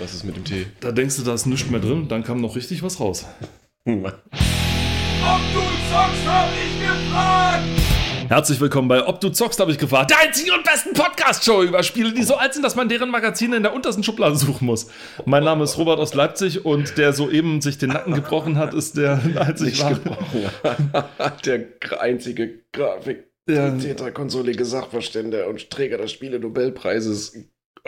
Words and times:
Was 0.00 0.14
ist 0.14 0.22
mit 0.22 0.36
dem 0.36 0.44
Tee? 0.44 0.66
Da 0.78 0.92
denkst 0.92 1.16
du, 1.16 1.22
da 1.22 1.34
ist 1.34 1.46
nichts 1.46 1.68
mehr 1.70 1.80
drin, 1.80 2.06
dann 2.08 2.22
kam 2.22 2.40
noch 2.40 2.54
richtig 2.54 2.84
was 2.84 3.00
raus. 3.00 3.26
Ob 3.84 3.94
du 3.94 5.60
zockst, 5.90 6.24
hab 6.24 6.50
ich 6.52 6.80
gefragt! 6.80 7.64
Herzlich 8.28 8.60
willkommen 8.60 8.86
bei 8.86 9.04
Ob 9.04 9.20
du 9.20 9.30
zockst, 9.30 9.58
habe 9.58 9.72
ich 9.72 9.78
gefragt. 9.78 10.10
Der 10.10 10.20
einzigen 10.20 10.52
und 10.52 10.62
besten 10.62 10.92
Podcast-Show 10.92 11.64
über 11.64 11.82
Spiele, 11.82 12.12
die 12.12 12.22
so 12.22 12.36
alt 12.36 12.54
sind, 12.54 12.62
dass 12.62 12.76
man 12.76 12.88
deren 12.88 13.10
Magazine 13.10 13.56
in 13.56 13.64
der 13.64 13.74
untersten 13.74 14.04
Schublade 14.04 14.36
suchen 14.36 14.66
muss. 14.66 14.86
Mein 15.24 15.42
Name 15.42 15.64
ist 15.64 15.76
Robert 15.78 15.98
aus 15.98 16.14
Leipzig 16.14 16.64
und 16.64 16.96
der 16.96 17.12
soeben 17.12 17.60
sich 17.60 17.78
den 17.78 17.88
Nacken 17.88 18.14
gebrochen 18.14 18.56
hat, 18.56 18.74
ist 18.74 18.96
der 18.98 19.20
einzig. 19.34 19.82
Der 21.44 21.66
einzige 22.00 22.60
Grafik. 22.72 23.24
Ja. 23.48 23.74
konsolige 24.12 24.64
Sachverständiger 24.64 25.48
und 25.48 25.70
Träger 25.70 25.98
des 25.98 26.12
Spiele-Nobelpreises. 26.12 27.32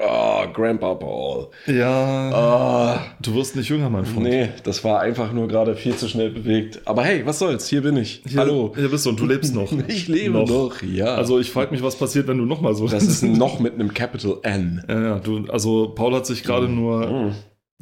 Oh, 0.03 0.45
Grandpa 0.53 0.95
Paul. 0.95 1.49
Ja, 1.67 2.31
Ah, 2.33 3.01
du 3.21 3.35
wirst 3.35 3.55
nicht 3.57 3.69
jünger, 3.69 3.91
mein 3.91 4.05
Freund. 4.07 4.23
nee, 4.27 4.49
das 4.65 4.83
war 4.83 5.01
einfach 5.01 5.33
nur 5.33 5.47
gerade 5.47 5.75
viel 5.77 5.95
zu 5.95 6.09
schnell 6.09 6.31
bewegt. 6.31 6.81
Aber 6.87 7.03
hey, 7.05 7.25
was 7.27 7.39
soll's? 7.39 7.69
Hier 7.69 7.83
bin 7.83 7.97
ich. 7.99 8.23
Hier, 8.27 8.41
Hallo. 8.41 8.73
Hier 8.77 8.89
bist 8.89 9.05
du 9.05 9.11
und 9.11 9.21
du 9.21 9.27
lebst 9.27 9.55
noch. 9.55 9.71
Ich 9.89 10.09
lebe 10.09 10.39
noch, 10.39 10.83
ja. 10.83 11.15
Also 11.17 11.39
ich 11.39 11.51
frage 11.51 11.71
mich, 11.73 11.83
was 11.83 11.97
passiert, 11.97 12.29
wenn 12.29 12.39
du 12.39 12.45
nochmal 12.47 12.75
so... 12.75 12.87
das 12.89 13.03
ist 13.05 13.23
noch 13.23 13.61
mit 13.61 13.75
einem 13.75 13.93
Capital 13.93 14.39
N. 14.43 14.83
Ja, 14.89 15.01
ja, 15.03 15.19
du, 15.19 15.45
also 15.51 15.89
Paul 15.95 16.15
hat 16.15 16.27
sich 16.27 16.43
gerade 16.45 16.69
nur 16.69 17.01
Mm. 17.11 17.33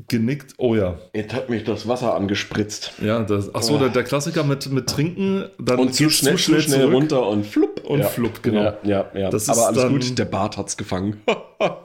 Genickt. 0.06 0.54
Oh 0.58 0.74
ja. 0.76 0.96
Jetzt 1.12 1.34
hat 1.34 1.50
mich 1.50 1.64
das 1.64 1.88
Wasser 1.88 2.14
angespritzt. 2.14 2.92
Ja, 3.02 3.20
das, 3.24 3.54
ach 3.54 3.62
so, 3.62 3.74
Oh. 3.74 3.78
der, 3.78 3.88
der 3.88 4.04
Klassiker 4.04 4.44
mit, 4.44 4.70
mit 4.70 4.86
Trinken, 4.88 5.44
dann 5.58 5.78
Und 5.80 5.94
zu 5.94 6.08
schnell, 6.10 6.36
zu 6.36 6.42
schnell 6.60 6.60
zurück. 6.62 6.92
runter 6.94 7.26
und 7.28 7.44
flupp. 7.46 7.84
Und 7.84 8.04
flupp, 8.04 8.42
genau. 8.42 8.60
Ja, 8.62 8.76
ja, 8.84 9.06
ja. 9.14 9.30
Das 9.30 9.48
Aber 9.48 9.66
alles 9.68 9.82
dann- 9.82 9.92
gut, 9.92 10.18
der 10.18 10.24
Bart 10.26 10.56
hat's 10.56 10.76
gefangen. 10.76 11.20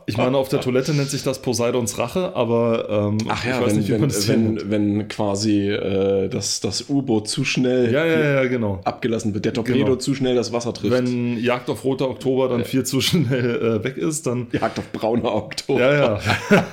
Ich 0.05 0.17
meine, 0.17 0.38
auf 0.38 0.49
der 0.49 0.62
Toilette 0.62 0.94
nennt 0.94 1.09
sich 1.09 1.23
das 1.23 1.41
Poseidons 1.41 1.98
Rache, 1.98 2.36
aber 2.36 2.89
ähm, 3.12 3.17
Ach 3.27 3.44
ja, 3.44 3.55
ich 3.58 3.62
weiß 3.66 3.70
wenn, 3.72 3.77
nicht, 3.77 3.88
wie 3.88 3.94
wenn, 3.94 4.02
nennt. 4.02 4.27
wenn, 4.70 4.70
wenn 5.00 5.08
quasi 5.08 5.67
äh, 5.72 6.28
das, 6.30 6.59
das 6.59 6.89
U-Boot 6.89 7.28
zu 7.28 7.44
schnell 7.44 7.91
Ja, 7.91 8.06
ja, 8.06 8.19
ja, 8.44 8.44
genau. 8.47 8.81
abgelassen 8.84 9.34
wird, 9.34 9.45
der 9.45 9.53
Torpedo 9.53 9.86
Genau. 9.86 9.95
zu 9.95 10.14
schnell 10.14 10.36
das 10.36 10.53
Wasser 10.53 10.75
trifft. 10.75 10.94
Wenn 10.94 11.39
Jagd 11.39 11.72
auf 11.72 11.84
Roter 11.86 12.08
Oktober 12.08 12.50
dann 12.50 12.66
viel 12.66 12.84
zu 12.84 13.02
schnell 13.02 13.80
äh, 13.80 13.84
weg 13.84 13.97
ist, 13.97 14.28
dann. 14.28 14.45
Jagd 14.52 14.78
auf 14.78 14.91
brauner 14.91 15.34
Oktober. 15.34 15.80
Ja, 15.80 16.19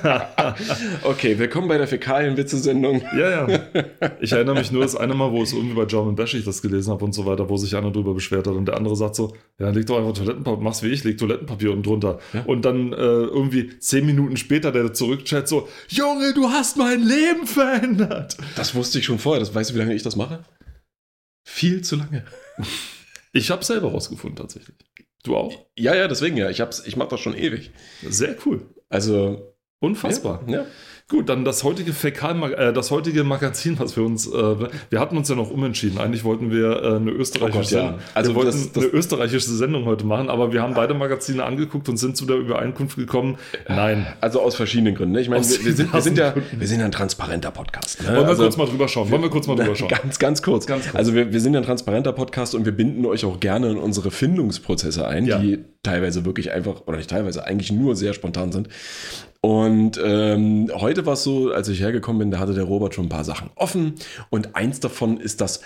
ja. 0.04 0.26
Okay, 1.04 1.29
willkommen 1.38 1.68
bei 1.68 1.78
der 1.78 1.86
Fäkalien-Witze-Sendung. 1.86 3.02
Ja, 3.16 3.46
ja. 3.46 3.60
Ich 4.20 4.32
erinnere 4.32 4.56
mich 4.56 4.70
nur 4.72 4.82
das 4.82 4.96
eine 4.96 5.14
Mal, 5.14 5.30
wo 5.32 5.42
es 5.42 5.52
irgendwie 5.52 5.74
bei 5.74 5.84
German 5.84 6.14
Bash 6.14 6.34
ich 6.34 6.44
das 6.44 6.62
gelesen 6.62 6.90
habe 6.90 7.04
und 7.04 7.12
so 7.12 7.26
weiter, 7.26 7.48
wo 7.48 7.56
sich 7.56 7.76
einer 7.76 7.90
drüber 7.90 8.14
beschwert 8.14 8.46
hat 8.46 8.54
und 8.54 8.66
der 8.66 8.76
andere 8.76 8.96
sagt 8.96 9.14
so, 9.14 9.34
ja, 9.58 9.70
leg 9.70 9.86
doch 9.86 9.98
einfach 9.98 10.12
Toilettenpapier, 10.12 10.62
mach's 10.62 10.82
wie 10.82 10.88
ich, 10.88 11.04
leg 11.04 11.18
Toilettenpapier 11.18 11.70
unten 11.70 11.82
drunter. 11.82 12.18
Und 12.46 12.64
dann 12.64 12.92
äh, 12.92 12.96
irgendwie 12.96 13.78
zehn 13.78 14.06
Minuten 14.06 14.36
später 14.36 14.72
der 14.72 14.92
zurückchat 14.92 15.48
so, 15.48 15.68
Junge, 15.88 16.34
du 16.34 16.48
hast 16.48 16.76
mein 16.76 17.02
Leben 17.02 17.46
verändert. 17.46 18.36
Das 18.56 18.74
wusste 18.74 18.98
ich 18.98 19.04
schon 19.04 19.18
vorher. 19.18 19.40
Das 19.40 19.54
weißt 19.54 19.70
du, 19.70 19.74
wie 19.74 19.78
lange 19.78 19.94
ich 19.94 20.02
das 20.02 20.16
mache? 20.16 20.44
Viel 21.44 21.82
zu 21.82 21.96
lange. 21.96 22.24
Ich 23.32 23.52
habe 23.52 23.64
selber 23.64 23.92
rausgefunden 23.92 24.34
tatsächlich. 24.34 24.76
Du 25.22 25.36
auch? 25.36 25.66
Ja, 25.78 25.94
ja, 25.94 26.08
deswegen 26.08 26.36
ja. 26.36 26.50
Ich, 26.50 26.60
hab's, 26.60 26.84
ich 26.84 26.96
mache 26.96 27.10
das 27.10 27.20
schon 27.20 27.36
ewig. 27.36 27.70
Sehr 28.02 28.34
cool. 28.44 28.66
Also. 28.88 29.54
Unfassbar. 29.78 30.42
Ja, 30.48 30.62
ja. 30.62 30.66
Gut, 31.10 31.28
dann 31.28 31.44
das 31.44 31.64
heutige 31.64 31.92
Fäkal 31.92 32.40
äh, 32.52 32.72
das 32.72 32.92
heutige 32.92 33.24
Magazin, 33.24 33.76
was 33.80 33.96
wir 33.96 34.04
uns, 34.04 34.28
äh, 34.28 34.32
wir 34.90 35.00
hatten 35.00 35.16
uns 35.16 35.28
ja 35.28 35.34
noch 35.34 35.50
umentschieden. 35.50 35.98
Eigentlich 35.98 36.22
wollten 36.22 36.52
wir 36.52 36.70
äh, 36.82 36.96
eine 36.96 37.10
österreichische, 37.10 37.58
Oh 37.58 37.60
Gott, 37.60 37.70
ja. 37.72 37.80
Sendung, 37.88 37.98
Also 38.14 38.30
wir 38.30 38.34
wollten 38.36 38.50
das- 38.52 38.72
das- 38.72 38.84
eine 38.84 38.92
österreichische 38.92 39.50
Sendung 39.50 39.84
heute 39.86 40.06
machen, 40.06 40.30
aber 40.30 40.52
wir 40.52 40.62
haben 40.62 40.74
beide 40.74 40.94
Magazine 40.94 41.42
angeguckt 41.44 41.88
und 41.88 41.96
sind 41.96 42.16
zu 42.16 42.26
der 42.26 42.36
Übereinkunft 42.36 42.96
gekommen. 42.96 43.38
Nein. 43.68 44.06
Also 44.20 44.40
aus 44.40 44.54
verschiedenen 44.54 44.94
Gründen. 44.94 45.14
Ne? 45.16 45.20
Ich 45.20 45.28
meine, 45.28 45.44
wir, 45.44 45.64
wir, 45.64 45.72
sind, 45.74 45.92
wir, 45.92 46.00
sind 46.00 46.16
ja, 46.16 46.32
wir 46.52 46.66
sind 46.68 46.78
ja 46.78 46.86
ein 46.86 46.92
transparenter 46.92 47.50
Podcast. 47.50 48.00
Ne? 48.02 48.08
Wollen 48.08 48.18
wir 48.20 48.28
Also- 48.28 48.42
kurz 48.44 48.56
mal 48.56 48.66
drüber 48.66 48.86
schauen? 48.86 49.10
Wollen 49.10 49.22
wir 49.22 49.30
kurz 49.30 49.48
mal 49.48 49.56
drüber 49.56 49.74
schauen? 49.74 49.88
Ganz, 49.88 50.18
ganz 50.20 50.42
kurz. 50.42 50.66
Ganz 50.66 50.84
kurz. 50.84 50.94
Also 50.94 51.14
wir, 51.14 51.32
wir 51.32 51.40
sind 51.40 51.54
ja 51.54 51.60
ein 51.60 51.66
transparenter 51.66 52.12
Podcast 52.12 52.54
und 52.54 52.64
wir 52.66 52.72
binden 52.72 53.04
euch 53.04 53.24
auch 53.24 53.40
gerne 53.40 53.68
in 53.72 53.78
unsere 53.78 54.12
Findungsprozesse 54.12 55.08
ein, 55.08 55.26
Ja. 55.26 55.38
die 55.38 55.58
teilweise 55.82 56.24
wirklich 56.24 56.52
einfach, 56.52 56.82
oder 56.86 56.98
nicht 56.98 57.10
teilweise, 57.10 57.44
eigentlich 57.44 57.72
nur 57.72 57.96
sehr 57.96 58.14
spontan 58.14 58.52
sind. 58.52 58.68
Und 59.42 59.98
ähm, 60.02 60.70
heute 60.74 61.06
war 61.06 61.14
es 61.14 61.22
so, 61.22 61.50
als 61.50 61.68
ich 61.68 61.80
hergekommen 61.80 62.18
bin, 62.18 62.30
da 62.30 62.38
hatte 62.38 62.54
der 62.54 62.64
Robert 62.64 62.94
schon 62.94 63.06
ein 63.06 63.10
paar 63.10 63.24
Sachen 63.24 63.50
offen 63.54 63.94
und 64.28 64.54
eins 64.54 64.80
davon 64.80 65.16
ist 65.18 65.40
das, 65.40 65.62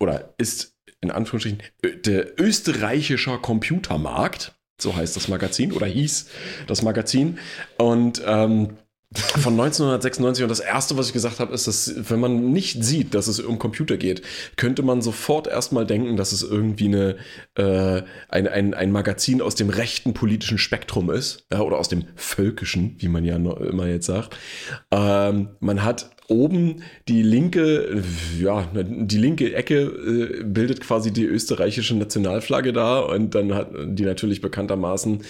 oder 0.00 0.34
ist 0.38 0.76
in 1.00 1.10
Anführungsstrichen, 1.10 1.62
der 2.04 2.40
österreichischer 2.40 3.38
Computermarkt. 3.38 4.54
So 4.80 4.96
heißt 4.96 5.14
das 5.14 5.28
Magazin 5.28 5.72
oder 5.72 5.86
hieß 5.86 6.28
das 6.66 6.82
Magazin. 6.82 7.38
Und 7.78 8.22
ähm, 8.26 8.78
von 9.14 9.52
1996 9.52 10.42
und 10.42 10.48
das 10.48 10.60
erste, 10.60 10.96
was 10.96 11.08
ich 11.08 11.12
gesagt 11.12 11.40
habe, 11.40 11.52
ist, 11.52 11.66
dass 11.66 11.94
wenn 12.10 12.20
man 12.20 12.52
nicht 12.52 12.82
sieht, 12.84 13.14
dass 13.14 13.26
es 13.26 13.40
um 13.40 13.58
Computer 13.58 13.96
geht, 13.96 14.22
könnte 14.56 14.82
man 14.82 15.02
sofort 15.02 15.46
erstmal 15.46 15.86
denken, 15.86 16.16
dass 16.16 16.32
es 16.32 16.42
irgendwie 16.42 16.86
eine, 16.86 17.16
äh, 17.56 18.02
ein, 18.28 18.48
ein, 18.48 18.74
ein 18.74 18.92
Magazin 18.92 19.42
aus 19.42 19.54
dem 19.54 19.70
rechten 19.70 20.14
politischen 20.14 20.58
Spektrum 20.58 21.10
ist, 21.10 21.46
ja, 21.52 21.60
oder 21.60 21.78
aus 21.78 21.88
dem 21.88 22.04
völkischen, 22.16 22.96
wie 22.98 23.08
man 23.08 23.24
ja 23.24 23.36
immer 23.36 23.86
jetzt 23.86 24.06
sagt. 24.06 24.36
Ähm, 24.90 25.50
man 25.60 25.82
hat 25.82 26.10
oben 26.28 26.82
die 27.08 27.22
linke, 27.22 28.02
ja, 28.40 28.68
die 28.74 29.18
linke 29.18 29.54
Ecke 29.54 29.80
äh, 29.80 30.44
bildet 30.44 30.80
quasi 30.80 31.12
die 31.12 31.24
österreichische 31.24 31.96
Nationalflagge 31.96 32.72
da 32.72 33.00
und 33.00 33.34
dann 33.34 33.54
hat 33.54 33.70
die 33.86 34.04
natürlich 34.04 34.40
bekanntermaßen 34.40 35.22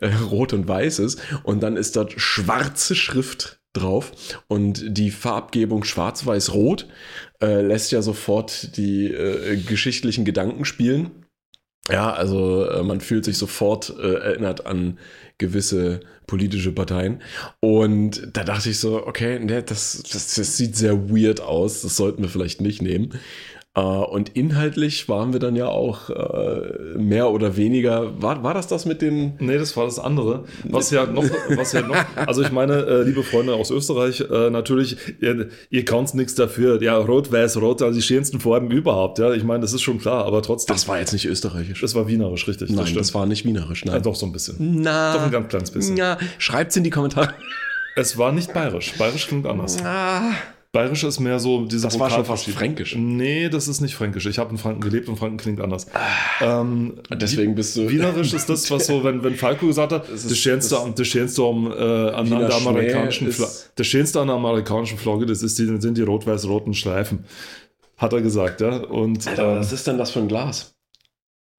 äh, 0.00 0.08
rot 0.30 0.52
und 0.52 0.66
weiß 0.68 1.00
ist 1.00 1.20
und 1.42 1.62
dann 1.62 1.76
ist 1.76 1.96
dort 1.96 2.14
schwarze 2.16 2.94
Schrift 2.94 3.60
drauf 3.72 4.12
und 4.48 4.96
die 4.96 5.10
Farbgebung 5.10 5.84
schwarz-weiß-rot 5.84 6.86
äh, 7.40 7.60
lässt 7.60 7.92
ja 7.92 8.02
sofort 8.02 8.76
die 8.76 9.06
äh, 9.06 9.56
geschichtlichen 9.56 10.24
Gedanken 10.24 10.64
spielen. 10.64 11.10
Ja, 11.90 12.12
also 12.12 12.68
äh, 12.68 12.82
man 12.82 13.00
fühlt 13.00 13.24
sich 13.24 13.38
sofort 13.38 13.94
äh, 13.98 14.14
erinnert 14.14 14.66
an 14.66 14.98
gewisse 15.38 16.00
politische 16.26 16.72
Parteien. 16.72 17.22
Und 17.60 18.28
da 18.32 18.44
dachte 18.44 18.70
ich 18.70 18.78
so, 18.78 19.06
okay, 19.06 19.38
ne, 19.38 19.62
das, 19.62 20.02
das, 20.12 20.34
das 20.34 20.56
sieht 20.56 20.76
sehr 20.76 21.10
weird 21.10 21.40
aus, 21.40 21.82
das 21.82 21.96
sollten 21.96 22.22
wir 22.22 22.28
vielleicht 22.28 22.60
nicht 22.60 22.82
nehmen. 22.82 23.10
Äh, 23.78 23.80
und 23.80 24.30
inhaltlich 24.30 25.08
waren 25.08 25.32
wir 25.32 25.40
dann 25.40 25.56
ja 25.56 25.66
auch 25.66 26.10
äh, 26.10 26.98
mehr 26.98 27.30
oder 27.30 27.56
weniger, 27.56 28.20
war, 28.20 28.42
war 28.42 28.54
das 28.54 28.66
das 28.66 28.84
mit 28.86 29.02
den... 29.02 29.34
Nee, 29.38 29.58
das 29.58 29.76
war 29.76 29.84
das 29.84 29.98
andere. 29.98 30.44
Was 30.64 30.90
ja 30.90 31.06
noch, 31.06 31.24
was 31.56 31.72
ja 31.72 31.82
noch, 31.82 31.96
also 32.16 32.42
ich 32.42 32.50
meine, 32.50 32.74
äh, 32.74 33.02
liebe 33.02 33.22
Freunde 33.22 33.54
aus 33.54 33.70
Österreich, 33.70 34.20
äh, 34.20 34.50
natürlich, 34.50 34.96
ihr, 35.20 35.48
ihr 35.70 35.84
könnt 35.84 36.14
nichts 36.14 36.34
dafür. 36.34 36.82
Ja, 36.82 36.96
rot, 36.96 37.30
weiß, 37.30 37.60
rot, 37.60 37.82
also 37.82 37.94
die 37.94 38.02
schönsten 38.02 38.40
Farben 38.40 38.70
überhaupt, 38.70 39.18
ja. 39.18 39.32
Ich 39.32 39.44
meine, 39.44 39.60
das 39.60 39.72
ist 39.72 39.82
schon 39.82 39.98
klar, 39.98 40.24
aber 40.24 40.42
trotzdem. 40.42 40.74
Das 40.74 40.88
war 40.88 40.98
jetzt 40.98 41.12
nicht 41.12 41.26
österreichisch. 41.26 41.80
das 41.80 41.94
war 41.94 42.08
wienerisch, 42.08 42.48
richtig. 42.48 42.70
Nein, 42.70 42.86
stimmt. 42.86 43.00
das 43.00 43.14
war 43.14 43.26
nicht 43.26 43.44
wienerisch, 43.44 43.84
ja, 43.84 43.92
nein. 43.92 44.02
doch 44.02 44.14
so 44.14 44.26
ein 44.26 44.32
bisschen. 44.32 44.82
Na, 44.82 45.14
Doch 45.14 45.22
ein 45.22 45.30
ganz 45.30 45.48
kleines 45.48 45.70
bisschen. 45.70 45.96
Ja, 45.96 46.18
schreibt's 46.38 46.76
in 46.76 46.84
die 46.84 46.90
Kommentare. 46.90 47.34
Es 47.96 48.16
war 48.16 48.32
nicht 48.32 48.52
bayerisch. 48.52 48.94
Bayerisch 48.96 49.26
klingt 49.26 49.46
anders. 49.46 49.76
Ah, 49.82 50.32
Bayerisch 50.72 51.02
ist 51.04 51.18
mehr 51.18 51.38
so 51.40 51.64
diese 51.64 51.84
das 51.86 51.98
war 51.98 52.10
schon 52.10 52.26
fast 52.26 52.44
fränkisch. 52.46 52.94
Nee, 52.94 53.48
das 53.48 53.68
ist 53.68 53.80
nicht 53.80 53.94
fränkisch. 53.94 54.26
Ich 54.26 54.38
habe 54.38 54.50
in 54.50 54.58
Franken 54.58 54.82
gelebt 54.82 55.08
und 55.08 55.16
Franken 55.16 55.38
klingt 55.38 55.60
anders. 55.62 55.86
Ähm, 56.42 57.00
Deswegen 57.10 57.54
bist 57.54 57.74
du... 57.76 57.88
Wienerisch 57.88 58.34
ist 58.34 58.50
das, 58.50 58.70
was 58.70 58.86
so, 58.86 59.02
wenn, 59.02 59.24
wenn 59.24 59.34
Falco 59.34 59.66
gesagt 59.66 59.92
hat, 59.92 60.08
Das 60.10 60.26
ist- 60.26 60.36
schönste, 60.38 60.74
das- 60.74 60.94
das 60.94 61.06
schönste 61.06 61.42
am, 61.42 61.66
äh, 61.72 62.10
an 62.10 62.28
der 62.28 62.54
amerikanischen 62.54 63.32
Flagge, 63.32 63.52
das 63.76 63.86
schönste 63.86 64.20
an 64.20 64.26
der 64.26 64.36
amerikanischen 64.36 64.98
Flagge, 64.98 65.24
das 65.24 65.42
ist 65.42 65.58
die, 65.58 65.64
sind 65.80 65.96
die 65.96 66.02
rot-weiß-roten 66.02 66.74
Streifen. 66.74 67.24
Hat 67.96 68.12
er 68.12 68.20
gesagt, 68.20 68.60
ja. 68.60 68.76
Und 68.76 69.26
Alter, 69.26 69.52
ähm, 69.54 69.58
was 69.60 69.72
ist 69.72 69.86
denn 69.86 69.96
das 69.96 70.10
für 70.10 70.20
ein 70.20 70.28
Glas? 70.28 70.74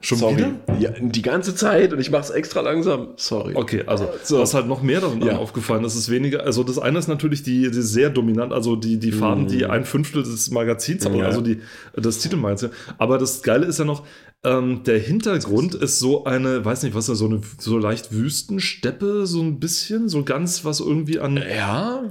Schon 0.02 0.18
Sorry. 0.18 0.38
wieder? 0.38 0.52
Ja, 0.80 0.92
die 0.98 1.22
ganze 1.22 1.56
Zeit 1.56 1.92
und 1.92 2.00
ich 2.00 2.10
mach's 2.10 2.30
extra 2.30 2.62
langsam. 2.62 3.10
Sorry. 3.18 3.54
Okay, 3.56 3.84
also 3.86 4.08
So. 4.24 4.40
was 4.40 4.54
halt 4.54 4.66
noch 4.68 4.82
mehr 4.82 5.02
daran 5.02 5.22
Ja. 5.22 5.38
aufgefallen 5.38 5.84
ist, 5.84 5.96
ist 5.96 6.10
weniger, 6.10 6.46
also 6.46 6.64
das 6.64 6.80
eine 6.80 7.00
ist 7.00 7.10
natürlich 7.10 7.44
die, 7.44 7.70
die 7.70 7.82
sehr 7.82 8.10
dominant, 8.10 8.54
also 8.54 8.78
die, 8.78 8.98
die 8.98 9.12
Farben, 9.12 9.48
die 9.48 9.66
ein 9.66 9.84
Fünftel 9.84 10.24
des 10.24 10.52
Magazins 10.52 11.06
haben. 11.06 11.16
Ja. 11.16 11.26
also 11.26 11.42
die, 11.42 11.60
das 11.96 12.20
Titelmagazin. 12.20 12.70
Aber 12.98 13.18
das 13.18 13.44
Geile 13.44 13.66
ist 13.66 13.78
ja 13.80 13.84
noch, 13.86 14.04
ähm, 14.46 14.84
der 14.86 15.00
Hintergrund 15.00 15.76
ist 15.76 16.00
so 16.00 16.24
eine, 16.24 16.64
weiß 16.64 16.84
nicht, 16.84 16.96
was 16.96 17.08
das, 17.08 17.18
so 17.18 17.26
eine 17.26 17.42
so 17.58 17.78
leicht 17.78 18.14
Wüstensteppe, 18.14 19.28
so 19.28 19.42
ein 19.42 19.60
bisschen, 19.60 20.08
so 20.08 20.24
ganz 20.24 20.64
was 20.64 20.80
irgendwie 20.80 21.20
an, 21.20 21.36
Ja, 21.58 22.04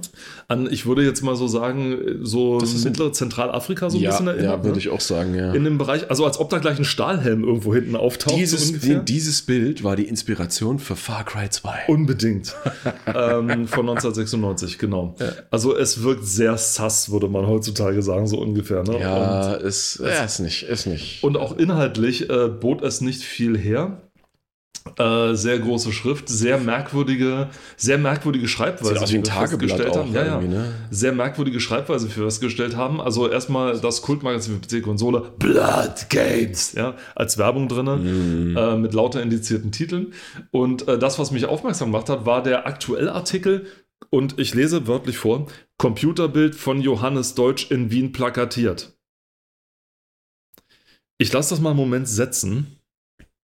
an 0.46 0.68
ich 0.70 0.84
würde 0.84 1.02
jetzt 1.04 1.22
mal 1.22 1.36
so 1.36 1.48
sagen, 1.48 1.96
so 2.20 2.58
mittlere 2.84 3.12
Zentralafrika 3.12 3.88
so 3.88 3.96
ein 3.96 4.02
ja, 4.02 4.10
bisschen 4.10 4.26
erinnert. 4.28 4.44
ja 4.44 4.58
würde 4.62 4.72
ne? 4.72 4.78
ich 4.78 4.90
auch 4.90 5.00
sagen, 5.00 5.34
ja. 5.34 5.54
In 5.54 5.64
dem 5.64 5.78
Bereich, 5.78 6.10
also 6.10 6.26
als 6.26 6.38
ob 6.38 6.50
da 6.50 6.58
gleich 6.58 6.78
ein 6.78 6.84
Stahlhelm 6.84 7.44
irgendwo 7.44 7.72
hinten 7.80 7.96
auftaucht. 7.96 8.34
so 8.34 8.38
Dieses, 8.38 8.68
ungefähr. 8.68 9.00
dieses 9.00 9.42
Bild 9.42 9.82
war 9.82 9.96
die 9.96 10.04
Inspiration 10.04 10.78
für 10.78 10.96
Far 10.96 11.24
Cry 11.24 11.48
2. 11.48 11.84
Unbedingt. 11.88 12.54
ähm, 13.06 13.66
von 13.66 13.88
1996, 13.88 14.78
genau. 14.78 15.14
Also 15.50 15.76
es 15.76 16.02
wirkt 16.02 16.26
sehr 16.26 16.58
sass, 16.58 17.10
würde 17.10 17.28
man 17.28 17.46
heutzutage 17.46 18.02
sagen, 18.02 18.26
so 18.26 18.38
ungefähr. 18.38 18.82
Ne? 18.82 19.00
ja, 19.00 19.54
ist, 19.54 20.00
ja, 20.00 20.24
ist 20.24 20.40
nicht, 20.40 20.64
ist 20.64 20.86
nicht. 20.86 21.24
Und, 21.24 21.28
und 21.28 21.42
auch 21.42 21.56
inhaltlich 21.56 22.28
äh, 22.28 22.48
bot 22.48 22.82
es 22.82 23.00
nicht 23.00 23.22
viel 23.22 23.56
her. 23.56 24.02
Äh, 24.96 25.34
sehr 25.34 25.58
große 25.58 25.92
Schrift, 25.92 26.28
sehr 26.28 26.58
merkwürdige, 26.58 27.48
sehr 27.76 27.98
merkwürdige 27.98 28.48
Schreibweise. 28.48 28.94
Sieht 28.94 29.02
aus 29.02 29.12
wie 29.12 29.18
ein 29.18 29.24
Tageblatt 29.24 29.96
haben. 29.96 30.12
Ja, 30.12 30.24
ja. 30.24 30.40
ne? 30.40 30.72
Sehr 30.90 31.12
merkwürdige 31.12 31.60
Schreibweise, 31.60 32.06
wir 32.06 32.24
festgestellt 32.24 32.76
haben. 32.76 33.00
Also 33.00 33.28
erstmal 33.28 33.78
das 33.78 34.02
Kultmagazin 34.02 34.60
für 34.60 34.80
PC-Konsole, 34.80 35.32
Blood 35.38 36.08
Games, 36.08 36.72
ja, 36.72 36.96
als 37.14 37.38
Werbung 37.38 37.68
drin, 37.68 38.56
äh, 38.56 38.76
mit 38.76 38.94
lauter 38.94 39.22
indizierten 39.22 39.72
Titeln. 39.72 40.14
Und 40.50 40.88
äh, 40.88 40.98
das, 40.98 41.18
was 41.18 41.30
mich 41.30 41.46
aufmerksam 41.46 41.92
gemacht 41.92 42.08
hat, 42.08 42.26
war 42.26 42.42
der 42.42 42.66
aktuelle 42.66 43.12
Artikel. 43.12 43.66
Und 44.10 44.38
ich 44.38 44.54
lese 44.54 44.86
wörtlich 44.86 45.18
vor: 45.18 45.46
Computerbild 45.76 46.54
von 46.54 46.80
Johannes 46.80 47.34
Deutsch 47.34 47.70
in 47.70 47.90
Wien 47.90 48.12
plakatiert. 48.12 48.96
Ich 51.18 51.32
lasse 51.32 51.50
das 51.50 51.60
mal 51.60 51.70
einen 51.70 51.78
Moment 51.78 52.08
setzen. 52.08 52.77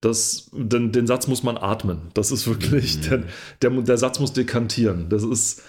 Das, 0.04 0.50
den, 0.52 0.92
den 0.92 1.06
Satz 1.06 1.26
muss 1.26 1.42
man 1.42 1.56
atmen. 1.56 2.10
Das 2.14 2.30
ist 2.30 2.46
wirklich, 2.46 2.96
Mhm. 2.96 3.02
der, 3.02 3.22
der, 3.62 3.70
der 3.82 3.98
Satz 3.98 4.20
muss 4.20 4.32
dekantieren. 4.32 5.08
Das 5.08 5.24
ist, 5.24 5.62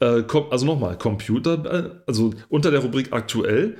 äh, 0.00 0.22
also 0.50 0.66
nochmal, 0.66 0.98
Computer, 0.98 1.64
äh, 1.64 1.90
also 2.06 2.32
unter 2.48 2.70
der 2.70 2.80
Rubrik 2.80 3.12
aktuell, 3.12 3.76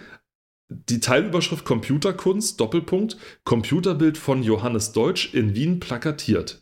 die 0.69 1.01
Teilüberschrift 1.01 1.65
Computerkunst, 1.65 2.61
Doppelpunkt, 2.61 3.17
Computerbild 3.45 4.17
von 4.17 4.43
Johannes 4.43 4.93
Deutsch 4.93 5.35
in 5.35 5.55
Wien 5.55 5.81
plakatiert. 5.81 6.61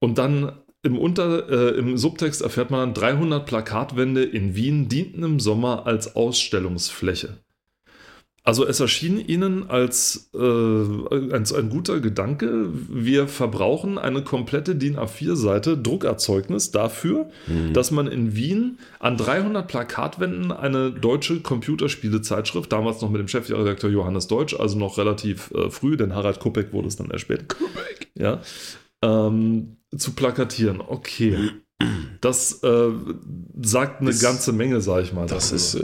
Und 0.00 0.18
dann 0.18 0.52
im, 0.82 0.98
Unter, 0.98 1.48
äh, 1.48 1.78
im 1.78 1.96
Subtext 1.98 2.40
erfährt 2.40 2.70
man 2.70 2.80
dann, 2.80 2.94
300 2.94 3.46
Plakatwände 3.46 4.22
in 4.22 4.54
Wien 4.54 4.88
dienten 4.88 5.22
im 5.24 5.40
Sommer 5.40 5.86
als 5.86 6.14
Ausstellungsfläche. 6.14 7.38
Also 8.44 8.66
es 8.66 8.80
erschien 8.80 9.18
Ihnen 9.20 9.68
als, 9.68 10.30
äh, 10.34 10.38
als 11.32 11.52
ein 11.52 11.68
guter 11.68 12.00
Gedanke, 12.00 12.68
wir 12.88 13.28
verbrauchen 13.28 13.98
eine 13.98 14.22
komplette 14.22 14.74
DIN 14.74 14.96
A4-Seite 14.96 15.76
Druckerzeugnis 15.76 16.70
dafür, 16.70 17.28
Mhm. 17.46 17.74
dass 17.74 17.90
man 17.90 18.06
in 18.06 18.34
Wien 18.34 18.78
an 19.00 19.18
300 19.18 19.68
Plakatwänden 19.68 20.50
eine 20.50 20.90
deutsche 20.90 21.40
Computerspielezeitschrift, 21.40 22.72
damals 22.72 23.02
noch 23.02 23.10
mit 23.10 23.20
dem 23.20 23.28
Chefredakteur 23.28 23.90
Johannes 23.90 24.28
Deutsch, 24.28 24.54
also 24.58 24.78
noch 24.78 24.96
relativ 24.96 25.50
äh, 25.50 25.68
früh, 25.70 25.96
denn 25.98 26.14
Harald 26.14 26.40
Kupek 26.40 26.72
wurde 26.72 26.88
es 26.88 26.96
dann 26.96 27.10
erst 27.10 27.22
später, 27.22 27.44
ja, 28.14 28.40
ähm, 29.02 29.76
zu 29.96 30.12
plakatieren. 30.12 30.80
Okay. 30.80 31.50
Das 32.20 32.64
äh, 32.64 32.88
sagt 33.62 34.00
eine 34.00 34.10
Ist- 34.10 34.20
ganze 34.20 34.52
Menge, 34.52 34.80
sag 34.80 35.04
ich 35.04 35.12
mal. 35.12 35.26
Das 35.28 35.50
darüber. 35.50 35.56
ist 35.56 35.74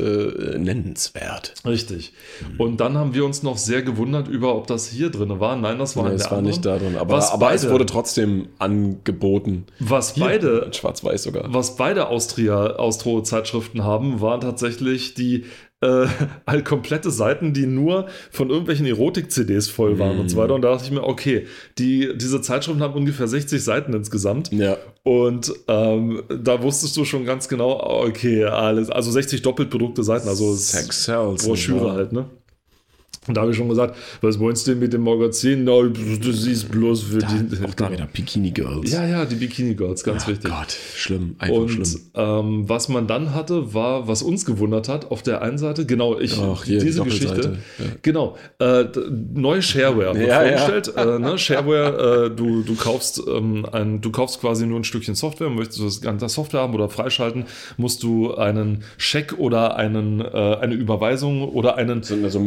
äh, 0.55 0.59
nennenswert. 0.59 1.55
Richtig. 1.65 2.13
Und 2.59 2.81
dann 2.81 2.97
haben 2.99 3.15
wir 3.15 3.25
uns 3.25 3.45
noch 3.45 3.57
sehr 3.57 3.83
gewundert 3.83 4.27
über, 4.27 4.57
ob 4.57 4.67
das 4.67 4.89
hier 4.89 5.11
drin 5.11 5.39
war. 5.39 5.55
Nein, 5.55 5.79
das 5.79 5.97
war 5.97 6.03
Nee, 6.05 6.11
in 6.11 6.15
es 6.17 6.23
war 6.25 6.33
anderen. 6.33 6.47
nicht 6.47 6.67
da 6.67 6.79
drin. 6.79 6.97
Aber, 6.97 7.15
Was 7.17 7.31
aber 7.31 7.55
es 7.55 7.63
beide- 7.63 7.73
wurde 7.73 7.87
trotzdem 7.87 8.49
angeboten. 8.59 9.67
Was 9.79 10.15
Hier, 10.15 10.25
beide, 10.25 10.71
Schwarz-Weiß 10.73 11.23
sogar. 11.23 11.55
was 11.55 11.77
beide 11.77 12.09
Austria, 12.09 12.75
Austro-Zeitschriften 12.77 13.85
haben, 13.85 14.21
waren 14.21 14.41
tatsächlich 14.41 15.15
die 15.15 15.45
äh, 15.81 16.07
halt 16.47 16.65
komplette 16.65 17.11
Seiten, 17.11 17.53
die 17.53 17.67
nur 17.67 18.07
von 18.31 18.51
irgendwelchen 18.51 18.87
Erotik-CDs 18.87 19.69
voll 19.69 19.99
waren 19.99 20.17
Mm. 20.17 20.21
und 20.21 20.29
so 20.29 20.37
weiter. 20.37 20.55
Und 20.55 20.63
da 20.63 20.71
dachte 20.71 20.85
ich 20.85 20.91
mir, 20.91 21.03
okay, 21.05 21.47
die, 21.79 22.17
diese 22.17 22.41
Zeitschriften 22.41 22.83
haben 22.83 22.95
ungefähr 22.95 23.29
60 23.29 23.63
Seiten 23.63 23.93
insgesamt. 23.93 24.53
Ja. 24.53 24.77
Und 25.03 25.53
ähm, 25.69 26.23
da 26.29 26.63
wusstest 26.63 26.97
du 26.97 27.05
schon 27.05 27.25
ganz 27.27 27.49
genau, 27.49 27.79
okay, 28.07 28.45
alles, 28.45 28.89
also 28.91 29.11
60 29.11 29.43
doppelt 29.43 29.71
bedruckte 29.71 30.03
Seiten, 30.03 30.29
also 30.29 30.55
Sex. 30.55 31.07
Broschüre 31.45 31.85
wahr? 31.87 31.95
halt, 31.95 32.13
ne? 32.13 32.27
Und 33.27 33.37
da 33.37 33.43
habe 33.43 33.51
ich 33.53 33.57
schon 33.57 33.69
gesagt, 33.69 33.97
was 34.21 34.39
meinst 34.39 34.67
du 34.67 34.73
denn 34.73 34.81
mit 34.81 34.93
dem 34.93 35.03
Magazin? 35.03 35.65
Na, 35.65 35.73
du 35.83 36.33
siehst 36.33 36.71
bloß 36.71 37.03
für 37.05 37.19
Da, 37.19 37.29
die. 37.29 37.65
auch 37.65 37.75
da 37.75 37.91
wieder 37.91 38.07
Bikini 38.13 38.51
Girls. 38.51 38.91
Ja, 38.93 39.07
ja, 39.07 39.25
die 39.25 39.37
Bikini 39.37 39.75
Girls, 39.75 40.05
ganz 40.05 40.25
Oh 40.27 40.31
wichtig. 40.31 40.51
Gott, 40.51 40.77
schlimm, 40.95 41.37
einfach 41.39 41.57
Und 41.57 41.69
schlimm. 41.71 42.01
ähm, 42.15 42.69
was 42.69 42.89
man 42.89 43.07
dann 43.07 43.35
hatte, 43.35 43.73
war, 43.75 44.09
was 44.09 44.23
uns 44.23 44.45
gewundert 44.45 44.89
hat, 44.89 45.11
auf 45.11 45.23
der 45.23 45.43
einen 45.43 45.59
Seite, 45.59 45.87
genau, 45.87 46.19
ich, 46.19 46.39
Ach, 46.39 46.65
hier, 46.65 46.79
die 46.81 46.87
diese. 46.87 47.03
Geschichte, 47.05 47.59
Ja. 47.79 47.85
genau, 48.03 48.37
äh, 48.59 48.85
neue 49.35 49.63
Shareware 49.63 50.19
Ja, 50.19 50.45
ja. 50.45 50.59
vorgestellt. 50.59 50.97
Äh, 50.97 51.19
ne? 51.19 51.39
Shareware, 51.45 52.27
äh, 52.27 52.31
du, 52.37 52.63
du, 52.63 52.75
kaufst, 52.77 53.23
ähm, 53.29 53.67
ein, 53.73 54.01
du 54.01 54.11
kaufst 54.11 54.41
quasi 54.41 54.67
nur 54.67 54.79
ein 54.81 54.85
Stückchen 54.85 55.15
Software, 55.15 55.51
möchtest 55.51 55.81
du 55.81 55.85
das 55.85 56.01
ganze 56.01 56.29
Software 56.29 56.61
haben 56.61 56.75
oder 56.75 56.89
freischalten, 56.89 57.45
musst 57.77 58.03
du 58.03 58.35
einen 58.35 58.85
Scheck 58.97 59.35
oder 59.39 59.77
einen, 59.77 60.21
äh, 60.21 60.27
eine 60.61 60.75
Überweisung 60.75 61.49
oder 61.49 61.77
einen, 61.77 62.03
So 62.03 62.15
also 62.23 62.41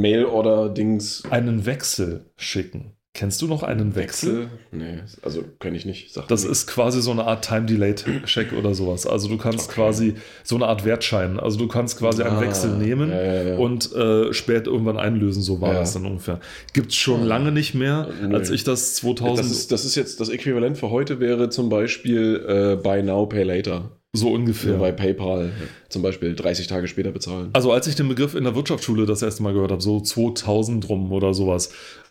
Mail-Order-Dings. 0.68 1.24
einen 1.30 1.66
Wechsel 1.66 2.26
schicken. 2.36 2.94
Kennst 3.14 3.42
du 3.42 3.48
noch 3.48 3.64
einen 3.64 3.96
Wechsel? 3.96 4.48
Nee, 4.72 5.00
also 5.24 5.44
kenne 5.60 5.76
ich 5.76 5.86
nicht. 5.88 6.14
Sag 6.14 6.28
Das 6.28 6.44
mir. 6.46 6.52
ist 6.52 6.68
quasi 6.68 7.02
so 7.02 7.10
eine 7.10 7.26
Art 7.26 7.44
Time-Delayed-Check 7.46 8.54
oder 8.54 8.76
sowas. 8.76 9.08
Also 9.08 9.28
du 9.28 9.38
kannst 9.40 9.70
Okay. 9.70 9.74
quasi 9.74 10.14
so 10.44 10.56
eine 10.56 10.68
Art 10.68 10.86
Wertschein. 10.86 11.40
Also 11.40 11.58
du 11.58 11.68
kannst 11.68 11.98
quasi 11.98 12.22
einen 12.22 12.36
Ah, 12.38 12.42
Wechsel 12.42 12.78
nehmen 12.78 13.10
ja, 13.10 13.24
ja, 13.24 13.44
ja. 13.54 13.58
und 13.58 13.92
äh, 13.96 14.32
spät 14.34 14.68
irgendwann 14.68 14.98
einlösen. 14.98 15.42
So 15.42 15.62
war 15.62 15.74
das 15.74 15.94
dann 15.94 16.06
ungefähr. 16.06 16.40
Gibt 16.74 16.92
es 16.92 16.96
schon 16.98 17.24
lange 17.24 17.52
nicht 17.52 17.74
mehr, 17.74 18.08
Nö. 18.22 18.36
als 18.36 18.52
ich 18.52 18.64
das 18.64 18.94
2000 18.96 19.40
das, 19.40 19.52
ist, 19.52 19.72
das 19.72 19.84
ist 19.84 19.96
jetzt 19.96 20.20
das 20.20 20.30
Äquivalent 20.30 20.78
für 20.78 20.92
heute 20.92 21.20
wäre 21.20 21.50
zum 21.50 21.70
Beispiel 21.70 22.46
äh, 22.48 22.76
Buy 22.76 23.02
Now, 23.02 23.26
Pay 23.26 23.42
Later. 23.44 23.97
So 24.18 24.28
Ja. 24.30 24.36
ungefähr. 24.36 24.74
Bei 24.78 24.92
PayPal 24.92 25.52
zum 25.90 26.02
Beispiel 26.02 26.36
30 26.36 26.68
Tage 26.68 26.88
später 26.88 27.12
bezahlen. 27.12 27.50
Also 27.54 27.72
als 27.72 27.88
ich 27.88 27.96
den 27.96 28.08
Begriff 28.10 28.36
in 28.36 28.44
der 28.44 28.56
Wirtschaftsschule 28.56 29.06
das 29.06 29.22
erste 29.22 29.44
Mal 29.44 29.54
gehört 29.54 29.72
habe, 29.72 29.82
so 29.82 30.02
2000 30.02 30.90
rum 30.90 31.12
oder 31.12 31.34
sowas, 31.34 31.70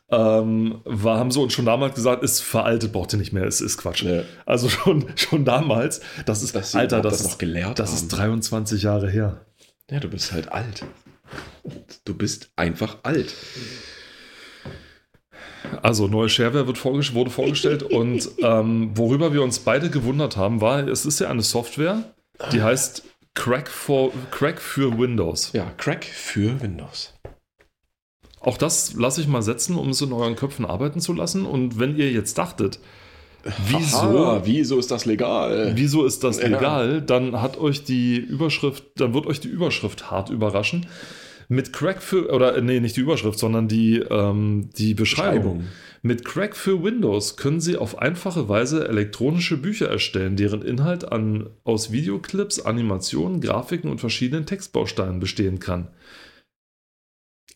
ähm, 0.08 0.80
war, 0.84 1.18
haben 1.18 1.30
sie 1.32 1.40
uns 1.40 1.52
schon 1.52 1.66
damals 1.66 1.94
gesagt, 1.96 2.22
ist 2.22 2.40
veraltet, 2.40 2.92
braucht 2.92 3.12
ihr 3.12 3.18
nicht 3.18 3.32
mehr, 3.32 3.44
es 3.44 3.60
ist 3.60 3.76
Quatsch. 3.78 4.04
Ja. 4.04 4.22
Also 4.46 4.68
schon, 4.68 5.04
schon 5.16 5.44
damals, 5.44 6.00
das 6.26 6.42
ist, 6.42 6.54
Dass 6.54 6.72
sie 6.72 6.78
Alter, 6.78 7.00
das, 7.00 7.18
das 7.18 7.32
noch 7.32 7.38
gelehrt 7.38 7.78
das 7.80 7.92
ist 7.92 8.12
haben. 8.12 8.18
23 8.20 8.82
Jahre 8.84 9.10
her. 9.10 9.44
Ja, 9.90 9.98
du 10.00 10.08
bist 10.08 10.32
halt 10.32 10.50
alt. 10.52 10.84
Du 12.04 12.14
bist 12.14 12.50
einfach 12.54 12.98
alt. 13.02 13.34
Also 15.82 16.06
neue 16.08 16.28
Shareware 16.28 16.66
wird 16.66 16.78
vorges 16.78 17.14
wurde 17.14 17.30
vorgestellt 17.30 17.82
und 17.90 18.28
ähm, 18.38 18.90
worüber 18.94 19.32
wir 19.32 19.42
uns 19.42 19.58
beide 19.58 19.90
gewundert 19.90 20.36
haben, 20.36 20.60
war, 20.60 20.86
es 20.86 21.06
ist 21.06 21.20
ja 21.20 21.28
eine 21.28 21.42
Software, 21.42 22.02
die 22.52 22.62
heißt 22.62 23.02
Crack, 23.34 23.68
for, 23.68 24.12
Crack 24.30 24.60
für 24.60 24.98
Windows. 24.98 25.52
Ja, 25.52 25.70
Crack 25.76 26.04
für 26.04 26.60
Windows. 26.60 27.12
Auch 28.40 28.56
das 28.58 28.94
lasse 28.94 29.20
ich 29.20 29.28
mal 29.28 29.42
setzen, 29.42 29.76
um 29.76 29.90
es 29.90 30.00
in 30.00 30.12
euren 30.12 30.36
Köpfen 30.36 30.64
arbeiten 30.64 31.00
zu 31.00 31.12
lassen. 31.12 31.44
Und 31.44 31.78
wenn 31.78 31.96
ihr 31.96 32.10
jetzt 32.12 32.38
dachtet, 32.38 32.78
wieso, 33.66 33.96
Aha, 33.96 34.42
wieso 34.44 34.78
ist 34.78 34.90
das 34.90 35.04
legal? 35.04 35.72
wieso 35.74 36.04
ist 36.04 36.22
das 36.24 36.40
Ja. 36.40 36.48
legal, 36.48 37.02
dann 37.02 37.40
hat 37.42 37.58
euch 37.58 37.84
die 37.84 38.16
Überschrift, 38.16 38.84
dann 38.96 39.14
wird 39.14 39.26
euch 39.26 39.40
die 39.40 39.48
Überschrift 39.48 40.10
hart 40.10 40.30
überraschen. 40.30 40.86
Mit 41.48 41.72
Crack 41.72 42.02
für, 42.02 42.32
oder 42.32 42.56
äh, 42.56 42.62
nee, 42.62 42.80
nicht 42.80 42.96
die 42.96 43.00
Überschrift, 43.00 43.38
sondern 43.38 43.68
die, 43.68 43.98
ähm, 43.98 44.70
die 44.76 44.94
Beschreibung. 44.94 45.58
Beschreibung. 45.58 45.64
Mit 46.02 46.24
Crack 46.24 46.56
für 46.56 46.82
Windows 46.82 47.36
können 47.36 47.60
Sie 47.60 47.76
auf 47.76 47.98
einfache 47.98 48.48
Weise 48.48 48.86
elektronische 48.86 49.56
Bücher 49.56 49.88
erstellen, 49.88 50.36
deren 50.36 50.62
Inhalt 50.62 51.10
an, 51.10 51.50
aus 51.64 51.90
Videoclips, 51.90 52.60
Animationen, 52.60 53.40
Grafiken 53.40 53.90
und 53.90 53.98
verschiedenen 53.98 54.46
Textbausteinen 54.46 55.18
bestehen 55.18 55.58
kann. 55.58 55.88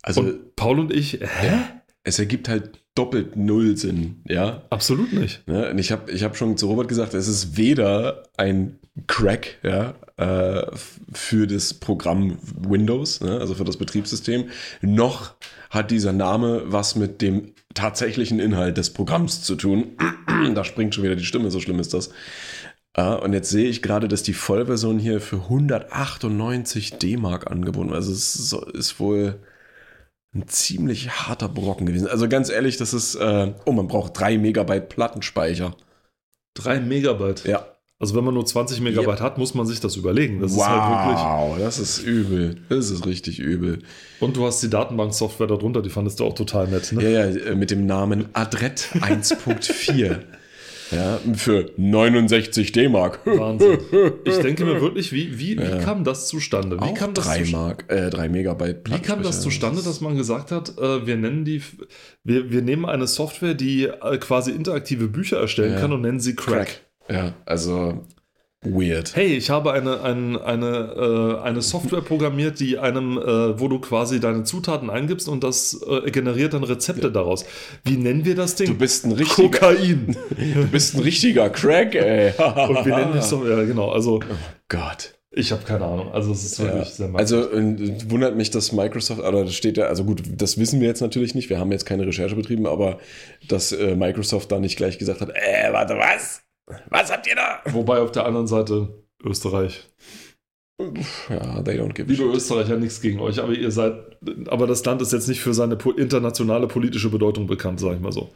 Also 0.02 0.22
und 0.22 0.56
Paul 0.56 0.80
und 0.80 0.92
ich, 0.92 1.20
hä? 1.20 1.60
es 2.02 2.18
ergibt 2.18 2.48
halt 2.48 2.82
doppelt 2.94 3.36
null 3.36 3.76
Sinn, 3.76 4.22
ja. 4.26 4.62
Absolut 4.70 5.12
nicht. 5.12 5.46
Ne? 5.46 5.70
Und 5.70 5.78
ich 5.78 5.92
habe 5.92 6.10
ich 6.10 6.24
hab 6.24 6.36
schon 6.36 6.56
zu 6.56 6.66
Robert 6.66 6.88
gesagt, 6.88 7.14
es 7.14 7.28
ist 7.28 7.56
weder 7.56 8.24
ein 8.36 8.78
Crack 9.06 9.58
ja, 9.62 9.94
äh, 10.20 10.66
für 11.12 11.46
das 11.46 11.72
Programm 11.72 12.36
Windows, 12.42 13.22
ne? 13.22 13.40
also 13.40 13.54
für 13.54 13.64
das 13.64 13.78
Betriebssystem, 13.78 14.50
noch 14.82 15.34
hat 15.70 15.90
dieser 15.90 16.12
Name 16.12 16.62
was 16.66 16.94
mit 16.94 17.22
dem 17.22 17.54
tatsächlichen 17.72 18.38
Inhalt 18.38 18.76
des 18.76 18.92
Programms 18.92 19.42
zu 19.42 19.56
tun. 19.56 19.96
da 20.54 20.62
springt 20.64 20.94
schon 20.94 21.04
wieder 21.04 21.16
die 21.16 21.24
Stimme, 21.24 21.50
so 21.50 21.58
schlimm 21.58 21.80
ist 21.80 21.94
das. 21.94 22.10
Ja, 22.96 23.14
und 23.14 23.32
jetzt 23.32 23.48
sehe 23.48 23.68
ich 23.68 23.80
gerade, 23.80 24.08
dass 24.08 24.22
die 24.22 24.34
Vollversion 24.34 24.98
hier 24.98 25.20
für 25.22 25.36
198 25.36 26.98
D-Mark 26.98 27.50
angeboten 27.50 27.88
wird. 27.88 27.96
Also 27.96 28.12
es 28.12 28.34
ist, 28.34 28.52
ist 28.74 29.00
wohl 29.00 29.40
ein 30.34 30.48
ziemlich 30.48 31.10
harter 31.10 31.48
Brocken 31.48 31.86
gewesen. 31.86 32.08
Also 32.08 32.28
ganz 32.28 32.50
ehrlich, 32.50 32.76
das 32.76 32.92
ist, 32.92 33.14
äh, 33.14 33.54
oh, 33.64 33.72
man 33.72 33.88
braucht 33.88 34.18
3 34.20 34.36
Megabyte 34.36 34.88
Plattenspeicher. 34.90 35.76
Drei 36.54 36.80
Megabyte. 36.80 37.44
Ja. 37.44 37.64
Also 38.02 38.14
wenn 38.16 38.24
man 38.24 38.32
nur 38.32 38.46
20 38.46 38.80
Megabyte 38.80 39.20
hat, 39.20 39.36
muss 39.36 39.52
man 39.54 39.66
sich 39.66 39.78
das 39.78 39.94
überlegen. 39.96 40.40
Das 40.40 40.52
ist 40.52 40.66
halt 40.66 41.06
wirklich. 41.06 41.22
wow, 41.22 41.56
das 41.58 41.78
ist 41.78 41.98
übel. 41.98 42.56
Das 42.70 42.90
ist 42.90 43.04
richtig 43.06 43.38
übel. 43.38 43.80
Und 44.20 44.38
du 44.38 44.46
hast 44.46 44.62
die 44.62 44.70
Datenbanksoftware 44.70 45.46
darunter, 45.46 45.82
die 45.82 45.90
fandest 45.90 46.18
du 46.18 46.24
auch 46.24 46.34
total 46.34 46.66
nett. 46.68 46.90
Ne? 46.92 47.02
Ja, 47.04 47.10
ja, 47.10 47.26
äh, 47.26 47.54
mit 47.54 47.70
dem 47.70 47.84
Namen 47.84 48.30
Adret 48.32 48.88
1.4. 49.00 50.16
Ja, 50.92 51.20
für 51.34 51.70
69 51.76 52.72
D-Mark. 52.72 53.20
Wahnsinn. 53.24 53.78
Ich 54.24 54.38
denke 54.38 54.64
mir 54.64 54.80
wirklich, 54.80 55.12
wie, 55.12 55.38
wie, 55.38 55.56
wie 55.56 55.78
kam 55.84 56.02
das 56.02 56.26
zustande? 56.26 56.78
Wie 56.78 56.82
Auch 56.82 56.94
kam 56.94 57.14
das 57.14 57.26
3 57.26 57.42
zustande? 57.42 57.66
Mark, 57.66 57.84
äh, 57.86 58.10
3 58.10 58.28
Megabyte 58.28 58.90
Wie 58.90 58.98
kam 58.98 59.22
das 59.22 59.40
zustande, 59.40 59.82
dass 59.82 60.00
man 60.00 60.16
gesagt 60.16 60.50
hat, 60.50 60.76
äh, 60.78 61.06
wir 61.06 61.16
nennen 61.16 61.44
die, 61.44 61.62
wir, 62.24 62.50
wir 62.50 62.62
nehmen 62.62 62.86
eine 62.86 63.06
Software, 63.06 63.54
die 63.54 63.84
äh, 63.84 64.18
quasi 64.18 64.50
interaktive 64.50 65.06
Bücher 65.06 65.38
erstellen 65.38 65.74
Ja. 65.74 65.80
kann 65.80 65.92
und 65.92 66.00
nennen 66.00 66.18
sie 66.18 66.34
Crack. 66.34 66.66
Crack. 66.66 66.80
Ja, 67.10 67.34
also 67.44 68.04
weird. 68.62 69.16
Hey, 69.16 69.36
ich 69.36 69.48
habe 69.48 69.72
eine, 69.72 70.02
ein, 70.02 70.36
eine, 70.36 71.38
äh, 71.40 71.42
eine 71.42 71.62
Software 71.62 72.02
programmiert, 72.02 72.60
die 72.60 72.78
einem, 72.78 73.16
äh, 73.18 73.58
wo 73.58 73.68
du 73.68 73.78
quasi 73.80 74.20
deine 74.20 74.44
Zutaten 74.44 74.90
eingibst 74.90 75.28
und 75.28 75.42
das 75.42 75.80
äh, 75.88 76.10
generiert 76.10 76.52
dann 76.52 76.62
Rezepte 76.62 77.10
daraus. 77.10 77.46
Wie 77.84 77.96
nennen 77.96 78.24
wir 78.26 78.34
das 78.34 78.56
Ding? 78.56 78.66
Du 78.66 78.74
bist 78.76 79.06
ein 79.06 79.12
richtiger, 79.12 79.48
Kokain. 79.48 80.14
du 80.54 80.66
bist 80.68 80.94
ein 80.94 81.00
richtiger 81.00 81.48
Crack, 81.48 81.94
ey. 81.94 82.32
und 82.68 82.84
wir 82.84 82.96
nennen 82.96 83.14
das 83.14 83.30
so, 83.30 83.48
ja 83.48 83.64
genau, 83.64 83.90
also 83.92 84.20
Gott. 84.68 85.14
ich 85.30 85.52
habe 85.52 85.64
keine 85.64 85.86
Ahnung. 85.86 86.12
Also 86.12 86.30
es 86.32 86.44
ist 86.44 86.60
wirklich 86.60 86.98
Ja. 86.98 87.06
sehr. 87.06 87.14
Also 87.14 87.50
äh, 87.50 88.10
wundert 88.10 88.36
mich, 88.36 88.50
dass 88.50 88.72
Microsoft, 88.72 89.20
oder 89.22 89.44
das 89.46 89.54
steht 89.54 89.78
ja, 89.78 89.86
also 89.86 90.04
gut, 90.04 90.22
das 90.36 90.58
wissen 90.58 90.80
wir 90.82 90.88
jetzt 90.88 91.00
natürlich 91.00 91.34
nicht, 91.34 91.48
wir 91.48 91.58
haben 91.58 91.72
jetzt 91.72 91.86
keine 91.86 92.06
Recherche 92.06 92.36
betrieben, 92.36 92.66
aber 92.66 92.98
dass 93.48 93.72
äh, 93.72 93.96
Microsoft 93.96 94.52
da 94.52 94.60
nicht 94.60 94.76
gleich 94.76 94.98
gesagt 94.98 95.22
hat, 95.22 95.30
äh, 95.30 95.72
warte, 95.72 95.94
was? 95.96 96.42
Was 96.88 97.10
habt 97.12 97.26
ihr 97.26 97.36
da? 97.36 97.60
Wobei 97.72 97.98
auf 97.98 98.12
der 98.12 98.26
anderen 98.26 98.46
Seite 98.46 98.88
Österreich. 99.22 99.88
Ja, 101.28 101.60
they 101.62 101.78
don't 101.78 101.92
give 101.92 102.08
Liebe 102.10 102.24
shit. 102.24 102.34
Österreicher, 102.36 102.76
nichts 102.78 103.00
gegen 103.02 103.20
euch, 103.20 103.38
aber 103.42 103.52
ihr 103.52 103.70
seid, 103.70 103.92
aber 104.48 104.66
das 104.66 104.82
Land 104.84 105.02
ist 105.02 105.12
jetzt 105.12 105.28
nicht 105.28 105.40
für 105.40 105.52
seine 105.52 105.76
internationale 105.96 106.66
politische 106.68 107.10
Bedeutung 107.10 107.46
bekannt, 107.46 107.80
sag 107.80 107.94
ich 107.94 108.00
mal 108.00 108.12
so. 108.12 108.30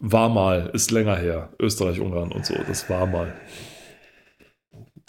War 0.00 0.28
mal, 0.28 0.70
ist 0.74 0.92
länger 0.92 1.16
her. 1.16 1.48
Österreich, 1.58 1.98
Ungarn 2.00 2.30
und 2.30 2.46
so, 2.46 2.54
das 2.68 2.88
war 2.88 3.06
mal. 3.06 3.34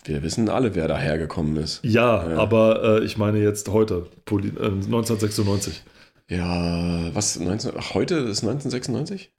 Wir 0.05 0.23
wissen 0.23 0.49
alle, 0.49 0.73
wer 0.73 0.87
dahergekommen 0.87 1.57
ist. 1.57 1.81
Ja, 1.83 2.27
Ja. 2.27 2.37
aber 2.37 3.01
äh, 3.01 3.05
ich 3.05 3.17
meine 3.17 3.37
jetzt 3.39 3.67
heute, 3.69 4.07
Poli 4.25 4.47
äh, 4.47 4.65
1996. 4.65 5.83
Ja, 6.27 7.13
was, 7.13 7.39
19, 7.39 7.73
ach, 7.77 7.93
heute 7.93 8.15
ist 8.15 8.43
1996? 8.43 9.31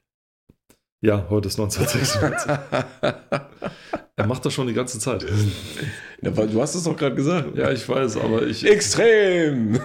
Ja, 1.03 1.25
heute 1.31 1.49
ist 1.49 1.59
1996. 1.59 2.51
er 4.17 4.27
macht 4.27 4.45
das 4.45 4.53
schon 4.53 4.67
die 4.67 4.75
ganze 4.75 4.99
Zeit. 4.99 5.25
Ja, 6.21 6.31
du 6.31 6.61
hast 6.61 6.75
es 6.75 6.85
doch 6.85 6.95
gerade 6.95 7.15
gesagt. 7.15 7.57
Ja, 7.57 7.73
ich 7.73 7.89
weiß, 7.89 8.19
aber 8.19 8.47
ich. 8.47 8.67
Extrem! 8.67 9.81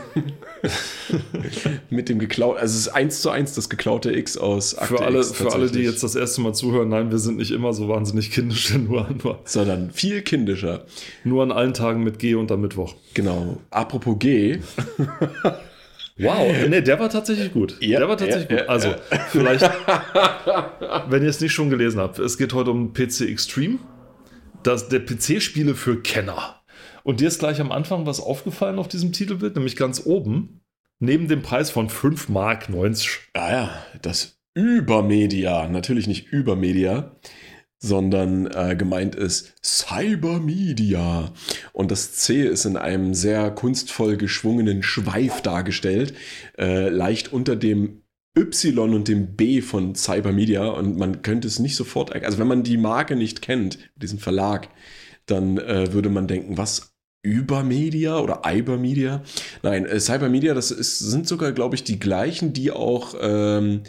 Mit 1.89 2.09
dem 2.09 2.19
geklauten, 2.19 2.59
also 2.59 2.73
es 2.73 2.87
ist 2.87 2.89
eins 2.89 3.21
zu 3.21 3.29
eins 3.29 3.53
das 3.53 3.69
geklaute 3.69 4.11
X 4.11 4.37
aus 4.37 4.77
Akte 4.77 4.97
Für 4.97 5.05
alle, 5.05 5.19
X 5.19 5.31
für 5.31 5.53
alle, 5.53 5.71
die 5.71 5.83
jetzt 5.83 6.03
das 6.03 6.15
erste 6.15 6.41
Mal 6.41 6.53
zuhören, 6.53 6.89
nein, 6.89 7.11
wir 7.11 7.19
sind 7.19 7.37
nicht 7.37 7.51
immer 7.51 7.71
so 7.71 7.87
wahnsinnig 7.87 8.31
kindisch, 8.31 8.73
denn 8.73 8.83
nur, 8.83 9.07
nur, 9.23 9.39
Sondern 9.45 9.91
viel 9.91 10.21
kindischer. 10.21 10.83
nur 11.23 11.43
an 11.43 11.53
allen 11.53 11.73
Tagen 11.73 12.03
mit 12.03 12.19
G 12.19 12.35
und 12.35 12.51
am 12.51 12.59
Mittwoch. 12.59 12.95
Genau. 13.13 13.61
Apropos 13.69 14.19
G, 14.19 14.59
Wow, 16.17 16.67
nee, 16.69 16.81
der 16.81 16.97
war 16.99 17.09
tatsächlich 17.09 17.51
gut. 17.51 17.75
Ja, 17.81 17.99
der 17.99 18.07
war 18.07 18.17
tatsächlich 18.17 18.49
ja, 18.49 18.61
gut. 18.61 18.69
Also, 18.69 18.87
ja. 18.89 18.97
vielleicht, 19.29 19.61
wenn 21.09 21.23
ihr 21.23 21.29
es 21.29 21.41
nicht 21.41 21.51
schon 21.51 21.69
gelesen 21.69 21.99
habt, 21.99 22.19
es 22.19 22.37
geht 22.37 22.53
heute 22.53 22.71
um 22.71 22.93
PC 22.93 23.21
Extreme, 23.21 23.79
das, 24.63 24.87
der 24.87 24.99
PC-Spiele 24.99 25.75
für 25.75 26.01
Kenner. 26.01 26.61
Und 27.03 27.19
dir 27.19 27.27
ist 27.27 27.39
gleich 27.39 27.59
am 27.59 27.71
Anfang 27.71 28.05
was 28.05 28.21
aufgefallen 28.21 28.79
auf 28.79 28.87
diesem 28.87 29.11
Titelbild, 29.11 29.55
nämlich 29.55 29.75
ganz 29.75 30.05
oben, 30.05 30.61
neben 30.99 31.27
dem 31.27 31.41
Preis 31.41 31.69
von 31.69 31.89
5 31.89 32.29
Mark 32.29 32.69
90. 32.69 33.19
ah 33.33 33.51
ja, 33.51 33.85
das 34.01 34.39
Übermedia, 34.53 35.67
natürlich 35.67 36.07
nicht 36.07 36.31
Übermedia, 36.31 37.17
sondern 37.79 38.47
äh, 38.47 38.75
gemeint 38.75 39.15
ist 39.15 39.53
Cybermedia. 39.63 41.31
Und 41.73 41.91
das 41.91 42.13
C 42.13 42.43
ist 42.43 42.65
in 42.65 42.77
einem 42.77 43.13
sehr 43.13 43.51
kunstvoll 43.51 44.17
geschwungenen 44.17 44.83
Schweif 44.83 45.41
dargestellt, 45.41 46.13
äh, 46.57 46.89
leicht 46.89 47.31
unter 47.33 47.55
dem 47.55 48.01
Y 48.37 48.93
und 48.93 49.07
dem 49.07 49.35
B 49.35 49.61
von 49.61 49.95
Cybermedia 49.95 50.67
und 50.67 50.97
man 50.97 51.21
könnte 51.21 51.47
es 51.47 51.59
nicht 51.59 51.75
sofort, 51.75 52.13
also 52.13 52.37
wenn 52.37 52.47
man 52.47 52.63
die 52.63 52.77
Marke 52.77 53.15
nicht 53.15 53.41
kennt, 53.41 53.79
diesen 53.95 54.19
Verlag, 54.19 54.67
dann 55.25 55.57
äh, 55.57 55.93
würde 55.93 56.09
man 56.09 56.27
denken, 56.27 56.57
was 56.57 56.95
Übermedia 57.23 58.19
oder 58.19 58.41
Ibermedia? 58.45 59.23
Nein, 59.63 59.85
äh, 59.85 59.99
Cybermedia, 59.99 60.53
das 60.53 60.71
ist, 60.71 60.99
sind 60.99 61.27
sogar, 61.27 61.53
glaube 61.53 61.75
ich, 61.75 61.83
die 61.83 61.97
gleichen, 61.97 62.53
die 62.53 62.71
auch, 62.71 63.15
ähm, 63.19 63.81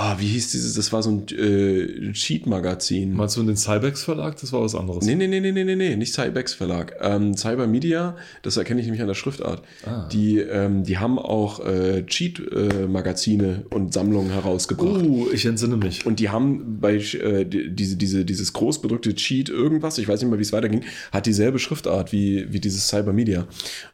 ah, 0.00 0.16
wie 0.20 0.26
hieß 0.28 0.52
dieses, 0.52 0.74
das 0.74 0.92
war 0.92 1.02
so 1.02 1.10
ein 1.10 1.26
äh, 1.36 2.12
Cheat-Magazin. 2.12 3.12
Meinst 3.14 3.36
du 3.36 3.42
den 3.42 3.56
Cybex 3.56 4.04
Verlag? 4.04 4.40
Das 4.40 4.52
war 4.52 4.62
was 4.62 4.76
anderes. 4.76 5.04
Nee, 5.04 5.16
nee, 5.16 5.26
nee, 5.26 5.40
nee, 5.40 5.50
nee, 5.50 5.64
nee, 5.64 5.74
nee, 5.74 5.96
nicht 5.96 6.14
Cybex 6.14 6.54
Verlag. 6.54 6.94
Ähm, 7.00 7.36
Cybermedia, 7.36 8.16
das 8.42 8.56
erkenne 8.56 8.80
ich 8.80 8.86
nämlich 8.86 9.02
an 9.02 9.08
der 9.08 9.14
Schriftart. 9.14 9.62
Ah. 9.84 10.06
Die, 10.12 10.38
ähm, 10.38 10.84
die 10.84 10.98
haben 10.98 11.18
auch 11.18 11.64
äh, 11.66 12.04
Cheat-Magazine 12.06 13.64
und 13.70 13.92
Sammlungen 13.92 14.30
herausgebracht. 14.30 15.02
Uh, 15.04 15.26
ich 15.32 15.44
entsinne 15.46 15.76
mich. 15.76 16.06
Und 16.06 16.20
die 16.20 16.28
haben 16.28 16.78
bei 16.80 16.94
äh, 16.96 17.44
die- 17.44 17.70
diese, 17.74 17.96
diese, 17.96 18.24
dieses 18.24 18.52
großbedrückte 18.52 19.14
Cheat 19.14 19.48
irgendwas, 19.48 19.98
ich 19.98 20.06
weiß 20.08 20.20
nicht 20.20 20.30
mehr, 20.30 20.38
wie 20.38 20.42
es 20.42 20.52
weiterging, 20.52 20.82
hat 21.12 21.26
dieselbe 21.26 21.58
Schriftart 21.58 22.12
wie, 22.12 22.52
wie 22.52 22.60
dieses 22.60 22.88
Cybermedia. 22.88 23.46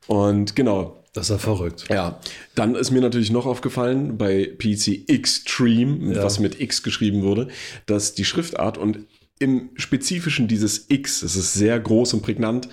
Und 0.06 0.54
genau, 0.54 1.03
Das 1.14 1.26
ist 1.26 1.30
ja 1.30 1.38
verrückt. 1.38 1.86
ja, 1.88 2.20
dann 2.54 2.74
ist 2.74 2.90
mir 2.90 3.00
natürlich 3.00 3.30
noch 3.30 3.46
aufgefallen 3.46 4.18
bei 4.18 4.44
PC 4.58 5.08
Extreme, 5.08 6.14
Ja. 6.14 6.22
was 6.22 6.38
mit 6.40 6.60
X 6.60 6.82
geschrieben 6.82 7.22
wurde, 7.22 7.48
dass 7.86 8.14
die 8.14 8.24
Schriftart 8.26 8.76
und 8.76 8.98
im 9.40 9.70
Spezifischen 9.74 10.46
dieses 10.46 10.86
X, 10.90 11.22
es 11.22 11.34
ist 11.34 11.54
sehr 11.54 11.78
groß 11.80 12.14
und 12.14 12.22
prägnant, 12.22 12.68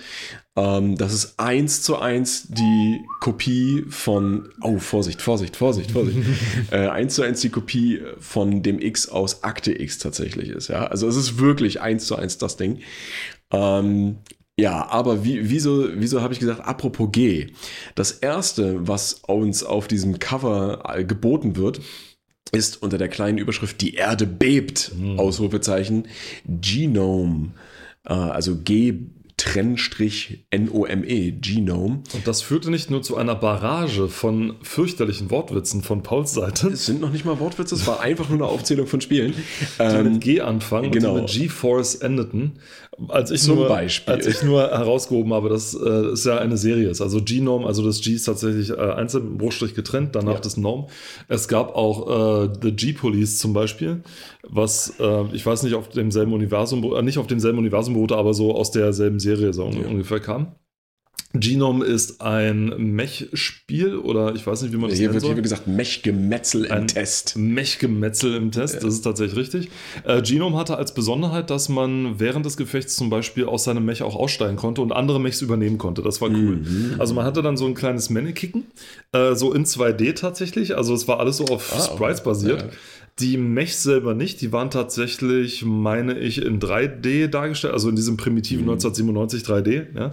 ähm, 0.54 0.96
das 0.96 1.12
ist 1.12 1.34
eins 1.38 1.82
zu 1.82 1.98
eins 1.98 2.46
die 2.48 3.00
Kopie 3.20 3.84
von, 3.88 4.48
oh, 4.60 4.78
Vorsicht, 4.78 5.22
Vorsicht, 5.22 5.56
Vorsicht, 5.56 5.90
Vorsicht, 5.90 6.18
äh, 6.70 6.86
eins 6.88 7.14
zu 7.16 7.22
eins 7.22 7.40
die 7.40 7.48
Kopie 7.50 8.00
von 8.20 8.62
dem 8.62 8.78
X 8.80 9.08
aus 9.08 9.42
Akte 9.42 9.72
X 9.80 9.98
tatsächlich 9.98 10.50
ist, 10.50 10.68
ja. 10.68 10.86
Also 10.86 11.08
es 11.08 11.16
ist 11.16 11.38
wirklich 11.40 11.80
eins 11.80 12.06
zu 12.06 12.14
eins 12.16 12.38
das 12.38 12.56
Ding. 12.56 12.78
Ähm, 13.52 14.18
ja, 14.58 14.86
aber 14.90 15.24
wie, 15.24 15.48
wieso, 15.50 15.88
wieso 15.94 16.20
habe 16.20 16.34
ich 16.34 16.40
gesagt, 16.40 16.60
apropos 16.60 17.08
G? 17.10 17.48
Das 17.94 18.12
erste, 18.12 18.86
was 18.86 19.14
uns 19.14 19.64
auf 19.64 19.88
diesem 19.88 20.18
Cover 20.18 20.82
äh, 20.94 21.04
geboten 21.04 21.56
wird, 21.56 21.80
ist 22.52 22.82
unter 22.82 22.98
der 22.98 23.08
kleinen 23.08 23.38
Überschrift 23.38 23.80
Die 23.80 23.94
Erde 23.94 24.26
bebt, 24.26 24.92
Ausrufezeichen, 25.16 26.06
Genome, 26.44 27.52
äh, 28.04 28.12
also 28.12 28.56
G 28.56 29.06
Trennstrich 29.42 30.44
N-O-M-E, 30.50 31.32
Genome. 31.32 32.02
Und 32.12 32.26
das 32.26 32.42
führte 32.42 32.70
nicht 32.70 32.90
nur 32.90 33.02
zu 33.02 33.16
einer 33.16 33.34
Barrage 33.34 34.06
von 34.08 34.54
fürchterlichen 34.62 35.32
Wortwitzen 35.32 35.82
von 35.82 36.04
Pauls 36.04 36.32
Seite, 36.32 36.68
Es 36.68 36.86
sind 36.86 37.00
noch 37.00 37.10
nicht 37.10 37.24
mal 37.24 37.40
Wortwitze, 37.40 37.74
es 37.74 37.84
war 37.86 38.00
einfach 38.00 38.28
nur 38.28 38.38
eine 38.38 38.46
Aufzählung 38.46 38.86
von 38.86 39.00
Spielen. 39.00 39.32
die 39.32 39.82
Ähm, 39.82 40.12
mit 40.12 40.20
G 40.20 40.40
anfangen 40.42 40.92
genau. 40.92 41.14
und 41.14 41.34
die 41.34 41.40
mit 41.40 41.50
G-Force 41.50 41.96
endeten. 41.96 42.52
Als 43.08 43.30
ich, 43.30 43.40
Zum 43.40 43.56
nur, 43.56 43.68
Beispiel. 43.68 44.12
als 44.14 44.26
ich 44.26 44.42
nur 44.42 44.60
herausgehoben 44.62 45.32
habe, 45.32 45.48
dass 45.48 45.74
äh, 45.74 45.78
es 45.78 46.24
ja 46.24 46.36
eine 46.38 46.58
Serie 46.58 46.90
ist. 46.90 47.00
Also 47.00 47.22
Genome, 47.24 47.66
also 47.66 47.82
das 47.84 48.00
G 48.02 48.12
ist 48.12 48.24
tatsächlich 48.24 48.68
äh, 48.70 48.74
einzeln 48.76 49.38
Bruchstrich 49.38 49.74
getrennt, 49.74 50.14
danach 50.14 50.34
Ja. 50.34 50.40
das 50.40 50.58
Norm. 50.58 50.88
Es 51.26 51.48
gab 51.48 51.74
auch 51.74 52.44
äh, 52.44 52.48
The 52.62 52.70
G-Police 52.72 53.38
zum 53.38 53.54
Beispiel, 53.54 54.02
was 54.46 54.94
äh, 55.00 55.24
ich 55.32 55.44
weiß 55.44 55.62
nicht 55.62 55.74
auf 55.74 55.88
demselben 55.88 56.34
Universum, 56.34 56.84
äh, 56.94 57.02
nicht 57.02 57.16
auf 57.18 57.26
demselben 57.26 57.58
Universum 57.58 57.94
beruhte, 57.94 58.16
aber 58.16 58.34
so 58.34 58.54
aus 58.54 58.70
derselben 58.70 59.18
Serie 59.20 59.52
so 59.54 59.64
Ja. 59.68 59.88
ungefähr 59.88 60.20
kam. 60.20 60.54
Genome 61.34 61.84
ist 61.84 62.20
ein 62.20 62.66
Mech-Spiel 62.94 63.96
oder 63.96 64.34
ich 64.34 64.46
weiß 64.46 64.62
nicht, 64.62 64.72
wie 64.72 64.76
man 64.76 64.90
das 64.90 64.98
hier 64.98 65.10
soll. 65.12 65.20
hier 65.20 65.36
wird 65.36 65.42
gesagt, 65.42 65.66
Mechgemetzel 65.66 66.66
im 66.66 66.86
Test. 66.86 67.36
Mechgemetzel 67.36 68.34
im 68.34 68.50
Test, 68.50 68.76
das 68.82 68.94
ist 68.94 69.02
tatsächlich 69.02 69.36
richtig. 69.38 69.70
Äh, 70.04 70.20
Genome 70.22 70.56
hatte 70.58 70.76
als 70.76 70.92
Besonderheit, 70.94 71.48
dass 71.50 71.68
man 71.68 72.20
während 72.20 72.44
des 72.44 72.56
Gefechts 72.56 72.96
zum 72.96 73.08
Beispiel 73.08 73.46
aus 73.46 73.64
seinem 73.64 73.84
Mech 73.84 74.02
auch 74.02 74.14
aussteigen 74.16 74.56
konnte 74.56 74.82
und 74.82 74.92
andere 74.92 75.20
Mechs 75.20 75.40
übernehmen 75.40 75.78
konnte. 75.78 76.02
Das 76.02 76.20
war 76.20 76.28
cool. 76.28 76.56
Mhm. 76.56 76.96
Also 76.98 77.14
man 77.14 77.24
hatte 77.24 77.40
dann 77.42 77.56
so 77.56 77.66
ein 77.66 77.74
kleines 77.74 78.10
Mannekicken, 78.10 78.64
äh, 79.12 79.34
so 79.34 79.52
in 79.54 79.64
2D 79.64 80.14
tatsächlich. 80.14 80.76
Also 80.76 80.92
es 80.94 81.08
war 81.08 81.18
alles 81.20 81.38
so 81.38 81.44
auf 81.46 81.72
Ah, 81.74 81.80
Sprites 81.80 82.20
okay. 82.20 82.28
basiert. 82.28 82.62
Ja. 82.62 82.68
Die 83.18 83.36
Mechs 83.36 83.82
selber 83.82 84.14
nicht, 84.14 84.40
die 84.40 84.52
waren 84.52 84.70
tatsächlich, 84.70 85.64
meine 85.66 86.18
ich, 86.18 86.42
in 86.42 86.60
3D 86.60 87.26
dargestellt, 87.28 87.74
also 87.74 87.90
in 87.90 87.96
diesem 87.96 88.16
primitiven 88.16 88.64
Mhm. 88.64 88.70
1997 88.72 89.42
3D. 89.42 89.86
Ja. 89.94 90.10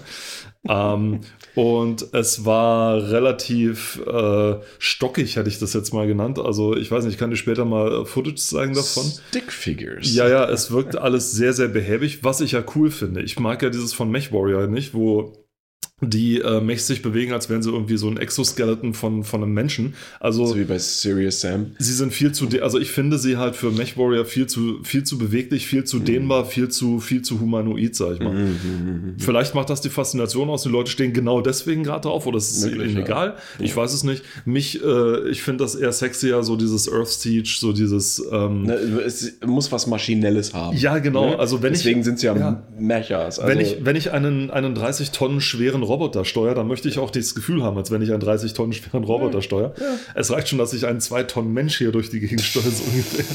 ähm, 0.67 1.21
und 1.55 2.07
es 2.13 2.43
war 2.43 3.09
relativ 3.11 4.01
äh, 4.05 4.55
stockig, 4.79 5.37
hätte 5.37 5.47
ich 5.47 5.59
das 5.59 5.73
jetzt 5.73 5.93
mal 5.93 6.07
genannt. 6.07 6.39
Also 6.39 6.75
ich 6.75 6.91
weiß 6.91 7.05
nicht, 7.05 7.13
ich 7.13 7.19
kann 7.19 7.29
dir 7.29 7.37
später 7.37 7.63
mal 7.63 8.05
Footage 8.05 8.35
zeigen 8.35 8.73
davon. 8.73 9.05
Stickfigures. 9.29 10.13
Ja, 10.13 10.27
ja, 10.27 10.49
es 10.49 10.71
wirkt 10.71 10.97
alles 10.97 11.31
sehr, 11.31 11.53
sehr 11.53 11.69
behäbig, 11.69 12.23
was 12.25 12.41
ich 12.41 12.51
ja 12.51 12.63
cool 12.75 12.91
finde. 12.91 13.21
Ich 13.21 13.39
mag 13.39 13.61
ja 13.63 13.69
dieses 13.69 13.93
von 13.93 14.11
Mech 14.11 14.33
Warrior 14.33 14.67
nicht, 14.67 14.93
wo 14.93 15.38
die 16.01 16.39
äh, 16.39 16.61
Mechs 16.61 16.87
sich 16.87 17.01
bewegen, 17.01 17.33
als 17.33 17.49
wären 17.49 17.61
sie 17.61 17.69
irgendwie 17.71 17.97
so 17.97 18.07
ein 18.07 18.17
Exoskeleton 18.17 18.93
von, 18.93 19.23
von 19.23 19.43
einem 19.43 19.53
Menschen. 19.53 19.95
Also 20.19 20.45
So 20.45 20.57
wie 20.57 20.63
bei 20.63 20.77
Serious 20.77 21.41
Sam. 21.41 21.71
sie 21.77 21.93
sind 21.93 22.13
viel 22.13 22.31
zu, 22.31 22.47
also 22.61 22.79
ich 22.79 22.91
finde 22.91 23.17
sie 23.17 23.37
halt 23.37 23.55
für 23.55 23.71
Mech 23.71 23.97
Warrior 23.97 24.25
viel 24.25 24.47
zu, 24.47 24.79
viel 24.83 25.03
zu 25.03 25.17
beweglich, 25.17 25.67
viel 25.67 25.81
Mhm. 25.81 25.85
zu 25.85 25.99
dehnbar, 25.99 26.45
viel 26.45 26.69
zu, 26.69 26.99
viel 26.99 27.21
zu 27.21 27.39
humanoid, 27.39 27.95
sag 27.95 28.13
ich 28.13 28.19
mal. 28.19 28.33
Mhm. 28.33 29.15
Vielleicht 29.17 29.55
macht 29.55 29.69
das 29.69 29.81
die 29.81 29.89
Faszination 29.89 30.49
aus, 30.49 30.63
die 30.63 30.69
Leute 30.69 30.89
stehen 30.91 31.13
genau 31.13 31.41
deswegen 31.41 31.83
gerade 31.83 32.01
drauf 32.01 32.25
oder 32.27 32.37
es 32.37 32.51
ist 32.51 32.65
Möglich, 32.65 32.89
ihnen 32.91 32.97
ja. 32.99 33.03
egal. 33.05 33.35
Ich 33.59 33.75
weiß 33.75 33.93
es 33.93 34.03
nicht. 34.03 34.23
Mich, 34.45 34.81
äh, 34.83 35.29
ich 35.29 35.41
finde 35.41 35.63
das 35.63 35.75
eher 35.75 35.91
sexier, 35.91 36.43
so 36.43 36.55
dieses 36.55 36.91
Earth 36.91 37.09
Siege, 37.09 37.55
so 37.59 37.73
dieses, 37.73 38.23
ähm, 38.31 38.63
Ne, 38.63 38.73
Es 39.05 39.33
muss 39.45 39.71
was 39.71 39.87
Maschinelles 39.87 40.53
haben. 40.53 40.77
Ja, 40.77 40.99
genau. 40.99 41.31
Ne? 41.31 41.39
Also 41.39 41.61
wenn 41.61 41.73
ich- 41.73 41.79
Deswegen 41.79 42.03
sind 42.03 42.19
sie 42.19 42.27
ja, 42.27 42.35
ja. 42.37 42.63
Mechas. 42.79 43.39
Also, 43.39 43.49
wenn 43.51 43.59
ich, 43.59 43.77
wenn 43.83 43.95
ich 43.95 44.11
einen, 44.11 44.49
einen 44.51 44.75
30 44.75 45.11
Tonnen 45.11 45.41
schweren 45.41 45.81
Roboter 45.89 46.23
steuere, 46.23 46.55
dann 46.55 46.67
möchte 46.67 46.87
ich 46.87 46.99
auch 46.99 47.09
das 47.11 47.35
Gefühl 47.35 47.63
haben, 47.63 47.77
als 47.77 47.91
wenn 47.91 48.01
ich 48.01 48.11
einen 48.11 48.21
30 48.21 48.53
Tonnen 48.53 48.71
schweren 48.71 49.03
Roboter 49.03 49.41
steuere. 49.41 49.73
Es 50.15 50.31
reicht 50.31 50.47
schon, 50.47 50.57
dass 50.57 50.73
ich 50.73 50.85
einen 50.85 51.01
2 51.01 51.23
Tonnen 51.23 51.51
Mensch 51.51 51.77
hier 51.77 51.91
durch 51.91 52.09
die 52.09 52.19
Gegend 52.21 52.41
steuere, 52.41 52.71
so 52.71 52.83
ungefähr. 52.83 53.25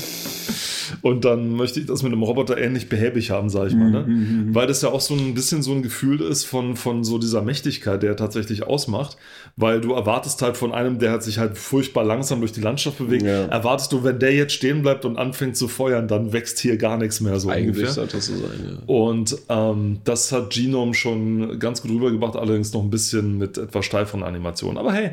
Und 1.03 1.25
dann 1.25 1.50
möchte 1.57 1.81
ich 1.81 1.87
das 1.87 2.03
mit 2.03 2.12
einem 2.12 2.23
Roboter 2.23 2.59
ähnlich 2.59 2.88
behäbig 2.88 3.31
haben, 3.31 3.49
sage 3.50 3.69
ich 3.69 3.75
mal. 3.75 3.91
Ne? 3.91 4.47
Weil 4.55 4.67
das 4.67 4.83
ja 4.83 4.91
auch 4.91 5.00
so 5.00 5.14
ein 5.14 5.35
bisschen 5.35 5.62
so 5.62 5.73
ein 5.73 5.83
Gefühl 5.83 6.21
ist 6.21 6.45
von, 6.45 6.76
von 6.76 7.05
so 7.05 7.19
dieser 7.19 7.43
Mächtigkeit, 7.43 8.03
der 8.03 8.11
er 8.11 8.17
tatsächlich 8.17 8.62
ausmacht. 8.67 9.17
Weil 9.57 9.81
du 9.81 9.93
erwartest 9.93 10.43
halt 10.43 10.57
von 10.57 10.73
einem, 10.73 10.99
der 10.99 11.12
hat 11.12 11.23
sich 11.23 11.38
halt 11.38 11.57
furchtbar 11.59 12.05
langsam 12.05 12.41
durch 12.41 12.53
die 12.53 12.61
Landschaft 12.61 12.99
bewegt, 12.99 13.23
Ja. 13.25 13.47
erwartest 13.47 13.93
du, 13.93 14.03
wenn 14.05 14.19
der 14.19 14.33
jetzt 14.35 14.53
stehen 14.53 14.83
bleibt 14.83 15.05
und 15.05 15.17
anfängt 15.17 15.57
zu 15.57 15.69
feuern, 15.69 16.09
dann 16.09 16.33
wächst 16.33 16.59
hier 16.59 16.76
gar 16.76 16.97
nichts 16.99 17.21
mehr 17.21 17.38
so 17.41 17.49
eigentlich 17.50 17.85
ungefähr. 17.85 18.07
das 18.07 18.26
so 18.26 18.37
sein, 18.37 18.50
ja. 18.64 18.83
Und 18.87 19.37
ähm, 19.49 19.99
das 20.05 20.33
hat 20.33 20.50
Genome 20.50 20.95
schon 20.95 21.59
ganz 21.59 21.83
gut 21.83 21.91
rübergebracht, 21.93 22.37
allerdings 22.37 22.73
noch 22.73 22.83
ein 22.83 22.91
bisschen 22.91 23.38
mit 23.38 23.59
etwas 23.59 23.85
steiferen 23.85 24.23
Animationen. 24.23 24.79
Aber 24.79 24.93
hey, 24.93 25.12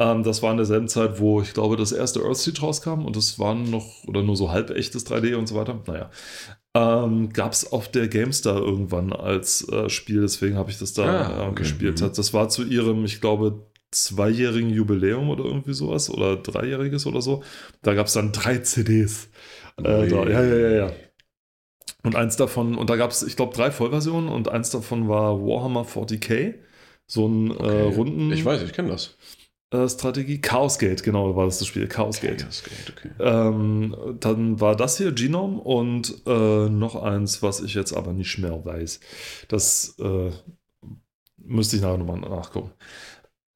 ähm, 0.00 0.24
das 0.24 0.42
war 0.42 0.50
in 0.50 0.56
derselben 0.56 0.88
Zeit, 0.88 1.20
wo 1.20 1.42
ich 1.42 1.54
glaube, 1.54 1.76
das 1.76 1.92
erste 1.92 2.22
Earthseed 2.24 2.62
rauskam 2.62 3.04
und 3.04 3.14
das 3.16 3.38
waren 3.38 3.70
noch, 3.70 4.04
oder 4.08 4.22
nur 4.22 4.36
so 4.36 4.50
halb 4.50 4.70
echtes 4.70 5.06
3D 5.06 5.36
und 5.36 5.46
so 5.46 5.54
weiter. 5.54 5.80
Naja. 5.86 6.10
Ähm, 6.74 7.30
Gab 7.32 7.52
es 7.52 7.70
auf 7.72 7.90
der 7.90 8.08
GameStar 8.08 8.56
irgendwann 8.58 9.12
als 9.12 9.68
äh, 9.68 9.88
Spiel, 9.90 10.22
deswegen 10.22 10.56
habe 10.56 10.70
ich 10.70 10.78
das 10.78 10.94
da 10.94 11.04
Ah, 11.04 11.46
äh, 11.46 11.48
okay. 11.48 11.54
gespielt. 11.62 12.00
Mhm. 12.00 12.12
Das 12.14 12.32
war 12.32 12.48
zu 12.48 12.64
ihrem, 12.64 13.04
ich 13.04 13.20
glaube, 13.20 13.66
zweijährigen 13.92 14.70
Jubiläum 14.70 15.30
oder 15.30 15.44
irgendwie 15.44 15.74
sowas 15.74 16.08
oder 16.10 16.36
dreijähriges 16.36 17.06
oder 17.06 17.20
so. 17.20 17.42
Da 17.82 17.94
gab 17.94 18.06
es 18.06 18.12
dann 18.14 18.32
drei 18.32 18.58
CDs. 18.58 19.28
Äh, 19.78 19.82
da, 19.82 20.04
ja, 20.28 20.44
ja, 20.44 20.56
ja, 20.56 20.70
ja. 20.70 20.92
Und 22.02 22.16
eins 22.16 22.36
davon, 22.36 22.76
und 22.76 22.88
da 22.88 22.96
gab 22.96 23.10
es, 23.10 23.22
ich 23.22 23.36
glaube, 23.36 23.54
drei 23.54 23.70
Vollversionen 23.70 24.30
und 24.30 24.48
eins 24.48 24.70
davon 24.70 25.08
war 25.08 25.40
Warhammer 25.40 25.84
40k. 25.84 26.54
So 27.06 27.26
ein 27.26 27.50
äh, 27.50 27.82
Runden 27.82 28.30
Ich 28.32 28.44
weiß, 28.44 28.62
ich 28.62 28.72
kenne 28.72 28.88
das. 28.90 29.16
Äh, 29.70 29.88
Strategie. 29.88 30.40
Chaos 30.40 30.78
Gate, 30.78 31.02
genau, 31.02 31.34
war 31.36 31.46
das 31.46 31.58
das 31.58 31.68
Spiel. 31.68 31.86
Chaos 31.86 32.20
Gate. 32.20 32.46
Okay. 32.90 33.10
Ähm, 33.18 33.96
dann 34.20 34.60
war 34.60 34.76
das 34.76 34.98
hier 34.98 35.12
Genome 35.12 35.60
und 35.60 36.22
äh, 36.26 36.68
noch 36.68 36.96
eins, 36.96 37.42
was 37.42 37.60
ich 37.60 37.74
jetzt 37.74 37.92
aber 37.92 38.12
nicht 38.12 38.38
mehr 38.38 38.64
weiß. 38.64 39.00
Das 39.48 39.96
äh, 39.98 40.30
müsste 41.36 41.76
ich 41.76 41.82
nachher 41.82 41.98
nochmal 41.98 42.20
nachgucken. 42.20 42.72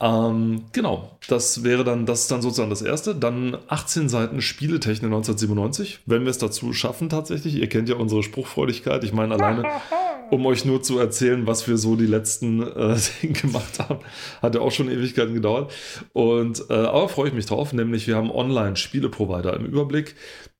Ähm, 0.03 0.65
genau, 0.73 1.19
das 1.29 1.63
wäre 1.63 1.85
dann, 1.85 2.05
das 2.05 2.23
ist 2.23 2.31
dann 2.31 2.43
sozusagen 2.43 2.71
das 2.71 2.83
erste. 2.83 3.15
Dann 3.15 3.57
18 3.69 4.09
Seiten 4.09 4.43
Spieletechnik 4.43 5.05
1997, 5.05 6.01
wenn 6.07 6.23
wir 6.23 6.31
es 6.31 6.39
dazu 6.39 6.73
schaffen 6.73 7.09
tatsächlich. 7.09 7.55
Ihr 7.55 7.69
kennt 7.69 7.89
ja 7.89 7.97
unsere 7.97 8.23
Spruchfreudigkeit. 8.23 9.05
Ich 9.05 9.13
meine, 9.13 9.35
alleine, 9.35 9.65
um 10.31 10.45
euch 10.47 10.65
nur 10.65 10.83
zu 10.83 10.99
erzählen, 10.99 11.47
was 11.47 11.69
wir 11.69 11.79
so 11.79 11.95
die 11.95 12.07
letzten 12.07 12.63
äh, 12.63 12.97
Dinge 13.23 13.35
gemacht 13.35 13.79
haben, 13.79 14.01
hat 14.43 14.57
ja 14.57 14.61
auch 14.61 14.73
schon 14.73 14.91
Ewigkeiten 14.91 15.35
gedauert. 15.35 15.73
Und 16.13 16.65
äh, 16.71 16.75
aber 16.75 17.09
freue 17.09 17.29
ich 17.29 17.35
mich 17.35 17.47
drauf, 17.47 17.73
nämlich 17.73 18.07
wir 18.09 18.17
haben 18.17 18.31
Online-Spieleprovider 18.31 19.55
im 19.55 19.65
Überblick. 19.67 20.17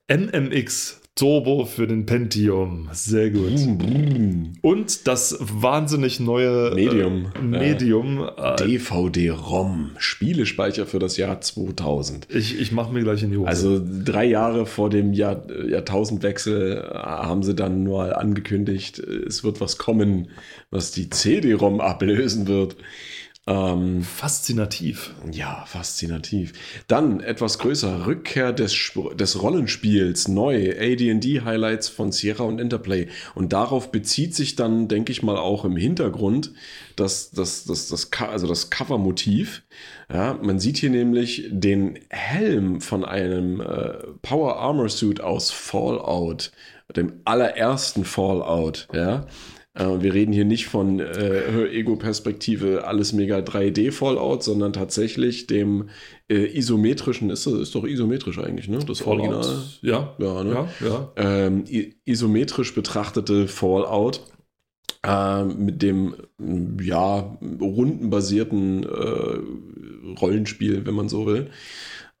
MMX 0.09 1.01
Turbo 1.15 1.63
für 1.63 1.87
den 1.87 2.05
Pentium. 2.05 2.89
Sehr 2.91 3.29
gut. 3.29 3.53
Und 4.61 5.07
das 5.07 5.37
wahnsinnig 5.39 6.19
neue 6.19 6.75
Medium. 6.75 7.31
Äh, 7.33 7.41
Medium. 7.41 8.29
Äh, 8.37 8.57
DVD-ROM, 8.57 9.91
Spielespeicher 9.97 10.85
für 10.85 10.99
das 10.99 11.15
Jahr 11.15 11.39
2000. 11.39 12.27
ich 12.29 12.59
ich 12.59 12.73
mache 12.73 12.91
mir 12.91 13.01
gleich 13.01 13.23
in 13.23 13.31
die 13.31 13.37
Hose. 13.37 13.47
Also 13.47 13.81
drei 14.03 14.25
Jahre 14.25 14.65
vor 14.65 14.89
dem 14.89 15.13
Jahr, 15.13 15.43
Jahrtausendwechsel 15.65 16.83
äh, 16.83 16.97
haben 16.97 17.43
sie 17.43 17.55
dann 17.55 17.83
nur 17.83 18.17
angekündigt, 18.17 18.99
äh, 18.99 19.25
es 19.25 19.45
wird 19.45 19.61
was 19.61 19.77
kommen, 19.77 20.27
was 20.69 20.91
die 20.91 21.09
CD-ROM 21.09 21.79
ablösen 21.79 22.45
wird. 22.47 22.75
Ähm, 23.47 24.01
Faszinativ. 24.01 25.13
ja, 25.31 25.65
faszinativ. 25.67 26.53
Dann 26.87 27.19
etwas 27.19 27.59
größer, 27.59 28.07
Rückkehr 28.07 28.51
des, 28.53 28.73
Sp- 28.73 29.13
des 29.15 29.39
Rollenspiels, 29.39 30.27
neu, 30.27 30.71
AD&D-Highlights 30.79 31.89
von 31.89 32.11
Sierra 32.11 32.43
und 32.43 32.59
Interplay. 32.59 33.07
Und 33.35 33.53
darauf 33.53 33.91
bezieht 33.91 34.33
sich 34.33 34.55
dann, 34.55 34.87
denke 34.87 35.11
ich 35.11 35.21
mal, 35.21 35.37
auch 35.37 35.63
im 35.63 35.75
Hintergrund 35.77 36.53
das, 36.95 37.29
das, 37.31 37.65
das, 37.65 37.87
das, 37.89 38.09
also 38.19 38.47
das 38.47 38.71
Cover-Motiv. 38.71 39.61
Ja, 40.11 40.39
man 40.41 40.57
sieht 40.59 40.77
hier 40.77 40.89
nämlich 40.89 41.47
den 41.51 41.99
Helm 42.09 42.81
von 42.81 43.05
einem 43.05 43.61
äh, 43.61 43.93
Power 44.23 44.57
Armor 44.57 44.89
Suit 44.89 45.21
aus 45.21 45.51
Fallout, 45.51 46.51
dem 46.95 47.21
allerersten 47.25 48.05
Fallout, 48.05 48.87
ja. 48.93 49.27
Äh, 49.75 50.01
Wir 50.01 50.13
reden 50.13 50.31
hier 50.33 50.45
nicht 50.45 50.67
von 50.67 50.99
äh, 50.99 51.67
Ego-Perspektive, 51.69 52.85
alles 52.87 53.13
mega 53.13 53.37
3D-Fallout, 53.39 54.43
sondern 54.43 54.73
tatsächlich 54.73 55.47
dem 55.47 55.89
äh, 56.29 56.57
isometrischen, 56.57 57.29
ist, 57.29 57.45
das- 57.45 57.53
ist 57.53 57.75
doch 57.75 57.83
isometrisch 57.85 58.39
eigentlich, 58.39 58.67
ne? 58.67 58.79
Das 58.87 59.01
Original. 59.05 59.43
Fallout. 59.43 59.79
Ja. 59.81 60.15
Ja, 60.17 60.43
ne? 60.43 60.67
Ja, 60.81 60.87
ja. 60.87 61.11
ähm, 61.17 61.63
isometrisch 62.05 62.73
betrachtete 62.73 63.47
Fallout 63.47 64.21
ähm, 65.05 65.65
mit 65.65 65.81
dem 65.81 66.15
ja 66.81 67.37
rundenbasierten 67.61 68.83
äh, 68.83 70.17
Rollenspiel, 70.19 70.85
wenn 70.85 70.95
man 70.95 71.09
so 71.09 71.25
will. 71.27 71.49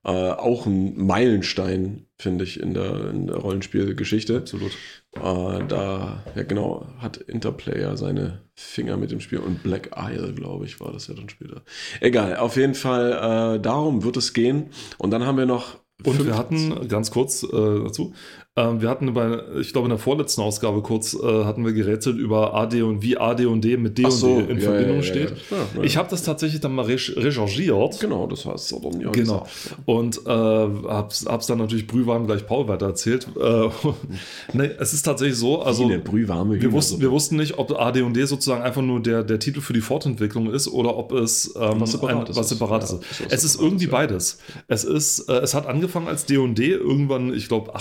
Äh, 0.05 0.09
auch 0.09 0.67
ein 0.67 1.03
Meilenstein, 1.03 2.05
finde 2.19 2.43
ich, 2.43 2.59
in 2.59 2.75
der, 2.75 3.09
in 3.09 3.25
der 3.25 3.37
Rollenspielgeschichte. 3.37 4.37
Absolut. 4.37 4.71
Äh, 5.15 5.65
da, 5.67 6.23
ja 6.35 6.43
genau, 6.43 6.85
hat 6.99 7.17
Interplayer 7.17 7.97
seine 7.97 8.41
Finger 8.53 8.97
mit 8.97 9.09
dem 9.09 9.19
Spiel 9.19 9.39
und 9.39 9.63
Black 9.63 9.89
Isle, 9.97 10.33
glaube 10.33 10.65
ich, 10.65 10.79
war 10.79 10.91
das 10.93 11.07
ja 11.07 11.15
dann 11.15 11.27
später. 11.29 11.63
Egal, 12.01 12.37
auf 12.37 12.55
jeden 12.55 12.75
Fall, 12.75 13.55
äh, 13.55 13.59
darum 13.59 14.03
wird 14.03 14.17
es 14.17 14.33
gehen. 14.33 14.69
Und 14.99 15.09
dann 15.09 15.25
haben 15.25 15.39
wir 15.39 15.47
noch. 15.47 15.77
Und 16.03 16.23
wir 16.23 16.37
hatten, 16.37 16.87
ganz 16.87 17.09
kurz 17.09 17.41
äh, 17.41 17.47
dazu, 17.51 18.13
ähm, 18.57 18.81
wir 18.81 18.89
hatten 18.89 19.13
bei, 19.13 19.39
ich 19.59 19.73
glaube 19.73 19.85
in 19.87 19.89
der 19.89 19.97
vorletzten 19.99 20.41
Ausgabe 20.41 20.81
kurz, 20.81 21.13
äh, 21.13 21.43
hatten 21.43 21.65
wir 21.65 21.73
gerätselt 21.73 22.17
über 22.17 22.53
AD 22.53 22.81
und 22.83 23.01
wie 23.01 23.17
AD 23.17 23.45
und 23.47 23.61
D 23.65 23.75
mit 23.75 23.97
D 23.97 24.03
Ach 24.05 24.11
und 24.11 24.15
so, 24.17 24.41
D 24.41 24.51
in 24.51 24.57
ja, 24.59 24.63
Verbindung 24.63 24.89
ja, 24.97 25.01
ja, 25.01 25.03
steht. 25.03 25.33
ja. 25.75 25.83
Ich 25.83 25.97
habe 25.97 26.09
das 26.09 26.23
tatsächlich 26.23 26.61
dann 26.61 26.73
mal 26.73 26.85
re- 26.85 26.93
recherchiert. 27.17 27.99
Genau, 27.99 28.27
das 28.27 28.45
heißt 28.45 28.71
ja 28.71 28.77
Genau. 28.79 29.11
gesagt. 29.11 29.49
Und 29.85 30.21
äh, 30.25 30.29
hab's, 30.29 31.25
hab's 31.27 31.47
dann 31.47 31.57
natürlich 31.57 31.85
brühwarm 31.87 32.27
gleich 32.27 32.47
Paul 32.47 32.67
weiter 32.67 32.85
erzählt. 32.87 33.27
Äh, 33.39 33.69
nee, 34.53 34.69
es 34.79 34.93
ist 34.93 35.03
tatsächlich 35.03 35.37
so, 35.37 35.61
also 35.61 35.91
brühwarme 36.03 36.61
wir 36.61 36.71
wussten, 36.71 37.01
wir 37.01 37.11
wussten 37.11 37.35
nicht, 37.35 37.57
ob 37.57 37.71
AD 37.77 38.01
und 38.03 38.13
D 38.15 38.23
sozusagen 38.25 38.61
einfach 38.61 38.81
nur 38.81 39.01
der, 39.01 39.23
der 39.23 39.39
Titel 39.39 39.59
für 39.61 39.73
die 39.73 39.81
Fortentwicklung 39.81 40.49
ist 40.51 40.67
oder 40.69 40.95
ob 40.95 41.11
es 41.11 41.53
ähm, 41.59 41.81
Was 41.81 41.91
Separates 41.91 42.29
ein, 42.29 42.39
was 42.39 42.51
ist. 42.51 42.57
Separates 42.57 42.91
ist. 42.93 43.01
ist 43.21 43.33
Es 43.33 43.43
ist 43.43 43.59
irgendwie 43.61 43.87
beides. 43.87 44.39
Es 44.67 44.83
ist, 44.85 45.27
äh, 45.29 45.33
es 45.39 45.53
hat 45.53 45.67
angefangen 45.67 46.07
als 46.07 46.25
D&D, 46.25 46.71
irgendwann, 46.71 47.33
ich 47.33 47.47
glaube 47.49 47.75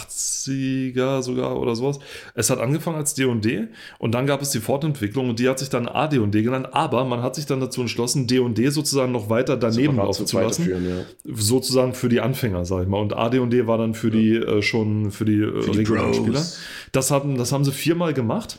80er 0.65 1.23
sogar 1.23 1.59
oder 1.61 1.75
sowas. 1.75 1.99
Es 2.35 2.51
hat 2.51 2.59
angefangen 2.59 2.97
als 2.97 3.15
D&D 3.15 3.69
und 3.99 4.13
dann 4.13 4.27
gab 4.27 4.43
es 4.43 4.51
die 4.51 4.61
Fortentwicklung 4.61 5.29
und 5.31 5.39
die 5.39 5.49
hat 5.49 5.59
sich 5.59 5.71
dann 5.71 5.89
AD&D 5.89 6.43
genannt, 6.43 6.69
aber 6.73 7.05
man 7.05 7.23
hat 7.23 7.35
sich 7.35 7.47
dann 7.47 7.61
dazu 7.61 7.81
entschlossen, 7.81 8.27
D&D 8.27 8.69
sozusagen 8.71 9.13
noch 9.13 9.31
weiter 9.31 9.57
daneben 9.57 9.97
laufen 9.97 10.27
zu 10.27 10.41
lassen 10.41 10.69
ja. 10.71 11.35
sozusagen 11.35 11.95
für 11.95 12.09
die 12.09 12.21
Anfänger, 12.21 12.65
sag 12.65 12.83
ich 12.83 12.89
mal. 12.89 13.01
Und 13.01 13.17
AD&D 13.17 13.67
war 13.67 13.79
dann 13.79 13.95
für 13.95 14.11
die 14.11 14.37
äh, 14.37 14.63
schon 14.63 15.11
für 15.11 15.25
die, 15.25 15.41
äh, 15.41 15.65
die 15.65 15.79
regulären 15.79 16.13
Pros. 16.13 16.17
Spieler. 16.17 16.45
Das 16.93 17.11
haben, 17.11 17.37
das 17.37 17.53
haben 17.53 17.65
sie 17.65 17.73
viermal 17.73 18.15
gemacht. 18.15 18.59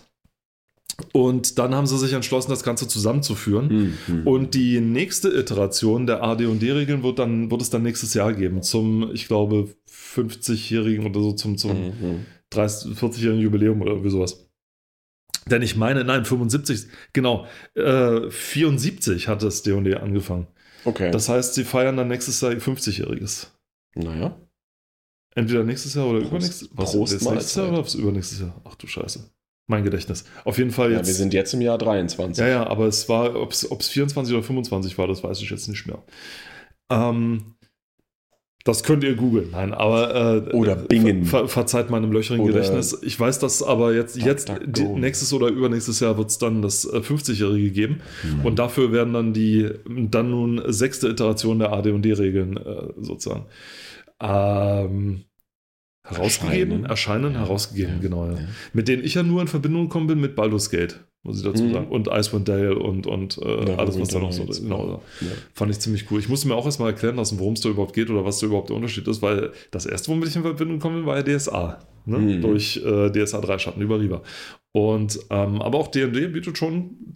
Und 1.11 1.59
dann 1.59 1.75
haben 1.75 1.87
sie 1.87 1.97
sich 1.97 2.13
entschlossen, 2.13 2.51
das 2.51 2.63
Ganze 2.63 2.87
zusammenzuführen. 2.87 3.69
Hm, 3.69 3.97
hm. 4.05 4.27
Und 4.27 4.53
die 4.53 4.79
nächste 4.79 5.29
Iteration 5.29 6.07
der 6.07 6.23
AD&D-Regeln 6.23 7.03
wird, 7.03 7.19
dann, 7.19 7.51
wird 7.51 7.61
es 7.61 7.69
dann 7.69 7.83
nächstes 7.83 8.13
Jahr 8.13 8.33
geben. 8.33 8.61
Zum, 8.61 9.11
ich 9.13 9.27
glaube, 9.27 9.69
50-jährigen 9.89 11.05
oder 11.05 11.19
so, 11.19 11.33
zum, 11.33 11.57
zum 11.57 11.71
Hm, 11.71 11.99
hm. 11.99 12.25
30, 12.51 12.97
40-jährigen 12.97 13.41
Jubiläum 13.41 13.81
oder 13.81 13.91
irgendwie 13.91 14.09
sowas. 14.09 14.47
Denn 15.49 15.61
ich 15.61 15.75
meine, 15.75 16.03
nein, 16.03 16.25
75, 16.25 16.87
genau, 17.13 17.45
äh, 17.75 18.29
74 18.29 19.27
hat 19.27 19.43
das 19.43 19.63
D&D 19.63 19.95
angefangen. 19.95 20.47
Okay. 20.85 21.11
Das 21.11 21.29
heißt, 21.29 21.53
sie 21.55 21.63
feiern 21.63 21.97
dann 21.97 22.07
nächstes 22.07 22.39
Jahr 22.41 22.53
ihr 22.53 22.61
50-jähriges. 22.61 23.47
naja. 23.95 24.39
Entweder 25.37 25.63
nächstes 25.65 25.93
Jahr 25.95 26.07
oder 26.07 26.19
Prost. 26.19 26.31
übernächstes 26.31 26.67
Prost 26.69 26.95
Was, 27.25 27.33
nächstes 27.33 27.55
Jahr 27.55 27.67
oder 27.67 27.93
übernächstes 27.95 28.39
Jahr? 28.39 28.61
Ach 28.63 28.75
du 28.75 28.87
Scheiße. 28.87 29.29
Mein 29.67 29.83
Gedächtnis. 29.83 30.25
Auf 30.43 30.57
jeden 30.57 30.71
Fall 30.71 30.91
Ja, 30.91 30.97
jetzt. 30.97 31.07
wir 31.07 31.13
sind 31.13 31.33
jetzt 31.33 31.53
im 31.53 31.61
Jahr 31.61 31.77
23. 31.77 32.41
Ja, 32.41 32.47
ja, 32.47 32.67
aber 32.67 32.85
es 32.85 33.09
war, 33.09 33.35
ob 33.35 33.51
es 33.51 33.87
24 33.87 34.33
oder 34.33 34.43
25 34.43 34.97
war, 34.97 35.07
das 35.07 35.23
weiß 35.23 35.41
ich 35.41 35.49
jetzt 35.49 35.67
nicht 35.67 35.87
mehr. 35.87 36.03
Ähm, 36.91 37.55
das 38.65 38.83
könnt 38.83 39.03
ihr 39.03 39.15
googeln. 39.15 39.49
Nein, 39.51 39.75
aber. 39.75 40.47
Äh, 40.49 40.55
Oder 40.55 40.75
bingen. 40.75 41.23
Ver, 41.25 41.41
ver, 41.41 41.47
verzeiht 41.49 41.91
meinem 41.91 42.11
löcherigen 42.11 42.43
Oder 42.43 42.53
Gedächtnis. 42.53 42.97
Ich 43.03 43.19
weiß, 43.19 43.37
dass 43.37 43.61
aber 43.61 43.93
jetzt, 43.93 44.17
jetzt 44.17 44.51
die, 44.65 44.85
nächstes 44.85 45.31
oder 45.33 45.49
übernächstes 45.49 45.99
Jahr 45.99 46.17
wird 46.17 46.31
es 46.31 46.39
dann 46.39 46.63
das 46.63 46.83
äh, 46.83 46.97
50-Jährige 46.97 47.69
geben. 47.69 48.01
Hm. 48.23 48.43
Und 48.43 48.57
dafür 48.57 48.91
werden 48.91 49.13
dann 49.13 49.33
die 49.33 49.69
dann 49.87 50.31
nun 50.31 50.63
sechste 50.65 51.09
Iteration 51.09 51.59
der 51.59 51.73
AD&D-Regeln 51.73 52.57
äh, 52.57 52.93
sozusagen 52.97 53.45
ähm, 54.19 55.25
herausgegeben, 56.05 56.85
Erscheinen. 56.85 57.33
Ja. 57.33 57.39
herausgegeben, 57.41 57.95
Ja. 57.95 57.99
genau. 58.01 58.25
Ja. 58.27 58.37
Mit 58.73 58.87
denen 58.87 59.03
ich 59.03 59.13
ja 59.15 59.23
nur 59.23 59.41
in 59.41 59.47
Verbindung 59.47 59.83
gekommen 59.83 60.07
bin 60.07 60.19
mit 60.21 60.35
Baldur's 60.35 60.69
Gate, 60.69 60.99
muss 61.23 61.37
ich 61.39 61.43
dazu 61.43 61.63
Mhm. 61.63 61.73
sagen. 61.73 61.87
Und 61.87 62.07
Icewind 62.07 62.47
Dale 62.47 62.77
und, 62.77 63.07
und 63.07 63.37
äh, 63.39 63.73
alles, 63.75 63.99
was 63.99 64.09
da 64.09 64.19
noch 64.19 64.31
so 64.31 64.43
Winter 64.47 64.61
genau. 64.61 65.01
Fand 65.53 65.71
ich 65.71 65.79
ziemlich 65.79 66.09
cool. 66.11 66.19
Ich 66.19 66.29
musste 66.29 66.47
mir 66.47 66.55
auch 66.55 66.65
erstmal 66.65 66.91
erklären 66.91 67.15
lassen, 67.15 67.39
worum 67.39 67.53
es 67.53 67.61
da 67.61 67.69
überhaupt 67.69 67.93
geht 67.93 68.09
oder 68.09 68.23
was 68.23 68.39
da 68.39 68.45
überhaupt 68.47 68.69
der 68.69 68.75
Unterschied 68.75 69.07
ist, 69.07 69.21
weil 69.21 69.51
das 69.71 69.85
erste, 69.85 70.09
womit 70.11 70.29
ich 70.29 70.35
in 70.35 70.43
Verbindung 70.43 70.77
gekommen 70.77 70.97
bin, 70.97 71.05
war 71.05 71.17
ja 71.17 71.23
DSA. 71.23 71.79
Ne? 72.05 72.17
Mhm. 72.19 72.41
Durch 72.41 72.77
äh, 72.85 73.09
DSA 73.11 73.41
3 73.41 73.57
Schatten 73.57 73.81
über 73.81 73.99
Riva. 73.99 74.21
Und 74.73 75.19
ähm, 75.31 75.61
aber 75.61 75.79
auch 75.79 75.87
DD 75.87 76.27
bietet 76.27 76.57
schon. 76.57 77.15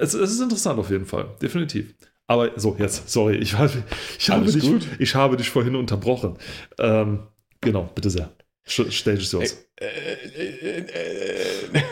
Es, 0.00 0.14
es 0.14 0.30
ist 0.32 0.40
interessant 0.40 0.78
auf 0.78 0.90
jeden 0.90 1.06
Fall, 1.06 1.26
definitiv. 1.42 1.94
Aber 2.28 2.50
so, 2.56 2.76
jetzt, 2.78 3.10
sorry, 3.10 3.34
ich, 3.36 3.58
habe- 3.58 3.82
ich, 4.18 4.30
habe, 4.30 4.50
dich, 4.50 4.70
ich 5.00 5.14
habe 5.16 5.36
dich 5.36 5.50
vorhin 5.50 5.74
unterbrochen. 5.74 6.36
Ähm, 6.78 7.18
genau, 7.62 7.90
bitte 7.94 8.10
sehr. 8.10 8.30
Sch- 8.66 8.90
Stage 8.92 9.20
is 9.22 9.32
yours. 9.32 9.66
Äh, 9.80 9.86
äh, 9.86 10.78
äh, 10.78 10.78
äh. 10.78 11.82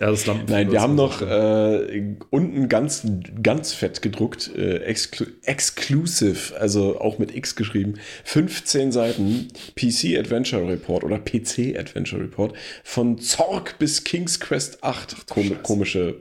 Ja, 0.00 0.10
das 0.12 0.26
Lampen 0.26 0.46
Nein, 0.48 0.70
wir 0.70 0.80
haben 0.80 0.94
noch 0.94 1.22
äh, 1.22 2.14
unten 2.30 2.68
ganz, 2.68 3.04
ganz 3.42 3.72
fett 3.72 4.00
gedruckt, 4.00 4.48
äh, 4.56 4.76
exclu 4.84 5.26
exclusive, 5.42 6.56
also 6.56 7.00
auch 7.00 7.18
mit 7.18 7.34
X 7.34 7.56
geschrieben, 7.56 7.94
15 8.22 8.92
Seiten 8.92 9.48
PC 9.74 10.16
Adventure 10.16 10.68
Report 10.68 11.02
oder 11.02 11.18
PC 11.18 11.76
Adventure 11.76 12.22
Report 12.22 12.54
von 12.84 13.18
Zorg 13.18 13.80
bis 13.80 14.04
King's 14.04 14.38
Quest 14.38 14.84
8. 14.84 15.26
Kom 15.28 15.42
Scheiße. 15.48 15.56
komische 15.62 16.00
äh, 16.10 16.14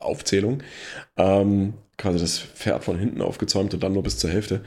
Aufzählung. 0.00 0.64
Ähm, 1.16 1.74
quasi 2.00 2.18
das 2.18 2.38
Pferd 2.38 2.82
von 2.82 2.98
hinten 2.98 3.20
aufgezäumt 3.20 3.74
und 3.74 3.82
dann 3.82 3.92
nur 3.92 4.02
bis 4.02 4.18
zur 4.18 4.30
Hälfte. 4.30 4.62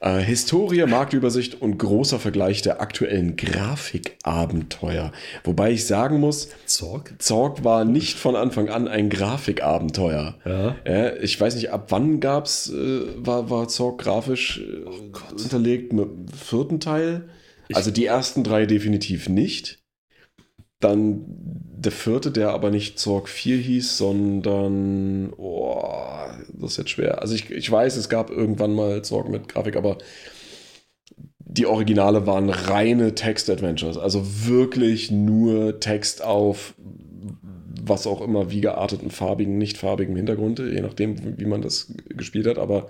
Äh, 0.00 0.20
Historie, 0.20 0.86
Marktübersicht 0.86 1.60
und 1.60 1.76
großer 1.76 2.18
Vergleich 2.18 2.62
der 2.62 2.80
aktuellen 2.80 3.36
Grafikabenteuer. 3.36 5.12
Wobei 5.44 5.72
ich 5.72 5.86
sagen 5.86 6.20
muss, 6.20 6.48
Zorg? 6.66 7.14
Zorg 7.18 7.64
war 7.64 7.84
nicht 7.84 8.16
von 8.16 8.36
Anfang 8.36 8.68
an 8.68 8.86
ein 8.86 9.10
Grafikabenteuer. 9.10 10.36
Ja. 10.44 10.76
Ja, 10.86 11.16
ich 11.16 11.38
weiß 11.40 11.56
nicht, 11.56 11.70
ab 11.70 11.86
wann 11.88 12.20
gab's, 12.20 12.70
äh, 12.70 13.00
war, 13.16 13.50
war 13.50 13.68
Zorg 13.68 13.98
grafisch 13.98 14.60
äh, 14.60 15.32
unterlegt 15.32 15.92
mit 15.92 16.06
dem 16.06 16.28
vierten 16.28 16.80
Teil? 16.80 17.28
also 17.74 17.90
die 17.90 18.06
ersten 18.06 18.44
drei 18.44 18.66
definitiv 18.66 19.28
nicht. 19.28 19.77
Dann 20.80 21.24
der 21.80 21.92
vierte, 21.92 22.30
der 22.30 22.50
aber 22.50 22.70
nicht 22.70 22.98
Zorg 22.98 23.28
4 23.28 23.56
hieß, 23.56 23.98
sondern, 23.98 25.32
oh, 25.36 25.82
das 26.54 26.72
ist 26.72 26.76
jetzt 26.76 26.90
schwer. 26.90 27.20
Also 27.20 27.34
ich, 27.34 27.50
ich 27.50 27.70
weiß, 27.70 27.96
es 27.96 28.08
gab 28.08 28.30
irgendwann 28.30 28.74
mal 28.74 29.02
Zorg 29.02 29.28
mit 29.28 29.48
Grafik, 29.48 29.76
aber 29.76 29.98
die 31.38 31.66
Originale 31.66 32.26
waren 32.26 32.50
reine 32.50 33.14
Text-Adventures. 33.14 33.96
Also 33.96 34.22
wirklich 34.46 35.10
nur 35.10 35.80
Text 35.80 36.22
auf 36.22 36.74
was 37.88 38.06
auch 38.06 38.20
immer, 38.20 38.50
wie 38.50 38.60
gearteten, 38.60 39.10
farbigen, 39.10 39.56
nicht 39.56 39.78
farbigen 39.78 40.14
Hintergrund, 40.14 40.58
je 40.58 40.80
nachdem, 40.80 41.38
wie 41.38 41.46
man 41.46 41.62
das 41.62 41.94
gespielt 42.08 42.46
hat. 42.46 42.58
Aber 42.58 42.88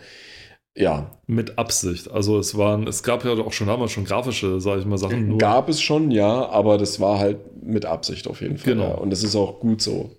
ja, 0.77 1.11
Mit 1.27 1.59
Absicht. 1.59 2.11
Also 2.11 2.39
es 2.39 2.57
waren, 2.57 2.87
es 2.87 3.03
gab 3.03 3.25
ja 3.25 3.33
auch 3.33 3.53
schon 3.53 3.67
damals 3.67 3.91
schon 3.91 4.05
grafische, 4.05 4.61
sage 4.61 4.81
ich 4.81 4.87
mal, 4.87 4.97
Sachen. 4.99 5.29
Nur 5.29 5.39
gab 5.39 5.69
es 5.69 5.81
schon, 5.81 6.11
ja, 6.11 6.49
aber 6.49 6.79
das 6.79 7.01
war 7.01 7.19
halt 7.19 7.39
mit 7.63 7.85
Absicht 7.85 8.29
auf 8.29 8.41
jeden 8.41 8.59
Fall. 8.59 8.75
Genau. 8.75 8.89
Ja. 8.91 8.95
Und 8.95 9.11
das 9.11 9.25
ist 9.25 9.35
auch 9.35 9.59
gut 9.59 9.83
so. 9.83 10.15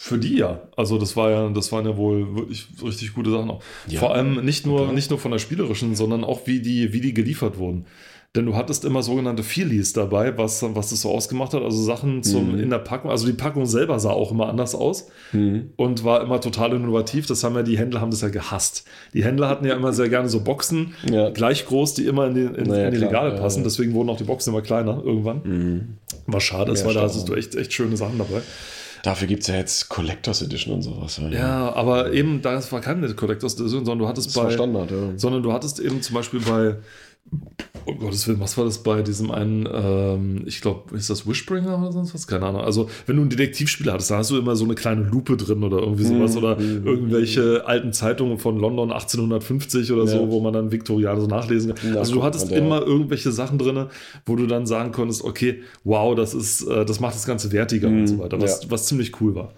Für 0.00 0.18
die 0.18 0.36
ja. 0.36 0.68
Also 0.76 0.98
das 0.98 1.16
war 1.16 1.30
ja, 1.30 1.48
das 1.50 1.70
waren 1.70 1.84
ja 1.84 1.96
wohl 1.96 2.34
wirklich 2.34 2.66
richtig 2.82 3.14
gute 3.14 3.30
Sachen 3.30 3.50
auch. 3.50 3.62
Ja, 3.88 4.00
Vor 4.00 4.14
allem 4.14 4.44
nicht 4.44 4.66
nur, 4.66 4.82
klar. 4.82 4.92
nicht 4.92 5.10
nur 5.10 5.18
von 5.18 5.30
der 5.30 5.38
spielerischen, 5.38 5.94
sondern 5.94 6.24
auch 6.24 6.46
wie 6.46 6.60
die, 6.60 6.92
wie 6.92 7.00
die 7.00 7.14
geliefert 7.14 7.58
wurden. 7.58 7.86
Denn 8.34 8.46
du 8.46 8.56
hattest 8.56 8.86
immer 8.86 9.02
sogenannte 9.02 9.42
Feelies 9.42 9.92
dabei, 9.92 10.38
was, 10.38 10.62
was 10.74 10.88
das 10.88 11.02
so 11.02 11.10
ausgemacht 11.10 11.52
hat. 11.52 11.62
Also 11.62 11.82
Sachen 11.82 12.22
zum, 12.22 12.52
Mhm. 12.54 12.60
in 12.60 12.70
der 12.70 12.78
Packung. 12.78 13.10
Also 13.10 13.26
die 13.26 13.34
Packung 13.34 13.66
selber 13.66 13.98
sah 14.00 14.08
auch 14.10 14.30
immer 14.32 14.48
anders 14.48 14.74
aus 14.74 15.08
Hm. 15.32 15.70
und 15.76 16.02
war 16.02 16.22
immer 16.22 16.40
total 16.40 16.72
innovativ. 16.72 17.26
Das 17.26 17.44
haben 17.44 17.54
ja 17.56 17.62
die 17.62 17.76
Händler 17.76 18.00
haben 18.00 18.10
das 18.10 18.22
ja 18.22 18.30
gehasst. 18.30 18.84
Die 19.12 19.22
Händler 19.22 19.50
hatten 19.50 19.66
ja 19.66 19.74
immer 19.74 19.92
sehr 19.92 20.08
gerne 20.08 20.30
so 20.30 20.40
Boxen, 20.40 20.94
Ja. 21.10 21.28
gleich 21.28 21.66
groß, 21.66 21.92
die 21.92 22.06
immer 22.06 22.26
in 22.28 22.34
die, 22.34 22.40
in, 22.40 22.68
Naja, 22.68 22.88
in 22.88 22.94
die 22.94 23.04
Regale 23.04 23.32
passen. 23.38 23.58
ja. 23.58 23.64
Deswegen 23.64 23.92
wurden 23.92 24.08
auch 24.08 24.16
die 24.16 24.24
Boxen 24.24 24.48
immer 24.54 24.62
kleiner 24.62 25.02
irgendwann. 25.04 25.40
Mhm. 25.44 25.88
Was 26.26 26.42
schade 26.44 26.72
ist, 26.72 26.86
weil 26.86 26.94
da 26.94 27.02
hattest 27.02 27.28
du 27.28 27.34
echt, 27.34 27.54
echt 27.54 27.74
schöne 27.74 27.98
Sachen 27.98 28.16
dabei. 28.16 28.40
Dafür 29.02 29.28
gibt 29.28 29.42
es 29.42 29.48
ja 29.48 29.56
jetzt 29.56 29.90
Collectors 29.90 30.40
Edition 30.40 30.74
und 30.76 30.80
sowas. 30.82 31.20
Ja, 31.20 31.28
Ja, 31.30 31.72
aber 31.74 32.12
eben, 32.14 32.40
das 32.40 32.72
war 32.72 32.80
keine 32.80 33.12
Collectors 33.12 33.54
Edition, 33.60 33.84
sondern 33.84 33.98
du 33.98 34.08
hattest 34.08 34.34
bei, 34.34 34.48
Standard, 34.50 34.90
ja. 34.90 34.96
sondern 35.16 35.42
du 35.42 35.52
hattest 35.52 35.80
eben 35.80 36.00
zum 36.00 36.14
Beispiel 36.14 36.40
bei, 36.40 36.76
um 37.84 37.98
Gottes 37.98 38.26
Willen, 38.28 38.40
was 38.40 38.56
war 38.58 38.64
das 38.64 38.78
bei 38.78 39.02
diesem 39.02 39.30
einen, 39.30 39.68
ähm, 39.72 40.42
ich 40.46 40.60
glaube, 40.60 40.96
ist 40.96 41.10
das 41.10 41.26
Wishbringer 41.28 41.78
oder 41.78 41.92
sonst 41.92 42.14
was? 42.14 42.26
Keine 42.26 42.46
Ahnung. 42.46 42.62
Also, 42.62 42.88
wenn 43.06 43.16
du 43.16 43.22
ein 43.22 43.28
Detektivspiel 43.30 43.90
hattest, 43.92 44.10
da 44.10 44.18
hast 44.18 44.30
du 44.30 44.38
immer 44.38 44.56
so 44.56 44.64
eine 44.64 44.74
kleine 44.74 45.02
Lupe 45.02 45.36
drin 45.36 45.62
oder 45.64 45.78
irgendwie 45.78 46.04
sowas 46.04 46.32
Mhm. 46.32 46.38
oder 46.38 46.58
Mhm. 46.58 46.86
irgendwelche 46.86 47.66
alten 47.66 47.92
Zeitungen 47.92 48.38
von 48.38 48.58
London 48.58 48.90
1850 48.92 49.92
oder 49.92 50.06
so, 50.06 50.16
Ja. 50.22 50.28
wo 50.30 50.40
man 50.40 50.52
dann 50.52 50.70
Viktorianer 50.72 51.20
so 51.20 51.26
nachlesen 51.26 51.74
kann. 51.74 51.92
Na, 51.94 51.98
also, 52.00 52.14
du 52.14 52.22
hattest 52.22 52.50
immer 52.52 52.82
irgendwelche 52.82 53.32
Sachen 53.32 53.58
drin, 53.58 53.86
wo 54.26 54.36
du 54.36 54.46
dann 54.46 54.66
sagen 54.66 54.92
konntest, 54.92 55.24
okay, 55.24 55.62
wow, 55.84 56.14
das 56.14 56.34
ist, 56.34 56.62
äh, 56.66 56.84
das 56.84 57.00
macht 57.00 57.14
das 57.14 57.26
Ganze 57.26 57.52
wertiger 57.52 57.88
Mhm, 57.88 58.00
und 58.00 58.06
so 58.06 58.18
weiter, 58.18 58.40
was, 58.40 58.62
ja. 58.64 58.70
was 58.70 58.86
ziemlich 58.86 59.20
cool 59.20 59.34
war. 59.34 59.52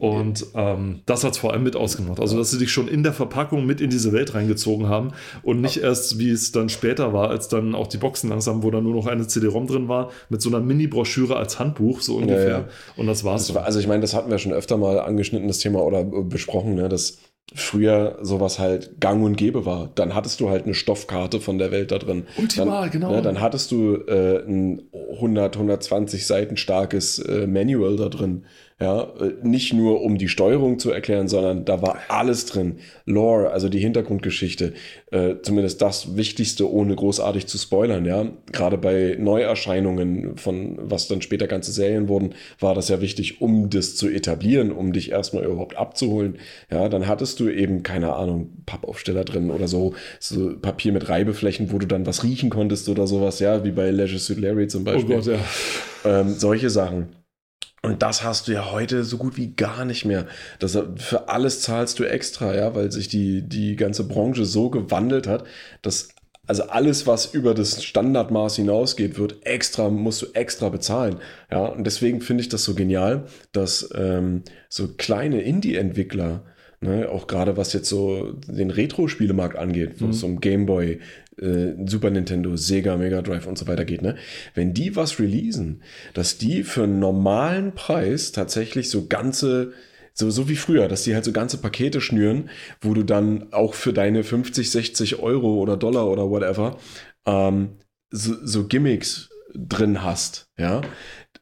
Und 0.00 0.46
ähm, 0.54 1.02
das 1.04 1.24
hat 1.24 1.32
es 1.32 1.38
vor 1.38 1.52
allem 1.52 1.62
mit 1.62 1.76
ausgemacht. 1.76 2.20
Also, 2.20 2.38
dass 2.38 2.50
sie 2.50 2.58
dich 2.58 2.72
schon 2.72 2.88
in 2.88 3.02
der 3.02 3.12
Verpackung 3.12 3.66
mit 3.66 3.82
in 3.82 3.90
diese 3.90 4.14
Welt 4.14 4.34
reingezogen 4.34 4.88
haben 4.88 5.12
und 5.42 5.60
nicht 5.60 5.76
erst, 5.76 6.18
wie 6.18 6.30
es 6.30 6.52
dann 6.52 6.70
später 6.70 7.12
war, 7.12 7.28
als 7.28 7.48
dann 7.48 7.74
auch 7.74 7.86
die 7.86 7.98
Boxen 7.98 8.30
langsam, 8.30 8.62
wo 8.62 8.70
dann 8.70 8.82
nur 8.82 8.94
noch 8.94 9.06
eine 9.06 9.26
CD-ROM 9.26 9.66
drin 9.66 9.88
war, 9.88 10.10
mit 10.30 10.40
so 10.40 10.48
einer 10.48 10.60
Mini-Broschüre 10.60 11.36
als 11.36 11.58
Handbuch, 11.58 12.00
so 12.00 12.16
ungefähr. 12.16 12.48
ja. 12.48 12.68
Und 12.96 13.08
das 13.08 13.24
war's. 13.24 13.48
Das 13.48 13.54
war, 13.54 13.64
also 13.64 13.78
ich 13.78 13.88
meine, 13.88 14.00
das 14.00 14.14
hatten 14.14 14.30
wir 14.30 14.38
schon 14.38 14.54
öfter 14.54 14.78
mal 14.78 14.98
angeschnitten, 15.00 15.46
das 15.48 15.58
Thema 15.58 15.82
oder 15.82 16.00
äh, 16.00 16.22
besprochen, 16.22 16.76
ne, 16.76 16.88
dass 16.88 17.18
früher 17.54 18.18
sowas 18.22 18.58
halt 18.58 19.00
gang 19.00 19.22
und 19.22 19.36
gäbe 19.36 19.66
war. 19.66 19.90
Dann 19.96 20.14
hattest 20.14 20.40
du 20.40 20.48
halt 20.48 20.64
eine 20.64 20.72
Stoffkarte 20.74 21.40
von 21.40 21.58
der 21.58 21.72
Welt 21.72 21.90
da 21.90 21.98
drin. 21.98 22.24
Ultima, 22.38 22.82
dann, 22.82 22.90
genau. 22.90 23.10
Ne, 23.10 23.20
dann 23.20 23.40
hattest 23.42 23.70
du 23.70 23.96
äh, 23.96 24.42
ein 24.46 24.82
100, 25.16 25.56
120 25.56 26.26
Seiten 26.26 26.56
starkes 26.56 27.18
äh, 27.18 27.46
Manual 27.46 27.96
da 27.96 28.08
drin. 28.08 28.44
Ja, 28.82 29.02
äh, 29.20 29.34
nicht 29.42 29.74
nur 29.74 30.00
um 30.00 30.16
die 30.16 30.28
Steuerung 30.28 30.78
zu 30.78 30.90
erklären, 30.90 31.28
sondern 31.28 31.66
da 31.66 31.82
war 31.82 31.98
alles 32.08 32.46
drin. 32.46 32.76
Lore, 33.04 33.50
also 33.50 33.68
die 33.68 33.78
Hintergrundgeschichte, 33.78 34.72
äh, 35.10 35.34
zumindest 35.42 35.82
das 35.82 36.16
Wichtigste, 36.16 36.70
ohne 36.72 36.96
großartig 36.96 37.46
zu 37.46 37.58
spoilern, 37.58 38.06
ja. 38.06 38.28
Gerade 38.52 38.78
bei 38.78 39.16
Neuerscheinungen 39.18 40.38
von 40.38 40.78
was 40.80 41.08
dann 41.08 41.20
später 41.20 41.46
ganze 41.46 41.72
Serien 41.72 42.08
wurden, 42.08 42.34
war 42.58 42.74
das 42.74 42.88
ja 42.88 43.02
wichtig, 43.02 43.42
um 43.42 43.68
das 43.68 43.96
zu 43.96 44.08
etablieren, 44.08 44.72
um 44.72 44.94
dich 44.94 45.10
erstmal 45.10 45.44
überhaupt 45.44 45.76
abzuholen. 45.76 46.38
Ja, 46.70 46.88
dann 46.88 47.06
hattest 47.06 47.38
du 47.40 47.50
eben, 47.50 47.82
keine 47.82 48.14
Ahnung, 48.14 48.48
Pappaufsteller 48.64 49.24
drin 49.24 49.50
oder 49.50 49.68
so, 49.68 49.92
so 50.20 50.56
Papier 50.56 50.92
mit 50.92 51.10
Reibeflächen, 51.10 51.70
wo 51.70 51.78
du 51.78 51.86
dann 51.86 52.06
was 52.06 52.24
riechen 52.24 52.48
konntest 52.48 52.88
oder 52.88 53.06
sowas, 53.06 53.40
ja, 53.40 53.62
wie 53.62 53.72
bei 53.72 53.90
Leisure 53.90 54.18
Suit 54.18 54.40
Larry 54.40 54.68
zum 54.68 54.82
oh 54.82 54.84
Beispiel. 54.86 55.16
Gott, 55.16 55.26
ja. 55.26 55.38
Ähm, 56.04 56.30
solche 56.30 56.70
Sachen. 56.70 57.19
Und 57.82 58.02
das 58.02 58.22
hast 58.22 58.46
du 58.46 58.52
ja 58.52 58.70
heute 58.70 59.04
so 59.04 59.16
gut 59.16 59.36
wie 59.38 59.54
gar 59.54 59.84
nicht 59.86 60.04
mehr. 60.04 60.26
Das, 60.58 60.78
für 60.96 61.28
alles 61.28 61.62
zahlst 61.62 61.98
du 61.98 62.04
extra, 62.04 62.54
ja, 62.54 62.74
weil 62.74 62.92
sich 62.92 63.08
die, 63.08 63.42
die 63.42 63.74
ganze 63.76 64.06
Branche 64.06 64.44
so 64.44 64.68
gewandelt 64.68 65.26
hat, 65.26 65.44
dass 65.80 66.10
also 66.50 66.64
alles, 66.64 67.06
was 67.06 67.32
über 67.32 67.54
das 67.54 67.84
Standardmaß 67.84 68.56
hinausgeht, 68.56 69.18
wird 69.18 69.46
extra, 69.46 69.88
musst 69.88 70.22
du 70.22 70.26
extra 70.34 70.68
bezahlen. 70.68 71.18
Ja, 71.48 71.66
und 71.66 71.84
deswegen 71.84 72.20
finde 72.20 72.42
ich 72.42 72.48
das 72.48 72.64
so 72.64 72.74
genial, 72.74 73.26
dass 73.52 73.88
ähm, 73.94 74.42
so 74.68 74.88
kleine 74.88 75.42
Indie-Entwickler, 75.42 76.42
ne, 76.80 77.08
auch 77.08 77.28
gerade 77.28 77.56
was 77.56 77.72
jetzt 77.72 77.88
so 77.88 78.32
den 78.48 78.70
Retro-Spielemarkt 78.70 79.56
angeht, 79.56 80.00
wo 80.00 80.08
es 80.08 80.24
um 80.24 80.40
Gameboy, 80.40 80.98
äh, 81.40 81.74
Super 81.86 82.10
Nintendo, 82.10 82.56
Sega, 82.56 82.96
Mega 82.96 83.22
Drive 83.22 83.46
und 83.46 83.58
so 83.58 83.66
weiter 83.66 83.84
geht, 83.84 84.02
ne? 84.02 84.16
Wenn 84.54 84.74
die 84.74 84.96
was 84.96 85.18
releasen, 85.18 85.82
dass 86.14 86.38
die 86.38 86.62
für 86.62 86.84
einen 86.84 86.98
normalen 86.98 87.72
Preis 87.74 88.32
tatsächlich 88.32 88.90
so 88.90 89.06
ganze, 89.06 89.72
so, 90.12 90.30
so 90.30 90.48
wie 90.48 90.56
früher, 90.56 90.88
dass 90.88 91.04
die 91.04 91.14
halt 91.14 91.24
so 91.24 91.32
ganze 91.32 91.58
Pakete 91.58 92.00
schnüren, 92.00 92.50
wo 92.80 92.94
du 92.94 93.02
dann 93.04 93.52
auch 93.52 93.74
für 93.74 93.92
deine 93.92 94.24
50, 94.24 94.70
60 94.70 95.18
Euro 95.20 95.54
oder 95.54 95.76
Dollar 95.76 96.08
oder 96.08 96.30
whatever 96.30 96.78
ähm, 97.26 97.76
so, 98.10 98.34
so 98.44 98.66
Gimmicks 98.66 99.29
drin 99.54 100.02
hast, 100.02 100.48
ja. 100.58 100.80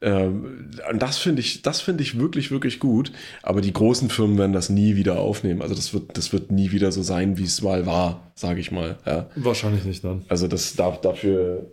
Ähm, 0.01 0.71
und 0.89 1.01
das 1.01 1.17
finde 1.17 1.41
ich, 1.41 1.61
das 1.61 1.81
finde 1.81 2.03
ich 2.03 2.17
wirklich, 2.17 2.51
wirklich 2.51 2.79
gut. 2.79 3.11
Aber 3.43 3.61
die 3.61 3.73
großen 3.73 4.09
Firmen 4.09 4.37
werden 4.37 4.53
das 4.53 4.69
nie 4.69 4.95
wieder 4.95 5.19
aufnehmen. 5.19 5.61
Also 5.61 5.75
das 5.75 5.93
wird, 5.93 6.17
das 6.17 6.31
wird 6.31 6.51
nie 6.51 6.71
wieder 6.71 6.91
so 6.91 7.01
sein, 7.01 7.37
wie 7.37 7.43
es 7.43 7.61
mal 7.61 7.85
war, 7.85 8.31
sage 8.35 8.59
ich 8.59 8.71
mal. 8.71 8.97
Ja. 9.05 9.29
Wahrscheinlich 9.35 9.83
nicht 9.83 10.03
dann. 10.03 10.25
Also 10.29 10.47
das 10.47 10.75
darf 10.75 11.01
dafür, 11.01 11.71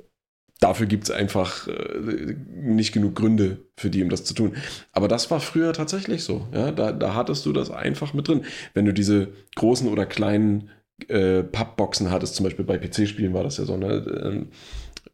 dafür 0.61 0.87
gibt 0.87 1.05
es 1.05 1.11
einfach 1.11 1.69
äh, 1.69 2.37
nicht 2.51 2.93
genug 2.93 3.15
Gründe 3.15 3.59
für 3.77 3.91
die, 3.91 4.03
um 4.03 4.11
das 4.11 4.25
zu 4.25 4.35
tun. 4.35 4.57
Aber 4.93 5.07
das 5.07 5.31
war 5.31 5.41
früher 5.41 5.73
tatsächlich 5.73 6.25
so. 6.25 6.49
Ja? 6.53 6.73
Da, 6.73 6.93
da 6.93 7.15
hattest 7.15 7.47
du 7.47 7.53
das 7.53 7.71
einfach 7.71 8.13
mit 8.13 8.27
drin. 8.27 8.45
Wenn 8.75 8.87
du 8.87 8.93
diese 8.93 9.29
großen 9.55 9.89
oder 9.89 10.05
kleinen 10.05 10.71
äh, 11.09 11.45
Pappboxen 11.45 12.11
hattest, 12.11 12.35
zum 12.35 12.45
Beispiel 12.45 12.65
bei 12.65 12.79
PC-Spielen 12.79 13.35
war 13.35 13.45
das 13.45 13.59
ja 13.59 13.65
so, 13.67 13.77
ne? 13.77 14.05
Ähm, 14.25 14.49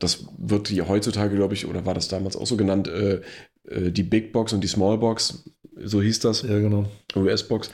das 0.02 0.26
wird 0.38 0.68
die 0.68 0.82
heutzutage, 0.82 1.36
glaube 1.36 1.54
ich, 1.54 1.66
oder 1.66 1.86
war 1.86 1.94
das 1.94 2.08
damals 2.08 2.36
auch 2.36 2.46
so 2.46 2.56
genannt, 2.56 2.88
äh, 2.88 3.20
äh, 3.68 3.90
die 3.90 4.02
Big 4.02 4.32
Box 4.32 4.52
und 4.52 4.62
die 4.62 4.68
Small 4.68 4.98
Box, 4.98 5.44
so 5.76 6.02
hieß 6.02 6.20
das. 6.20 6.42
Ja, 6.42 6.58
genau. 6.58 6.86
US-Box. 7.16 7.70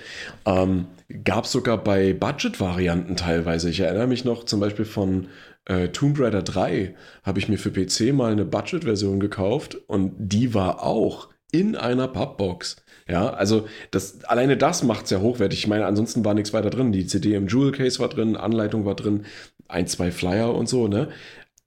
Ähm, 0.46 0.86
Gab 1.24 1.44
es 1.44 1.52
sogar 1.52 1.82
bei 1.82 2.12
Budget-Varianten 2.12 3.16
teilweise. 3.16 3.70
Ich 3.70 3.80
erinnere 3.80 4.06
mich 4.06 4.24
noch 4.24 4.44
zum 4.44 4.60
Beispiel 4.60 4.84
von 4.84 5.28
äh, 5.64 5.88
Tomb 5.88 6.18
Raider 6.20 6.42
3, 6.42 6.94
habe 7.22 7.38
ich 7.38 7.48
mir 7.48 7.58
für 7.58 7.70
PC 7.70 8.12
mal 8.12 8.32
eine 8.32 8.44
Budget-Version 8.44 9.20
gekauft 9.20 9.76
und 9.86 10.14
die 10.18 10.54
war 10.54 10.82
auch 10.82 11.28
in 11.50 11.76
einer 11.76 12.08
Pappbox. 12.08 12.76
Ja, 13.08 13.30
also 13.30 13.66
das, 13.90 14.22
alleine 14.24 14.58
das 14.58 14.82
macht 14.82 15.06
es 15.06 15.10
ja 15.10 15.20
hochwertig. 15.20 15.60
Ich 15.60 15.66
meine, 15.66 15.86
ansonsten 15.86 16.24
war 16.24 16.34
nichts 16.34 16.52
weiter 16.52 16.68
drin. 16.68 16.92
Die 16.92 17.06
CD 17.06 17.34
im 17.34 17.48
Jewel 17.48 17.72
Case 17.72 17.98
war 18.00 18.08
drin, 18.10 18.36
Anleitung 18.36 18.84
war 18.84 18.96
drin, 18.96 19.24
ein, 19.66 19.86
zwei 19.86 20.10
Flyer 20.10 20.54
und 20.54 20.68
so, 20.68 20.88
ne? 20.88 21.08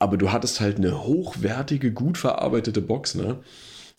Aber 0.01 0.17
du 0.17 0.31
hattest 0.31 0.59
halt 0.59 0.77
eine 0.77 1.03
hochwertige, 1.03 1.91
gut 1.91 2.17
verarbeitete 2.17 2.81
Box, 2.81 3.13
ne? 3.13 3.37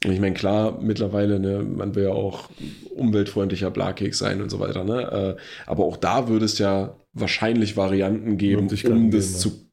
Und 0.04 0.10
ich 0.10 0.18
meine, 0.18 0.34
klar, 0.34 0.80
mittlerweile, 0.80 1.38
ne, 1.38 1.62
man 1.62 1.94
will 1.94 2.04
ja 2.04 2.10
auch 2.10 2.50
umweltfreundlicher 2.96 3.70
Blakeks 3.70 4.18
sein 4.18 4.42
und 4.42 4.50
so 4.50 4.58
weiter, 4.58 4.82
ne? 4.82 5.36
Äh, 5.38 5.42
aber 5.70 5.84
auch 5.84 5.96
da 5.96 6.26
würde 6.26 6.44
es 6.44 6.58
ja 6.58 6.96
wahrscheinlich 7.12 7.76
Varianten 7.76 8.36
geben, 8.36 8.62
um 8.62 8.68
das 8.68 8.82
geben, 8.82 9.12
zu 9.12 9.70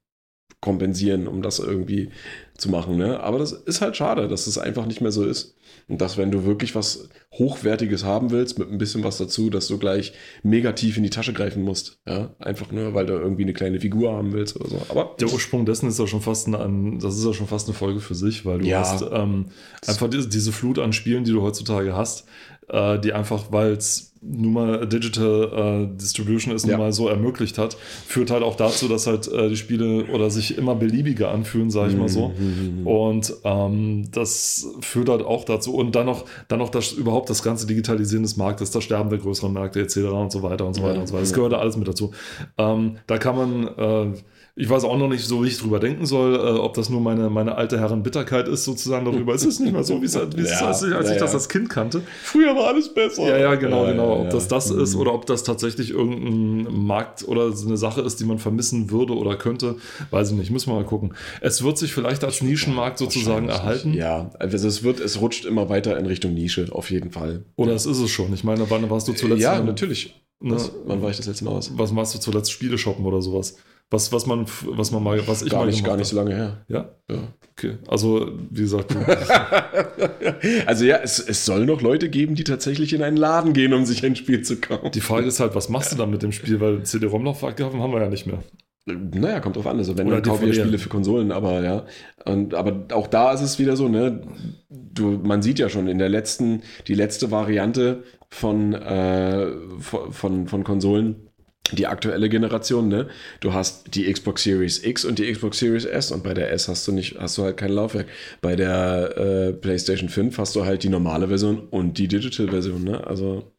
kompensieren, 0.61 1.27
um 1.27 1.41
das 1.41 1.57
irgendwie 1.57 2.11
zu 2.55 2.69
machen, 2.69 2.97
ne? 2.97 3.21
Aber 3.21 3.39
das 3.39 3.51
ist 3.51 3.81
halt 3.81 3.97
schade, 3.97 4.27
dass 4.27 4.45
es 4.45 4.59
einfach 4.59 4.85
nicht 4.85 5.01
mehr 5.01 5.11
so 5.11 5.25
ist. 5.25 5.55
Und 5.89 6.01
dass, 6.01 6.17
wenn 6.17 6.29
du 6.29 6.45
wirklich 6.45 6.75
was 6.75 7.09
Hochwertiges 7.33 8.03
haben 8.03 8.29
willst, 8.29 8.59
mit 8.59 8.71
ein 8.71 8.77
bisschen 8.77 9.03
was 9.03 9.17
dazu, 9.17 9.49
dass 9.49 9.67
du 9.67 9.79
gleich 9.79 10.13
mega 10.43 10.71
tief 10.71 10.97
in 10.97 11.03
die 11.03 11.09
Tasche 11.09 11.33
greifen 11.33 11.63
musst. 11.63 11.99
Ja, 12.07 12.35
einfach 12.39 12.71
nur, 12.71 12.93
weil 12.93 13.07
du 13.07 13.13
irgendwie 13.13 13.41
eine 13.41 13.53
kleine 13.53 13.79
Figur 13.79 14.13
haben 14.13 14.31
willst 14.31 14.55
oder 14.55 14.69
so. 14.69 14.81
Aber 14.89 15.15
der 15.19 15.33
Ursprung 15.33 15.65
dessen 15.65 15.89
ist 15.89 15.99
ja 15.99 16.05
schon 16.05 16.21
fast 16.21 16.47
eine, 16.47 16.99
das 17.01 17.17
ist 17.17 17.25
ja 17.25 17.33
schon 17.33 17.47
fast 17.47 17.67
eine 17.67 17.73
Folge 17.73 17.99
für 17.99 18.15
sich, 18.15 18.45
weil 18.45 18.59
du 18.59 18.67
ja, 18.67 18.79
hast 18.81 19.03
ähm, 19.11 19.47
einfach 19.87 20.09
diese, 20.09 20.29
diese 20.29 20.51
Flut 20.51 20.77
an 20.77 20.93
Spielen, 20.93 21.23
die 21.23 21.31
du 21.31 21.41
heutzutage 21.41 21.95
hast, 21.95 22.27
äh, 22.69 22.99
die 22.99 23.13
einfach, 23.13 23.51
weil 23.51 23.71
es 23.71 24.08
nun 24.21 24.53
mal 24.53 24.85
Digital 24.85 25.87
äh, 25.93 25.97
Distribution 25.97 26.53
ist, 26.53 26.63
nun 26.63 26.71
ja. 26.71 26.77
mal 26.77 26.91
so 26.91 27.07
ermöglicht 27.07 27.57
hat, 27.57 27.77
führt 28.05 28.31
halt 28.31 28.43
auch 28.43 28.55
dazu, 28.55 28.87
dass 28.87 29.07
halt 29.07 29.27
äh, 29.31 29.49
die 29.49 29.55
Spiele 29.55 30.05
oder 30.13 30.29
sich 30.29 30.57
immer 30.57 30.75
beliebiger 30.75 31.31
anfühlen, 31.31 31.69
sage 31.69 31.91
ich 31.91 31.97
mal 31.97 32.09
so. 32.09 32.33
Mhm. 32.37 32.85
Und 32.85 33.33
ähm, 33.45 34.09
das 34.11 34.67
führt 34.81 35.09
halt 35.09 35.21
auch 35.21 35.45
dazu. 35.45 35.73
Und 35.73 35.95
dann 35.95 36.05
noch, 36.05 36.25
dann 36.49 36.59
noch 36.59 36.69
das, 36.69 36.91
überhaupt 36.91 37.29
das 37.29 37.43
ganze 37.43 37.65
Digitalisieren 37.65 38.23
des 38.23 38.35
Marktes, 38.35 38.71
das 38.71 38.83
Sterben 38.83 39.09
der 39.09 39.19
größeren 39.19 39.53
Märkte 39.53 39.79
etc. 39.79 39.97
und 39.97 40.31
so 40.31 40.43
weiter 40.43 40.65
und 40.65 40.73
so 40.73 40.83
weiter 40.83 40.95
ja, 40.95 41.01
und 41.01 41.07
so 41.07 41.13
weiter. 41.13 41.23
Das 41.23 41.33
gehört 41.33 41.53
alles 41.53 41.77
mit 41.77 41.87
dazu. 41.87 42.11
Ähm, 42.57 42.97
da 43.07 43.17
kann 43.17 43.35
man 43.35 43.67
äh, 43.67 44.17
ich 44.59 44.69
weiß 44.69 44.83
auch 44.83 44.97
noch 44.97 45.07
nicht 45.07 45.25
so, 45.25 45.41
wie 45.41 45.47
ich 45.47 45.57
drüber 45.57 45.79
denken 45.79 46.05
soll, 46.05 46.35
äh, 46.35 46.59
ob 46.59 46.73
das 46.73 46.89
nur 46.89 46.99
meine, 46.99 47.29
meine 47.29 47.55
alte 47.55 47.79
Herren 47.79 48.03
Bitterkeit 48.03 48.45
ist, 48.49 48.65
sozusagen 48.65 49.05
darüber. 49.05 49.33
es 49.33 49.45
ist 49.45 49.61
nicht 49.61 49.71
mehr 49.71 49.85
so, 49.85 50.01
wie 50.01 50.05
es, 50.05 50.15
wie 50.35 50.41
es 50.41 50.59
ja, 50.59 50.67
als, 50.67 50.83
als 50.83 51.07
ja, 51.07 51.13
ich 51.13 51.17
das 51.17 51.33
als 51.33 51.47
Kind 51.47 51.69
kannte. 51.69 52.01
Früher 52.23 52.53
war 52.57 52.67
alles 52.67 52.93
besser. 52.93 53.25
Ja, 53.25 53.37
ja, 53.37 53.55
genau, 53.55 53.85
ja, 53.85 53.91
genau. 54.15 54.25
Ob 54.25 54.29
das 54.31 54.47
das 54.47 54.71
mhm. 54.71 54.81
ist 54.81 54.95
oder 54.95 55.13
ob 55.13 55.25
das 55.25 55.43
tatsächlich 55.43 55.91
irgendein 55.91 56.85
Markt 56.85 57.27
oder 57.27 57.51
so 57.51 57.67
eine 57.67 57.77
Sache 57.77 58.01
ist, 58.01 58.19
die 58.19 58.25
man 58.25 58.39
vermissen 58.39 58.91
würde 58.91 59.15
oder 59.15 59.35
könnte, 59.37 59.75
weiß 60.11 60.31
ich 60.31 60.37
nicht. 60.37 60.51
Müssen 60.51 60.71
wir 60.71 60.75
mal 60.75 60.85
gucken. 60.85 61.13
Es 61.41 61.63
wird 61.63 61.77
sich 61.77 61.93
vielleicht 61.93 62.23
als 62.23 62.41
Nischenmarkt 62.41 62.97
sozusagen 62.97 63.49
erhalten. 63.49 63.93
Ja, 63.93 64.31
also 64.39 64.67
es 64.67 64.83
wird, 64.83 64.99
es 64.99 65.21
rutscht 65.21 65.45
immer 65.45 65.69
weiter 65.69 65.97
in 65.97 66.05
Richtung 66.05 66.33
Nische, 66.33 66.67
auf 66.71 66.91
jeden 66.91 67.11
Fall. 67.11 67.45
Oder 67.55 67.73
es 67.73 67.85
ist 67.85 67.99
es 67.99 68.09
schon. 68.09 68.33
Ich 68.33 68.43
meine, 68.43 68.69
wann 68.69 68.89
warst 68.89 69.07
du 69.07 69.13
zuletzt? 69.13 69.41
Ja, 69.41 69.61
natürlich. 69.61 70.15
Ne? 70.41 70.55
Was, 70.55 70.71
wann 70.85 71.01
war 71.01 71.09
ich 71.09 71.17
das 71.17 71.27
letzte 71.27 71.45
Mal 71.45 71.51
aus? 71.51 71.71
Was 71.75 71.91
machst 71.91 72.15
du 72.15 72.19
zuletzt? 72.19 72.51
Spiele 72.51 72.77
shoppen 72.77 73.05
oder 73.05 73.21
sowas? 73.21 73.57
Was, 73.91 74.11
was 74.11 74.27
man, 74.27 74.45
was 74.65 74.91
man 74.91 75.01
mal, 75.01 75.27
was 75.27 75.41
ich 75.41 75.49
gar 75.49 75.61
mal 75.61 75.65
nicht, 75.65 75.83
gar 75.83 75.97
nicht 75.97 76.07
so 76.07 76.15
lange 76.15 76.35
her. 76.35 76.65
Ja? 76.67 76.89
Ja. 77.09 77.33
Okay. 77.53 77.77
Also, 77.87 78.33
wie 78.51 78.61
gesagt. 78.61 78.95
also 80.67 80.85
ja, 80.85 80.97
es, 80.97 81.19
es 81.19 81.43
soll 81.43 81.65
noch 81.65 81.81
Leute 81.81 82.09
geben, 82.09 82.35
die 82.35 82.43
tatsächlich 82.43 82.93
in 82.93 83.01
einen 83.01 83.17
Laden 83.17 83.53
gehen, 83.53 83.73
um 83.73 83.85
sich 83.85 84.05
ein 84.05 84.15
Spiel 84.15 84.43
zu 84.43 84.61
kaufen. 84.61 84.91
Die 84.91 85.01
Frage 85.01 85.25
ist 85.25 85.39
halt, 85.39 85.55
was 85.55 85.69
machst 85.69 85.91
du 85.91 85.95
dann 85.95 86.11
mit 86.11 86.21
dem 86.21 86.31
Spiel? 86.31 86.59
Weil 86.59 86.83
CD-ROM-Laufwerke 86.83 87.65
haben 87.65 87.91
wir 87.91 88.01
ja 88.01 88.09
nicht 88.09 88.27
mehr. 88.27 88.43
Naja, 88.85 89.39
kommt 89.39 89.55
drauf 89.55 89.67
an. 89.67 89.77
Also 89.77 89.97
wenn 89.97 90.07
Oder 90.07 90.21
dann 90.21 90.31
kaufen 90.31 90.45
wir 90.45 90.53
Spiele 90.53 90.77
für 90.77 90.89
Konsolen, 90.89 91.31
aber 91.31 91.63
ja. 91.63 91.85
Und, 92.25 92.53
aber 92.53 92.85
auch 92.93 93.07
da 93.07 93.33
ist 93.33 93.41
es 93.41 93.57
wieder 93.57 93.75
so, 93.75 93.87
ne? 93.87 94.21
Du, 94.69 95.19
man 95.23 95.41
sieht 95.41 95.57
ja 95.57 95.67
schon 95.69 95.87
in 95.87 95.97
der 95.97 96.09
letzten, 96.09 96.61
die 96.87 96.93
letzte 96.93 97.31
Variante 97.31 98.03
von, 98.29 98.73
äh, 98.73 99.47
von, 99.79 100.47
von 100.47 100.63
Konsolen 100.63 101.28
die 101.71 101.87
aktuelle 101.87 102.29
Generation, 102.29 102.87
ne? 102.87 103.07
Du 103.39 103.53
hast 103.53 103.95
die 103.95 104.11
Xbox 104.11 104.43
Series 104.43 104.83
X 104.83 105.05
und 105.05 105.19
die 105.19 105.31
Xbox 105.31 105.59
Series 105.59 105.85
S 105.85 106.11
und 106.11 106.23
bei 106.23 106.33
der 106.33 106.51
S 106.51 106.67
hast 106.67 106.87
du 106.87 106.91
nicht, 106.91 107.17
hast 107.19 107.37
du 107.37 107.43
halt 107.43 107.57
kein 107.57 107.71
Laufwerk. 107.71 108.07
Bei 108.41 108.55
der 108.55 109.17
äh, 109.17 109.53
PlayStation 109.53 110.09
5 110.09 110.37
hast 110.37 110.55
du 110.55 110.65
halt 110.65 110.83
die 110.83 110.89
normale 110.89 111.27
Version 111.27 111.59
und 111.69 111.97
die 111.97 112.07
Digital-Version, 112.07 112.83
ne? 112.83 113.05
Also. 113.05 113.51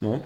Ja. 0.00 0.20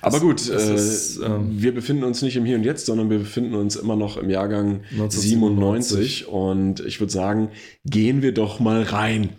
Aber 0.00 0.12
das, 0.12 0.20
gut, 0.20 0.48
das 0.48 0.68
äh, 0.68 0.74
ist, 0.74 1.20
ähm, 1.22 1.50
wir 1.50 1.74
befinden 1.74 2.04
uns 2.04 2.22
nicht 2.22 2.36
im 2.36 2.46
Hier 2.46 2.56
und 2.56 2.64
Jetzt, 2.64 2.86
sondern 2.86 3.10
wir 3.10 3.18
befinden 3.18 3.54
uns 3.54 3.76
immer 3.76 3.94
noch 3.94 4.16
im 4.16 4.30
Jahrgang 4.30 4.80
97 5.08 6.26
und 6.26 6.80
ich 6.80 7.00
würde 7.00 7.12
sagen, 7.12 7.50
gehen 7.84 8.22
wir 8.22 8.32
doch 8.32 8.60
mal 8.60 8.82
rein. 8.82 9.30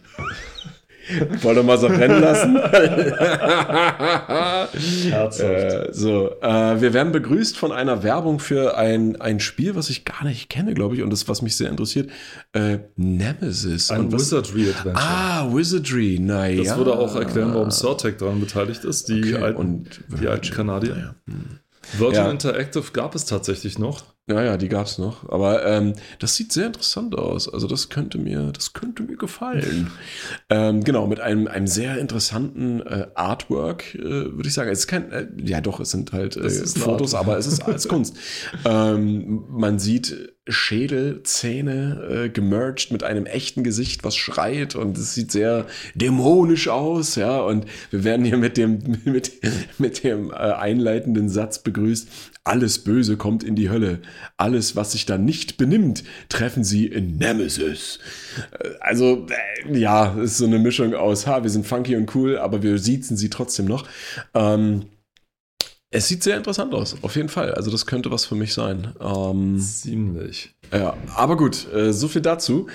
Wollen 1.42 1.56
wir 1.56 1.64
mal 1.64 1.78
so 1.78 1.88
rennen 1.88 2.22
lassen? 2.22 2.56
äh, 5.42 5.92
so, 5.92 6.32
äh, 6.42 6.82
wir 6.82 6.94
werden 6.94 7.12
begrüßt 7.12 7.58
von 7.58 7.72
einer 7.72 8.04
Werbung 8.04 8.40
für 8.40 8.78
ein, 8.78 9.20
ein 9.20 9.40
Spiel, 9.40 9.76
was 9.76 9.90
ich 9.90 10.06
gar 10.06 10.24
nicht 10.24 10.50
kenne, 10.50 10.74
glaube 10.74 10.96
ich, 10.96 11.02
und 11.02 11.12
das, 11.12 11.28
was 11.28 11.42
mich 11.42 11.56
sehr 11.56 11.70
interessiert. 11.70 12.10
Äh, 12.54 12.80
Nemesis. 12.96 13.92
Ein 13.92 14.12
Wizardry 14.12 14.70
Adventure. 14.70 14.96
Ah, 14.96 15.54
Wizardry, 15.54 16.20
naja. 16.20 16.64
Das 16.64 16.78
würde 16.78 16.98
auch 16.98 17.16
erklären, 17.16 17.54
warum 17.54 17.72
Surtech 17.72 18.18
daran 18.18 18.40
beteiligt 18.40 18.84
ist, 18.84 19.10
die 19.10 19.34
okay, 19.34 19.44
alten, 19.44 19.58
und 19.58 20.02
die 20.22 20.28
alten 20.28 20.54
Kanadier. 20.54 20.96
Naja. 20.96 21.16
Hm. 21.28 21.60
Virgin 21.98 22.24
ja. 22.24 22.32
Interactive 22.32 22.92
gab 22.94 23.16
es 23.16 23.26
tatsächlich 23.26 23.80
noch. 23.80 24.04
Ja, 24.28 24.44
ja, 24.44 24.58
die 24.58 24.70
gab 24.70 24.86
es 24.86 24.98
noch. 24.98 25.30
Aber 25.30 25.66
ähm, 25.66 25.94
das 26.20 26.36
sieht 26.36 26.54
sehr 26.54 26.68
interessant 26.68 27.18
aus. 27.18 27.52
Also 27.52 27.68
das 27.68 27.90
könnte 27.90 28.20
mir, 28.20 28.52
das 28.52 28.74
könnte 28.74 29.04
mir 29.04 29.18
gefallen. 29.18 29.92
ähm, 30.50 30.84
genau, 30.84 31.08
mit 31.08 31.20
einem, 31.20 31.48
einem 31.48 31.68
sehr 31.68 31.98
interessanten 31.98 32.82
äh, 32.82 33.08
Artwork, 33.16 33.96
äh, 33.96 34.00
würde 34.02 34.48
ich 34.48 34.54
sagen. 34.54 34.70
Es 34.70 34.80
ist 34.80 34.88
kein, 34.88 35.12
äh, 35.12 35.28
ja 35.44 35.60
doch, 35.60 35.80
es 35.80 35.92
sind 35.92 36.12
halt 36.14 36.38
äh, 36.38 36.50
Fotos, 36.50 37.16
aber 37.16 37.38
es 37.38 37.48
ist 37.48 37.64
als 37.64 37.88
Kunst. 37.88 38.16
ähm, 38.66 39.44
man 39.50 39.80
sieht 39.80 40.36
Schädel, 40.48 41.22
Zähne 41.22 42.26
äh, 42.26 42.30
gemerged 42.30 42.92
mit 42.92 43.04
einem 43.04 43.28
echten 43.28 43.64
Gesicht, 43.64 44.04
was 44.04 44.16
schreit 44.16 44.76
und 44.76 44.98
es 44.98 45.14
sieht 45.14 45.32
sehr 45.32 45.68
dämonisch 45.94 46.68
aus, 46.68 47.16
ja. 47.16 47.42
Und 47.42 47.66
wir 47.92 48.04
werden 48.04 48.26
hier 48.26 48.38
mit 48.38 48.58
dem, 48.58 48.80
mit, 49.06 49.34
mit 49.78 50.04
dem 50.04 50.32
äh, 50.32 50.34
einleitenden 50.34 51.30
Satz 51.30 51.60
begrüßt. 51.60 52.10
Alles 52.44 52.80
Böse 52.80 53.18
kommt 53.18 53.44
in 53.44 53.56
die 53.56 53.70
Hölle. 53.70 54.02
Alles, 54.38 54.76
was 54.76 54.94
sich 54.94 55.06
da 55.06 55.20
nicht 55.20 55.58
benimmt, 55.58 56.04
treffen 56.28 56.64
sie 56.64 56.88
in 56.88 57.18
Nemesis. 57.18 58.00
Äh, 58.60 58.70
also, 58.80 59.28
äh, 59.68 59.78
ja, 59.78 60.20
ist 60.20 60.40
so 60.40 60.46
eine 60.46 60.58
Mischung 60.58 60.96
aus, 60.96 61.28
ha, 61.28 61.44
wir 61.44 61.52
sind 61.52 61.68
funky 61.68 61.96
und 61.96 62.16
cool, 62.16 62.40
aber 62.40 62.64
wir 62.64 62.80
siezen 62.80 63.16
sie 63.16 63.30
trotzdem 63.30 63.66
noch. 63.66 63.88
Ähm, 64.34 64.88
es 65.92 66.08
sieht 66.08 66.24
sehr 66.24 66.38
interessant 66.38 66.74
aus, 66.74 66.96
auf 67.02 67.16
jeden 67.18 67.30
Fall. 67.30 67.54
Also, 67.54 67.70
das 67.70 67.86
könnte 67.86 68.12
was 68.12 68.26
für 68.26 68.36
mich 68.36 68.54
sein. 68.54 68.94
Ähm, 69.02 69.60
Ziemlich. 69.60 70.56
Ja, 70.72 70.96
aber 71.16 71.36
gut, 71.36 71.72
äh, 71.74 71.92
so 71.92 72.08
viel 72.08 72.22
dazu. 72.22 72.68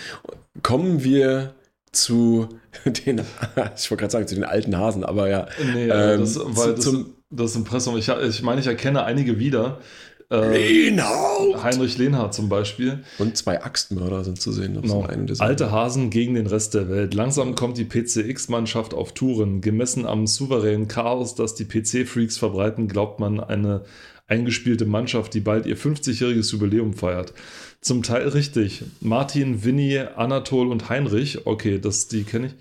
Kommen 0.63 1.03
wir 1.03 1.55
zu 1.93 2.49
den, 2.85 3.21
ich 3.77 3.91
wollte 3.91 3.97
gerade 3.97 4.11
sagen, 4.11 4.29
zu 4.29 4.35
den 4.35 4.45
alten 4.45 4.77
Hasen, 4.77 5.03
aber 5.03 5.29
ja. 5.29 5.49
Nee, 5.73 5.89
ähm, 5.89 6.21
das, 6.21 6.39
weil 6.39 6.55
zu, 6.55 6.73
das, 6.75 6.85
zum, 6.85 7.15
das 7.31 7.57
Impressum, 7.57 7.97
ich, 7.97 8.09
ich 8.09 8.43
meine, 8.43 8.61
ich 8.61 8.67
erkenne 8.67 9.05
einige 9.05 9.39
wieder, 9.39 9.81
Äh, 10.31 10.57
Lehnhardt! 10.57 11.63
Heinrich 11.63 11.99
Lehnhardt 11.99 12.35
zum 12.35 12.49
Beispiel. 12.49 13.05
Und 13.19 13.37
zwei 13.37 13.63
Axtmörder 13.63 14.25
sind 14.25 14.41
zu 14.41 14.53
sehen. 14.53 14.77
auf 14.77 14.83
Genau. 14.83 15.07
Alte 15.39 15.71
Hasen 15.71 16.11
gegen 16.11 16.35
den 16.35 16.47
Rest 16.47 16.75
der 16.75 16.89
Welt. 16.89 17.15
Langsam 17.15 17.55
kommt 17.55 17.79
die 17.79 17.85
PCX-Mannschaft 17.85 18.95
auf 18.95 19.13
Touren. 19.13 19.61
Gemessen 19.61 20.07
am 20.07 20.27
souveränen 20.27 20.89
Chaos, 20.89 21.35
das 21.35 21.55
die 21.55 21.65
PC-Freaks 21.65 22.39
verbreiten, 22.39 22.89
glaubt 22.89 23.21
man 23.21 23.41
eine 23.41 23.85
eingespielte 24.27 24.87
Mannschaft, 24.87 25.35
die 25.35 25.41
bald 25.41 25.67
ihr 25.67 25.77
50-jähriges 25.77 26.51
Jubiläum 26.53 26.95
feiert. 26.95 27.33
Zum 27.81 28.03
Teil 28.03 28.27
richtig. 28.29 28.83
Martin, 29.01 29.65
Winnie, 29.65 30.09
Anatol 30.17 30.69
und 30.69 30.89
Heinrich. 30.89 31.47
Okay, 31.47 31.79
das, 31.79 32.09
die 32.09 32.25
kenne 32.25 32.49
ich. 32.49 32.55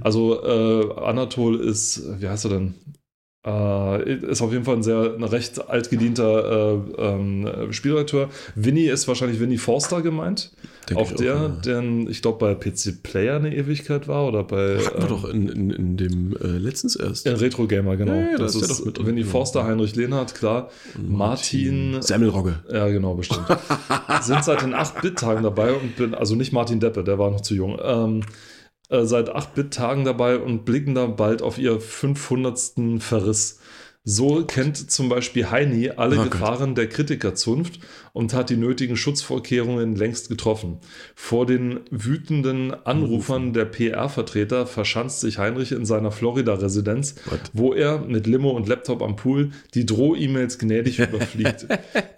Also 0.00 0.42
äh, 0.42 0.94
Anatol 1.00 1.60
ist, 1.60 2.02
wie 2.20 2.28
heißt 2.28 2.46
er 2.46 2.50
denn? 2.52 2.74
Äh, 3.46 4.16
ist 4.16 4.42
auf 4.42 4.52
jeden 4.52 4.64
Fall 4.64 4.76
ein 4.76 4.82
sehr 4.82 5.14
ein 5.16 5.24
recht 5.24 5.70
altgedienter 5.70 6.74
äh, 6.98 7.02
ähm, 7.02 7.72
Spielredakteur. 7.72 8.28
Winnie 8.54 8.88
ist 8.88 9.08
wahrscheinlich 9.08 9.40
Winnie 9.40 9.56
Forster 9.56 10.02
gemeint. 10.02 10.50
Denke 10.90 11.02
auch 11.02 11.12
der, 11.12 11.34
ja. 11.34 11.48
der, 11.48 11.82
ich 12.08 12.20
glaube, 12.20 12.38
bei 12.38 12.54
PC 12.54 13.02
Player 13.02 13.36
eine 13.36 13.54
Ewigkeit 13.54 14.08
war 14.08 14.26
oder 14.26 14.44
bei 14.44 14.76
Hatten 14.78 14.98
wir 14.98 15.02
ähm, 15.02 15.08
doch 15.08 15.24
in, 15.24 15.48
in, 15.48 15.70
in 15.70 15.96
dem 15.96 16.36
äh, 16.36 16.48
letztens 16.48 16.96
erst. 16.96 17.26
in 17.26 17.34
Retro 17.36 17.66
Gamer, 17.66 17.96
genau. 17.96 18.12
Ja, 18.12 18.32
ja, 18.32 18.36
da 18.36 18.44
das 18.44 18.56
ist 18.56 18.80
ist. 18.80 19.06
Winnie 19.06 19.22
Ja. 19.22 19.26
Forster, 19.26 19.64
Heinrich 19.64 19.96
Lehnhardt, 19.96 20.34
klar. 20.34 20.68
Martin, 20.98 22.02
Semmelrogge. 22.02 22.58
ja, 22.70 22.88
genau, 22.88 23.14
bestimmt. 23.14 23.46
Sind 24.20 24.44
seit 24.44 24.60
den 24.60 24.74
8-Bit-Tagen 24.74 25.42
dabei 25.42 25.72
und 25.72 25.96
bin, 25.96 26.14
also 26.14 26.34
nicht 26.34 26.52
Martin 26.52 26.78
Deppe, 26.78 27.04
der 27.04 27.18
war 27.18 27.30
noch 27.30 27.40
zu 27.40 27.54
jung. 27.54 27.78
Ähm, 27.82 28.22
äh, 28.90 29.04
seit 29.04 29.30
8-Bit-Tagen 29.34 30.04
dabei 30.04 30.36
und 30.38 30.64
blicken 30.64 30.94
da 30.94 31.06
bald 31.06 31.42
auf 31.42 31.58
ihr 31.58 31.80
500. 31.80 33.00
Verriss. 33.00 33.60
So 34.02 34.44
kennt 34.44 34.90
zum 34.90 35.08
Beispiel 35.08 35.50
Heini 35.50 35.90
alle 35.90 36.16
Oh 36.16 36.22
Gott. 36.22 36.30
Gefahren 36.32 36.74
der 36.74 36.88
Kritikerzunft 36.88 37.80
und 38.12 38.34
hat 38.34 38.50
die 38.50 38.56
nötigen 38.56 38.96
Schutzvorkehrungen 38.96 39.96
längst 39.96 40.28
getroffen. 40.28 40.78
Vor 41.14 41.46
den 41.46 41.80
wütenden 41.90 42.72
Anrufern 42.86 43.52
der 43.52 43.64
PR-Vertreter 43.64 44.66
verschanzt 44.66 45.20
sich 45.20 45.38
Heinrich 45.38 45.72
in 45.72 45.84
seiner 45.84 46.10
Florida-Residenz, 46.10 47.16
wo 47.52 47.72
er 47.72 47.98
mit 48.00 48.26
Limo 48.26 48.50
und 48.50 48.68
Laptop 48.68 49.02
am 49.02 49.16
Pool 49.16 49.50
die 49.74 49.86
Droh-E-Mails 49.86 50.58
gnädig 50.58 50.98
überfliegt. 50.98 51.66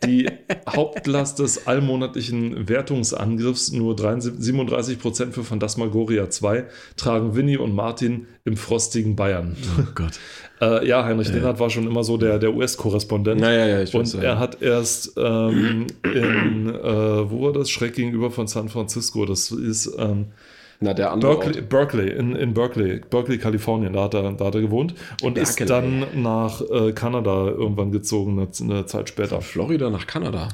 Die 0.04 0.28
Hauptlast 0.68 1.38
des 1.38 1.66
allmonatlichen 1.66 2.68
Wertungsangriffs, 2.68 3.72
nur 3.72 3.96
33 3.96 4.52
37% 4.52 5.32
für 5.32 5.44
Phantasmagoria 5.44 6.30
2, 6.30 6.64
tragen 6.96 7.34
Winnie 7.34 7.56
und 7.56 7.74
Martin 7.74 8.26
im 8.44 8.56
frostigen 8.56 9.16
Bayern. 9.16 9.56
Oh 9.78 9.84
Gott. 9.94 10.18
Äh, 10.62 10.86
ja, 10.86 11.04
Heinrich 11.04 11.28
Lehnhardt 11.32 11.58
war 11.58 11.70
schon 11.70 11.88
immer 11.88 12.04
so 12.04 12.16
der, 12.16 12.38
der 12.38 12.54
US-Korrespondent. 12.54 13.40
Naja, 13.40 13.66
ja, 13.66 13.82
ich 13.82 13.92
weiß. 13.92 14.14
Und 14.14 14.22
ja. 14.22 14.30
er 14.30 14.38
hat 14.38 14.62
erst 14.62 15.14
ähm, 15.16 15.81
in, 16.04 16.68
äh, 16.68 17.30
wo 17.30 17.42
war 17.42 17.52
das? 17.52 17.70
Schräg 17.70 17.94
gegenüber 17.94 18.30
von 18.30 18.46
San 18.46 18.68
Francisco. 18.68 19.24
Das 19.26 19.50
ist 19.50 19.94
ähm, 19.98 20.26
Na, 20.80 20.94
der 20.94 21.12
andere 21.12 21.34
Berkeley, 21.34 21.60
Ort. 21.60 21.68
Berkeley, 21.68 22.10
in, 22.10 22.34
in 22.36 22.54
Berkeley, 22.54 23.00
Berkeley, 23.08 23.38
Kalifornien, 23.38 23.92
da 23.92 24.04
hat 24.04 24.14
er, 24.14 24.32
da 24.32 24.44
hat 24.46 24.54
er 24.54 24.60
gewohnt 24.60 24.94
und 25.22 25.38
ist 25.38 25.58
Berkeley. 25.58 25.66
dann 25.66 26.22
nach 26.22 26.60
äh, 26.60 26.92
Kanada 26.92 27.48
irgendwann 27.48 27.92
gezogen, 27.92 28.38
eine, 28.38 28.48
eine 28.60 28.86
Zeit 28.86 29.08
später. 29.08 29.40
Florida 29.40 29.90
nach 29.90 30.06
Kanada. 30.06 30.48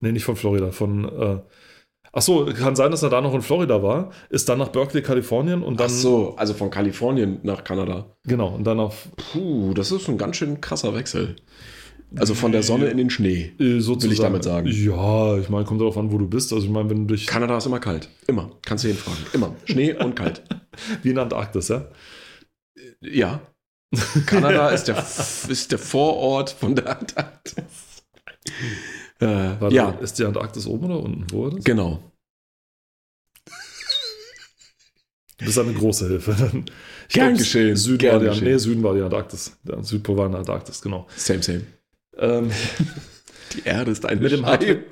Nee, 0.00 0.12
nicht 0.12 0.24
von 0.24 0.36
Florida, 0.36 0.70
von. 0.70 1.04
Äh, 1.04 1.38
ach 2.12 2.22
so, 2.22 2.44
kann 2.46 2.76
sein, 2.76 2.90
dass 2.90 3.02
er 3.02 3.10
da 3.10 3.20
noch 3.20 3.32
in 3.34 3.42
Florida 3.42 3.82
war, 3.82 4.10
ist 4.28 4.48
dann 4.48 4.58
nach 4.58 4.68
Berkeley, 4.68 5.02
Kalifornien 5.02 5.62
und 5.62 5.80
dann. 5.80 5.86
Ach 5.86 5.90
so, 5.90 6.34
also 6.36 6.52
von 6.52 6.70
Kalifornien 6.70 7.40
nach 7.42 7.64
Kanada. 7.64 8.06
Genau, 8.24 8.48
und 8.54 8.64
dann 8.64 8.80
auf. 8.80 9.08
Puh, 9.16 9.72
das 9.74 9.92
ist 9.92 10.08
ein 10.08 10.18
ganz 10.18 10.36
schön 10.36 10.60
krasser 10.60 10.94
Wechsel. 10.94 11.36
Also 12.16 12.34
von 12.34 12.52
der 12.52 12.62
Sonne 12.62 12.86
in 12.86 12.96
den 12.96 13.10
Schnee. 13.10 13.52
Äh, 13.58 13.80
sozusagen, 13.80 14.02
Will 14.02 14.12
ich 14.12 14.20
damit 14.20 14.44
sagen. 14.44 14.68
Ja, 14.68 15.36
ich 15.38 15.48
meine, 15.48 15.64
kommt 15.64 15.80
darauf 15.80 15.96
an, 15.96 16.12
wo 16.12 16.18
du 16.18 16.28
bist. 16.28 16.52
Also, 16.52 16.64
ich 16.66 16.70
meine, 16.72 16.88
wenn 16.90 17.06
du 17.08 17.14
dich. 17.14 17.26
Kanada 17.26 17.56
ist 17.56 17.66
immer 17.66 17.80
kalt. 17.80 18.08
Immer. 18.26 18.50
Kannst 18.62 18.84
du 18.84 18.88
jeden 18.88 18.98
fragen. 19.00 19.18
Immer. 19.32 19.54
Schnee 19.64 19.92
und 19.94 20.14
kalt. 20.14 20.42
Wie 21.02 21.10
in 21.10 21.18
Antarktis, 21.18 21.68
ja? 21.68 21.88
Ja. 23.00 23.40
Kanada 24.26 24.70
ist 24.70 24.84
der, 24.84 24.98
ist 25.48 25.70
der 25.72 25.78
Vorort 25.78 26.50
von 26.50 26.74
der 26.74 26.98
Antarktis. 26.98 27.64
Äh, 29.20 29.26
Warte, 29.60 29.74
ja, 29.74 29.90
Ist 29.90 30.18
die 30.18 30.24
Antarktis 30.24 30.66
oben 30.66 30.86
oder 30.86 31.00
unten? 31.00 31.26
Wo 31.30 31.44
war 31.44 31.50
das? 31.52 31.64
genau. 31.64 32.02
Du 35.38 35.46
bist 35.46 35.58
eine 35.58 35.72
große 35.72 36.08
Hilfe. 36.08 36.34
Ich 37.06 37.16
Gern 37.16 37.28
glaub, 37.34 37.38
geschehen, 37.40 37.76
Süden 37.76 37.98
gern 37.98 38.14
war 38.14 38.20
die, 38.20 38.26
geschehen. 38.28 38.44
nee, 38.48 38.56
Süden 38.58 38.82
war 38.82 38.94
die 38.94 39.02
Antarktis. 39.02 39.58
Der 39.62 39.84
Südpol 39.84 40.16
war 40.16 40.24
in 40.24 40.32
der 40.32 40.38
Antarktis, 40.40 40.80
genau. 40.80 41.06
Same, 41.16 41.42
same. 41.42 41.60
Ähm, 42.18 42.50
Die 43.54 43.68
Erde 43.68 43.90
ist 43.90 44.04
ein 44.04 44.18
Mit 44.20 44.32
dem 44.32 44.44
Scheibe. 44.44 44.84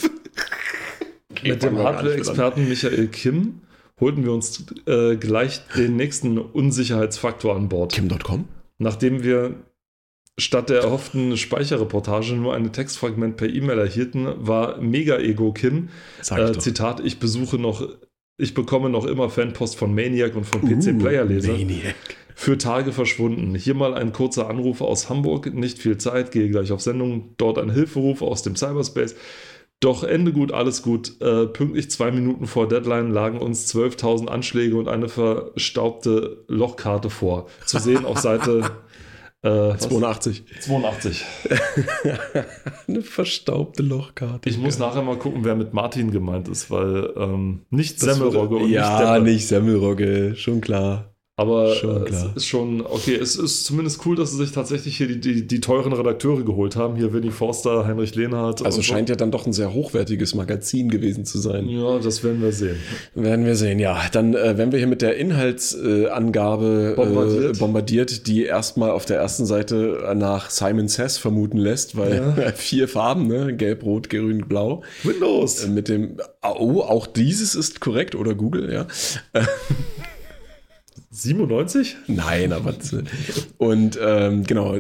mit 1.43 1.63
dem 1.63 1.79
Hardware-Experten 1.79 2.69
Michael 2.69 3.09
Kim 3.09 3.61
holten 3.99 4.25
wir 4.25 4.33
uns 4.33 4.65
äh, 4.87 5.17
gleich 5.17 5.61
den 5.77 5.97
nächsten 5.97 6.39
Unsicherheitsfaktor 6.39 7.55
an 7.55 7.69
Bord. 7.69 7.93
Kim.com? 7.93 8.47
Nachdem 8.79 9.23
wir 9.23 9.55
statt 10.39 10.71
der 10.71 10.83
erhofften 10.83 11.37
Speicherreportage 11.37 12.35
nur 12.35 12.55
ein 12.55 12.73
Textfragment 12.73 13.37
per 13.37 13.49
E-Mail 13.49 13.79
erhielten, 13.79 14.27
war 14.39 14.81
Mega 14.81 15.19
Ego 15.19 15.53
Kim, 15.53 15.91
ich 16.21 16.31
äh. 16.33 16.59
Zitat, 16.59 17.01
ich 17.01 17.19
besuche 17.19 17.59
noch, 17.59 17.87
ich 18.39 18.55
bekomme 18.55 18.89
noch 18.89 19.05
immer 19.05 19.31
Fanpost 19.31 19.77
von 19.77 19.95
Maniac 19.95 20.35
und 20.35 20.45
von 20.45 20.63
PC 20.63 20.99
Player 20.99 21.25
Leser. 21.25 21.53
Uh, 21.53 21.59
Maniac. 21.59 21.95
Für 22.35 22.59
Tage 22.59 22.93
verschwunden. 22.93 23.55
Hier 23.55 23.75
mal 23.75 23.95
ein 23.95 24.13
kurzer 24.13 24.49
Anruf 24.49 24.81
aus 24.81 25.09
Hamburg. 25.09 25.53
Nicht 25.55 25.79
viel 25.79 25.99
Zeit, 25.99 26.33
gehe 26.33 26.49
gleich 26.51 26.73
auf 26.73 26.81
Sendung. 26.81 27.35
Dort 27.37 27.59
ein 27.59 27.71
Hilferuf 27.71 28.23
aus 28.23 28.43
dem 28.43 28.57
Cyberspace. 28.57 29.15
Doch 29.81 30.05
Ende 30.05 30.33
gut, 30.33 30.53
alles 30.53 30.83
gut. 30.83 31.21
Äh, 31.21 31.47
pünktlich 31.47 31.91
zwei 31.91 32.13
Minuten 32.13 32.47
vor 32.47 32.69
Deadline 32.69 33.11
lagen 33.11 33.39
uns 33.39 33.75
12.000 33.75 34.29
Anschläge 34.29 34.77
und 34.77 34.89
eine 34.89 35.09
verstaubte 35.09 36.45
Lochkarte 36.47 37.11
vor. 37.11 37.49
Zu 37.67 37.81
sehen 37.81 38.05
auf 38.05 38.19
Seite 38.19 38.71
äh, 39.43 39.49
was? 39.49 39.89
82. 39.89 40.45
82. 40.61 41.25
Eine 42.87 43.03
verstaubte 43.03 43.83
Lochkarte. 43.83 44.49
Ich 44.49 44.57
muss 44.57 44.79
nachher 44.79 45.03
mal 45.03 45.19
gucken, 45.19 45.45
wer 45.45 45.57
mit 45.57 45.75
Martin 45.75 46.13
gemeint 46.13 46.47
ist, 46.47 46.71
weil 46.71 47.13
ähm, 47.17 47.63
nicht 47.71 47.99
Semmelrogge 47.99 48.51
würde- 48.51 48.65
und 48.67 48.71
Ja, 48.71 49.19
nicht 49.19 49.33
nicht 49.33 49.49
Semmelrogge, 49.49 50.35
schon 50.37 50.61
klar. 50.61 51.12
Aber 51.37 51.75
Schon 51.75 52.03
äh, 52.03 52.05
klar. 52.05 52.27
es 52.31 52.43
ist 52.43 52.47
schon, 52.47 52.83
okay, 52.83 53.15
es 53.15 53.37
ist 53.37 53.65
zumindest 53.65 54.05
cool, 54.05 54.17
dass 54.17 54.33
sie 54.33 54.37
sich 54.37 54.53
tatsächlich 54.53 54.99
hier 54.99 55.09
die, 55.09 55.19
die, 55.19 55.47
die 55.47 55.61
teuren 55.61 55.95
Redakteure 55.95 56.45
geholt 56.45 56.77
haben. 56.77 56.95
Hier 56.97 57.15
Winnie 57.15 57.31
Forster, 57.31 57.87
Heinrich 57.87 58.15
Lehnhardt. 58.15 58.63
Also 58.65 58.77
und 58.77 58.85
so. 58.85 58.93
scheint 58.93 59.09
ja 59.09 59.15
dann 59.17 59.31
doch 59.31 59.47
ein 59.47 59.55
sehr 59.55 59.73
hochwertiges 59.73 60.35
Magazin 60.35 60.91
gewesen 60.91 61.25
zu 61.25 61.39
sein. 61.39 61.71
Ja, 61.71 61.99
das 61.99 62.23
werden 62.23 62.43
wir 62.43 62.53
sehen. 62.53 62.77
Werden 63.15 63.47
wir 63.47 63.57
sehen, 63.57 63.79
ja. 63.79 63.99
Dann 64.13 64.35
äh, 64.35 64.59
werden 64.59 64.73
wir 64.73 64.79
hier 64.79 64.87
mit 64.89 65.01
der 65.01 65.17
Inhaltsangabe 65.17 66.91
äh, 66.93 66.97
Bombardiert. 66.97 67.57
äh, 67.57 67.59
bombardiert, 67.59 68.27
die 68.27 68.45
erstmal 68.45 68.91
auf 68.91 69.07
der 69.07 69.17
ersten 69.17 69.47
Seite 69.47 70.13
nach 70.15 70.51
Simon 70.51 70.89
Says 70.89 71.17
vermuten 71.17 71.57
lässt, 71.57 71.97
weil 71.97 72.53
vier 72.57 72.89
Farben, 72.89 73.27
ne? 73.27 73.57
Gelb, 73.57 73.85
Rot, 73.85 74.11
Grün, 74.11 74.47
Blau. 74.49 74.83
Windows! 75.03 75.65
Äh, 75.65 75.69
Mit 75.69 75.89
dem, 75.89 76.19
oh, 76.43 76.83
auch 76.83 77.07
dieses 77.07 77.55
ist 77.55 77.81
korrekt, 77.81 78.15
oder 78.15 78.35
Google, 78.35 78.71
ja. 78.71 78.87
97? 81.13 81.97
Nein, 82.07 82.53
aber 82.53 82.75
und 83.59 83.99
ähm, 84.01 84.45
genau, 84.45 84.77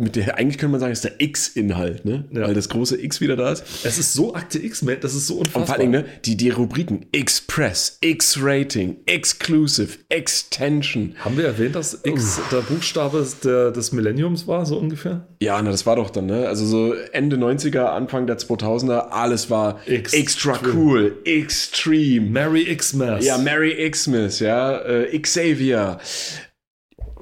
mit 0.00 0.16
der, 0.16 0.36
eigentlich 0.38 0.58
könnte 0.58 0.72
man 0.72 0.80
sagen, 0.80 0.92
ist 0.92 1.04
der 1.04 1.20
X-Inhalt, 1.20 2.04
ne? 2.04 2.24
Ja. 2.32 2.42
Weil 2.48 2.54
das 2.54 2.68
große 2.68 3.00
X 3.02 3.20
wieder 3.20 3.36
da 3.36 3.52
ist. 3.52 3.62
Es 3.84 3.98
ist 3.98 4.12
so 4.14 4.34
Akte 4.34 4.58
X, 4.58 4.82
man, 4.82 4.96
das 5.00 5.14
ist 5.14 5.26
so 5.26 5.34
Und 5.34 5.40
unfassbar. 5.48 5.66
vor 5.66 5.74
allem, 5.76 5.90
ne, 5.90 6.04
die, 6.24 6.36
die 6.36 6.50
Rubriken 6.50 7.06
Express, 7.12 7.98
X-Rating, 8.00 8.96
Exclusive, 9.06 9.98
Extension. 10.08 11.14
Haben 11.18 11.36
wir 11.36 11.44
erwähnt, 11.44 11.74
dass 11.76 12.00
X 12.04 12.40
der 12.50 12.58
Buchstabe 12.62 13.26
der, 13.44 13.70
des 13.70 13.92
Millenniums 13.92 14.46
war, 14.46 14.66
so 14.66 14.78
ungefähr? 14.78 15.26
Ja, 15.40 15.60
na, 15.62 15.70
das 15.70 15.86
war 15.86 15.96
doch 15.96 16.10
dann, 16.10 16.26
ne? 16.26 16.46
Also 16.48 16.64
so 16.66 16.94
Ende 17.12 17.36
90er, 17.36 17.84
Anfang 17.84 18.26
der 18.26 18.38
2000er, 18.38 19.08
alles 19.10 19.50
war 19.50 19.80
Ext- 19.86 20.14
extra 20.14 20.58
cool, 20.74 21.18
extreme. 21.24 22.28
Mary 22.30 22.64
Xmas. 22.74 23.24
Ja, 23.24 23.38
Mary 23.38 23.88
Xmas, 23.90 24.40
ja, 24.40 24.78
äh, 24.80 25.18
Xavier. 25.18 25.98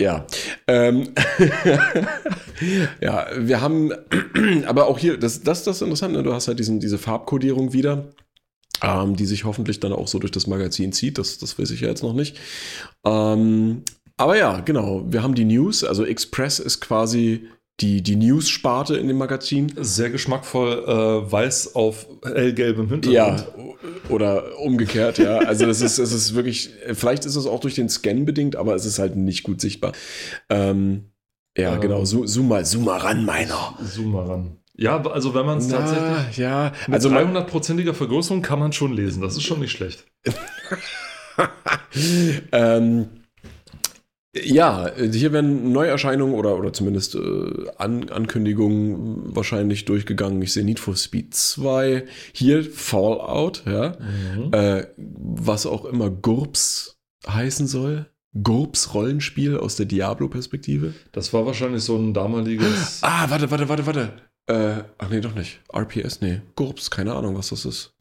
Ja, 0.00 0.26
ähm, 0.66 1.08
ja, 3.00 3.26
wir 3.36 3.60
haben, 3.60 3.92
aber 4.66 4.86
auch 4.86 4.98
hier, 4.98 5.16
das, 5.16 5.42
das, 5.42 5.64
das 5.64 5.76
ist 5.76 5.82
interessant, 5.82 6.14
ne? 6.14 6.22
du 6.22 6.32
hast 6.32 6.48
halt 6.48 6.58
diesen, 6.58 6.80
diese 6.80 6.98
Farbkodierung 6.98 7.72
wieder, 7.72 8.12
ähm, 8.82 9.16
die 9.16 9.26
sich 9.26 9.44
hoffentlich 9.44 9.80
dann 9.80 9.92
auch 9.92 10.06
so 10.06 10.18
durch 10.18 10.30
das 10.30 10.46
Magazin 10.46 10.92
zieht, 10.92 11.18
das, 11.18 11.38
das 11.38 11.58
weiß 11.58 11.70
ich 11.70 11.80
ja 11.80 11.88
jetzt 11.88 12.02
noch 12.02 12.12
nicht. 12.12 12.38
Ähm, 13.04 13.82
aber 14.16 14.36
ja, 14.36 14.60
genau, 14.60 15.04
wir 15.06 15.22
haben 15.22 15.34
die 15.34 15.44
News, 15.44 15.84
also 15.84 16.04
Express 16.04 16.58
ist 16.58 16.80
quasi 16.80 17.48
die, 17.80 18.02
die 18.02 18.16
News-Sparte 18.16 18.96
in 18.96 19.06
dem 19.06 19.18
Magazin. 19.18 19.72
Sehr 19.76 20.10
geschmackvoll, 20.10 20.84
äh, 20.84 21.30
weiß 21.32 21.76
auf 21.76 22.06
hellgelbem 22.24 22.88
Hintergrund. 22.88 23.12
Ja, 23.12 24.08
oder 24.08 24.58
umgekehrt, 24.58 25.18
ja. 25.18 25.38
Also 25.38 25.64
das 25.66 25.80
ist, 25.80 25.98
es 25.98 26.12
ist 26.12 26.34
wirklich, 26.34 26.70
vielleicht 26.94 27.24
ist 27.24 27.36
es 27.36 27.46
auch 27.46 27.60
durch 27.60 27.74
den 27.74 27.88
Scan 27.88 28.24
bedingt, 28.24 28.56
aber 28.56 28.74
es 28.74 28.84
ist 28.84 28.98
halt 28.98 29.14
nicht 29.16 29.44
gut 29.44 29.60
sichtbar. 29.60 29.92
Ähm, 30.48 31.10
Ja, 31.56 31.74
Ähm, 31.74 31.80
genau. 31.80 32.04
Zoom, 32.04 32.48
mal, 32.48 32.64
zoom 32.64 32.84
mal 32.84 32.98
ran, 32.98 33.24
meiner. 33.24 33.74
Zoom 33.84 34.12
mal 34.12 34.26
ran. 34.26 34.56
Ja, 34.74 35.00
also 35.02 35.34
wenn 35.34 35.44
man 35.46 35.58
es 35.58 35.68
tatsächlich. 35.68 36.36
Ja. 36.36 36.72
Mit 36.86 36.94
Also 36.94 37.10
man, 37.10 37.36
300-prozentiger 37.36 37.94
Vergrößerung 37.94 38.42
kann 38.42 38.60
man 38.60 38.72
schon 38.72 38.92
lesen. 38.92 39.22
Das 39.22 39.36
ist 39.36 39.42
schon 39.42 39.58
nicht 39.60 39.72
schlecht. 39.72 40.04
ähm, 42.52 43.08
ja, 44.44 44.90
hier 44.96 45.32
werden 45.32 45.72
Neuerscheinungen 45.72 46.34
oder, 46.34 46.56
oder 46.56 46.72
zumindest 46.72 47.14
äh, 47.14 47.68
An 47.76 48.08
Ankündigungen 48.08 49.34
wahrscheinlich 49.34 49.84
durchgegangen. 49.84 50.40
Ich 50.42 50.52
sehe 50.52 50.64
Need 50.64 50.80
for 50.80 50.96
Speed 50.96 51.34
2, 51.34 52.04
hier 52.32 52.64
Fallout, 52.64 53.62
ja. 53.66 53.96
Mhm. 53.98 54.52
Äh, 54.52 54.86
was 54.96 55.66
auch 55.66 55.84
immer 55.84 56.10
GURPS 56.10 56.98
heißen 57.26 57.66
soll. 57.66 58.06
GURPS 58.42 58.94
Rollenspiel 58.94 59.56
aus 59.56 59.76
der 59.76 59.86
Diablo-Perspektive. 59.86 60.94
Das 61.12 61.32
war 61.32 61.46
wahrscheinlich 61.46 61.82
so 61.82 61.96
ein 61.96 62.14
damaliges. 62.14 63.00
Ah, 63.02 63.28
warte, 63.30 63.50
warte, 63.50 63.68
warte, 63.68 63.86
warte. 63.86 64.12
Äh, 64.46 64.84
ach 64.98 65.08
nee, 65.08 65.20
doch 65.20 65.34
nicht. 65.34 65.60
RPS, 65.74 66.20
nee. 66.20 66.40
GURPS, 66.54 66.90
keine 66.90 67.14
Ahnung, 67.14 67.36
was 67.36 67.50
das 67.50 67.64
ist. 67.64 67.94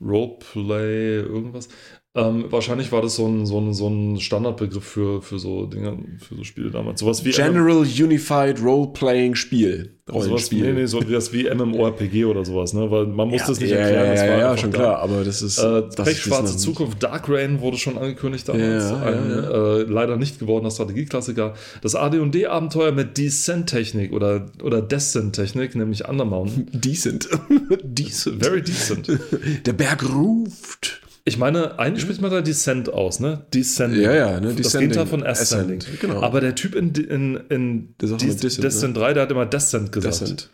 Roleplay, 0.00 1.20
irgendwas. 1.20 1.68
Ähm, 2.16 2.46
wahrscheinlich 2.48 2.90
war 2.92 3.02
das 3.02 3.16
so 3.16 3.26
ein, 3.26 3.44
so 3.44 3.60
ein, 3.60 3.74
so 3.74 3.88
ein 3.88 4.18
Standardbegriff 4.18 4.82
für, 4.82 5.20
für 5.20 5.38
so 5.38 5.66
Dinge, 5.66 5.98
für 6.18 6.34
so 6.34 6.44
Spiele 6.44 6.70
damals. 6.70 7.00
Sowas 7.00 7.22
wie 7.26 7.30
General 7.30 7.76
Unified 7.80 8.62
Role-Playing 8.62 9.34
Spiel. 9.34 9.98
sowas, 10.06 10.24
Rollenspiel. 10.24 10.62
nee, 10.62 10.80
nee, 10.80 10.86
so 10.86 11.00
das 11.00 11.34
wie 11.34 11.44
MMORPG 11.44 12.24
oder 12.24 12.42
sowas, 12.42 12.72
ne? 12.72 12.90
Weil 12.90 13.04
man 13.04 13.28
muss 13.28 13.42
ja, 13.42 13.46
das 13.48 13.60
nicht 13.60 13.70
ja, 13.70 13.76
erklären. 13.76 14.06
Ja, 14.06 14.12
das 14.12 14.20
ja, 14.22 14.38
ja, 14.38 14.56
schon 14.56 14.70
da. 14.70 14.78
klar, 14.78 14.98
aber 15.00 15.24
das 15.24 15.42
ist. 15.42 15.58
Äh, 15.58 15.82
das 15.94 16.08
Pechschwarze 16.08 16.56
Zukunft, 16.56 17.02
Dark 17.02 17.28
Rain 17.28 17.60
wurde 17.60 17.76
schon 17.76 17.98
angekündigt 17.98 18.48
damals. 18.48 18.90
Ja, 18.90 19.02
ein. 19.02 19.30
Äh, 19.30 19.82
leider 19.82 20.16
nicht 20.16 20.38
gewordener 20.38 20.70
Strategieklassiker. 20.70 21.52
Das 21.82 21.94
AD&D-Abenteuer 21.94 22.92
mit 22.92 23.18
Descent-Technik 23.18 24.14
oder, 24.14 24.46
oder 24.62 24.80
Descent-Technik, 24.80 25.74
nämlich 25.74 26.08
Undermount. 26.08 26.52
Decent. 26.72 27.28
decent. 27.82 28.42
Very 28.42 28.62
decent. 28.62 29.10
Der 29.66 29.74
Berg 29.74 30.02
ruft. 30.14 31.02
Ich 31.28 31.38
meine, 31.38 31.76
eigentlich 31.80 32.02
spricht 32.02 32.22
man 32.22 32.30
da 32.30 32.40
Descent 32.40 32.88
aus, 32.88 33.18
ne? 33.18 33.46
Descending. 33.52 34.00
Ja, 34.00 34.14
ja, 34.14 34.40
ne? 34.40 34.54
Das. 34.54 34.72
Gegenteil 34.72 35.06
von 35.06 35.26
Ascending. 35.26 35.78
Ascent, 35.80 36.00
genau. 36.00 36.22
Aber 36.22 36.40
der 36.40 36.54
Typ 36.54 36.76
in, 36.76 36.94
in, 36.94 37.36
in 37.48 37.94
Descent, 38.00 38.62
Descent 38.62 38.96
3, 38.96 39.12
der 39.12 39.24
hat 39.24 39.32
immer 39.32 39.44
Descent 39.44 39.90
gesagt. 39.90 40.20
Decent. 40.20 40.50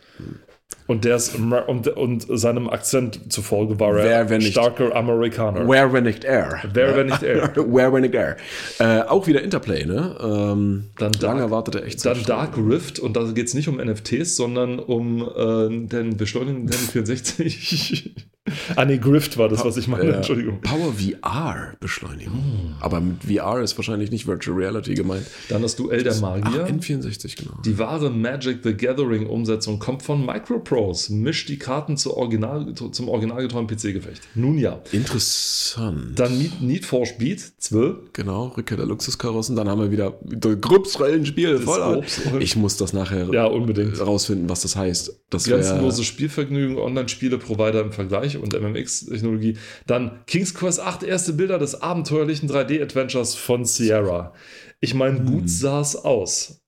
Und, 0.87 1.05
der 1.05 1.15
ist, 1.17 1.35
und, 1.35 1.87
und 1.87 2.25
seinem 2.29 2.67
Akzent 2.69 3.31
zufolge 3.31 3.79
war 3.79 3.97
er 3.99 4.25
nicht- 4.37 4.51
starker 4.51 4.95
Amerikaner. 4.95 5.67
Where 5.69 5.93
when 5.93 6.03
nicht 6.05 6.23
air. 6.25 6.61
Wer, 6.73 6.97
wenn 6.97 7.05
nicht 7.05 7.21
er. 7.23 7.55
Where 7.55 7.93
when 7.93 8.01
nicht 8.01 8.15
air. 8.15 8.35
Äh, 8.79 9.01
auch 9.03 9.27
wieder 9.27 9.43
Interplay, 9.43 9.85
ne? 9.85 10.17
Ähm, 10.19 10.89
Dann 10.97 11.11
lang 11.13 11.21
Dark- 11.21 11.39
erwartete 11.39 11.83
echt 11.83 12.03
Dann 12.03 12.23
Dark 12.23 12.57
Rift, 12.57 12.97
und 12.99 13.15
da 13.15 13.23
geht 13.31 13.47
es 13.47 13.53
nicht 13.53 13.67
um 13.69 13.77
NFTs, 13.77 14.35
sondern 14.35 14.79
um 14.79 15.21
äh, 15.21 15.87
den 15.87 16.17
beschleunigten 16.17 16.65
Nintendo 16.65 16.91
64. 16.91 18.15
ah, 18.75 18.85
nee, 18.85 18.97
Grift 18.97 19.37
war 19.37 19.47
das, 19.49 19.63
was 19.63 19.77
ich 19.77 19.87
meine. 19.87 20.09
Ja. 20.09 20.15
Entschuldigung. 20.17 20.59
Power 20.61 20.93
VR 20.93 21.73
Beschleunigung. 21.79 22.33
Hm. 22.33 22.75
Aber 22.81 22.99
mit 22.99 23.23
VR 23.23 23.61
ist 23.61 23.77
wahrscheinlich 23.77 24.11
nicht 24.11 24.27
Virtual 24.27 24.57
Reality 24.57 24.93
gemeint. 24.95 25.25
Dann 25.49 25.61
das 25.61 25.75
Duell 25.75 26.03
der 26.03 26.15
Magier. 26.15 26.65
Ach, 26.65 26.69
N64, 26.69 27.37
genau. 27.37 27.61
Die 27.65 27.77
wahre 27.79 28.09
Magic 28.09 28.59
the 28.63 28.73
Gathering 28.75 29.27
Umsetzung 29.27 29.79
kommt 29.79 30.03
von 30.03 30.25
Microprose. 30.25 31.13
Mischt 31.13 31.47
die 31.49 31.57
Karten 31.57 31.95
zu 31.97 32.17
original, 32.17 32.73
zum 32.73 33.07
originalgetreuen 33.09 33.67
PC-Gefecht. 33.67 34.21
Nun 34.35 34.57
ja. 34.57 34.81
Interessant. 34.91 36.19
Dann 36.19 36.37
Need, 36.37 36.61
Need 36.61 36.85
for 36.85 37.05
Speed 37.05 37.39
12. 37.59 38.11
Genau, 38.13 38.47
Rückkehr 38.57 38.77
der 38.77 38.85
Luxuskarossen. 38.85 39.55
Dann 39.55 39.69
haben 39.69 39.79
wir 39.81 39.91
wieder 39.91 40.11
Grubs-Rollenspiel. 40.39 41.59
Fallout. 41.59 42.01
Grubs-Rollen- 42.03 42.41
Ich 42.41 42.55
muss 42.55 42.77
das 42.77 42.93
nachher 42.93 43.29
Ja, 43.31 43.45
unbedingt. 43.45 43.99
rausfinden, 43.99 44.49
was 44.49 44.61
das 44.63 44.75
heißt. 44.75 45.21
Das 45.29 45.45
Grenzenloses 45.45 46.05
Spielvergnügen, 46.05 46.77
Online-Spiele-Provider 46.77 47.81
im 47.81 47.91
Vergleich 47.91 48.32
und 48.41 48.53
MMX-Technologie. 48.59 49.57
Dann 49.87 50.19
King's 50.27 50.53
Quest 50.53 50.79
8, 50.79 51.03
erste 51.03 51.33
Bilder 51.33 51.59
des 51.59 51.81
abenteuerlichen 51.81 52.49
3D-Adventures 52.49 53.35
von 53.35 53.65
Sierra. 53.65 54.33
Ich 54.79 54.93
meine, 54.93 55.19
Hm. 55.19 55.25
gut 55.25 55.49
sah 55.49 55.81
es 55.81 55.95
aus. 55.95 56.61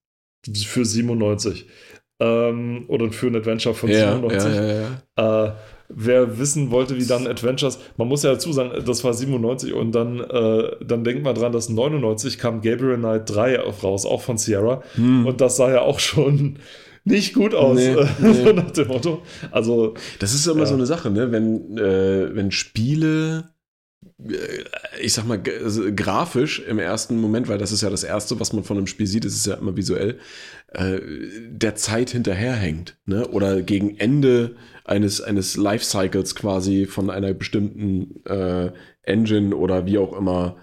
Für 0.68 0.86
97. 0.86 1.66
Ähm, 2.20 2.86
oder 2.88 3.12
für 3.12 3.28
ein 3.28 3.36
Adventure 3.36 3.76
von 3.76 3.90
ja, 3.90 4.14
97. 4.14 4.56
ja, 4.56 4.64
ja, 4.66 4.82
ja. 5.18 5.46
Äh, 5.48 5.52
wer 5.90 6.40
wissen 6.40 6.72
wollte, 6.72 6.96
wie 6.98 7.06
dann 7.06 7.28
Adventures, 7.28 7.78
man 7.98 8.08
muss 8.08 8.24
ja 8.24 8.32
dazu 8.32 8.54
sagen, 8.54 8.72
das 8.86 9.04
war 9.04 9.14
97 9.14 9.74
und 9.74 9.92
dann, 9.94 10.20
äh, 10.22 10.72
dann 10.86 11.04
denkt 11.04 11.24
man 11.24 11.36
dran, 11.36 11.52
dass 11.52 11.68
99 11.70 12.38
kam 12.38 12.62
Gabriel 12.62 12.98
Knight 12.98 13.30
3 13.30 13.60
auf- 13.62 13.84
raus, 13.84 14.06
auch 14.06 14.22
von 14.22 14.38
Sierra. 14.38 14.82
Und 14.98 15.42
das 15.42 15.58
sah 15.58 15.70
ja 15.70 15.82
auch 15.82 16.00
schon 16.00 16.60
nicht 17.06 17.34
gut 17.34 17.54
aus, 17.56 17.78
Nee, 17.78 17.96
nee. 18.20 18.34
so 18.46 18.52
nach 18.52 18.72
dem 18.72 18.88
Motto. 18.88 19.22
Also, 19.52 19.94
Das 20.20 20.34
ist 20.34 20.46
immer 20.48 20.62
Ja. 20.62 20.66
so 20.66 20.74
eine 20.74 20.86
Sache, 20.86 21.10
ne? 21.12 21.32
Wenn, 21.32 21.78
äh, 21.78 22.36
wenn 22.36 22.52
Spiele, 22.52 23.52
äh, 24.28 24.34
ich 25.02 25.14
sag 25.14 25.26
mal, 25.28 25.42
also 25.64 25.84
grafisch 25.96 26.60
im 26.68 26.80
ersten 26.80 27.18
Moment, 27.22 27.48
weil 27.48 27.58
das 27.60 27.72
ist 27.72 27.82
ja 27.82 27.90
das 27.90 28.04
Erste, 28.04 28.40
was 28.40 28.54
man 28.54 28.64
von 28.64 28.78
einem 28.78 28.88
Spiel 28.88 29.08
sieht, 29.08 29.24
das 29.26 29.34
ist 29.36 29.46
ja 29.46 29.54
immer 29.56 29.78
visuell, 29.78 30.18
äh, 30.74 31.00
der 31.50 31.76
Zeit 31.76 32.10
hinterherhängt, 32.10 32.98
ne? 33.06 33.28
Oder 33.28 33.62
gegen 33.62 33.98
Ende 33.98 34.56
eines, 34.84 35.22
eines 35.22 35.58
Lifecycles 35.58 36.36
quasi 36.36 36.86
von 36.86 37.10
einer 37.10 37.34
bestimmten 37.34 38.24
äh, 38.26 38.72
Engine 39.04 39.56
oder 39.56 39.86
wie 39.86 39.98
auch 40.00 40.18
immer 40.18 40.58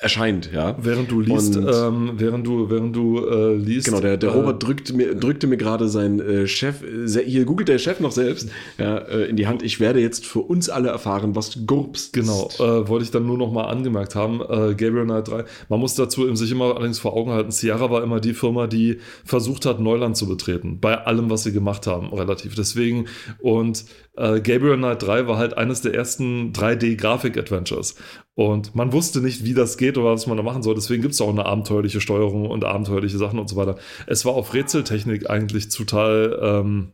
erscheint, 0.00 0.50
ja. 0.52 0.76
während 0.80 1.10
du 1.10 1.20
liest, 1.20 1.56
Und- 1.56 1.68
ähm, 1.72 2.12
während 2.16 2.46
du, 2.46 2.70
während 2.70 2.96
du 2.96 3.24
äh, 3.26 3.54
liest. 3.54 3.86
Genau, 3.86 4.00
der, 4.00 4.16
der 4.16 4.30
äh, 4.30 4.32
Robert 4.32 4.62
drückte 4.62 4.94
mir, 4.94 5.14
drückte 5.14 5.46
mir 5.46 5.56
gerade 5.56 5.88
sein 5.88 6.20
äh, 6.20 6.46
Chef, 6.46 6.76
hier 7.24 7.44
googelt 7.44 7.68
der 7.68 7.78
Chef 7.78 8.00
noch 8.00 8.12
selbst, 8.12 8.48
ja, 8.78 8.96
äh, 8.98 9.24
in 9.28 9.36
die 9.36 9.46
Hand. 9.46 9.62
Ich 9.62 9.78
werde 9.78 10.00
jetzt 10.00 10.26
für 10.26 10.40
uns 10.40 10.68
alle 10.70 10.88
erfahren, 10.88 11.36
was 11.36 11.66
GURPS 11.66 12.12
Genau, 12.12 12.48
ist. 12.48 12.60
äh, 12.60 12.88
wollte 12.88 13.04
ich 13.04 13.10
dann 13.10 13.26
nur 13.26 13.36
noch 13.38 13.52
mal 13.52 13.64
angemerkt 13.64 14.14
haben, 14.14 14.40
äh, 14.40 14.74
Gabriel 14.74 15.04
Knight 15.04 15.28
3. 15.28 15.44
Man 15.68 15.80
muss 15.80 15.94
dazu 15.94 16.26
eben 16.26 16.36
sich 16.36 16.50
immer 16.50 16.74
allerdings 16.76 16.98
vor 16.98 17.14
Augen 17.14 17.30
halten, 17.32 17.50
Sierra 17.50 17.90
war 17.90 18.02
immer 18.02 18.20
die 18.20 18.34
Firma, 18.34 18.66
die 18.66 18.98
versucht 19.24 19.66
hat, 19.66 19.80
Neuland 19.80 20.16
zu 20.16 20.26
betreten, 20.26 20.78
bei 20.80 20.96
allem, 21.04 21.28
was 21.30 21.42
sie 21.42 21.52
gemacht 21.52 21.86
haben, 21.86 22.12
relativ. 22.12 22.54
Deswegen, 22.54 23.06
und 23.40 23.84
Gabriel 24.16 24.76
Knight 24.76 25.02
3 25.02 25.28
war 25.28 25.38
halt 25.38 25.56
eines 25.56 25.80
der 25.80 25.94
ersten 25.94 26.52
3D-Grafik-Adventures. 26.52 27.94
Und 28.40 28.74
man 28.74 28.94
wusste 28.94 29.20
nicht, 29.20 29.44
wie 29.44 29.52
das 29.52 29.76
geht 29.76 29.98
oder 29.98 30.12
was 30.12 30.26
man 30.26 30.38
da 30.38 30.42
machen 30.42 30.62
soll. 30.62 30.74
Deswegen 30.74 31.02
gibt 31.02 31.12
es 31.12 31.20
auch 31.20 31.28
eine 31.28 31.44
abenteuerliche 31.44 32.00
Steuerung 32.00 32.48
und 32.48 32.64
abenteuerliche 32.64 33.18
Sachen 33.18 33.38
und 33.38 33.50
so 33.50 33.56
weiter. 33.56 33.76
Es 34.06 34.24
war 34.24 34.32
auf 34.32 34.54
Rätseltechnik 34.54 35.28
eigentlich 35.28 35.68
total... 35.68 36.38
Ähm, 36.42 36.92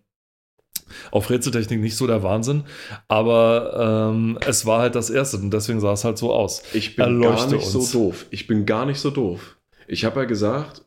auf 1.12 1.30
Rätseltechnik 1.30 1.80
nicht 1.80 1.96
so 1.96 2.08
der 2.08 2.24
Wahnsinn, 2.24 2.64
aber 3.06 4.10
ähm, 4.12 4.38
es 4.44 4.66
war 4.66 4.80
halt 4.80 4.96
das 4.96 5.10
erste 5.10 5.36
und 5.36 5.52
deswegen 5.52 5.80
sah 5.80 5.92
es 5.92 6.04
halt 6.04 6.18
so 6.18 6.32
aus. 6.32 6.62
Ich 6.72 6.96
bin 6.96 7.20
gar 7.20 7.30
Erleuchte 7.32 7.54
nicht 7.56 7.74
uns. 7.74 7.92
so 7.92 7.98
doof. 7.98 8.26
Ich 8.30 8.46
bin 8.48 8.66
gar 8.66 8.86
nicht 8.86 8.98
so 8.98 9.10
doof. 9.10 9.56
Ich 9.86 10.04
habe 10.04 10.20
ja 10.20 10.26
gesagt, 10.26 10.84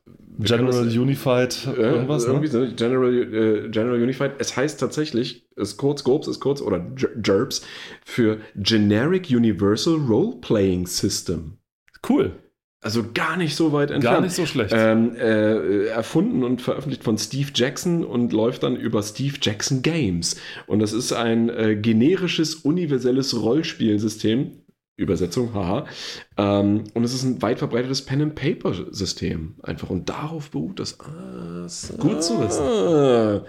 General 0.47 0.85
das- 0.85 0.95
Unified 0.95 1.67
äh, 1.67 1.81
irgendwas, 1.81 2.25
irgendwie 2.25 2.47
ne? 2.57 2.67
so, 2.69 2.75
General, 2.75 3.13
äh, 3.13 3.69
General 3.69 4.01
Unified. 4.01 4.31
Es 4.39 4.55
heißt 4.55 4.79
tatsächlich, 4.79 5.45
ist 5.55 5.77
kurz, 5.77 6.03
GURPS 6.03 6.27
ist 6.27 6.39
kurz, 6.39 6.61
oder 6.61 6.79
G- 6.79 7.07
GURPS, 7.21 7.61
für 8.05 8.37
Generic 8.55 9.27
Universal 9.29 9.95
Role 9.95 10.37
Playing 10.41 10.87
System. 10.87 11.57
Cool, 12.07 12.31
Also 12.81 13.03
gar 13.13 13.35
nicht 13.35 13.55
so 13.57 13.73
weit 13.73 13.91
entfernt. 13.91 14.15
gar 14.15 14.21
nicht 14.21 14.33
so 14.35 14.45
schlecht. 14.45 14.73
Ähm, 14.73 15.13
äh, 15.17 15.87
erfunden 15.87 16.43
und 16.45 16.61
veröffentlicht 16.61 17.03
von 17.03 17.17
Steve 17.17 17.49
Jackson 17.53 18.05
und 18.05 18.31
läuft 18.31 18.63
dann 18.63 18.77
über 18.77 19.03
Steve 19.03 19.35
Jackson 19.41 19.81
Games. 19.81 20.37
Und 20.67 20.79
das 20.79 20.93
ist 20.93 21.11
ein 21.11 21.49
äh, 21.49 21.75
generisches, 21.75 22.55
universelles 22.55 23.35
Rollspielsystem. 23.41 24.51
Übersetzung, 24.99 25.53
haha. 25.53 25.85
Ähm, 26.37 26.83
und 26.93 27.03
es 27.03 27.13
ist 27.13 27.23
ein 27.23 27.41
weit 27.41 27.59
verbreitetes 27.59 28.03
Pen-and-Paper-System. 28.03 29.55
Einfach. 29.63 29.89
Und 29.89 30.09
darauf 30.09 30.51
beruht 30.51 30.79
das. 30.79 30.99
Ah, 30.99 31.67
so. 31.67 31.95
Gut 31.95 32.23
zu 32.23 32.39
wissen. 32.39 32.63
Ah, 32.63 33.43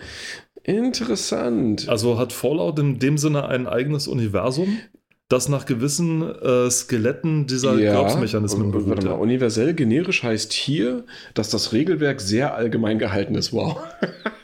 interessant. 0.63 1.89
Also 1.89 2.19
hat 2.19 2.33
Fallout 2.33 2.79
in 2.79 2.99
dem 2.99 3.19
Sinne 3.19 3.47
ein 3.47 3.67
eigenes 3.67 4.09
Universum, 4.09 4.79
das 5.31 5.49
nach 5.49 5.65
gewissen 5.65 6.23
äh, 6.23 6.69
Skeletten 6.69 7.47
dieser 7.47 7.77
Glaubensmechanismen 7.77 8.67
und- 8.67 8.67
und 8.67 8.73
beruht. 8.73 8.89
Warte 8.89 9.07
mal, 9.07 9.13
ja. 9.13 9.19
universell 9.19 9.75
generisch 9.75 10.25
heißt 10.25 10.53
hier, 10.53 11.05
dass 11.35 11.51
das 11.51 11.73
Regelwerk 11.73 12.21
sehr 12.21 12.55
allgemein 12.55 12.99
gehalten 12.99 13.37
ist. 13.37 13.53
Wow. 13.53 13.81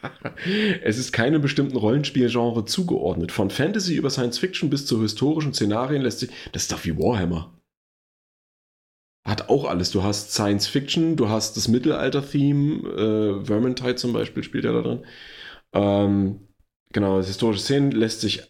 es 0.84 0.96
ist 0.96 1.12
keinem 1.12 1.42
bestimmten 1.42 1.76
Rollenspielgenre 1.76 2.64
zugeordnet. 2.64 3.32
Von 3.32 3.50
Fantasy 3.50 3.96
über 3.96 4.10
Science 4.10 4.38
Fiction 4.38 4.70
bis 4.70 4.86
zu 4.86 5.02
historischen 5.02 5.52
Szenarien 5.52 6.02
lässt 6.02 6.20
sich. 6.20 6.30
Das 6.52 6.62
ist 6.62 6.72
doch 6.72 6.84
wie 6.84 6.96
Warhammer. 6.96 7.52
Hat 9.26 9.48
auch 9.48 9.64
alles. 9.64 9.90
Du 9.90 10.04
hast 10.04 10.32
Science 10.34 10.68
Fiction, 10.68 11.16
du 11.16 11.28
hast 11.28 11.56
das 11.56 11.66
Mittelalter-Theme, 11.66 13.40
äh, 13.42 13.44
Vermintide 13.44 13.96
zum 13.96 14.12
Beispiel 14.12 14.44
spielt 14.44 14.64
ja 14.64 14.72
da 14.72 14.82
drin. 14.82 15.04
Ähm, 15.72 16.46
genau, 16.92 17.20
historische 17.20 17.60
Szenen 17.60 17.90
lässt 17.90 18.20
sich 18.20 18.44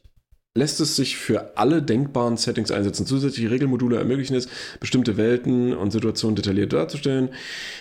lässt 0.56 0.80
es 0.80 0.96
sich 0.96 1.16
für 1.16 1.56
alle 1.56 1.82
denkbaren 1.82 2.36
Settings 2.36 2.70
einsetzen. 2.70 3.06
Zusätzliche 3.06 3.50
Regelmodule 3.50 3.96
ermöglichen 3.98 4.34
es, 4.34 4.48
bestimmte 4.80 5.16
Welten 5.16 5.74
und 5.74 5.90
Situationen 5.92 6.34
detailliert 6.34 6.72
darzustellen, 6.72 7.28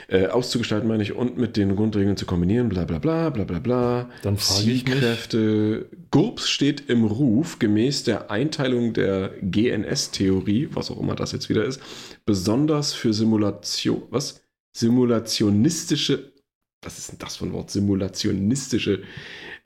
äh, 0.08 0.28
auszugestalten, 0.28 0.88
meine 0.88 1.02
ich, 1.04 1.14
und 1.14 1.38
mit 1.38 1.58
den 1.58 1.76
Grundregeln 1.76 2.18
zu 2.18 2.26
kombinieren, 2.26 2.70
bla 2.70 2.86
bla 2.86 3.00
bla 3.00 3.30
bla 3.30 3.44
bla 3.46 3.60
bla. 3.60 4.10
Dann 4.22 4.38
frage 4.38 4.62
ich 4.62 4.68
mich- 4.68 4.86
Zielkräfte. 4.86 5.88
GURPS 6.12 6.50
steht 6.50 6.90
im 6.90 7.06
Ruf, 7.06 7.60
gemäß 7.60 8.04
der 8.04 8.30
Einteilung 8.30 8.94
der 8.94 9.32
GNS-Theorie, 9.42 10.70
was 10.72 10.92
auch 10.92 11.00
immer 11.00 11.16
das 11.16 11.32
jetzt 11.32 11.50
wieder 11.50 11.66
ist, 11.66 11.82
besonders 12.26 12.94
für 12.94 13.14
Simulation, 13.14 14.04
was? 14.10 14.42
Simulationistische, 14.78 16.34
was 16.82 16.98
ist 16.98 17.12
denn 17.12 17.18
das 17.20 17.38
für 17.38 17.46
ein 17.46 17.54
Wort? 17.54 17.72
Simulationistische 17.72 19.04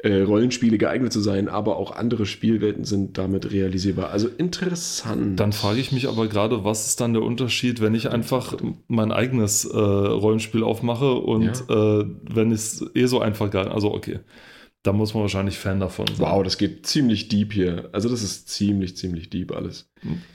äh, 0.02 0.22
Rollenspiele 0.22 0.78
geeignet 0.78 1.12
zu 1.12 1.20
sein, 1.20 1.50
aber 1.50 1.76
auch 1.78 1.92
andere 1.92 2.26
Spielwelten 2.26 2.86
sind 2.86 3.18
damit 3.18 3.52
realisierbar. 3.52 4.12
Also 4.12 4.30
interessant. 4.30 5.40
Dann 5.40 5.52
frage 5.52 5.80
ich 5.80 5.92
mich 5.92 6.08
aber 6.08 6.28
gerade, 6.28 6.64
was 6.64 6.88
ist 6.88 7.02
dann 7.02 7.14
der 7.14 7.22
Unterschied, 7.24 7.82
wenn 7.82 7.94
ich 7.96 8.10
einfach 8.10 8.56
mein 8.88 9.12
eigenes 9.12 9.66
äh, 9.66 9.78
Rollenspiel 9.78 10.64
aufmache 10.64 11.14
und 11.14 11.48
äh, 11.70 12.06
wenn 12.34 12.52
es 12.52 12.86
eh 12.96 13.06
so 13.08 13.20
einfach 13.20 13.52
gar 13.52 13.72
Also 13.72 13.94
okay, 13.94 14.20
da 14.84 14.94
muss 14.94 15.14
man 15.14 15.24
wahrscheinlich 15.24 15.58
Fan 15.58 15.82
davon 15.82 16.08
sein. 16.08 16.20
Wow, 16.26 16.44
das 16.44 16.58
geht 16.58 16.86
ziemlich 16.86 17.28
deep 17.28 17.52
hier. 17.52 17.90
Also 17.92 18.08
das 18.08 18.24
ist 18.24 18.48
ziemlich, 18.48 18.96
ziemlich 18.96 19.30
deep 19.30 19.52
alles. 19.52 19.90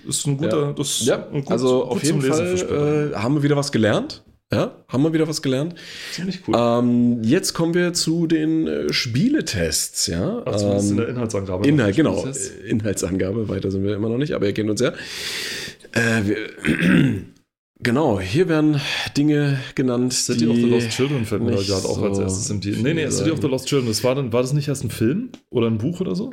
Ist 0.06 0.26
ein 0.26 0.36
guter, 0.36 0.74
das 0.74 1.00
ist 1.00 1.06
Ja, 1.06 1.26
ein 1.28 1.40
gut- 1.42 1.50
also 1.50 1.80
gut 1.84 1.92
auf 1.92 2.02
jeden. 2.04 2.20
Fall 2.20 3.12
äh, 3.14 3.16
haben 3.16 3.36
wir 3.36 3.42
wieder 3.42 3.56
was 3.56 3.72
gelernt. 3.72 4.23
Ja, 4.54 4.84
haben 4.88 5.02
wir 5.02 5.12
wieder 5.12 5.28
was 5.28 5.42
gelernt. 5.42 5.74
ziemlich 6.12 6.40
cool. 6.46 6.54
Ähm, 6.56 7.22
jetzt 7.22 7.54
kommen 7.54 7.74
wir 7.74 7.92
zu 7.92 8.26
den 8.26 8.66
äh, 8.66 8.92
Spieletests. 8.92 10.06
Ja, 10.06 10.42
Ach, 10.44 10.56
zumindest 10.56 10.90
in 10.90 10.98
ähm, 10.98 11.04
der 11.04 11.08
Inhaltsangabe. 11.08 11.68
Inhalt, 11.68 11.96
genau. 11.96 12.24
Äh, 12.24 12.68
Inhaltsangabe, 12.68 13.48
weiter 13.48 13.70
sind 13.70 13.84
wir 13.84 13.94
immer 13.94 14.08
noch 14.08 14.18
nicht, 14.18 14.32
aber 14.32 14.46
ihr 14.46 14.54
kennt 14.54 14.70
uns 14.70 14.80
ja. 14.80 14.92
Äh, 15.92 16.22
wir, 16.24 16.36
genau, 17.82 18.20
hier 18.20 18.48
werden 18.48 18.80
Dinge 19.16 19.58
genannt. 19.74 20.12
City 20.12 20.46
of 20.46 20.56
the 20.56 20.62
Lost 20.62 20.90
Children 20.90 21.24
fällt 21.24 21.42
mir 21.42 21.52
gerade 21.52 21.86
auch 21.88 22.02
als 22.02 22.16
so 22.16 22.22
erstes 22.22 22.50
im 22.50 22.60
Titel. 22.60 22.82
Nee, 22.82 22.94
nee, 22.94 23.10
City 23.10 23.30
of 23.30 23.40
the. 23.40 23.48
Lost 23.48 23.66
Children, 23.66 23.88
das 23.88 24.04
war, 24.04 24.14
dann, 24.14 24.32
war 24.32 24.42
das 24.42 24.52
nicht 24.52 24.68
erst 24.68 24.84
ein 24.84 24.90
Film 24.90 25.30
oder 25.50 25.66
ein 25.66 25.78
Buch 25.78 26.00
oder 26.00 26.14
so? 26.14 26.30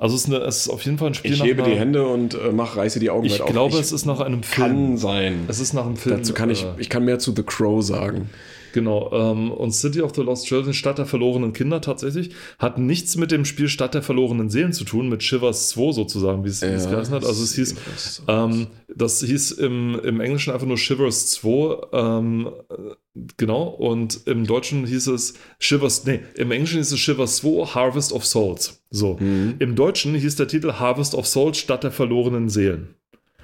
Also 0.00 0.16
es 0.16 0.22
ist, 0.22 0.28
eine, 0.28 0.38
es 0.44 0.56
ist 0.62 0.68
auf 0.70 0.82
jeden 0.86 0.96
Fall 0.96 1.08
ein 1.08 1.14
Spiel 1.14 1.32
Ich 1.34 1.42
hebe 1.44 1.62
einer, 1.62 1.72
die 1.74 1.78
Hände 1.78 2.06
und 2.06 2.32
äh, 2.32 2.52
mach, 2.52 2.74
reiße 2.76 2.98
die 3.00 3.10
Augen 3.10 3.26
Ich 3.26 3.34
weit 3.34 3.40
auf. 3.42 3.50
glaube, 3.50 3.74
Ich 3.74 3.80
es 3.82 3.92
ist 3.92 4.06
nach 4.06 4.20
einem 4.20 4.40
kann 4.40 4.70
Film. 4.70 4.96
sein. 4.96 5.44
Es 5.46 5.60
ist 5.60 5.74
nach 5.74 5.84
einem 5.84 5.96
Film. 5.98 6.16
Dazu 6.16 6.32
kann 6.32 6.48
ich, 6.48 6.64
äh, 6.64 6.68
ich 6.78 6.88
kann 6.88 7.04
mehr 7.04 7.18
zu 7.18 7.34
The 7.36 7.42
Crow 7.42 7.84
sagen. 7.84 8.30
Genau, 8.72 9.10
ähm, 9.12 9.50
und 9.50 9.72
City 9.72 10.02
of 10.02 10.14
the 10.14 10.22
Lost 10.22 10.46
Children, 10.46 10.74
Stadt 10.74 10.98
der 10.98 11.06
verlorenen 11.06 11.52
Kinder 11.52 11.80
tatsächlich, 11.80 12.30
hat 12.58 12.78
nichts 12.78 13.16
mit 13.16 13.30
dem 13.30 13.44
Spiel 13.44 13.68
Stadt 13.68 13.94
der 13.94 14.02
verlorenen 14.02 14.50
Seelen 14.50 14.72
zu 14.72 14.84
tun, 14.84 15.08
mit 15.08 15.22
Shivers 15.22 15.70
2 15.70 15.92
sozusagen, 15.92 16.44
wie 16.44 16.48
es, 16.48 16.62
wie 16.62 16.66
es 16.66 16.88
geheißen 16.88 17.14
hat. 17.14 17.24
Also 17.24 17.42
es 17.42 17.54
hieß, 17.54 17.74
ähm, 18.28 18.68
das 18.94 19.20
hieß 19.20 19.52
im, 19.52 20.00
im 20.02 20.20
Englischen 20.20 20.52
einfach 20.52 20.66
nur 20.66 20.78
Shivers 20.78 21.30
2, 21.30 21.88
ähm, 21.92 22.50
äh, 22.70 23.20
genau, 23.36 23.64
und 23.64 24.26
im 24.26 24.46
Deutschen 24.46 24.86
hieß 24.86 25.08
es 25.08 25.34
Shivers, 25.58 26.04
nee, 26.04 26.20
im 26.36 26.50
Englischen 26.50 26.78
hieß 26.78 26.92
es 26.92 26.98
Shivers 26.98 27.36
2, 27.36 27.66
Harvest 27.74 28.12
of 28.12 28.24
Souls. 28.24 28.82
So. 28.90 29.16
Mhm. 29.20 29.56
Im 29.58 29.76
Deutschen 29.76 30.14
hieß 30.14 30.36
der 30.36 30.48
Titel 30.48 30.72
Harvest 30.74 31.14
of 31.14 31.26
Souls, 31.26 31.58
Stadt 31.58 31.84
der 31.84 31.92
verlorenen 31.92 32.48
Seelen. 32.48 32.94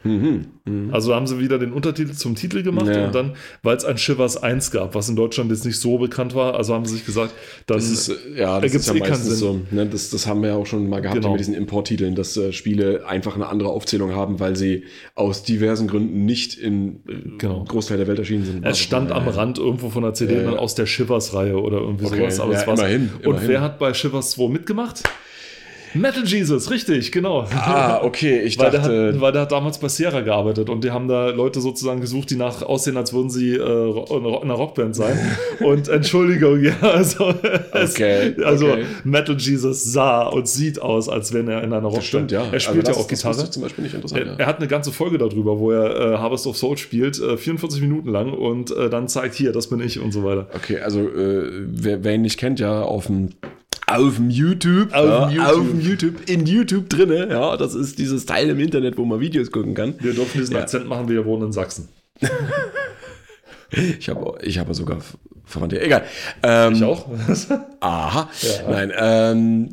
Mhm. 0.05 0.47
Mhm. 0.65 0.95
Also 0.95 1.15
haben 1.15 1.27
sie 1.27 1.39
wieder 1.39 1.59
den 1.59 1.73
Untertitel 1.73 2.13
zum 2.13 2.35
Titel 2.35 2.63
gemacht 2.63 2.87
Ja. 2.87 3.07
und 3.07 3.15
dann, 3.15 3.33
weil 3.63 3.77
es 3.77 3.85
ein 3.85 3.99
Shivers 3.99 4.37
1 4.37 4.71
gab, 4.71 4.95
was 4.95 5.09
in 5.09 5.17
Deutschland 5.17 5.51
jetzt 5.51 5.65
nicht 5.65 5.79
so 5.81 5.99
bekannt 5.99 6.35
war, 6.35 6.55
also 6.55 6.75
haben 6.75 6.85
sie 6.87 6.95
sich 6.95 7.07
gesagt, 7.07 7.33
dann 7.67 7.79
Das 7.79 7.89
ist, 7.91 8.09
äh, 8.09 8.15
ja, 8.41 8.61
das 8.61 8.75
ist 8.75 8.87
ja 8.89 8.95
eh 8.95 8.99
meistens 9.01 9.39
so. 9.39 9.61
Ne? 9.71 9.87
Das, 9.87 10.11
das 10.11 10.27
haben 10.27 10.43
wir 10.43 10.51
ja 10.51 10.55
auch 10.57 10.67
schon 10.67 10.89
mal 10.89 11.01
gehabt 11.01 11.17
Genau. 11.17 11.31
mit 11.33 11.41
diesen 11.41 11.55
Importtiteln, 11.55 12.15
dass 12.15 12.37
äh, 12.37 12.53
Spiele 12.53 13.07
einfach 13.07 13.35
eine 13.35 13.47
andere 13.49 13.69
Aufzählung 13.71 14.13
haben, 14.15 14.39
weil 14.41 14.55
sie 14.57 14.85
aus 15.15 15.43
diversen 15.43 15.89
Gründen 15.89 16.25
nicht 16.25 16.55
in 16.55 17.01
äh, 17.09 17.39
Genau. 17.39 17.65
Großteil 17.65 17.99
der 17.99 18.07
Welt 18.07 18.19
erschienen 18.19 18.45
sind. 18.45 18.65
es 18.65 18.79
stand 18.79 19.13
am 19.13 19.27
Rand 19.29 19.59
irgendwo 19.59 19.91
von 19.91 20.03
der 20.03 20.15
CD 20.15 20.37
dann 20.43 20.55
aus 20.57 20.75
der 20.75 20.87
Shivers-Reihe 20.87 21.59
oder 21.61 21.79
irgendwie 21.79 22.07
Okay, 22.07 22.17
sowas. 22.31 22.41
Aber 22.41 22.53
ja, 22.53 22.61
es 22.61 22.67
war's. 22.67 22.81
immerhin, 22.81 23.11
Und 23.19 23.25
immerhin. 23.25 23.49
wer 23.49 23.61
hat 23.61 23.79
bei 23.79 23.93
Shivers 23.95 24.31
2 24.33 24.49
mitgemacht? 24.51 25.03
Metal 26.01 26.25
Jesus, 26.25 26.71
richtig, 26.71 27.13
genau. 27.13 27.47
Ah, 27.53 28.01
okay, 28.03 28.41
ich 28.41 28.59
Weil 28.59 28.71
der, 28.71 28.81
dachte, 28.81 29.09
hat, 29.15 29.21
weil 29.21 29.33
der 29.33 29.43
hat 29.43 29.53
damals 29.53 29.79
bei 29.79 29.89
Sierra 29.89 30.21
gearbeitet 30.21 30.69
und 30.71 30.83
die 30.85 30.91
haben 30.91 31.09
da 31.09 31.31
Leute 31.31 31.61
sozusagen 31.61 32.01
gesucht, 32.01 32.31
die 32.31 32.37
nach 32.37 32.63
aussehen, 32.63 32.97
als 32.97 33.13
würden 33.13 33.31
sie 33.31 33.53
äh, 33.55 33.59
in 33.59 34.27
einer 34.43 34.55
Rockband 34.55 34.95
sein. 34.97 35.19
und 35.61 35.89
Entschuldigung, 35.89 36.63
ja, 36.63 36.75
also, 36.81 37.35
es, 37.73 37.95
Okay, 37.95 38.35
also 38.45 38.69
okay. 38.73 38.85
Metal 39.05 39.37
Jesus 39.37 39.85
sah 39.93 40.23
und 40.29 40.49
sieht 40.49 40.81
aus, 40.81 41.09
als 41.09 41.33
wenn 41.33 41.49
er 41.49 41.63
in 41.63 41.73
einer 41.73 41.83
Rockband. 41.83 41.97
das 41.97 42.05
stimmt, 42.07 42.33
ja. 42.33 42.45
Er 42.51 42.61
spielt 42.61 42.67
Also 42.67 42.75
ja 42.77 42.83
das- 42.83 42.97
auch 42.97 43.09
Das 43.09 43.21
Gitarre. 43.23 43.43
ich 43.45 43.51
zum 43.51 43.63
Beispiel 43.63 43.85
nicht 43.85 43.95
interessant. 43.95 44.21
Er, 44.23 44.27
ja. 44.33 44.35
er 44.39 44.47
hat 44.47 44.59
eine 44.59 44.69
ganze 44.69 44.93
Folge 44.93 45.19
darüber, 45.19 45.59
wo 45.59 45.71
er 45.73 46.15
äh, 46.15 46.19
Harvest 46.19 46.47
of 46.47 46.57
Soul 46.57 46.77
spielt, 46.77 47.21
äh, 47.21 47.37
44 47.37 47.81
Minuten 47.81 48.09
lang 48.11 48.33
und 48.33 48.71
äh, 48.77 48.91
dann 48.91 49.09
zeigt 49.09 49.35
hier, 49.35 49.53
das 49.53 49.69
bin 49.69 49.81
ich 49.81 50.01
und 50.01 50.13
so 50.13 50.25
weiter. 50.25 50.49
Okay, 50.55 50.79
also 50.81 51.01
äh, 51.01 51.45
wer, 51.67 52.05
wer 52.05 52.15
ihn 52.15 52.23
nicht 52.23 52.39
kennt, 52.39 52.61
ja, 52.61 52.83
auf 52.83 53.07
dem 53.07 53.31
auf 53.87 54.17
dem 54.17 54.31
YouTube, 54.31 54.93
Auf 54.93 55.07
ja, 55.07 55.27
dem 55.29 55.37
YouTube. 55.37 55.47
auf 55.57 55.67
dem 55.71 55.81
YouTube, 55.81 56.29
in 56.29 56.47
YouTube 56.47 56.89
drinne, 56.89 57.29
ja, 57.31 57.57
das 57.57 57.75
ist 57.75 57.99
dieses 57.99 58.27
Teil 58.27 58.51
im 58.51 58.59
Internet, 58.61 58.97
wo 58.99 59.05
man 59.05 59.21
Videos 59.21 59.51
gucken 59.51 59.75
kann. 59.75 59.95
Wir 60.01 60.13
dürfen 60.15 60.39
diesen 60.41 60.55
Ja. 60.57 60.63
Akzent 60.63 60.89
machen, 60.89 61.09
wir 61.09 61.25
wohnen 61.25 61.47
in 61.47 61.53
Sachsen. 61.53 61.89
Ich 63.99 64.09
habe 64.09 64.39
ich 64.43 64.59
habe 64.59 64.73
sogar 64.75 64.99
Verwandte, 65.45 65.81
egal. 65.83 66.05
Ähm, 66.43 66.75
Ich 66.75 66.85
auch. 66.85 67.07
Aha. 67.81 68.31
Ja. 68.41 68.71
Nein, 68.71 68.93
ähm, 68.97 69.71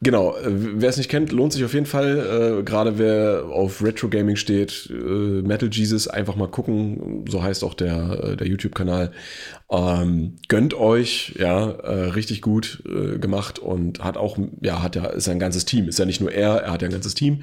genau. 0.00 0.36
äh, 0.36 0.42
Wer 0.46 0.88
es 0.88 0.96
nicht 0.96 1.10
kennt, 1.10 1.32
lohnt 1.32 1.52
sich 1.52 1.64
auf 1.64 1.74
jeden 1.74 1.86
Fall. 1.86 2.58
Äh, 2.60 2.62
Gerade 2.62 2.98
wer 2.98 3.44
auf 3.50 3.82
Retro 3.82 4.08
Gaming 4.08 4.36
steht, 4.36 4.90
äh, 4.90 4.94
Metal 4.94 5.68
Jesus, 5.70 6.08
einfach 6.08 6.36
mal 6.36 6.48
gucken. 6.48 7.24
So 7.28 7.42
heißt 7.42 7.64
auch 7.64 7.74
der, 7.74 8.20
äh, 8.22 8.36
der 8.36 8.46
YouTube-Kanal. 8.46 9.12
Ähm, 9.70 10.36
gönnt 10.48 10.74
euch, 10.74 11.34
ja, 11.38 11.70
äh, 11.70 12.10
richtig 12.10 12.40
gut 12.42 12.82
äh, 12.86 13.18
gemacht 13.18 13.58
und 13.58 14.02
hat 14.04 14.16
auch, 14.16 14.38
ja, 14.60 14.82
hat 14.82 14.96
ja, 14.96 15.06
ist 15.06 15.28
ein 15.28 15.38
ganzes 15.38 15.64
Team. 15.64 15.88
Ist 15.88 15.98
ja 15.98 16.04
nicht 16.04 16.20
nur 16.20 16.32
er, 16.32 16.62
er 16.62 16.72
hat 16.72 16.82
ja 16.82 16.88
ein 16.88 16.92
ganzes 16.92 17.14
Team. 17.14 17.42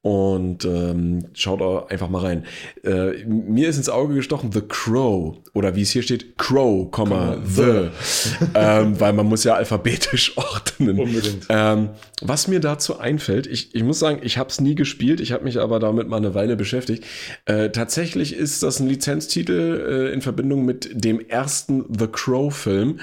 Und 0.00 0.64
ähm, 0.64 1.26
schaut 1.34 1.60
da 1.60 1.86
einfach 1.86 2.08
mal 2.08 2.22
rein. 2.22 2.44
Äh, 2.84 3.24
mir 3.24 3.68
ist 3.68 3.78
ins 3.78 3.88
Auge 3.88 4.14
gestochen 4.14 4.52
The 4.52 4.60
Crow 4.60 5.38
oder 5.54 5.74
wie 5.74 5.82
es 5.82 5.90
hier 5.90 6.02
steht, 6.02 6.38
Crow, 6.38 6.88
Komma, 6.88 7.38
The. 7.44 7.88
ähm, 8.54 9.00
weil 9.00 9.12
man 9.12 9.26
muss 9.26 9.42
ja 9.42 9.54
alphabetisch 9.54 10.36
ordnen. 10.36 11.00
Unbedingt. 11.00 11.46
Ähm, 11.48 11.90
was 12.22 12.46
mir 12.46 12.60
dazu 12.60 13.00
einfällt, 13.00 13.48
ich, 13.48 13.74
ich 13.74 13.82
muss 13.82 13.98
sagen, 13.98 14.20
ich 14.22 14.38
habe 14.38 14.50
es 14.50 14.60
nie 14.60 14.76
gespielt, 14.76 15.20
ich 15.20 15.32
habe 15.32 15.42
mich 15.42 15.58
aber 15.58 15.80
damit 15.80 16.06
mal 16.06 16.18
eine 16.18 16.32
Weile 16.32 16.54
beschäftigt. 16.54 17.04
Äh, 17.46 17.70
tatsächlich 17.70 18.36
ist 18.36 18.62
das 18.62 18.78
ein 18.78 18.88
Lizenztitel 18.88 20.10
äh, 20.10 20.14
in 20.14 20.22
Verbindung 20.22 20.64
mit 20.64 20.90
dem 20.92 21.18
ersten 21.18 21.84
The 21.98 22.06
Crow-Film. 22.06 23.00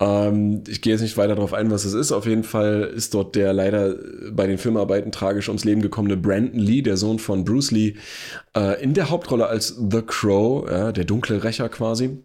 Ähm, 0.00 0.62
ich 0.68 0.82
gehe 0.82 0.92
jetzt 0.92 1.02
nicht 1.02 1.16
weiter 1.16 1.34
darauf 1.34 1.54
ein, 1.54 1.70
was 1.70 1.84
es 1.84 1.94
ist. 1.94 2.12
Auf 2.12 2.26
jeden 2.26 2.44
Fall 2.44 2.92
ist 2.94 3.14
dort 3.14 3.34
der 3.34 3.52
leider 3.52 3.94
bei 4.30 4.46
den 4.46 4.58
Filmarbeiten 4.58 5.12
tragisch 5.12 5.48
ums 5.48 5.64
Leben 5.64 5.82
gekommene 5.82 6.16
Brandon 6.16 6.60
Lee, 6.60 6.82
der 6.82 6.96
Sohn 6.96 7.18
von 7.18 7.44
Bruce 7.44 7.70
Lee, 7.70 7.94
äh, 8.56 8.82
in 8.82 8.94
der 8.94 9.10
Hauptrolle 9.10 9.46
als 9.46 9.68
The 9.68 10.02
Crow, 10.02 10.68
ja, 10.70 10.92
der 10.92 11.04
dunkle 11.04 11.42
Rächer 11.42 11.68
quasi. 11.68 12.18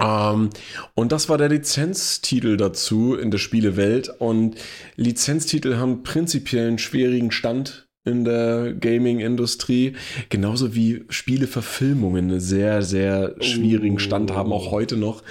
Ähm, 0.00 0.50
und 0.94 1.12
das 1.12 1.28
war 1.28 1.38
der 1.38 1.48
Lizenztitel 1.48 2.56
dazu 2.56 3.14
in 3.14 3.30
der 3.30 3.38
Spielewelt. 3.38 4.10
Und 4.18 4.56
Lizenztitel 4.96 5.76
haben 5.76 6.02
prinzipiell 6.02 6.68
einen 6.68 6.78
schwierigen 6.78 7.30
Stand 7.30 7.87
in 8.08 8.24
der 8.24 8.72
Gaming-Industrie, 8.72 9.94
genauso 10.30 10.74
wie 10.74 11.04
Spieleverfilmungen 11.08 12.30
einen 12.30 12.40
sehr, 12.40 12.82
sehr 12.82 13.34
schwierigen 13.40 13.98
Stand 13.98 14.32
haben, 14.32 14.52
auch 14.52 14.70
heute 14.70 14.96
noch. 14.96 15.22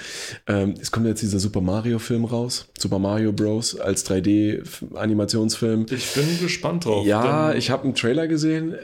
Ähm, 0.46 0.74
es 0.80 0.90
kommt 0.90 1.06
jetzt 1.06 1.22
dieser 1.22 1.38
Super 1.38 1.60
Mario-Film 1.60 2.24
raus, 2.24 2.68
Super 2.78 2.98
Mario 2.98 3.32
Bros. 3.32 3.78
als 3.78 4.08
3D-Animationsfilm. 4.08 5.86
Ich 5.92 6.12
bin 6.14 6.24
gespannt 6.40 6.84
drauf. 6.84 7.06
Ja, 7.06 7.52
ich 7.52 7.70
habe 7.70 7.84
einen 7.84 7.94
Trailer 7.94 8.28
gesehen. 8.28 8.74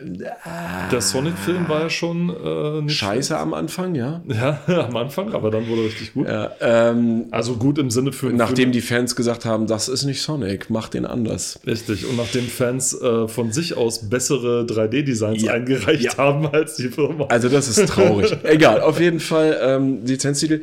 der 0.91 1.01
Sonic-Film 1.01 1.69
war 1.69 1.83
ja 1.83 1.91
schon 1.91 2.31
äh, 2.31 2.83
nicht 2.83 2.97
Scheiße 2.97 3.37
am 3.39 3.55
Anfang, 3.55 3.95
ja. 3.95 4.23
Ja, 4.27 4.61
am 4.89 4.97
Anfang, 4.97 5.33
aber 5.33 5.51
dann 5.51 5.69
wurde 5.69 5.85
richtig 5.85 6.15
gut. 6.15 6.27
ja 6.29 6.51
ähm, 6.61 7.27
Also 7.31 7.57
gut 7.57 7.79
im 7.79 7.91
Sinne 7.91 8.13
für. 8.13 8.33
nachdem 8.33 8.69
für, 8.69 8.73
die 8.73 8.81
Fans 8.81 9.17
gesagt 9.17 9.45
haben, 9.45 9.67
das 9.67 9.89
ist 9.89 10.05
nicht 10.05 10.23
Sonic, 10.23 10.71
mach 10.71 10.89
den 10.89 11.07
anders. 11.07 11.61
Richtig. 11.67 12.09
Und 12.09 12.17
nachdem 12.17 12.47
Fans 12.47 12.95
äh, 13.01 13.29
von 13.29 13.53
sich 13.53 13.77
aus 13.77 13.84
bessere 14.09 14.65
3D-Designs 14.65 15.43
Ja. 15.43 15.53
eingereicht 15.53 16.03
Ja. 16.05 16.17
haben 16.17 16.47
als 16.47 16.77
die 16.77 16.89
Firma. 16.89 17.27
Also 17.27 17.49
das 17.49 17.69
ist 17.69 17.89
traurig. 17.89 18.37
Egal, 18.45 18.81
auf 18.81 19.01
jeden 19.01 19.21
Fall, 19.21 19.59
ähm, 19.63 20.05
Lizenztitel 20.05 20.63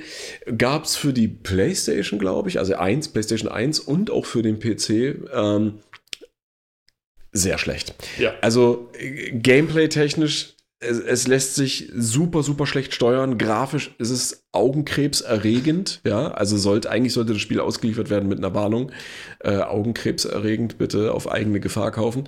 gab 0.57 0.85
es 0.85 0.95
für 0.95 1.13
die 1.13 1.27
PlayStation, 1.27 2.19
glaube 2.19 2.49
ich, 2.49 2.59
also 2.59 2.75
1, 2.75 3.09
PlayStation 3.09 3.49
1 3.51 3.79
und 3.79 4.11
auch 4.11 4.25
für 4.25 4.41
den 4.41 4.59
PC. 4.59 5.15
Ähm, 5.33 5.79
sehr 7.31 7.57
schlecht. 7.57 7.93
Ja. 8.19 8.33
Also 8.41 8.89
äh, 8.99 9.31
Gameplay-technisch 9.31 10.55
es, 10.83 10.99
es 10.99 11.27
lässt 11.27 11.55
sich 11.55 11.91
super, 11.95 12.41
super 12.43 12.65
schlecht 12.65 12.93
steuern. 12.93 13.37
Grafisch 13.37 13.91
ist 13.99 14.09
es 14.09 14.43
augenkrebserregend, 14.51 16.01
ja. 16.05 16.29
Also 16.31 16.57
sollte, 16.57 16.89
eigentlich 16.89 17.13
sollte 17.13 17.33
das 17.33 17.41
Spiel 17.41 17.59
ausgeliefert 17.59 18.09
werden 18.09 18.27
mit 18.27 18.39
einer 18.39 18.55
Warnung. 18.55 18.91
Äh, 19.39 19.57
augenkrebserregend, 19.57 20.77
bitte 20.79 21.13
auf 21.13 21.31
eigene 21.31 21.59
Gefahr 21.59 21.91
kaufen. 21.91 22.27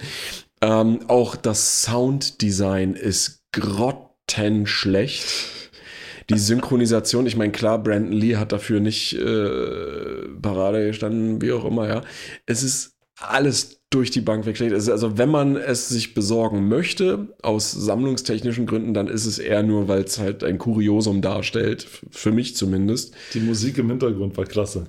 Ähm, 0.64 1.02
auch 1.10 1.36
das 1.36 1.82
Sounddesign 1.82 2.94
ist 2.94 3.44
grottenschlecht. 3.52 5.26
Die 6.30 6.40
Synchronisation, 6.40 7.28
ich 7.28 7.36
meine, 7.36 7.52
klar, 7.52 7.84
Brandon 7.84 8.14
Lee 8.14 8.38
hat 8.38 8.54
dafür 8.54 8.80
nicht 8.80 9.12
äh, 9.12 10.30
Parade 10.42 10.88
gestanden, 10.88 11.42
wie 11.42 11.52
auch 11.52 11.66
immer, 11.66 11.90
ja. 11.90 12.02
Es 12.46 12.64
ist 12.64 12.96
alles 13.20 13.83
durch 13.94 14.12
die 14.12 14.22
Bank 14.22 14.46
weg 14.46 14.58
schlecht. 14.58 14.74
Also, 14.74 15.18
wenn 15.18 15.30
man 15.30 15.56
es 15.56 15.90
sich 15.90 16.14
besorgen 16.14 16.68
möchte, 16.68 17.28
aus 17.42 17.72
sammlungstechnischen 17.72 18.66
Gründen, 18.66 18.94
dann 18.94 19.08
ist 19.08 19.26
es 19.26 19.40
eher 19.40 19.64
nur, 19.64 19.88
weil 19.88 20.04
es 20.04 20.20
halt 20.20 20.44
ein 20.44 20.58
Kuriosum 20.58 21.22
darstellt, 21.22 21.88
für 22.10 22.32
mich 22.32 22.56
zumindest. 22.56 23.14
Die 23.34 23.40
Musik 23.40 23.78
im 23.78 23.90
Hintergrund 23.90 24.36
war 24.38 24.46
klasse. 24.46 24.88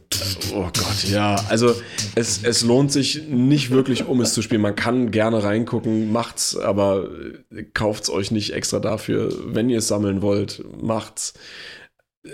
Oh 0.55 0.65
Gott, 0.65 1.05
ja. 1.11 1.37
Also 1.49 1.75
es, 2.15 2.41
es 2.43 2.63
lohnt 2.63 2.93
sich 2.93 3.29
nicht 3.29 3.71
wirklich, 3.71 4.07
um 4.07 4.21
es 4.21 4.35
zu 4.35 4.43
spielen. 4.43 4.63
Man 4.63 4.77
kann 4.77 5.11
gerne 5.11 5.43
reingucken, 5.43 6.13
macht's, 6.13 6.57
aber 6.57 7.09
kauft's 7.75 8.11
euch 8.11 8.31
nicht 8.31 8.55
extra 8.55 8.81
dafür. 8.81 9.33
Wenn 9.47 9.69
ihr 9.69 9.79
es 9.79 9.89
sammeln 9.89 10.23
wollt, 10.23 10.65
macht's. 10.81 11.35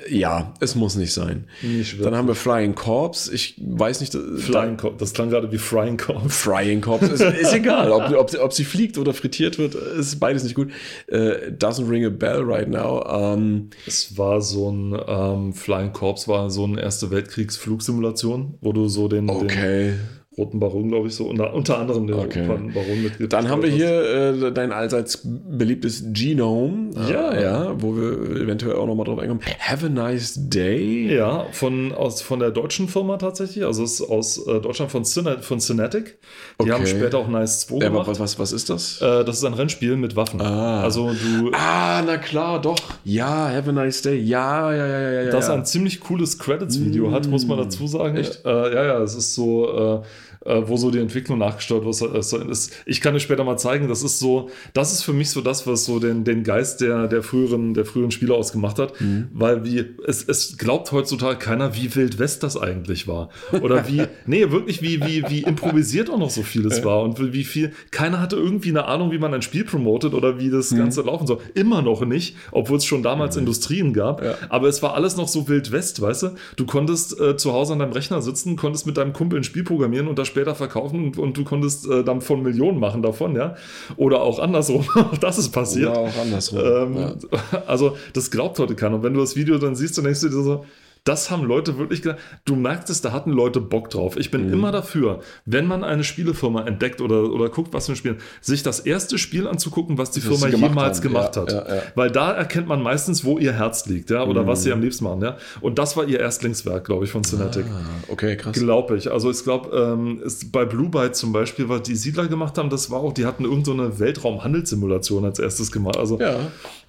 Ja, 0.08 0.54
es 0.60 0.76
muss 0.76 0.94
nicht 0.94 1.12
sein. 1.12 1.48
Nicht 1.62 2.04
Dann 2.04 2.14
haben 2.14 2.28
wir 2.28 2.36
Flying 2.36 2.76
Corps. 2.76 3.28
Ich 3.32 3.56
weiß 3.58 4.00
nicht. 4.00 4.12
Flying 4.12 4.76
Corps. 4.76 4.96
Das 4.96 5.12
klang 5.12 5.30
gerade 5.30 5.50
wie 5.50 5.58
Frying 5.58 5.96
Corps. 5.96 6.22
Frying 6.28 6.80
Corps. 6.80 7.02
ist, 7.02 7.20
ist 7.20 7.52
egal, 7.52 7.90
ob, 7.90 8.08
ob, 8.12 8.32
ob, 8.40 8.52
sie 8.52 8.64
fliegt 8.64 8.98
oder 8.98 9.12
frittiert 9.12 9.58
wird, 9.58 9.74
ist 9.74 10.20
beides 10.20 10.44
nicht 10.44 10.54
gut. 10.54 10.70
Uh, 11.10 11.50
doesn't 11.58 11.90
ring 11.90 12.04
a 12.04 12.08
bell 12.08 12.40
right 12.42 12.68
now. 12.68 13.00
Um, 13.00 13.70
es 13.84 14.16
war 14.16 14.40
so 14.40 14.70
ein 14.70 14.96
ähm, 15.08 15.52
Flying 15.54 15.92
Corps 15.92 16.28
war 16.28 16.50
so 16.50 16.64
eine 16.64 16.80
Erste 16.80 17.10
Weltkriegs-Flugsimulation, 17.10 18.58
wo 18.60 18.72
du 18.72 18.86
so 18.88 19.08
den, 19.08 19.28
okay. 19.28 19.90
den 19.90 20.19
Roten 20.40 20.58
Baron, 20.58 20.88
glaube 20.88 21.08
ich, 21.08 21.14
so 21.14 21.24
unter, 21.26 21.52
unter 21.52 21.78
anderem 21.78 22.06
den 22.06 22.16
Okay. 22.16 22.46
Roten 22.46 22.72
Baron 22.72 23.02
mit 23.02 23.32
Dann 23.32 23.48
haben 23.50 23.62
wir 23.62 23.68
hier 23.70 24.44
äh, 24.46 24.52
dein 24.52 24.72
allseits 24.72 25.20
beliebtes 25.22 26.02
Genome. 26.12 26.90
Ja. 27.10 27.30
Äh, 27.32 27.42
ja, 27.42 27.74
wo 27.80 27.94
wir 27.94 28.40
eventuell 28.40 28.74
auch 28.76 28.86
nochmal 28.86 29.04
drauf 29.04 29.18
einkommen. 29.18 29.40
Have 29.58 29.86
a 29.86 29.88
nice 29.88 30.34
day. 30.48 31.14
Ja, 31.14 31.46
von, 31.52 31.92
aus, 31.92 32.22
von 32.22 32.40
der 32.40 32.50
deutschen 32.50 32.88
Firma 32.88 33.18
tatsächlich. 33.18 33.64
Also 33.64 33.84
es 33.84 34.00
ist 34.00 34.08
aus 34.08 34.38
äh, 34.46 34.60
Deutschland 34.60 34.90
von, 34.90 35.04
Cine, 35.04 35.38
von 35.42 35.60
Cinetic. 35.60 36.18
Die 36.58 36.62
Okay. 36.64 36.72
haben 36.72 36.86
später 36.86 37.18
auch 37.18 37.28
Nice 37.28 37.66
2 37.66 37.76
Ja, 37.76 37.86
aber 37.88 37.90
gemacht. 38.04 38.08
was, 38.08 38.20
was, 38.20 38.38
was 38.38 38.52
ist 38.52 38.70
das? 38.70 39.00
Äh, 39.02 39.24
das 39.24 39.36
ist 39.38 39.44
ein 39.44 39.54
Rennspiel 39.54 39.96
mit 39.96 40.16
Waffen. 40.16 40.40
Ah. 40.40 40.82
Also 40.82 41.10
du. 41.10 41.50
ah, 41.52 42.02
na 42.06 42.16
klar, 42.16 42.60
doch. 42.60 42.76
Ja, 43.04 43.50
have 43.50 43.68
a 43.68 43.72
nice 43.72 44.02
day. 44.02 44.18
Ja, 44.18 44.72
ja, 44.72 44.86
ja, 44.86 45.00
ja, 45.00 45.22
ja. 45.22 45.30
das 45.30 45.48
ja. 45.48 45.54
ein 45.54 45.64
ziemlich 45.66 46.00
cooles 46.00 46.38
Credits-Video 46.38 47.10
hat, 47.12 47.26
muss 47.28 47.46
man 47.46 47.58
dazu 47.58 47.86
sagen. 47.86 48.16
Echt? 48.16 48.44
Äh, 48.44 48.48
ja, 48.74 48.84
ja, 48.84 49.02
es 49.02 49.14
ist 49.14 49.34
so, 49.34 50.02
äh, 50.44 50.50
äh, 50.60 50.68
wo 50.68 50.76
so 50.76 50.90
die 50.90 50.98
Entwicklung 50.98 51.38
nachgesteuert 51.38 51.84
wird. 51.84 52.14
Es 52.14 52.32
ist- 52.32 52.72
Ich 52.86 53.00
kann 53.00 53.14
dir 53.14 53.20
später 53.20 53.44
mal 53.44 53.56
zeigen, 53.58 53.88
das 53.88 54.02
ist 54.02 54.18
so, 54.18 54.48
das 54.72 54.92
ist 54.92 55.02
für 55.02 55.12
mich 55.12 55.30
so 55.30 55.40
das, 55.40 55.66
was 55.66 55.84
so 55.84 55.98
den, 55.98 56.24
den 56.24 56.44
Geist 56.44 56.80
der, 56.80 57.08
der, 57.08 57.22
früheren, 57.22 57.74
der 57.74 57.84
früheren 57.84 58.10
Spieler 58.10 58.34
ausgemacht 58.34 58.78
hat. 58.78 59.00
Mhm. 59.00 59.28
Weil 59.32 59.64
wie, 59.64 59.84
es, 60.06 60.24
es 60.26 60.56
glaubt 60.58 60.92
heutzutage 60.92 61.38
keiner, 61.38 61.74
wie 61.76 61.94
Wild 61.94 62.18
West 62.18 62.42
das 62.42 62.56
eigentlich 62.56 63.06
war. 63.08 63.28
Oder 63.60 63.86
wie, 63.88 64.02
nee, 64.26 64.50
wirklich, 64.50 64.82
wie, 64.82 65.00
wie, 65.04 65.24
wie 65.28 65.42
improvisiert 65.42 66.10
auch 66.10 66.18
noch 66.18 66.30
so 66.30 66.42
vieles 66.42 66.84
war 66.84 67.02
und 67.02 67.32
wie 67.32 67.44
viel, 67.44 67.72
keiner 67.90 68.20
hatte 68.20 68.36
irgendwie 68.36 68.70
eine 68.70 68.86
Ahnung, 68.86 69.10
wie 69.12 69.18
man 69.18 69.32
ein 69.34 69.42
Spiel 69.42 69.64
promotet 69.64 70.14
oder 70.14 70.38
wie 70.38 70.46
Mhm. 70.48 70.52
das 70.52 70.70
Ganze 70.74 71.02
laufen 71.02 71.26
soll. 71.26 71.38
Immer 71.54 71.82
noch 71.82 72.04
nicht, 72.04 72.36
obwohl 72.50 72.78
es 72.78 72.84
schon 72.84 73.02
damals 73.02 73.36
Industrien 73.36 73.92
gab. 73.92 74.24
Ja. 74.24 74.34
Aber 74.48 74.68
es 74.68 74.82
war 74.82 74.94
alles 74.94 75.16
noch 75.16 75.28
so 75.28 75.48
Wild 75.48 75.70
West, 75.72 76.00
weißt 76.00 76.22
du? 76.24 76.28
Du 76.56 76.64
konntest 76.66 77.18
äh, 77.20 77.36
zu 77.36 77.52
Hause 77.52 77.74
an 77.74 77.78
deinem 77.78 77.92
Rechner 77.92 78.20
sitzen, 78.22 78.56
konntest 78.56 78.86
mit 78.86 78.96
deinem 78.96 79.12
Kumpel 79.12 79.38
ein 79.38 79.44
Spiel 79.44 79.64
programmieren 79.64 80.08
und 80.08 80.18
das 80.18 80.29
später 80.30 80.54
verkaufen 80.54 81.04
und, 81.04 81.18
und 81.18 81.36
du 81.36 81.44
konntest 81.44 81.86
äh, 81.88 82.02
dann 82.02 82.20
von 82.20 82.42
Millionen 82.42 82.80
machen 82.80 83.02
davon, 83.02 83.36
ja? 83.36 83.56
Oder 83.96 84.22
auch 84.22 84.38
andersrum. 84.38 84.86
Auch 84.94 85.18
das 85.18 85.38
ist 85.38 85.50
passiert. 85.50 85.90
Oder 85.90 86.00
auch 86.00 86.16
andersrum. 86.16 86.60
Ähm, 86.60 86.96
ja. 86.96 87.14
Also, 87.66 87.96
das 88.12 88.30
glaubt 88.30 88.58
heute 88.58 88.74
keiner. 88.74 88.96
Und 88.96 89.02
wenn 89.02 89.14
du 89.14 89.20
das 89.20 89.36
Video 89.36 89.58
dann 89.58 89.74
siehst, 89.74 89.98
dann 89.98 90.04
denkst 90.04 90.20
du 90.20 90.28
dir 90.28 90.42
so, 90.42 90.64
das 91.04 91.30
haben 91.30 91.44
Leute 91.44 91.78
wirklich 91.78 92.02
gedacht. 92.02 92.18
Du 92.44 92.56
merkst 92.56 92.90
es, 92.90 93.00
da 93.00 93.12
hatten 93.12 93.30
Leute 93.32 93.60
Bock 93.60 93.90
drauf. 93.90 94.16
Ich 94.16 94.28
Mhm. 94.28 94.36
bin 94.38 94.52
immer 94.52 94.70
dafür, 94.72 95.20
wenn 95.46 95.66
man 95.66 95.82
eine 95.84 96.04
Spielefirma 96.04 96.66
entdeckt 96.66 97.00
oder, 97.00 97.32
oder 97.32 97.48
guckt, 97.48 97.72
was 97.72 97.86
für 97.86 97.92
ein 97.92 97.96
Spiel, 97.96 98.16
sich 98.40 98.62
das 98.62 98.80
erste 98.80 99.18
Spiel 99.18 99.46
anzugucken, 99.46 99.98
was 99.98 100.10
die 100.10 100.20
Was 100.20 100.28
Firma 100.38 100.50
gemacht 100.50 100.70
jemals 100.70 100.98
haben. 100.98 101.02
gemacht 101.08 101.36
Ja, 101.36 101.42
hat. 101.42 101.52
ja, 101.52 101.74
ja. 101.76 101.82
Weil 101.94 102.10
da 102.10 102.32
erkennt 102.32 102.68
man 102.68 102.82
meistens, 102.82 103.24
wo 103.24 103.38
ihr 103.38 103.52
Herz 103.52 103.86
liegt, 103.86 104.10
ja, 104.10 104.24
oder 104.24 104.46
was 104.46 104.62
sie 104.62 104.72
am 104.72 104.80
liebsten 104.80 105.04
machen, 105.04 105.22
ja. 105.22 105.36
Und 105.60 105.78
das 105.78 105.96
war 105.96 106.04
ihr 106.06 106.20
Erstlingswerk, 106.20 106.84
glaube 106.84 107.04
ich, 107.04 107.10
von 107.10 107.24
Cinetic. 107.24 107.64
Ah, 107.66 107.80
okay, 108.08 108.36
krass. 108.36 108.52
Glaube 108.56 108.96
ich. 108.96 109.10
Also 109.10 109.30
ich 109.30 109.42
glaube, 109.42 109.76
ähm, 109.76 110.22
bei 110.52 110.64
Blue 110.64 110.88
Byte 110.88 111.16
zum 111.16 111.32
Beispiel, 111.32 111.68
was 111.68 111.82
die 111.82 111.96
Siedler 111.96 112.26
gemacht 112.28 112.58
haben, 112.58 112.70
das 112.70 112.90
war 112.90 113.00
auch, 113.00 113.12
die 113.12 113.24
hatten 113.26 113.44
irgendeine 113.44 113.60
so 113.60 113.72
eine 113.72 113.98
Weltraumhandelssimulation 113.98 115.24
als 115.24 115.38
erstes 115.38 115.70
gemacht. 115.72 115.96
Also 115.96 116.18
Ja, 116.18 116.36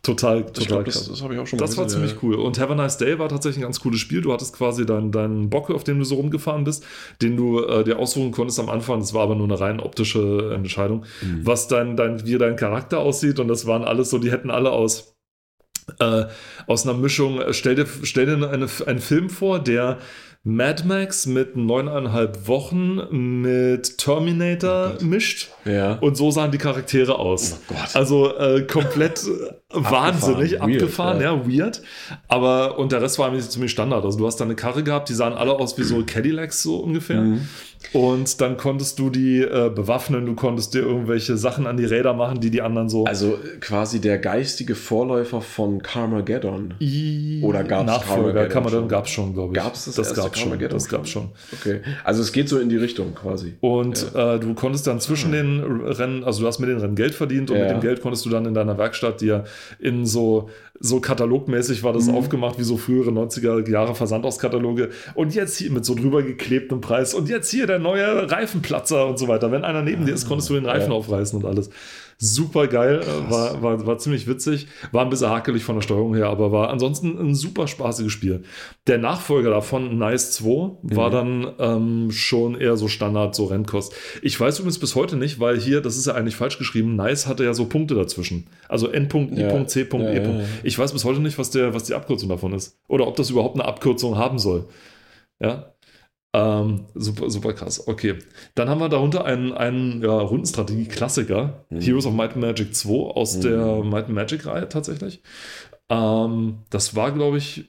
total, 0.03 0.45
total 0.45 0.83
krass. 0.83 0.95
das, 0.95 1.09
das 1.09 1.21
habe 1.21 1.33
ich 1.35 1.39
auch 1.39 1.45
schon 1.47 1.59
mal 1.59 1.65
Das 1.65 1.77
war 1.77 1.85
gesehen, 1.85 2.01
ziemlich 2.07 2.23
cool. 2.23 2.35
Und 2.35 2.59
Have 2.59 2.71
a 2.71 2.75
Nice 2.75 2.97
Day 2.97 3.19
war 3.19 3.29
tatsächlich 3.29 3.59
ein 3.59 3.67
ganz 3.67 3.79
cooles 3.79 3.99
Spiel. 3.99 4.21
Du 4.21 4.33
hattest 4.33 4.55
quasi 4.55 4.85
deinen, 4.85 5.11
deinen 5.11 5.49
Bock, 5.49 5.69
auf 5.69 5.83
dem 5.83 5.99
du 5.99 6.05
so 6.05 6.15
rumgefahren 6.15 6.63
bist, 6.63 6.83
den 7.21 7.37
du 7.37 7.63
äh, 7.63 7.83
dir 7.83 7.99
aussuchen 7.99 8.31
konntest 8.31 8.59
am 8.59 8.69
Anfang. 8.69 8.99
Das 8.99 9.13
war 9.13 9.23
aber 9.23 9.35
nur 9.35 9.45
eine 9.45 9.59
rein 9.59 9.79
optische 9.79 10.51
Entscheidung, 10.55 11.05
Mhm. 11.21 11.45
was 11.45 11.67
dein, 11.67 11.95
dein, 11.97 12.25
wie 12.25 12.37
dein 12.37 12.55
Charakter 12.55 12.99
aussieht. 12.99 13.39
Und 13.39 13.47
das 13.47 13.67
waren 13.67 13.83
alles 13.83 14.09
so, 14.09 14.17
die 14.17 14.31
hätten 14.31 14.49
alle 14.49 14.71
aus, 14.71 15.15
äh, 15.99 16.25
aus 16.67 16.87
einer 16.87 16.97
Mischung. 16.97 17.39
äh, 17.39 17.53
Stell 17.53 17.75
dir, 17.75 17.85
stell 18.03 18.25
dir 18.25 18.49
eine, 18.49 18.67
einen 18.87 18.99
Film 18.99 19.29
vor, 19.29 19.59
der 19.59 19.99
Mad 20.43 20.85
Max 20.87 21.27
mit 21.27 21.55
neuneinhalb 21.55 22.47
Wochen 22.47 23.41
mit 23.41 23.99
Terminator 23.99 24.97
mischt. 24.99 25.49
Ja. 25.65 25.93
Und 25.99 26.17
so 26.17 26.31
sahen 26.31 26.49
die 26.49 26.57
Charaktere 26.57 27.19
aus. 27.19 27.59
Oh 27.69 27.73
Gott. 27.75 27.95
Also 27.95 28.35
äh, 28.35 28.63
komplett 28.63 29.21
äh, 29.23 29.53
wahnsinnig 29.69 30.53
Weird, 30.53 30.61
abgefahren, 30.63 31.21
ja. 31.21 31.35
ja. 31.35 31.47
weird. 31.47 31.83
Aber 32.27 32.79
und 32.79 32.91
der 32.91 33.03
Rest 33.03 33.19
war 33.19 33.27
eigentlich 33.27 33.47
ziemlich 33.51 33.71
Standard. 33.71 34.03
Also 34.03 34.17
du 34.17 34.25
hast 34.25 34.37
da 34.37 34.45
eine 34.45 34.55
Karre 34.55 34.81
gehabt, 34.81 35.09
die 35.09 35.13
sahen 35.13 35.33
alle 35.33 35.53
aus 35.53 35.77
wie 35.77 35.83
so 35.83 36.03
Cadillacs 36.03 36.63
so 36.63 36.77
ungefähr. 36.77 37.21
Mhm. 37.21 37.47
Und 37.93 38.39
dann 38.41 38.57
konntest 38.57 38.99
du 38.99 39.09
die 39.09 39.41
äh, 39.41 39.69
bewaffnen, 39.73 40.25
du 40.25 40.35
konntest 40.35 40.73
dir 40.73 40.79
irgendwelche 40.79 41.35
Sachen 41.37 41.67
an 41.67 41.77
die 41.77 41.85
Räder 41.85 42.13
machen, 42.13 42.39
die 42.39 42.49
die 42.49 42.61
anderen 42.61 42.89
so. 42.89 43.05
Also 43.05 43.33
äh, 43.33 43.57
quasi 43.59 43.99
der 43.99 44.17
geistige 44.17 44.75
Vorläufer 44.75 45.41
von 45.41 45.81
Carmageddon. 45.81 46.75
I- 46.79 47.41
Oder 47.43 47.63
gab's 47.63 47.85
Nachfolger? 47.87 48.47
Carmageddon 48.47 48.87
gab 48.87 49.05
es 49.05 49.11
schon, 49.11 49.33
glaube 49.33 49.53
ich. 49.55 49.61
Gab's 49.61 49.85
das 49.85 49.95
das 49.95 50.07
erste 50.09 50.21
gab's 50.21 50.39
schon. 50.39 50.59
Das 50.59 50.87
gab's 50.87 51.09
schon. 51.09 51.29
Okay. 51.59 51.81
Also 52.03 52.21
es 52.21 52.31
geht 52.31 52.49
so 52.49 52.59
in 52.59 52.69
die 52.69 52.77
Richtung 52.77 53.13
quasi. 53.15 53.55
Und 53.61 54.13
äh, 54.15 54.39
du 54.39 54.53
konntest 54.53 54.87
dann 54.87 54.99
zwischen 54.99 55.31
den 55.31 55.59
Rennen, 55.61 56.23
also 56.23 56.41
du 56.41 56.47
hast 56.47 56.59
mit 56.59 56.69
den 56.69 56.77
Rennen 56.77 56.95
Geld 56.95 57.15
verdient 57.15 57.51
und 57.51 57.57
Ja. 57.57 57.63
mit 57.63 57.71
dem 57.73 57.81
Geld 57.81 58.01
konntest 58.01 58.25
du 58.25 58.29
dann 58.29 58.45
in 58.45 58.53
deiner 58.53 58.77
Werkstatt 58.77 59.21
dir 59.21 59.43
in 59.79 60.05
so, 60.05 60.49
so 60.83 60.99
katalogmäßig 60.99 61.83
war 61.83 61.93
das 61.93 62.07
Mhm. 62.07 62.15
aufgemacht, 62.15 62.57
wie 62.59 62.63
so 62.63 62.75
frühere 62.77 63.11
90er 63.11 63.69
Jahre 63.69 63.93
Versandhauskataloge. 63.95 64.89
Und 65.13 65.35
jetzt 65.35 65.57
hier 65.57 65.71
mit 65.71 65.85
so 65.85 65.93
drüber 65.95 66.23
geklebtem 66.23 66.81
Preis 66.81 67.13
und 67.13 67.29
jetzt 67.29 67.49
hier 67.51 67.67
der 67.67 67.79
neue 67.79 68.29
Reifenplatzer 68.31 69.07
und 69.07 69.19
so 69.19 69.27
weiter. 69.27 69.51
Wenn 69.51 69.63
einer 69.63 69.83
neben 69.83 70.05
dir 70.05 70.13
ist, 70.13 70.27
konntest 70.27 70.49
du 70.49 70.55
den 70.55 70.65
Reifen 70.65 70.91
Ja. 70.91 70.97
aufreißen 70.97 71.37
und 71.39 71.45
alles. 71.45 71.69
Super 72.23 72.67
geil, 72.67 73.01
äh, 73.01 73.31
war, 73.31 73.63
war, 73.63 73.85
war 73.87 73.97
ziemlich 73.97 74.27
witzig, 74.27 74.67
war 74.91 75.03
ein 75.03 75.09
bisschen 75.09 75.29
hakelig 75.29 75.63
von 75.63 75.73
der 75.75 75.81
Steuerung 75.81 76.13
her, 76.13 76.27
aber 76.27 76.51
war 76.51 76.69
ansonsten 76.69 77.17
ein 77.17 77.33
super 77.33 77.65
spaßiges 77.67 78.11
Spiel. 78.11 78.43
Der 78.85 78.99
Nachfolger 78.99 79.49
davon, 79.49 79.97
Nice 79.97 80.31
2, 80.33 80.71
war 80.83 81.09
Mhm. 81.09 81.11
dann 81.13 81.53
ähm, 81.57 82.11
schon 82.11 82.53
eher 82.61 82.77
so 82.77 82.87
Standard, 82.87 83.33
so 83.33 83.45
Rennkost. 83.45 83.95
Ich 84.21 84.39
weiß 84.39 84.59
übrigens 84.59 84.77
bis 84.77 84.93
heute 84.95 85.15
nicht, 85.17 85.39
weil 85.39 85.59
hier, 85.59 85.81
das 85.81 85.97
ist 85.97 86.05
ja 86.05 86.13
eigentlich 86.13 86.35
falsch 86.35 86.59
geschrieben, 86.59 86.95
Nice 86.95 87.25
hatte 87.25 87.43
ja 87.43 87.55
so 87.55 87.65
Punkte 87.65 87.95
dazwischen. 87.95 88.45
Also 88.69 88.87
N-Punkt, 88.87 89.35
Ja. 89.35 89.47
I-Punkt, 89.47 89.71
C-Punkt, 89.71 90.05
Ja, 90.05 90.13
E-Punkt. 90.13 90.41
ja, 90.41 90.43
ja. 90.43 90.49
Ich 90.61 90.77
weiß 90.77 90.93
bis 90.93 91.03
heute 91.03 91.21
nicht, 91.21 91.39
was, 91.39 91.49
der, 91.49 91.73
was 91.73 91.85
die 91.85 91.95
Abkürzung 91.95 92.29
davon 92.29 92.53
ist. 92.53 92.77
Oder 92.87 93.07
ob 93.07 93.15
das 93.15 93.31
überhaupt 93.31 93.55
eine 93.55 93.65
Abkürzung 93.65 94.15
haben 94.17 94.37
soll. 94.37 94.65
Ja. 95.39 95.73
Ähm, 96.33 96.85
super, 96.95 97.29
super 97.29 97.51
krass. 97.53 97.87
Okay. 97.87 98.15
Dann 98.55 98.69
haben 98.69 98.79
wir 98.79 98.87
darunter 98.89 99.25
einen, 99.25 99.51
einen 99.51 100.01
ja, 100.01 100.11
Rundenstrategie-Klassiker, 100.17 101.65
Mhm. 101.69 101.81
Heroes 101.81 102.05
of 102.05 102.13
Might 102.13 102.31
and 102.33 102.41
Magic 102.41 102.73
2 102.75 103.11
aus 103.11 103.37
Mhm. 103.37 103.41
der 103.41 103.83
Might 103.83 104.05
and 104.05 104.15
Magic-Reihe 104.15 104.69
tatsächlich. 104.69 105.21
Ähm, 105.89 106.59
das 106.69 106.95
war, 106.95 107.11
glaube 107.11 107.37
ich, 107.37 107.65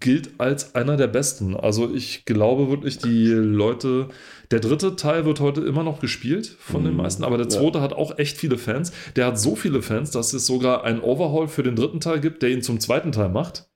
gilt 0.00 0.38
als 0.40 0.74
einer 0.74 0.96
der 0.96 1.08
besten. 1.08 1.54
Also 1.56 1.92
ich 1.94 2.24
glaube 2.24 2.70
wirklich, 2.70 2.98
die 2.98 3.26
Leute, 3.28 4.08
der 4.50 4.60
dritte 4.60 4.96
Teil 4.96 5.26
wird 5.26 5.40
heute 5.40 5.60
immer 5.62 5.82
noch 5.82 6.00
gespielt 6.00 6.46
von 6.58 6.84
den 6.84 6.92
Mhm. 6.92 6.98
meisten, 6.98 7.22
aber 7.24 7.36
der 7.36 7.46
Ja. 7.48 7.50
zweite 7.60 7.80
hat 7.82 7.92
auch 7.92 8.18
echt 8.18 8.38
viele 8.38 8.56
Fans. 8.56 8.92
Der 9.16 9.26
hat 9.26 9.38
so 9.38 9.56
viele 9.56 9.82
Fans, 9.82 10.10
dass 10.10 10.32
es 10.32 10.46
sogar 10.46 10.84
einen 10.84 11.00
Overhaul 11.00 11.48
für 11.48 11.62
den 11.62 11.76
dritten 11.76 12.00
Teil 12.00 12.20
gibt, 12.20 12.42
der 12.42 12.50
ihn 12.50 12.62
zum 12.62 12.80
zweiten 12.80 13.12
Teil 13.12 13.28
macht. 13.28 13.68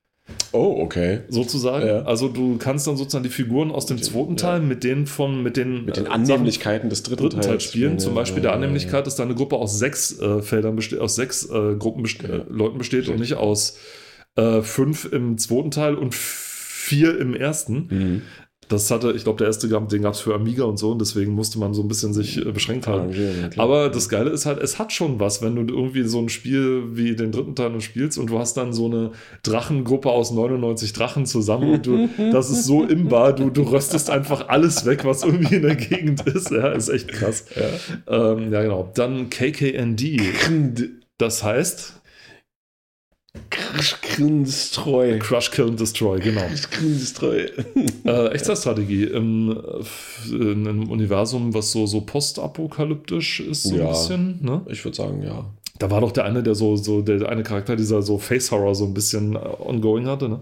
Oh, 0.51 0.81
okay. 0.81 1.19
sozusagen. 1.29 1.85
Ja. 1.85 2.01
Also 2.03 2.27
du 2.27 2.57
kannst 2.57 2.87
dann 2.87 2.97
sozusagen 2.97 3.23
die 3.23 3.29
Figuren 3.29 3.71
aus 3.71 3.85
dem 3.85 3.97
den- 3.97 4.03
zweiten 4.03 4.31
ja. 4.31 4.35
Teil 4.37 4.61
mit 4.61 4.83
denen 4.83 5.05
von 5.05 5.43
mit 5.43 5.57
den, 5.57 5.85
Mit 5.85 5.97
den 5.97 6.05
äh, 6.07 6.09
Annehmlichkeiten 6.09 6.89
des 6.89 7.03
dritten, 7.03 7.23
dritten 7.23 7.41
Teil 7.41 7.51
Teils 7.51 7.63
spielen. 7.63 7.99
Zum 7.99 8.13
Ja, 8.13 8.19
Beispiel 8.21 8.37
ja, 8.37 8.41
der 8.43 8.51
ja, 8.51 8.55
Annehmlichkeit, 8.57 9.05
dass 9.05 9.15
da 9.15 9.23
eine 9.23 9.35
Gruppe 9.35 9.57
aus 9.57 9.77
sechs 9.77 10.19
äh, 10.19 10.41
Feldern 10.41 10.75
besteht, 10.75 10.99
aus 10.99 11.15
sechs 11.15 11.45
äh, 11.49 11.75
Gruppen 11.77 12.03
best 12.03 12.21
Ja. 12.23 12.29
äh, 12.29 12.41
Leuten 12.49 12.77
besteht 12.79 13.09
und 13.09 13.19
nicht 13.19 13.35
aus 13.35 13.77
äh, 14.35 14.61
fünf 14.61 15.05
im 15.11 15.37
zweiten 15.37 15.71
Teil 15.71 15.95
und 15.95 16.15
vier 16.15 17.19
im 17.19 17.35
ersten. 17.35 17.87
Ja. 17.91 17.97
Mhm. 17.97 18.21
Das 18.69 18.89
hatte, 18.91 19.11
ich 19.13 19.23
glaube, 19.23 19.39
der 19.39 19.47
erste 19.47 19.67
gab, 19.67 19.89
den 19.89 20.03
gab 20.03 20.13
es 20.13 20.19
für 20.19 20.35
Amiga 20.35 20.63
und 20.63 20.77
so 20.77 20.91
und 20.91 21.01
deswegen 21.01 21.33
musste 21.33 21.57
man 21.59 21.73
so 21.73 21.81
ein 21.81 21.87
bisschen 21.87 22.13
sich 22.13 22.37
äh, 22.37 22.51
beschränkt 22.51 22.87
halten. 22.87 23.11
Klar. 23.49 23.65
Aber 23.65 23.89
das 23.89 24.09
Geile 24.09 24.29
ist 24.29 24.45
halt, 24.45 24.61
es 24.61 24.79
hat 24.79 24.93
schon 24.93 25.19
was, 25.19 25.41
wenn 25.41 25.55
du 25.55 25.73
irgendwie 25.73 26.03
so 26.03 26.19
ein 26.19 26.29
Spiel 26.29 26.83
wie 26.91 27.15
den 27.15 27.31
dritten 27.31 27.55
Teil 27.55 27.71
noch 27.71 27.81
spielst 27.81 28.17
und 28.17 28.29
du 28.29 28.37
hast 28.37 28.55
dann 28.57 28.71
so 28.71 28.85
eine 28.85 29.11
Drachengruppe 29.43 30.09
aus 30.09 30.31
99 30.31 30.93
Drachen 30.93 31.25
zusammen 31.25 31.73
und 31.73 31.85
du, 31.85 32.09
das 32.31 32.49
ist 32.49 32.65
so 32.65 32.83
imbar, 32.83 33.33
du, 33.33 33.49
du 33.49 33.63
röstest 33.63 34.09
einfach 34.09 34.47
alles 34.47 34.85
weg, 34.85 35.03
was 35.03 35.23
irgendwie 35.23 35.55
in 35.55 35.63
der 35.63 35.75
Gegend 35.75 36.21
ist. 36.27 36.51
Ja, 36.51 36.69
ist 36.69 36.89
echt 36.89 37.07
krass. 37.09 37.45
Ja, 37.55 38.33
ähm, 38.33 38.51
ja 38.53 38.61
genau. 38.61 38.91
Dann 38.93 39.29
KKND. 39.29 40.21
Das 41.17 41.43
heißt 41.43 41.98
Destroy. 44.17 45.19
Crush, 45.19 45.51
Kill 45.51 45.67
and 45.69 45.79
Destroy, 45.79 46.19
genau. 46.19 46.47
Destroy. 46.81 47.49
Äh, 48.05 48.27
Echtzeitstrategie 48.29 49.03
im, 49.03 49.51
äh, 49.51 50.33
in 50.33 50.67
einem 50.67 50.89
Universum, 50.89 51.53
was 51.53 51.71
so, 51.71 51.85
so 51.85 52.01
postapokalyptisch 52.01 53.41
ist, 53.41 53.63
so 53.63 53.75
ein 53.75 53.81
Ja. 53.81 53.89
bisschen. 53.89 54.39
Ne? 54.41 54.61
Ich 54.69 54.83
würde 54.83 54.97
sagen, 54.97 55.21
ja. 55.21 55.45
Da 55.77 55.91
war 55.91 56.01
doch 56.01 56.11
der 56.11 56.25
eine, 56.25 56.41
der 56.43 56.55
so, 56.55 56.75
so 56.75 57.01
der 57.01 57.29
eine 57.29 57.43
Charakter, 57.43 57.75
dieser 57.75 58.01
so 58.01 58.17
Face 58.17 58.51
Horror 58.51 58.73
so 58.75 58.85
ein 58.85 58.93
bisschen 58.93 59.35
äh, 59.35 59.39
ongoing 59.59 60.07
hatte, 60.07 60.27
ne? 60.29 60.39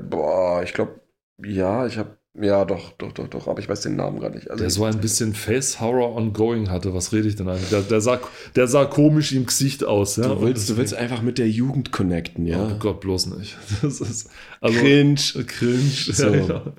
Äh, 0.00 0.08
boah, 0.08 0.62
ich 0.62 0.72
glaube, 0.72 1.00
ja, 1.44 1.86
ich 1.86 1.98
habe, 1.98 2.16
ja, 2.40 2.64
doch, 2.64 2.92
doch, 2.92 3.12
doch, 3.12 3.28
doch, 3.28 3.48
aber 3.48 3.60
ich 3.60 3.68
weiß 3.68 3.80
den 3.82 3.96
Namen 3.96 4.20
gerade 4.20 4.36
nicht. 4.36 4.50
Also, 4.50 4.62
Der 4.62 4.70
so 4.70 4.84
ein 4.84 4.98
bisschen 4.98 5.34
Face 5.34 5.80
Horror 5.80 6.16
ongoing 6.16 6.70
hatte. 6.70 6.94
Was 6.94 7.12
rede 7.12 7.28
ich 7.28 7.36
denn 7.36 7.48
eigentlich? 7.48 7.70
Der, 7.70 7.82
der, 7.82 8.00
sah, 8.00 8.20
der 8.56 8.66
sah 8.66 8.84
komisch 8.84 9.32
im 9.32 9.46
Gesicht 9.46 9.84
aus, 9.84 10.16
ja. 10.16 10.28
du, 10.28 10.40
willst, 10.40 10.68
du 10.70 10.76
willst 10.76 10.94
einfach 10.94 11.22
mit 11.22 11.38
der 11.38 11.48
Jugend 11.48 11.92
connecten, 11.92 12.46
ja. 12.46 12.70
Oh 12.72 12.78
Gott, 12.78 13.00
bloß 13.00 13.26
nicht. 13.36 13.56
Das 13.82 14.00
ist, 14.00 14.30
also, 14.60 14.78
Cringe. 14.78 15.20
Cringe. 15.46 15.90
So. 16.12 16.26
Ja, 16.26 16.40
genau. 16.40 16.62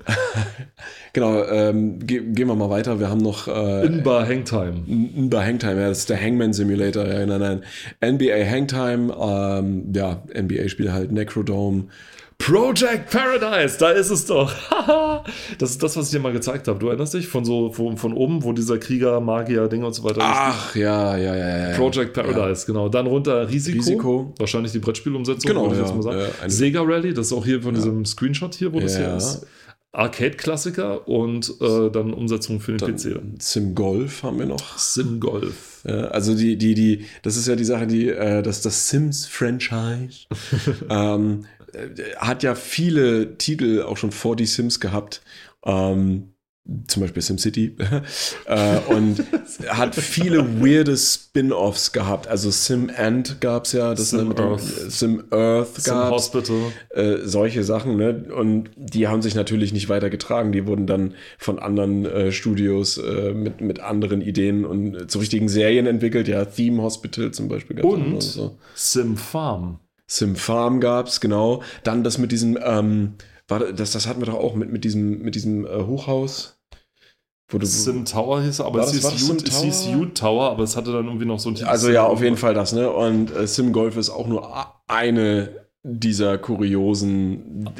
Genau, 1.12 1.44
ähm, 1.44 1.98
ge 2.06 2.20
gehen 2.20 2.46
wir 2.46 2.54
mal 2.54 2.70
weiter. 2.70 3.00
Wir 3.00 3.08
haben 3.08 3.20
noch 3.20 3.48
äh, 3.48 3.86
Inbar 3.86 4.28
Hangtime. 4.28 4.84
Bei 5.28 5.44
Hangtime, 5.44 5.80
ja, 5.80 5.88
das 5.88 6.00
ist 6.00 6.10
der 6.10 6.20
Hangman 6.20 6.52
Simulator, 6.52 7.04
ja, 7.04 7.26
nein, 7.26 7.40
nein. 8.00 8.12
NBA 8.12 8.48
Hangtime, 8.48 9.12
ähm, 9.20 9.92
ja, 9.92 10.22
NBA-Spiel 10.32 10.92
halt, 10.92 11.10
Necrodome. 11.10 11.86
Project 12.40 13.10
Paradise, 13.10 13.76
da 13.78 13.90
ist 13.90 14.10
es 14.10 14.26
doch. 14.26 14.52
Das 15.58 15.70
ist 15.70 15.82
das, 15.82 15.96
was 15.96 16.06
ich 16.06 16.12
dir 16.12 16.20
mal 16.20 16.32
gezeigt 16.32 16.66
habe. 16.66 16.78
Du 16.78 16.88
erinnerst 16.88 17.12
dich 17.12 17.28
von 17.28 17.44
so 17.44 17.70
von, 17.70 17.98
von 17.98 18.14
oben, 18.14 18.42
wo 18.42 18.52
dieser 18.52 18.78
Krieger, 18.78 19.20
Magier, 19.20 19.68
Ding 19.68 19.84
und 19.84 19.92
so 19.92 20.02
weiter. 20.02 20.20
Ach, 20.22 20.74
ja, 20.74 21.16
ja, 21.16 21.36
ja, 21.36 21.48
ja. 21.48 21.70
ja. 21.70 21.76
Project 21.76 22.14
Paradise, 22.14 22.64
genau. 22.64 22.88
Dann 22.88 23.06
runter 23.06 23.48
Risiko. 23.48 23.78
Risiko. 23.78 24.34
Wahrscheinlich 24.38 24.72
die 24.72 24.78
Brettspielumsetzung, 24.78 25.46
Genau, 25.46 25.62
würde 25.64 25.74
ich 25.74 25.80
ja. 25.80 25.86
jetzt 25.86 25.94
mal 25.94 26.02
sagen. 26.02 26.18
Ja, 26.40 26.48
Sega 26.48 26.80
Rally, 26.82 27.12
das 27.12 27.26
ist 27.26 27.32
auch 27.34 27.44
hier 27.44 27.62
von 27.62 27.74
diesem 27.74 28.04
Screenshot 28.06 28.54
hier, 28.54 28.72
wo 28.72 28.80
das 28.80 28.94
Ja. 28.94 29.00
hier 29.08 29.16
ist. 29.18 29.46
Arcade-Klassiker 29.92 31.08
und 31.08 31.52
äh, 31.60 31.90
dann 31.90 32.14
Umsetzung 32.14 32.60
für 32.60 32.72
den 32.76 32.78
Dann 32.78 32.96
PC. 32.96 33.42
Sim 33.42 33.74
Golf 33.74 34.22
haben 34.22 34.38
wir 34.38 34.46
noch. 34.46 34.78
Sim 34.78 35.18
Golf. 35.18 35.82
Ja, 35.84 36.02
also 36.08 36.34
die, 36.34 36.56
die, 36.56 36.74
die, 36.74 37.06
das 37.22 37.36
ist 37.36 37.48
ja 37.48 37.56
die 37.56 37.64
Sache, 37.64 37.86
die, 37.88 38.08
äh, 38.08 38.42
das, 38.42 38.62
das 38.62 38.88
Sims-Franchise 38.88 40.26
ähm, 40.90 41.44
äh, 41.59 41.59
hat 42.16 42.42
ja 42.42 42.54
viele 42.54 43.36
Titel 43.38 43.82
auch 43.82 43.96
schon 43.96 44.12
vor 44.12 44.36
die 44.36 44.46
Sims 44.46 44.80
gehabt. 44.80 45.22
Ähm, 45.64 46.32
zum 46.86 47.02
Beispiel 47.02 47.22
SimCity. 47.22 47.76
äh, 48.46 48.78
und 48.94 49.24
hat 49.68 49.94
viele 49.94 50.60
weirde 50.62 50.96
Spin-offs 50.96 51.92
gehabt. 51.92 52.28
Also 52.28 52.50
Sim 52.50 52.88
End 52.88 53.40
gab 53.40 53.64
es 53.64 53.72
ja, 53.72 53.94
das 53.94 54.10
Sim 54.10 54.28
ne, 54.28 54.34
dem- 54.34 54.46
Earth. 54.46 54.60
Sim 54.60 55.24
Earth 55.30 55.74
Sim 55.80 55.92
gab 55.94 56.12
Hospital. 56.12 56.58
äh, 56.90 57.16
solche 57.24 57.64
Sachen, 57.64 57.96
ne? 57.96 58.24
Und 58.34 58.70
die 58.76 59.08
haben 59.08 59.22
sich 59.22 59.34
natürlich 59.34 59.72
nicht 59.72 59.88
weiter 59.88 60.10
getragen. 60.10 60.52
Die 60.52 60.66
wurden 60.66 60.86
dann 60.86 61.14
von 61.38 61.58
anderen 61.58 62.06
äh, 62.06 62.30
Studios 62.30 62.98
äh, 62.98 63.32
mit, 63.32 63.60
mit 63.60 63.80
anderen 63.80 64.20
Ideen 64.20 64.64
und 64.64 64.94
äh, 64.94 65.06
zu 65.08 65.18
richtigen 65.18 65.48
Serien 65.48 65.86
entwickelt. 65.86 66.28
Ja, 66.28 66.44
Theme 66.44 66.82
Hospital 66.82 67.32
zum 67.32 67.48
Beispiel. 67.48 67.76
gab's 67.76 67.88
Und 67.88 68.22
so. 68.22 68.58
Sim 68.74 69.16
Farm. 69.16 69.80
Sim 70.10 70.34
Farm 70.34 70.80
gab's, 70.80 71.20
genau. 71.20 71.62
Dann 71.84 72.02
das 72.02 72.18
mit 72.18 72.32
diesem, 72.32 72.58
ähm, 72.60 73.14
war, 73.46 73.60
das, 73.60 73.92
das 73.92 74.08
hatten 74.08 74.20
wir 74.20 74.26
doch 74.26 74.34
auch 74.34 74.56
mit, 74.56 74.72
mit 74.72 74.82
diesem, 74.82 75.22
mit 75.22 75.36
diesem 75.36 75.64
äh, 75.64 75.84
Hochhaus. 75.86 76.60
Wo 77.48 77.58
du, 77.58 77.66
Sim 77.66 78.04
Tower 78.04 78.42
hieß 78.42 78.58
er, 78.58 78.66
aber 78.66 78.80
es 78.80 78.92
das- 78.92 79.12
hieß, 79.12 79.26
Sim 79.26 79.36
Youth, 79.36 79.48
es 79.48 79.62
hieß 79.62 79.84
Tower? 79.84 79.92
Youth 79.94 80.18
Tower, 80.18 80.50
aber 80.50 80.64
es 80.64 80.76
hatte 80.76 80.90
dann 80.92 81.06
irgendwie 81.06 81.26
noch 81.26 81.38
so 81.38 81.50
ein 81.50 81.64
also 81.64 81.90
ja, 81.90 82.04
auf 82.04 82.22
jeden 82.22 82.36
Fall 82.36 82.54
das, 82.54 82.72
ne? 82.72 82.90
Und 82.90 83.34
äh, 83.36 83.46
Sim 83.46 83.72
Golf 83.72 83.96
ist 83.96 84.10
auch 84.10 84.26
nur 84.26 84.48
eine 84.88 85.66
dieser 85.84 86.38
kuriosen. 86.38 87.70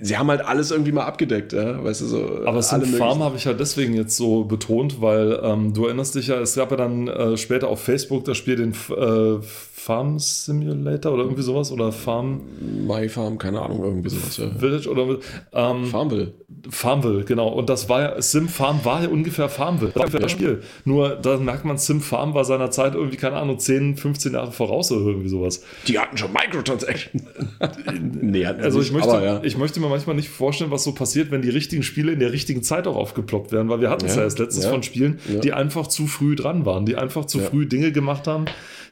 Sie 0.00 0.18
haben 0.18 0.28
halt 0.28 0.40
alles 0.44 0.72
irgendwie 0.72 0.92
mal 0.92 1.04
abgedeckt, 1.04 1.52
ja? 1.52 1.82
Weißt 1.84 2.00
du, 2.00 2.06
so. 2.06 2.46
Aber 2.46 2.62
Sim 2.62 2.82
Farm 2.82 3.22
habe 3.22 3.36
ich 3.36 3.44
ja 3.44 3.52
deswegen 3.52 3.94
jetzt 3.94 4.16
so 4.16 4.42
betont, 4.44 5.00
weil 5.00 5.38
ähm, 5.40 5.72
du 5.72 5.86
erinnerst 5.86 6.16
dich 6.16 6.26
ja, 6.26 6.40
es 6.40 6.56
gab 6.56 6.72
ja 6.72 6.76
dann 6.76 7.06
äh, 7.06 7.36
später 7.36 7.68
auf 7.68 7.80
Facebook 7.80 8.24
das 8.24 8.36
Spiel 8.36 8.56
den 8.56 8.72
äh, 8.72 9.40
Farm 9.86 10.18
Simulator 10.18 11.12
oder 11.12 11.22
irgendwie 11.22 11.42
sowas 11.42 11.70
oder 11.70 11.92
Farm 11.92 12.40
My 12.88 13.08
Farm, 13.08 13.38
keine 13.38 13.62
Ahnung, 13.62 13.84
irgendwie 13.84 14.08
sowas. 14.08 14.36
Ja. 14.36 14.48
Village 14.58 14.88
oder 14.90 15.18
ähm, 15.52 15.84
Farmville. 15.84 16.34
Farmville, 16.68 17.22
genau. 17.22 17.50
Und 17.50 17.68
das 17.70 17.88
war 17.88 18.00
ja, 18.02 18.20
Sim 18.20 18.48
Farm 18.48 18.80
war 18.84 19.04
ja 19.04 19.08
ungefähr 19.08 19.48
Farmville. 19.48 19.92
Das 19.92 19.96
war 19.96 20.02
ungefähr 20.06 20.20
das 20.22 20.32
Spiel. 20.32 20.62
Nur 20.84 21.10
da 21.10 21.36
merkt 21.36 21.64
man, 21.64 21.78
Sim 21.78 22.00
Farm 22.00 22.34
war 22.34 22.44
seiner 22.44 22.72
Zeit 22.72 22.96
irgendwie, 22.96 23.16
keine 23.16 23.36
Ahnung, 23.36 23.60
10, 23.60 23.96
15 23.96 24.32
Jahre 24.32 24.50
voraus 24.50 24.90
oder 24.90 25.06
irgendwie 25.06 25.28
sowas. 25.28 25.62
Die 25.86 25.96
hatten 26.00 26.16
schon 26.16 26.32
Microtransactions. 26.32 27.22
nee, 28.00 28.44
hatten 28.44 28.62
Also 28.64 28.80
ich 28.80 28.90
nicht, 28.92 29.06
möchte, 29.06 29.24
ja. 29.24 29.40
ich 29.44 29.56
möchte 29.56 29.78
mir 29.78 29.88
manchmal 29.88 30.16
nicht 30.16 30.30
vorstellen, 30.30 30.72
was 30.72 30.82
so 30.82 30.94
passiert, 30.94 31.30
wenn 31.30 31.42
die 31.42 31.50
richtigen 31.50 31.84
Spiele 31.84 32.10
in 32.10 32.18
der 32.18 32.32
richtigen 32.32 32.64
Zeit 32.64 32.88
auch 32.88 32.96
aufgeploppt 32.96 33.52
werden, 33.52 33.68
weil 33.68 33.80
wir 33.80 33.88
hatten 33.90 34.06
es 34.06 34.16
ja, 34.16 34.22
Ja, 34.22 34.24
erst 34.24 34.40
letztens 34.40 34.64
ja, 34.64 34.70
von 34.72 34.82
Spielen, 34.82 35.20
ja. 35.32 35.38
die 35.38 35.52
einfach 35.52 35.86
zu 35.86 36.08
früh 36.08 36.34
dran 36.34 36.66
waren, 36.66 36.86
die 36.86 36.96
einfach 36.96 37.24
zu 37.26 37.38
Ja. 37.38 37.44
früh 37.44 37.66
Dinge 37.66 37.92
gemacht 37.92 38.26
haben, 38.26 38.46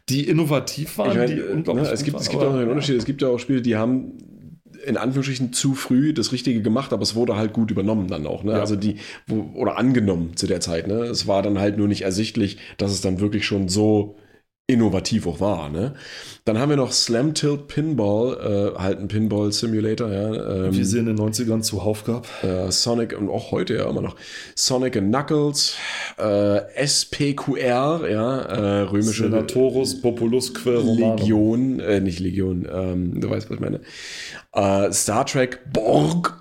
die 0.08 0.28
innovativ 0.28 0.98
waren, 0.98 1.10
Ich 1.12 1.16
meine, 1.16 1.34
die 1.34 1.40
äh, 1.40 1.52
unglaublich 1.52 1.86
ne, 1.86 1.92
es 1.92 2.04
gibt, 2.04 2.14
waren, 2.14 2.22
es 2.22 2.28
gibt 2.28 2.42
aber- 2.42 2.50
auch 2.50 2.54
noch 2.54 2.60
einen 2.60 2.70
Unterschied. 2.70 2.96
Es 2.96 3.04
gibt 3.04 3.22
ja 3.22 3.28
auch 3.28 3.38
Spiele, 3.38 3.62
die 3.62 3.76
haben 3.76 4.18
in 4.86 4.98
Anführungsstrichen 4.98 5.52
zu 5.54 5.74
früh 5.74 6.12
das 6.12 6.32
Richtige 6.32 6.60
gemacht, 6.60 6.92
aber 6.92 7.02
es 7.02 7.14
wurde 7.14 7.36
halt 7.36 7.54
gut 7.54 7.70
übernommen 7.70 8.08
dann 8.08 8.26
auch. 8.26 8.44
Ne? 8.44 8.52
Ja. 8.52 8.60
Also 8.60 8.76
die, 8.76 8.96
wo, 9.26 9.50
oder 9.54 9.78
angenommen 9.78 10.36
zu 10.36 10.46
der 10.46 10.60
Zeit. 10.60 10.88
Ne? 10.88 10.94
Es 11.04 11.26
war 11.26 11.42
dann 11.42 11.58
halt 11.58 11.78
nur 11.78 11.88
nicht 11.88 12.02
ersichtlich, 12.02 12.58
dass 12.76 12.90
es 12.92 13.00
dann 13.00 13.18
wirklich 13.18 13.46
schon 13.46 13.68
so 13.68 14.16
innovativ 14.66 15.26
auch 15.26 15.40
war. 15.40 15.68
Ne? 15.68 15.92
Dann 16.46 16.58
haben 16.58 16.70
wir 16.70 16.76
noch 16.76 16.92
Slam 16.92 17.34
Tilt 17.34 17.68
Pinball, 17.68 18.74
äh, 18.76 18.78
halt 18.78 18.98
ein 18.98 19.08
Pinball 19.08 19.52
Simulator. 19.52 20.10
Ja? 20.10 20.66
Ähm, 20.66 20.74
Wie 20.74 20.84
sie 20.84 20.98
in 20.98 21.06
den 21.06 21.18
90ern 21.18 21.60
zuhauf 21.60 22.04
gab. 22.04 22.26
äh, 22.42 22.70
Sonic 22.70 23.16
und 23.18 23.28
auch 23.28 23.50
heute 23.50 23.74
ja 23.74 23.88
immer 23.90 24.00
noch 24.00 24.16
Sonic 24.54 24.96
and 24.96 25.08
Knuckles, 25.08 25.76
äh, 26.16 26.60
SPQR, 26.86 28.08
ja, 28.10 28.38
äh, 28.40 28.80
römische 28.82 29.24
Senatorus 29.24 30.00
Populus 30.00 30.52
Romanum. 30.64 31.18
Legion, 31.18 31.80
äh, 31.80 32.00
nicht 32.00 32.20
Legion, 32.20 32.66
ähm, 32.72 33.20
du 33.20 33.28
weißt, 33.28 33.50
was 33.50 33.56
ich 33.56 33.60
meine. 33.60 33.80
Äh, 34.54 34.90
Star 34.92 35.26
Trek 35.26 35.60
Borg, 35.74 36.38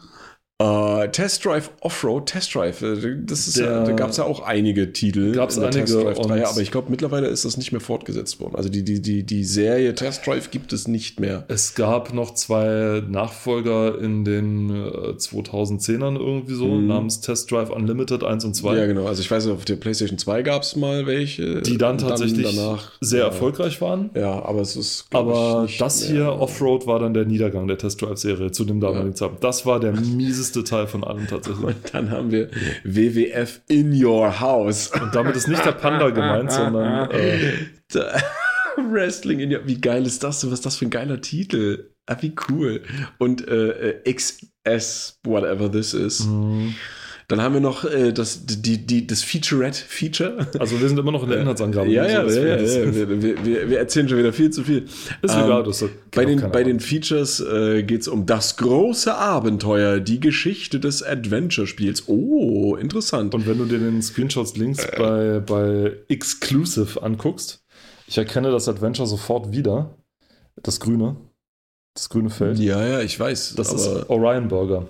äh, 0.62 1.10
Test 1.10 1.44
Drive 1.44 1.72
Offroad, 1.82 2.28
Test 2.28 2.54
Drive, 2.56 2.82
äh, 2.84 3.18
das 3.26 3.48
ist 3.48 3.58
ja, 3.58 3.66
Der- 3.66 3.84
da 3.86 3.92
gab 3.94 4.12
es 4.12 4.18
ja 4.18 4.24
auch 4.24 4.42
einige 4.44 4.94
Titel 4.94 5.28
in 5.28 5.34
der 5.34 5.44
einige 5.44 5.70
Test 5.72 5.94
Drive 5.96 6.18
und- 6.20 6.30
3, 6.30 6.46
aber 6.48 6.62
ich 6.62 6.72
glaube 6.72 6.88
mittlerweile 6.92 7.28
ist 7.28 7.44
das 7.44 7.58
nicht 7.58 7.72
mehr 7.72 7.82
fortgesetzt 7.82 8.40
worden. 8.40 8.56
Also 8.56 8.70
die, 8.70 8.84
die, 8.84 9.02
die, 9.02 9.24
die 9.24 9.44
Serie 9.44 9.96
Test 9.96 10.26
Drive 10.26 10.52
gibt 10.52 10.72
es 10.72 10.88
nicht 10.88 11.20
mehr. 11.20 11.44
Es 11.48 11.74
gab 11.76 12.14
noch 12.14 12.34
zwei 12.36 13.02
Nachfolger 13.10 14.00
in 14.00 14.24
den 14.24 14.70
äh, 14.70 15.16
2010ern 15.18 16.16
irgendwie 16.18 16.54
so, 16.54 16.68
Mhm. 16.68 16.88
namens 16.88 17.20
Test 17.22 17.52
Drive 17.52 17.70
Unlimited 17.72 18.24
1 18.24 18.46
und 18.46 18.54
2. 18.56 18.78
Ja, 18.78 18.86
genau. 18.86 19.06
Also 19.08 19.22
ich 19.22 19.30
weiß, 19.32 19.48
auf 19.48 19.66
der 19.66 19.76
PlayStation 19.78 20.18
2 20.20 20.44
gab 20.44 20.62
es 20.62 20.76
mal 20.76 21.08
welche. 21.08 21.62
die 21.62 21.78
dann 21.78 21.98
tatsächlich 21.98 22.56
danach, 22.56 22.92
sehr 23.02 23.22
ja, 23.22 23.26
erfolgreich 23.26 23.82
waren. 23.82 24.12
Ja, 24.16 24.44
aber 24.46 24.62
es 24.62 24.76
ist. 24.76 25.06
Aber 25.12 25.64
ich, 25.66 25.72
nicht 25.72 25.82
das 25.82 26.04
hier, 26.04 26.28
Offroad, 26.32 26.86
war 26.88 27.00
dann 27.00 27.14
der 27.14 27.26
Niedergang 27.26 27.68
der 27.68 27.78
Test 27.78 28.02
Drive-Serie 28.02 28.52
zu 28.52 28.66
dem 28.66 28.80
damaligen 28.80 29.16
Zeitpunkt. 29.16 29.44
Das 29.44 29.66
war 29.66 29.80
der 29.80 29.94
mieseste 29.94 30.53
Teil 30.62 30.88
von 30.88 31.04
allem 31.04 31.28
tatsächlich. 31.28 31.64
Und 31.66 31.94
dann 31.94 32.12
haben 32.12 32.32
wir 32.32 32.50
WWF 32.84 33.62
in 33.68 33.92
Your 34.04 34.40
House. 34.40 34.90
Und 34.90 35.14
damit 35.16 35.36
ist 35.36 35.48
nicht 35.48 35.66
der 35.66 35.72
Panda 35.72 36.10
gemeint, 36.12 36.52
sondern 36.52 37.10
äh, 37.12 37.54
Wrestling 38.92 39.40
in 39.40 39.54
Your 39.54 39.62
Wie 39.66 39.80
geil 39.82 40.06
ist 40.06 40.24
das 40.24 40.40
denn? 40.42 40.52
Was 40.52 40.60
ist 40.60 40.66
das 40.66 40.76
für 40.78 40.86
ein 40.86 40.92
geiler 40.92 41.22
Titel? 41.22 41.90
Ah, 42.06 42.18
wie 42.20 42.36
cool. 42.50 42.84
Und 43.18 43.48
äh, 43.48 43.92
äh, 43.92 44.14
XS, 44.14 45.20
whatever 45.24 45.72
this 45.72 45.94
is. 45.94 46.26
mh, 46.26 46.74
Dann 47.28 47.42
haben 47.42 47.54
wir 47.54 47.62
noch 47.62 47.86
äh, 47.86 48.12
das, 48.12 48.46
die, 48.46 48.86
die, 48.86 49.08
das 49.08 49.22
Featurette-Feature. 49.24 50.48
Also 50.60 50.80
wir 50.80 50.88
sind 50.90 51.00
immer 51.00 51.12
noch 51.12 51.24
in 51.24 51.30
der 51.30 51.40
Inhaltsangabe. 51.40 51.90
Ja, 51.90 52.08
ja, 52.08 52.30
So, 52.30 52.40
ja, 52.42 52.58
das- 52.58 52.76
ja, 52.76 52.84
ja. 52.84 52.94
Wir, 52.94 53.46
wir, 53.46 53.70
wir, 53.70 53.80
erzählen 53.80 54.10
schon 54.10 54.18
wieder 54.20 54.34
viel 54.34 54.50
zu 54.52 54.64
viel. 54.64 54.84
Ist 55.22 55.34
Ähm, 55.36 55.46
egal, 55.46 55.64
das 55.64 55.84
bei, 56.12 56.26
den, 56.26 56.52
bei 56.52 56.64
den. 56.64 56.80
Features 56.80 57.40
äh, 57.40 57.84
geht 57.84 58.02
es 58.02 58.08
um 58.08 58.26
das 58.26 58.58
große 58.58 59.16
Abenteuer, 59.16 60.00
die 60.00 60.20
Geschichte 60.20 60.80
des 60.80 61.02
Adventure-Spiels. 61.04 62.04
Oh, 62.08 62.76
interessant. 62.76 63.34
Und 63.36 63.48
wenn 63.48 63.58
du 63.58 63.66
dir 63.66 63.80
den 63.80 64.02
Screenshots 64.02 64.58
links 64.58 64.84
Äh. 64.84 64.92
bei, 64.98 65.40
bei 65.40 65.94
Exclusive 66.10 67.02
anguckst, 67.02 67.64
ich 68.08 68.18
erkenne 68.18 68.52
das 68.52 68.68
Adventure 68.68 69.08
sofort 69.08 69.52
wieder. 69.54 69.96
Das 70.62 70.80
grüne. 70.80 71.16
Das 71.96 72.10
grüne 72.10 72.30
Feld. 72.30 72.60
ja, 72.60 72.86
ja, 72.86 73.02
ich 73.02 73.20
weiß. 73.20 73.54
Das 73.56 73.72
ist 73.72 73.88
Orion 74.10 74.48
Burger. 74.48 74.88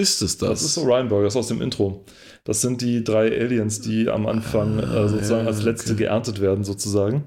Ist 0.00 0.22
es 0.22 0.38
das? 0.38 0.48
Das 0.48 0.62
ist 0.62 0.78
Orion 0.78 1.08
Burger, 1.08 1.24
das 1.24 1.34
ist 1.34 1.38
aus 1.38 1.48
dem 1.48 1.60
Intro. 1.62 2.04
Das 2.44 2.60
sind 2.60 2.80
die 2.80 3.04
drei 3.04 3.26
Aliens, 3.38 3.80
die 3.80 4.08
am 4.08 4.26
Anfang 4.26 4.78
äh, 4.78 5.08
sozusagen 5.08 5.44
ja, 5.44 5.50
als 5.50 5.62
letzte 5.62 5.92
okay. 5.92 6.04
geerntet 6.04 6.40
werden, 6.40 6.64
sozusagen. 6.64 7.24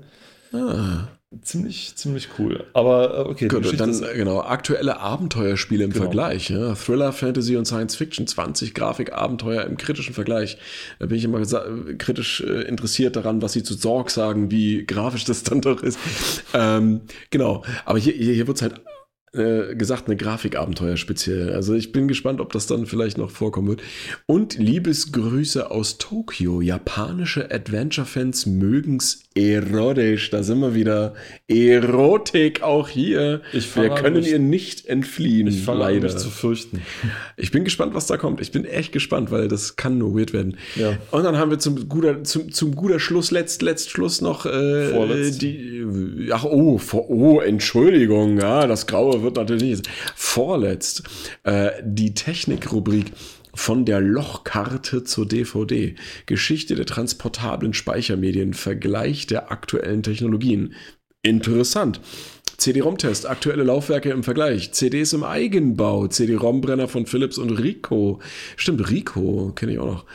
Ah. 0.52 1.08
Ziemlich, 1.42 1.96
ziemlich 1.96 2.30
cool. 2.38 2.64
Aber 2.74 3.18
äh, 3.18 3.22
okay, 3.22 3.48
Gut, 3.48 3.80
dann, 3.80 3.90
ist- 3.90 4.02
äh, 4.02 4.16
genau, 4.16 4.42
aktuelle 4.42 5.00
Abenteuerspiele 5.00 5.84
im 5.84 5.90
Genau. 5.92 6.04
Vergleich. 6.04 6.50
Ja? 6.50 6.76
Thriller, 6.76 7.12
Fantasy 7.12 7.58
und 7.58 7.66
Science 7.66 7.96
Fiction, 7.96 8.28
20 8.28 8.76
Grafik, 8.76 9.14
Abenteuer 9.14 9.64
im 9.64 9.78
kritischen 9.78 10.14
Vergleich. 10.14 10.58
Da 11.00 11.08
bin 11.08 11.18
ich 11.18 11.24
immer 11.24 11.42
kritisch 11.98 12.42
äh, 12.42 12.62
interessiert 12.68 13.16
daran, 13.16 13.42
was 13.42 13.54
sie 13.54 13.64
zu 13.64 13.74
Sorg 13.74 14.12
sagen, 14.12 14.52
wie 14.52 14.86
grafisch 14.86 15.26
das 15.26 15.42
dann 15.42 15.62
doch 15.62 15.82
ist. 15.82 15.98
ähm, 16.54 17.02
genau, 17.32 17.64
aber 17.86 17.98
hier, 17.98 18.14
hier, 18.14 18.34
hier 18.36 18.46
wird 18.46 18.58
es 18.58 18.62
halt 18.62 18.82
äh, 19.34 19.76
gesagt, 19.76 20.08
eine 20.08 20.16
Grafikabenteuer 20.16 20.96
speziell. 20.98 21.54
Also 21.54 21.74
ich 21.74 21.92
bin 21.92 22.08
gespannt, 22.08 22.40
ob 22.40 22.54
das 22.54 22.68
dann 22.68 22.86
vielleicht 22.86 23.18
noch 23.18 23.32
vorkommen 23.32 23.68
wird. 23.68 23.82
Und 24.28 24.58
Liebesgrüße 24.58 25.72
aus 25.72 25.98
Tokio. 25.98 26.62
Japanische 26.62 27.50
Adventure-Fans 27.52 28.46
mögen's 28.46 29.24
erotisch. 29.34 30.30
Da 30.30 30.44
sind 30.44 30.60
wir 30.60 30.76
wieder. 30.76 31.16
Erotik 31.48 32.62
auch 32.62 32.88
hier. 32.90 33.42
Wir 33.52 33.90
können 33.90 34.18
mich- 34.18 34.30
ihr 34.30 34.40
nicht 34.40 34.86
entfliehen. 34.86 35.48
ich 35.48 35.66
leider. 35.66 36.02
mich 36.02 36.18
zu 36.18 36.30
fürchten. 36.30 36.82
Ich 37.36 37.52
bin 37.52 37.64
gespannt, 37.64 37.96
was 37.96 38.06
da 38.08 38.18
kommt. 38.18 38.42
Ich 38.42 38.52
bin 38.52 38.64
echt 38.64 38.92
gespannt, 38.92 39.32
weil 39.32 39.48
das 39.48 39.76
kann 39.76 39.98
nur 39.98 40.16
weird 40.16 40.34
werden. 40.34 40.58
Ja. 40.76 40.98
Und 41.12 41.24
dann 41.24 41.38
haben 41.38 41.50
wir 41.50 41.58
zum 41.60 41.90
guter, 41.90 42.24
zum, 42.24 42.52
zum 42.52 42.76
guter 42.76 43.00
Schluss, 43.00 43.32
letzt, 43.32 43.62
letzt 43.64 43.90
Schluss 43.90 44.22
noch 44.22 44.46
äh, 44.46 45.32
die. 45.32 45.83
Ach, 46.32 46.46
oh, 46.46 46.78
vor, 46.78 47.10
oh, 47.10 47.40
Entschuldigung, 47.42 48.40
ja, 48.40 48.68
das 48.68 48.88
Graue 48.88 49.24
wird 49.24 49.36
natürlich 49.36 49.64
nicht. 49.64 49.90
Vorletzt 50.16 51.04
äh, 51.44 51.72
die 51.84 52.14
Technikrubrik. 52.14 53.12
Von 53.56 53.86
der 53.86 54.02
Lochkarte 54.02 55.04
zur 55.04 55.28
DVD. 55.28 55.94
Geschichte 56.26 56.74
der 56.74 56.88
transportablen 56.88 57.76
Speichermedien. 57.76 58.56
Vergleich 58.56 59.28
der 59.28 59.52
aktuellen 59.52 60.02
Technologien. 60.02 60.74
Interessant. 61.22 62.02
CD-ROM-Test, 62.58 63.28
aktuelle 63.28 63.64
Laufwerke 63.64 64.10
im 64.10 64.24
Vergleich, 64.24 64.72
CDs 64.72 65.14
im 65.14 65.24
Eigenbau, 65.24 66.08
CD-ROM-Brenner 66.08 66.88
von 66.88 67.06
Philips 67.06 67.38
und 67.38 67.52
Rico. 67.52 68.20
Stimmt, 68.56 68.90
Rico 68.90 69.52
kenne 69.56 69.74
ich 69.74 69.80
auch 69.80 69.86
noch. 69.86 70.06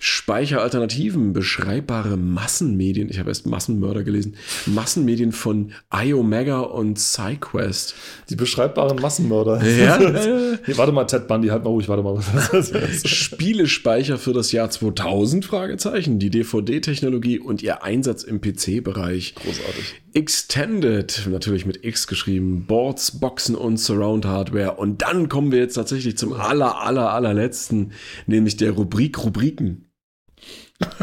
Speicheralternativen, 0.00 1.32
beschreibbare 1.32 2.16
Massenmedien, 2.16 3.08
ich 3.08 3.18
habe 3.20 3.30
erst 3.30 3.46
Massenmörder 3.46 4.02
gelesen, 4.02 4.36
Massenmedien 4.66 5.32
von 5.32 5.72
iOmega 5.94 6.60
und 6.60 6.98
SciQuest. 6.98 7.94
Die 8.30 8.36
beschreibbaren 8.36 9.00
Massenmörder. 9.00 9.62
Ja, 9.64 9.98
Nee, 10.66 10.76
warte 10.76 10.92
mal, 10.92 11.04
Ted 11.04 11.28
Bundy, 11.28 11.48
halt 11.48 11.64
mal 11.64 11.70
ruhig, 11.70 11.88
warte 11.88 12.02
mal. 12.02 12.20
Spielespeicher 13.04 14.18
für 14.18 14.32
das 14.32 14.52
Jahr 14.52 14.70
2000? 14.70 15.44
Fragezeichen. 15.44 16.18
Die 16.18 16.30
DVD-Technologie 16.30 17.38
und 17.38 17.62
ihr 17.62 17.82
Einsatz 17.82 18.22
im 18.22 18.40
PC-Bereich. 18.40 19.34
Großartig. 19.34 20.01
Extended, 20.14 21.26
natürlich 21.30 21.66
mit 21.66 21.84
X 21.84 22.06
geschrieben, 22.06 22.66
Boards, 22.66 23.20
Boxen 23.20 23.54
und 23.54 23.78
Surround 23.78 24.24
Hardware. 24.24 24.76
Und 24.76 25.02
dann 25.02 25.28
kommen 25.28 25.52
wir 25.52 25.58
jetzt 25.58 25.74
tatsächlich 25.74 26.16
zum 26.16 26.32
aller, 26.32 26.80
aller, 26.80 27.12
allerletzten, 27.12 27.92
nämlich 28.26 28.56
der 28.56 28.72
Rubrik 28.72 29.22
Rubriken. 29.24 29.90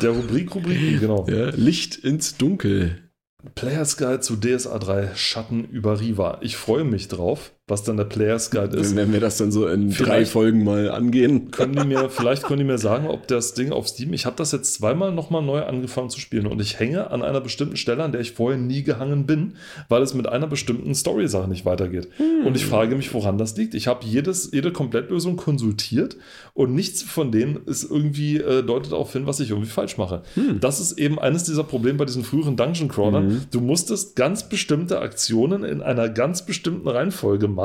Der 0.02 0.12
Rubrik 0.12 0.54
Rubriken, 0.54 1.00
genau. 1.00 1.26
Ja, 1.30 1.50
Licht 1.50 1.96
ins 1.96 2.38
Dunkel. 2.38 3.10
Players 3.56 3.98
Guide 3.98 4.20
zu 4.20 4.36
DSA 4.36 4.78
3 4.80 5.16
Schatten 5.16 5.64
über 5.66 6.00
Riva. 6.00 6.40
Ich 6.42 6.58
freue 6.58 6.84
mich 6.84 7.08
drauf, 7.08 7.54
was 7.70 7.84
dann 7.84 7.98
der 7.98 8.04
Players 8.06 8.52
Guide 8.52 8.78
ist. 8.78 8.96
Wenn 8.96 9.14
wir 9.14 9.20
das 9.20 9.38
dann 9.38 9.52
so 9.52 9.68
in 9.68 9.90
drei 9.90 9.96
Vielleicht- 9.96 10.32
Folgen 10.32 10.64
mal 10.64 10.90
angehen. 10.92 11.52
Können 11.52 11.76
die 11.76 11.86
mir, 11.88 12.10
vielleicht 12.10 12.44
können 12.44 12.60
die 12.60 12.66
mir 12.66 12.78
sagen, 12.78 13.08
ob 13.08 13.28
das 13.28 13.54
Ding 13.54 13.72
auf 13.72 13.88
Steam, 13.88 14.14
ich 14.14 14.26
habe 14.26 14.36
das 14.36 14.52
jetzt 14.52 14.74
zweimal 14.74 15.12
nochmal 15.12 15.42
neu 15.42 15.64
angefangen 15.64 16.10
zu 16.10 16.20
spielen 16.20 16.48
und 16.48 16.62
ich 16.62 16.80
hänge 16.80 17.12
an 17.12 17.22
einer 17.24 17.42
bestimmten 17.42 17.78
Stelle, 17.78 18.04
an 18.04 18.12
der 18.12 18.22
ich 18.22 18.32
vorher 18.34 18.60
nie 18.60 18.84
gehangen 18.84 19.26
bin, 19.26 19.54
weil 19.88 20.02
es 20.02 20.14
mit 20.14 20.28
einer 20.28 20.48
bestimmten 20.48 20.94
Story-Sache 20.96 21.48
nicht 21.48 21.66
weitergeht. 21.66 22.08
Und 22.46 22.56
ich 22.56 22.66
frage 22.66 22.96
mich, 22.96 23.14
woran 23.14 23.38
das 23.38 23.56
liegt. 23.58 23.74
Ich 23.74 23.88
habe 23.88 24.06
jedes, 24.06 24.50
jede 24.52 24.72
Komplettlösung 24.72 25.36
konsultiert 25.36 26.18
und 26.54 26.74
nichts 26.74 27.04
von 27.04 27.32
denen 27.32 27.60
ist 27.66 27.90
irgendwie, 27.90 28.38
äh, 28.38 28.64
deutet 28.64 28.92
darauf 28.92 29.14
hin, 29.14 29.26
was 29.26 29.40
ich 29.40 29.50
irgendwie 29.52 29.70
falsch 29.70 29.98
mache. 29.98 30.22
Das 30.60 30.80
ist 30.80 30.98
eben 30.98 31.20
eines 31.20 31.44
dieser 31.44 31.64
Probleme 31.64 31.98
bei 31.98 32.06
diesen 32.06 32.24
früheren 32.24 32.56
Dungeon-Crawlern. 32.56 33.46
Du 33.52 33.62
musstest 33.62 34.16
ganz 34.16 34.48
bestimmte 34.50 35.00
Aktionen 35.00 35.64
in 35.64 35.82
einer 35.82 36.10
ganz 36.10 36.46
bestimmten 36.46 36.88
Reihenfolge 36.88 37.48
machen, 37.48 37.59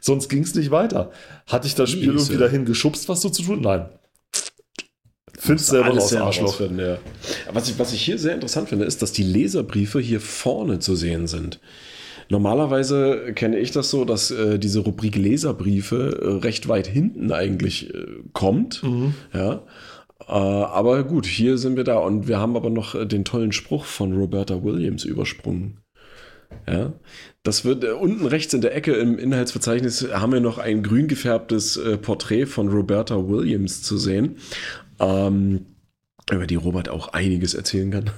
sonst 0.00 0.28
ging 0.28 0.42
es 0.42 0.54
nicht 0.54 0.70
weiter. 0.70 1.10
Hatte 1.46 1.66
ich 1.66 1.74
das 1.74 1.90
Spiel 1.90 2.12
Miese. 2.12 2.32
irgendwie 2.32 2.42
dahin 2.44 2.64
geschubst, 2.64 3.08
was 3.08 3.22
so 3.22 3.28
zu 3.30 3.42
tun? 3.42 3.60
Nein. 3.60 3.88
Find's 5.38 5.66
selber 5.66 5.90
Alles 5.90 6.08
selber 6.08 6.26
Arschloch. 6.26 6.60
ja. 6.60 6.98
Was 7.52 7.68
ich, 7.68 7.78
was 7.78 7.92
ich 7.92 8.02
hier 8.02 8.18
sehr 8.18 8.34
interessant 8.34 8.68
finde, 8.68 8.84
ist, 8.84 9.02
dass 9.02 9.12
die 9.12 9.22
Leserbriefe 9.22 10.00
hier 10.00 10.20
vorne 10.20 10.78
zu 10.78 10.96
sehen 10.96 11.26
sind. 11.26 11.60
Normalerweise 12.28 13.32
kenne 13.34 13.58
ich 13.58 13.70
das 13.70 13.90
so, 13.90 14.04
dass 14.04 14.30
äh, 14.30 14.58
diese 14.58 14.80
Rubrik 14.80 15.16
Leserbriefe 15.16 16.20
äh, 16.20 16.44
recht 16.44 16.68
weit 16.68 16.86
hinten 16.86 17.30
eigentlich 17.30 17.94
äh, 17.94 18.04
kommt. 18.32 18.82
Mhm. 18.82 19.14
Ja. 19.32 19.62
Äh, 20.26 20.32
aber 20.32 21.04
gut, 21.04 21.26
hier 21.26 21.58
sind 21.58 21.76
wir 21.76 21.84
da 21.84 21.98
und 21.98 22.26
wir 22.26 22.38
haben 22.38 22.56
aber 22.56 22.70
noch 22.70 22.94
äh, 22.94 23.06
den 23.06 23.24
tollen 23.24 23.52
Spruch 23.52 23.84
von 23.84 24.12
Roberta 24.16 24.64
Williams 24.64 25.04
übersprungen. 25.04 25.78
Ja, 26.68 26.92
das 27.42 27.64
wird 27.64 27.84
äh, 27.84 27.92
unten 27.92 28.26
rechts 28.26 28.54
in 28.54 28.60
der 28.60 28.74
Ecke 28.74 28.92
im 28.94 29.18
Inhaltsverzeichnis 29.18 30.08
haben 30.12 30.32
wir 30.32 30.40
noch 30.40 30.58
ein 30.58 30.82
grün 30.82 31.08
gefärbtes 31.08 31.76
äh, 31.76 31.96
Porträt 31.96 32.46
von 32.46 32.68
Roberta 32.68 33.28
Williams 33.28 33.82
zu 33.82 33.98
sehen, 33.98 34.36
ähm, 34.98 35.66
über 36.30 36.46
die 36.46 36.56
Robert 36.56 36.88
auch 36.88 37.08
einiges 37.08 37.54
erzählen 37.54 37.90
kann. 37.90 38.10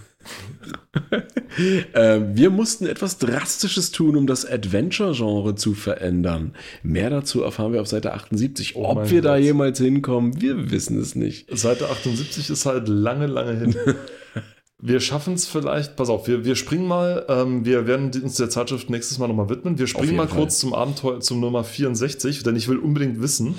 äh, 1.92 2.20
wir 2.34 2.50
mussten 2.50 2.86
etwas 2.86 3.18
Drastisches 3.18 3.90
tun, 3.90 4.16
um 4.16 4.26
das 4.26 4.44
Adventure-Genre 4.44 5.54
zu 5.54 5.74
verändern. 5.74 6.54
Mehr 6.82 7.10
dazu 7.10 7.42
erfahren 7.42 7.72
wir 7.72 7.80
auf 7.80 7.88
Seite 7.88 8.14
78. 8.14 8.76
Oh 8.76 8.84
Ob 8.84 9.10
wir 9.10 9.22
da 9.22 9.36
Gott. 9.36 9.44
jemals 9.44 9.78
hinkommen, 9.78 10.40
wir 10.40 10.70
wissen 10.70 10.98
es 11.00 11.14
nicht. 11.14 11.56
Seite 11.56 11.88
78 11.88 12.50
ist 12.50 12.66
halt 12.66 12.88
lange, 12.88 13.26
lange 13.26 13.58
hin. 13.58 13.76
Wir 14.80 15.00
schaffen 15.00 15.34
es 15.34 15.46
vielleicht, 15.46 15.96
pass 15.96 16.08
auf, 16.08 16.28
wir, 16.28 16.44
wir 16.44 16.54
springen 16.54 16.86
mal, 16.86 17.26
ähm, 17.28 17.64
wir 17.64 17.88
werden 17.88 18.12
uns 18.22 18.36
der 18.36 18.48
Zeitschrift 18.48 18.90
nächstes 18.90 19.18
Mal 19.18 19.26
nochmal 19.26 19.48
widmen. 19.48 19.76
Wir 19.78 19.88
springen 19.88 20.14
mal 20.14 20.28
Fall. 20.28 20.38
kurz 20.38 20.60
zum 20.60 20.72
Abenteuer, 20.72 21.18
zum 21.20 21.40
Nummer 21.40 21.64
64, 21.64 22.44
denn 22.44 22.54
ich 22.54 22.68
will 22.68 22.78
unbedingt 22.78 23.20
wissen, 23.20 23.56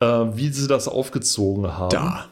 äh, 0.00 0.06
wie 0.06 0.48
sie 0.50 0.68
das 0.68 0.88
aufgezogen 0.88 1.78
haben. 1.78 1.88
Da. 1.88 2.26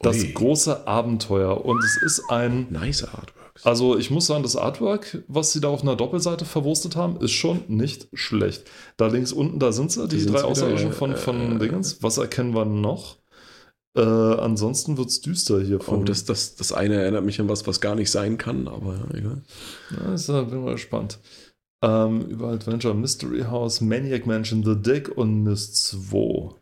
Das 0.00 0.18
Ui. 0.18 0.32
große 0.32 0.86
Abenteuer. 0.86 1.64
Und 1.64 1.82
es 1.84 2.00
ist 2.02 2.30
ein, 2.30 2.66
Nice 2.70 3.04
Artworks. 3.04 3.64
also 3.64 3.98
ich 3.98 4.10
muss 4.10 4.26
sagen, 4.26 4.42
das 4.42 4.56
Artwork, 4.56 5.22
was 5.28 5.52
sie 5.52 5.60
da 5.60 5.68
auf 5.68 5.82
einer 5.82 5.96
Doppelseite 5.96 6.46
verwurstet 6.46 6.96
haben, 6.96 7.18
ist 7.20 7.32
schon 7.32 7.62
nicht 7.68 8.08
schlecht. 8.14 8.64
Da 8.96 9.08
links 9.08 9.32
unten, 9.32 9.58
da 9.58 9.70
sind 9.72 9.92
sie, 9.92 10.08
die, 10.08 10.18
sind's 10.18 10.32
drei 10.40 10.44
Außerirdischen 10.48 10.92
von, 10.92 11.14
von 11.16 11.56
Äh, 11.56 11.58
Dingens. 11.58 12.02
Was 12.02 12.16
erkennen 12.16 12.54
wir 12.54 12.64
noch? 12.64 13.18
Äh, 13.96 14.00
ansonsten 14.00 14.96
wird 14.98 15.08
es 15.08 15.20
düster 15.20 15.60
hier 15.60 15.80
von. 15.80 16.00
Oh, 16.00 16.04
das, 16.04 16.24
das, 16.24 16.56
das 16.56 16.72
eine 16.72 16.96
erinnert 16.96 17.24
mich 17.24 17.40
an 17.40 17.48
was, 17.48 17.66
was 17.66 17.80
gar 17.80 17.94
nicht 17.94 18.10
sein 18.10 18.38
kann, 18.38 18.66
aber 18.66 19.06
egal. 19.14 19.42
Ja, 19.90 20.14
ist, 20.14 20.26
bin 20.26 20.64
mal 20.64 20.72
gespannt. 20.74 21.20
Ähm, 21.82 22.22
über 22.22 22.48
Adventure 22.48 22.94
Mystery 22.94 23.42
House, 23.42 23.80
Maniac 23.80 24.26
Mansion, 24.26 24.64
The 24.64 24.74
Dig 24.74 25.16
und 25.16 25.42
Myst 25.44 25.76
2. 25.88 26.54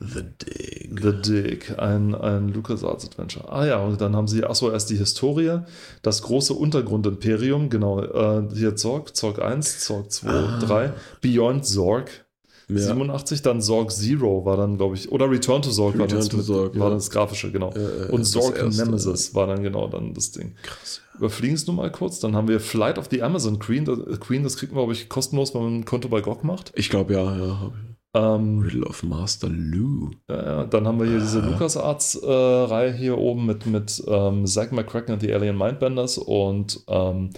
The 0.00 0.22
Dig. 0.22 1.00
The 1.00 1.12
Dig, 1.12 1.78
ein, 1.78 2.14
ein 2.14 2.48
LucasArts 2.48 3.06
Adventure. 3.06 3.50
Ah 3.50 3.66
ja, 3.66 3.78
und 3.82 4.00
dann 4.00 4.14
haben 4.14 4.28
sie, 4.28 4.44
achso, 4.44 4.70
erst 4.70 4.90
die 4.90 4.96
Historie, 4.96 5.60
das 6.02 6.22
große 6.22 6.54
Untergrundimperium, 6.54 7.68
genau, 7.70 8.00
äh, 8.02 8.48
hier 8.54 8.76
Zorg, 8.76 9.16
Zorg 9.16 9.40
1, 9.40 9.80
Zorg 9.80 10.12
2, 10.12 10.28
Ah. 10.28 10.58
3, 10.60 10.92
Beyond 11.20 11.66
Zorg, 11.66 12.26
Ja. 12.70 12.78
87, 12.78 13.40
dann 13.40 13.62
Zorg 13.62 13.90
Zero 13.90 14.44
war 14.44 14.58
dann, 14.58 14.76
glaube 14.76 14.94
ich, 14.94 15.10
oder 15.10 15.30
Return 15.30 15.62
to 15.62 15.70
Zorg 15.70 15.96
war, 15.96 16.04
Return 16.04 16.18
das, 16.18 16.28
to 16.28 16.36
mit, 16.36 16.46
Zorg, 16.46 16.78
war 16.78 16.88
ja. 16.88 16.94
das 16.94 17.08
grafische, 17.08 17.50
genau. 17.50 17.72
Äh, 17.72 18.08
äh, 18.08 18.10
und 18.10 18.24
Zorg. 18.24 18.56
Nemesis 18.56 19.34
war 19.34 19.46
dann 19.46 19.62
genau 19.62 19.88
dann 19.88 20.12
das 20.12 20.32
Ding. 20.32 20.54
Krass. 20.62 21.00
Überfliegen 21.16 21.56
es 21.56 21.66
nur 21.66 21.76
mal 21.76 21.90
kurz. 21.90 22.20
Dann 22.20 22.36
haben 22.36 22.46
wir 22.46 22.60
Flight 22.60 22.98
of 22.98 23.08
the 23.10 23.22
Amazon 23.22 23.58
Queen. 23.58 23.86
Das, 23.86 24.20
Queen, 24.20 24.42
das 24.42 24.56
kriegt 24.56 24.72
man, 24.72 24.82
glaube 24.82 24.92
ich, 24.92 25.08
kostenlos, 25.08 25.54
wenn 25.54 25.62
man 25.62 25.74
ein 25.80 25.84
Konto 25.86 26.08
bei 26.08 26.20
GOG 26.20 26.44
macht. 26.44 26.72
Ich 26.76 26.90
glaube, 26.90 27.14
ja, 27.14 27.36
ja. 27.36 27.72
Ähm, 28.14 28.60
Riddle 28.60 28.86
of 28.86 29.02
Master 29.02 29.48
Lou. 29.48 30.10
ja, 30.28 30.44
ja, 30.44 30.64
dann 30.64 30.86
haben 30.86 30.98
wir 30.98 31.06
hier 31.06 31.20
diese 31.20 31.40
LucasArts-Reihe 31.40 32.92
hier 32.92 33.18
oben 33.18 33.44
mit, 33.44 33.66
mit 33.66 34.02
ähm, 34.06 34.46
Zack 34.46 34.72
McCracken 34.72 35.14
und 35.14 35.22
die 35.22 35.32
Alien 35.32 35.58
Mindbenders 35.58 36.16
und 36.16 36.84
ähm, 36.88 37.30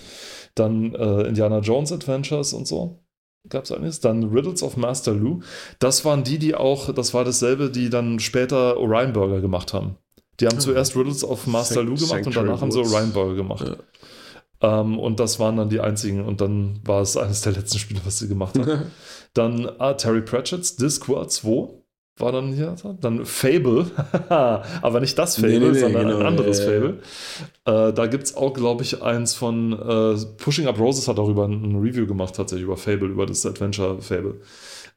dann 0.55 0.95
äh, 0.95 1.23
Indiana 1.23 1.59
Jones 1.59 1.93
Adventures 1.93 2.53
und 2.53 2.69
so. 2.69 3.01
Gab 3.49 3.65
es 3.65 3.73
einiges. 3.73 4.01
Dann 4.01 4.25
Riddles 4.25 4.63
of 4.63 4.77
Master 4.77 5.13
Lou. 5.13 5.41
Das 5.79 6.05
waren 6.05 6.25
die, 6.25 6.39
die 6.39 6.55
auch, 6.55 6.93
das 6.93 7.15
war 7.15 7.25
dasselbe, 7.25 7.71
die 7.71 7.91
dann 7.91 8.21
später 8.21 8.77
Orion 8.77 9.13
Burger 9.13 9.41
gemacht 9.41 9.73
haben. 9.73 9.97
Die 10.41 10.47
haben 10.47 10.61
zuerst 10.61 10.97
Riddles 10.97 11.25
of 11.25 11.47
Master 11.47 11.83
Lou 11.83 11.95
gemacht 11.95 12.03
und 12.03 12.09
Sanctuary 12.33 12.47
danach 12.47 12.61
haben 12.61 12.73
sie. 12.73 12.81
Orion 12.81 13.13
Burger 13.13 13.35
gemacht. 13.35 13.77
Ähm, 14.63 14.99
und 14.99 15.21
das 15.21 15.39
waren 15.39 15.57
dann 15.57 15.71
die 15.71 15.81
einzigen. 15.81 16.25
Und 16.25 16.41
dann 16.41 16.81
war 16.85 17.01
es 17.01 17.17
eines 17.17 17.41
der 17.41 17.53
letzten 17.53 17.79
Spiele, 17.79 18.01
was 18.05 18.19
sie 18.19 18.29
gemacht 18.29 18.59
haben. 18.59 18.91
Dann 19.35 19.71
ah, 19.79 19.95
Terry 19.95 20.23
Pratchett's 20.23 20.75
Discworld 20.75 21.31
2 21.31 21.69
war 22.21 22.33
dann 22.33 22.53
hier. 22.53 22.75
Dann 23.01 23.25
Fable, 23.25 23.87
aber 24.29 25.01
nicht 25.01 25.19
das 25.19 25.37
Fable, 25.37 25.51
Nee, 25.51 25.59
nee, 25.59 25.73
nee, 25.73 25.79
sondern 25.79 26.07
genau, 26.07 26.21
ein 26.21 26.27
anderes 26.27 26.59
ja. 26.61 26.67
Fable. 26.67 26.99
Äh, 27.65 27.93
da 27.93 28.07
gibt 28.07 28.25
es 28.25 28.37
auch, 28.37 28.53
glaube 28.53 28.83
ich, 28.83 29.03
eins 29.03 29.35
von 29.35 29.73
äh, 29.73 30.17
Pushing 30.39 30.67
Up 30.67 30.79
Roses 30.79 31.09
hat 31.09 31.19
darüber 31.19 31.47
ein, 31.47 31.77
Review 31.77 32.07
gemacht, 32.07 32.35
tatsächlich 32.35 32.65
über 32.65 32.77
Fable, 32.77 33.09
über 33.09 33.27
das 33.27 33.45
Adventure 33.47 34.01
Fable. 34.01 34.41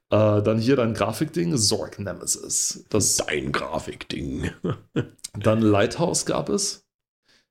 Äh, 0.10 0.42
dann 0.42 0.60
hier 0.60 0.76
dein 0.76 0.94
Grafikding, 0.94 1.58
Zork 1.58 2.00
Nemesis. 2.00 2.86
Das, 2.90 3.18
Dein 3.18 3.52
Grafikding. 3.52 4.52
dann 5.40 5.62
Lighthouse 5.62 6.26
gab 6.26 6.50
es. 6.50 6.86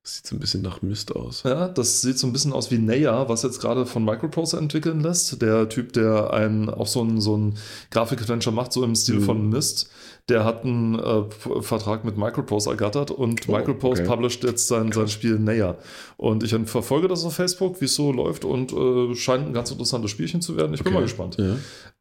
Das 0.03 0.15
sieht 0.15 0.27
so 0.27 0.35
ein 0.35 0.39
bisschen 0.39 0.61
nach 0.61 0.81
Mist 0.81 1.15
aus. 1.15 1.43
Ja, 1.43 1.69
das 1.69 2.01
sieht 2.01 2.19
so 2.19 2.27
ein 2.27 2.33
bisschen 2.33 2.51
aus 2.51 2.69
wie 2.71 2.77
Neya, 2.77 3.29
was 3.29 3.43
jetzt 3.43 3.61
gerade 3.61 3.85
von 3.85 4.03
Microprose 4.03 4.57
entwickeln 4.57 4.99
lässt. 4.99 5.41
Der 5.41 5.69
Typ, 5.69 5.93
der 5.93 6.33
einen, 6.33 6.69
auch 6.69 6.87
so 6.87 7.01
ein, 7.01 7.21
so 7.21 7.37
ein 7.37 7.57
Grafik-Adventure 7.91 8.53
macht, 8.53 8.73
so 8.73 8.83
im 8.83 8.95
Stil 8.95 9.19
Mhm. 9.19 9.23
von 9.23 9.49
Mist, 9.49 9.89
der 10.29 10.45
hat 10.45 10.63
einen 10.63 10.97
äh, 10.97 11.23
Vertrag 11.61 12.05
mit 12.05 12.17
Microprose 12.17 12.69
ergattert 12.69 13.11
und 13.11 13.41
Oh, 13.47 13.51
Microprose 13.51 14.01
okay. 14.03 14.09
published 14.09 14.43
jetzt 14.43 14.67
sein, 14.67 14.91
sein 14.91 15.07
Spiel 15.09 15.37
Neya. 15.37 15.75
Und 16.17 16.43
ich 16.43 16.55
verfolge 16.65 17.07
das 17.09 17.25
auf 17.25 17.33
Facebook, 17.35 17.81
wie 17.81 17.85
es 17.85 17.95
so 17.95 18.11
läuft 18.11 18.45
und 18.45 18.71
äh, 18.71 19.15
scheint 19.15 19.47
ein 19.47 19.53
ganz 19.53 19.71
interessantes 19.71 20.11
Spielchen 20.11 20.41
zu 20.41 20.55
werden. 20.55 20.73
Ich 20.73 20.79
bin 20.83 20.93
Okay. 20.93 20.99
mal 20.99 21.03
gespannt. 21.03 21.37
Ja. 21.37 21.57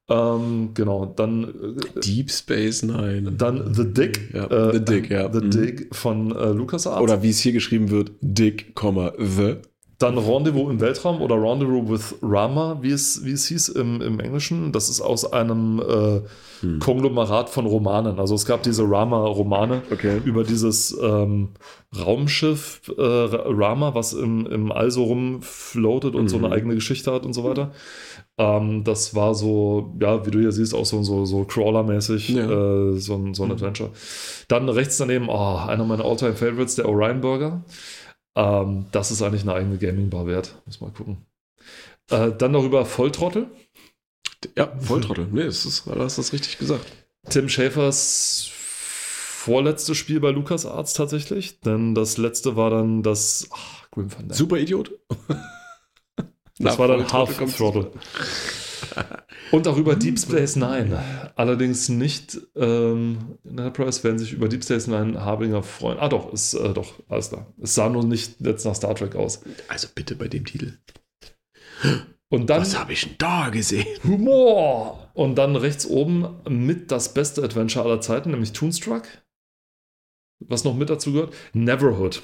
Ähm, 0.08 0.70
genau, 0.74 1.06
dann 1.06 1.44
äh, 1.44 2.00
Deep 2.00 2.30
Space 2.30 2.82
Nine. 2.82 3.32
dann 3.32 3.72
The 3.74 3.92
Dick. 3.92 4.32
Ja, 4.34 4.46
äh, 4.46 4.72
The 4.74 4.84
Dick, 4.84 5.10
ja. 5.10 5.32
The 5.32 5.40
Mhm. 5.40 5.50
Dick 5.50 5.88
von 5.94 6.30
äh, 6.36 6.50
LucasArts. 6.50 7.00
Oder 7.00 7.22
wie 7.22 7.30
es 7.30 7.40
hier 7.40 7.52
geschrieben 7.52 7.90
wird, 7.90 8.12
Dick, 8.20 8.74
The. 9.18 9.56
Dann 10.02 10.18
Rendezvous 10.18 10.70
im 10.70 10.80
Weltraum 10.80 11.20
oder 11.22 11.36
Rendezvous 11.36 11.88
with 11.88 12.18
Rama, 12.22 12.78
wie 12.82 12.90
es, 12.90 13.24
wie 13.24 13.32
es 13.32 13.46
hieß 13.46 13.68
im, 13.70 14.00
im 14.02 14.20
Englischen. 14.20 14.72
Das 14.72 14.88
ist 14.88 15.00
aus 15.00 15.32
einem 15.32 15.80
äh, 15.80 16.20
Hm. 16.60 16.78
Konglomerat 16.78 17.50
von 17.50 17.66
Romanen. 17.66 18.20
Also 18.20 18.36
es 18.36 18.46
gab 18.46 18.62
diese 18.62 18.88
Rama-Romane 18.88 19.82
Okay. 19.90 20.20
über 20.24 20.44
dieses 20.44 20.96
ähm, 21.02 21.48
Raumschiff 22.06 22.82
äh, 22.96 23.02
Rama, 23.02 23.94
was 23.96 24.12
im, 24.12 24.46
im 24.46 24.70
All 24.70 24.90
so 24.92 25.02
rumfloatet 25.04 26.14
und 26.14 26.28
so 26.28 26.38
Mhm. 26.38 26.44
eine 26.44 26.54
eigene 26.54 26.74
Geschichte 26.76 27.12
hat 27.12 27.26
und 27.26 27.32
so 27.32 27.42
weiter. 27.42 27.72
Ähm, 28.38 28.84
das 28.84 29.14
war 29.14 29.34
so, 29.34 29.94
ja, 30.00 30.24
wie 30.24 30.30
du 30.30 30.38
hier 30.38 30.52
siehst, 30.52 30.72
auch 30.74 30.86
so, 30.86 31.02
so, 31.02 31.24
so 31.24 31.44
Crawler-mäßig, 31.44 32.28
Ja. 32.30 32.44
äh, 32.92 32.98
so, 32.98 33.14
ein, 33.16 33.34
so 33.34 33.42
ein 33.42 33.46
Mhm. 33.48 33.52
Adventure. 33.54 33.90
Dann 34.48 34.68
rechts 34.68 34.98
daneben, 34.98 35.28
oh, 35.28 35.56
einer 35.66 35.84
meiner 35.84 36.04
All-Time-Favorites, 36.04 36.76
der 36.76 36.88
Orion 36.88 37.20
Burger. 37.20 37.64
Ähm, 38.34 38.86
das 38.92 39.10
ist 39.10 39.22
eigentlich 39.22 39.42
eine 39.42 39.54
eigene 39.54 39.78
Gaming-Bar 39.78 40.26
wert. 40.26 40.54
Muss 40.66 40.80
mal 40.80 40.90
gucken. 40.90 41.18
Äh, 42.10 42.32
dann 42.32 42.52
darüber 42.52 42.84
Volltrottel. 42.84 43.46
Ja, 44.56 44.72
Volltrottel. 44.78 45.28
Nee, 45.30 45.44
das 45.44 45.64
ist, 45.66 45.86
du 45.86 45.98
hast 45.98 46.18
das 46.18 46.32
richtig 46.32 46.58
gesagt. 46.58 46.84
Tim 47.28 47.48
Schäfers 47.48 48.50
vorletztes 49.42 49.96
Spiel 49.96 50.20
bei 50.20 50.30
LucasArts 50.30 50.94
tatsächlich. 50.94 51.60
Denn 51.60 51.94
das 51.94 52.16
letzte 52.16 52.56
war 52.56 52.70
dann 52.70 53.02
das 53.02 53.48
ach, 53.52 53.90
Grim. 53.90 54.08
Super 54.30 54.58
Idiot. 54.58 54.92
Das 56.58 56.76
Na, 56.76 56.78
war 56.78 56.88
dann 56.88 57.10
Half 57.10 57.56
Throttle. 57.56 57.90
Und 59.50 59.66
darüber 59.66 59.96
Deep 59.96 60.18
Space 60.18 60.56
Nine. 60.56 61.00
Allerdings 61.36 61.88
nicht 61.88 62.38
ähm, 62.56 63.38
in 63.44 63.58
Enterprise 63.58 64.02
werden 64.04 64.18
sich 64.18 64.32
über 64.32 64.48
Deep 64.48 64.64
Space 64.64 64.86
Nine 64.86 65.24
Harbinger 65.24 65.62
freuen. 65.62 65.98
Ah 65.98 66.08
doch, 66.08 66.32
ist 66.32 66.54
äh, 66.54 66.72
doch, 66.72 66.94
alles 67.08 67.30
klar. 67.30 67.46
Es 67.60 67.74
sah 67.74 67.88
nur 67.88 68.04
nicht 68.04 68.40
jetzt 68.40 68.64
nach 68.64 68.74
Star 68.74 68.94
Trek 68.94 69.16
aus. 69.16 69.42
Also 69.68 69.88
bitte 69.94 70.14
bei 70.16 70.28
dem 70.28 70.44
Titel. 70.44 70.78
Und 72.28 72.48
dann 72.48 72.62
Was 72.62 72.78
habe 72.78 72.92
ich 72.94 73.02
denn 73.02 73.14
da 73.18 73.50
gesehen? 73.50 73.86
Humor! 74.04 75.10
Und 75.14 75.36
dann 75.36 75.56
rechts 75.56 75.86
oben 75.86 76.26
mit 76.48 76.90
das 76.90 77.12
beste 77.12 77.42
Adventure 77.42 77.84
aller 77.84 78.00
Zeiten, 78.00 78.30
nämlich 78.30 78.52
Toonstruck. 78.52 79.02
Was 80.40 80.64
noch 80.64 80.74
mit 80.74 80.88
dazu 80.90 81.12
gehört? 81.12 81.34
Neverhood. 81.52 82.22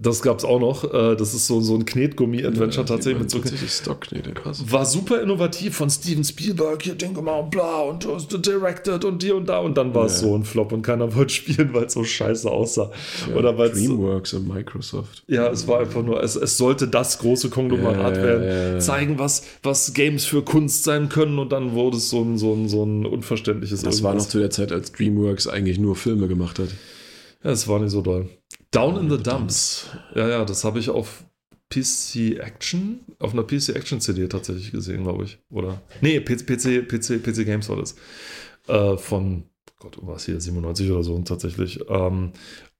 Das 0.00 0.22
gab 0.22 0.38
es 0.38 0.44
auch 0.46 0.60
noch. 0.60 0.84
Äh, 0.94 1.14
Das 1.14 1.34
ist 1.34 1.46
so, 1.46 1.60
so 1.60 1.74
ein 1.74 1.84
Knetgummi-Adventure 1.84 2.86
tatsächlich 2.86 3.18
mit 3.20 3.30
so. 3.30 3.40
Stockknete, 3.68 4.32
krass. 4.32 4.64
War 4.70 4.86
super 4.86 5.20
innovativ 5.20 5.76
von 5.76 5.90
Steven 5.90 6.24
Spielberg, 6.24 6.82
hier 6.82 6.94
Ding 6.94 7.12
gemacht 7.12 7.42
und 7.44 7.50
bla 7.50 7.80
und 7.82 8.06
uh, 8.06 8.16
directed 8.38 9.04
und 9.04 9.22
hier 9.22 9.36
und 9.36 9.46
da 9.46 9.58
und 9.58 9.76
dann 9.76 9.94
war 9.94 10.06
es 10.06 10.22
Ja. 10.22 10.28
so 10.28 10.36
ein 10.38 10.44
Flop 10.44 10.72
und 10.72 10.80
keiner 10.80 11.14
wollte 11.14 11.34
spielen, 11.34 11.74
weil 11.74 11.84
es 11.84 11.92
so 11.92 12.02
scheiße 12.02 12.50
aussah. 12.50 12.90
Oder 13.36 13.58
weil's- 13.58 13.78
Dreamworks 13.78 14.32
und 14.32 14.48
Microsoft. 14.48 15.22
Ja, 15.26 15.48
es 15.48 15.68
war 15.68 15.80
einfach 15.80 16.02
nur, 16.02 16.22
es, 16.22 16.34
es 16.36 16.56
sollte 16.56 16.88
das 16.88 17.18
große 17.18 17.50
Konglomerat 17.50 18.16
Ja, 18.16 18.22
werden, 18.22 18.44
ja, 18.44 18.72
ja. 18.74 18.78
zeigen, 18.78 19.18
was, 19.18 19.42
was 19.62 19.92
Games 19.92 20.24
für 20.24 20.40
Kunst 20.42 20.84
sein 20.84 21.10
können 21.10 21.38
und 21.38 21.52
dann 21.52 21.74
wurde 21.74 21.98
es 21.98 22.08
so 22.08 22.22
ein, 22.22 22.38
so 22.38 22.54
ein, 22.54 22.70
so 22.70 22.84
ein 22.84 23.04
unverständliches 23.04 23.82
Das 23.82 24.02
war 24.02 24.12
noch 24.14 24.20
irgendwas. 24.20 24.28
zu 24.30 24.38
der 24.38 24.48
Zeit, 24.50 24.72
als 24.72 24.92
Dreamworks 24.92 25.46
eigentlich 25.46 25.78
nur 25.78 25.94
Filme 25.94 26.26
gemacht 26.26 26.58
hat. 26.58 26.68
Ja, 27.42 27.50
es 27.50 27.68
war 27.68 27.78
nicht 27.80 27.90
so 27.90 28.00
doll. 28.00 28.30
Down 28.74 28.96
in 28.98 29.10
the 29.10 29.22
Dumps. 29.22 29.86
Ja, 30.14 30.28
ja, 30.28 30.44
das 30.44 30.64
habe 30.64 30.78
ich 30.78 30.90
auf 30.90 31.24
PC 31.70 32.38
Action, 32.40 33.00
auf 33.18 33.32
einer 33.32 33.42
PC 33.44 33.70
Action 33.70 34.00
CD 34.00 34.28
tatsächlich 34.28 34.70
gesehen, 34.72 35.02
glaube 35.04 35.24
ich. 35.24 35.38
Oder? 35.50 35.80
Nee, 36.00 36.20
PC, 36.20 36.46
PC, 36.86 37.22
PC, 37.22 37.44
Games 37.44 37.68
war 37.68 37.76
das. 37.76 37.94
Äh, 38.68 38.96
von, 38.96 39.44
Gott, 39.78 39.98
was 40.02 40.26
hier, 40.26 40.40
97 40.40 40.90
oder 40.90 41.02
so 41.02 41.18
tatsächlich. 41.22 41.80
Ähm, 41.88 42.32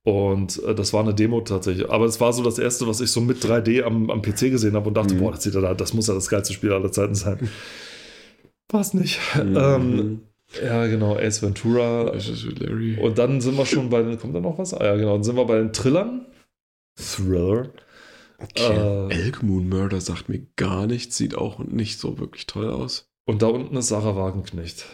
und 0.05 0.62
äh, 0.64 0.74
das 0.74 0.92
war 0.92 1.03
eine 1.03 1.14
Demo 1.14 1.40
tatsächlich. 1.40 1.88
Aber 1.90 2.05
es 2.05 2.20
war 2.20 2.32
so 2.32 2.42
das 2.42 2.59
erste, 2.59 2.86
was 2.86 3.01
ich 3.01 3.11
so 3.11 3.20
mit 3.20 3.42
3D 3.42 3.82
am, 3.82 4.11
am 4.11 4.20
PC 4.22 4.51
gesehen 4.51 4.74
habe 4.74 4.88
und 4.88 4.95
dachte, 4.95 5.14
Mhm. 5.14 5.18
boah, 5.20 5.32
das, 5.32 5.42
sieht 5.42 5.55
ja, 5.55 5.61
da- 5.61 5.74
das 5.74 5.95
muss 5.95 6.07
ja 6.09 6.14
das 6.14 6.28
geilste 6.28 6.53
Spiel 6.53 6.72
aller 6.72 6.92
Zeiten 6.92 7.14
sein. 7.14 7.49
War 8.70 8.80
es 8.80 8.95
nicht. 8.95 9.18
Mhm. 9.36 9.57
Ähm, 9.57 10.20
ja, 10.62 10.86
genau, 10.86 11.16
Ace 11.16 11.42
Ventura. 11.42 12.12
Und 13.00 13.18
dann 13.18 13.40
sind 13.40 13.57
wir 13.57 13.66
schon 13.66 13.90
bei 13.90 14.02
den, 14.02 14.18
kommt 14.18 14.34
da 14.34 14.40
noch 14.40 14.59
was? 14.59 14.74
Ah 14.74 14.84
ja, 14.84 14.96
genau, 14.96 15.14
dann 15.14 15.24
sind 15.24 15.36
wir 15.36 15.44
bei 15.44 15.59
den 15.59 15.72
Thrillern. 15.72 16.26
Thriller. 16.96 17.70
okay. 18.38 19.09
äh, 19.11 19.24
Elk 19.24 19.42
Moon 19.42 19.68
Murder 19.68 20.00
sagt 20.00 20.28
mir 20.28 20.46
gar 20.57 20.86
nichts, 20.86 21.16
sieht 21.16 21.36
auch 21.36 21.59
nicht 21.59 21.98
so 21.98 22.18
wirklich 22.18 22.46
toll 22.46 22.70
aus. 22.70 23.11
Und 23.26 23.42
da 23.42 23.46
unten 23.46 23.76
ist 23.76 23.88
Sarah 23.88 24.16
Wagenknecht. 24.16 24.86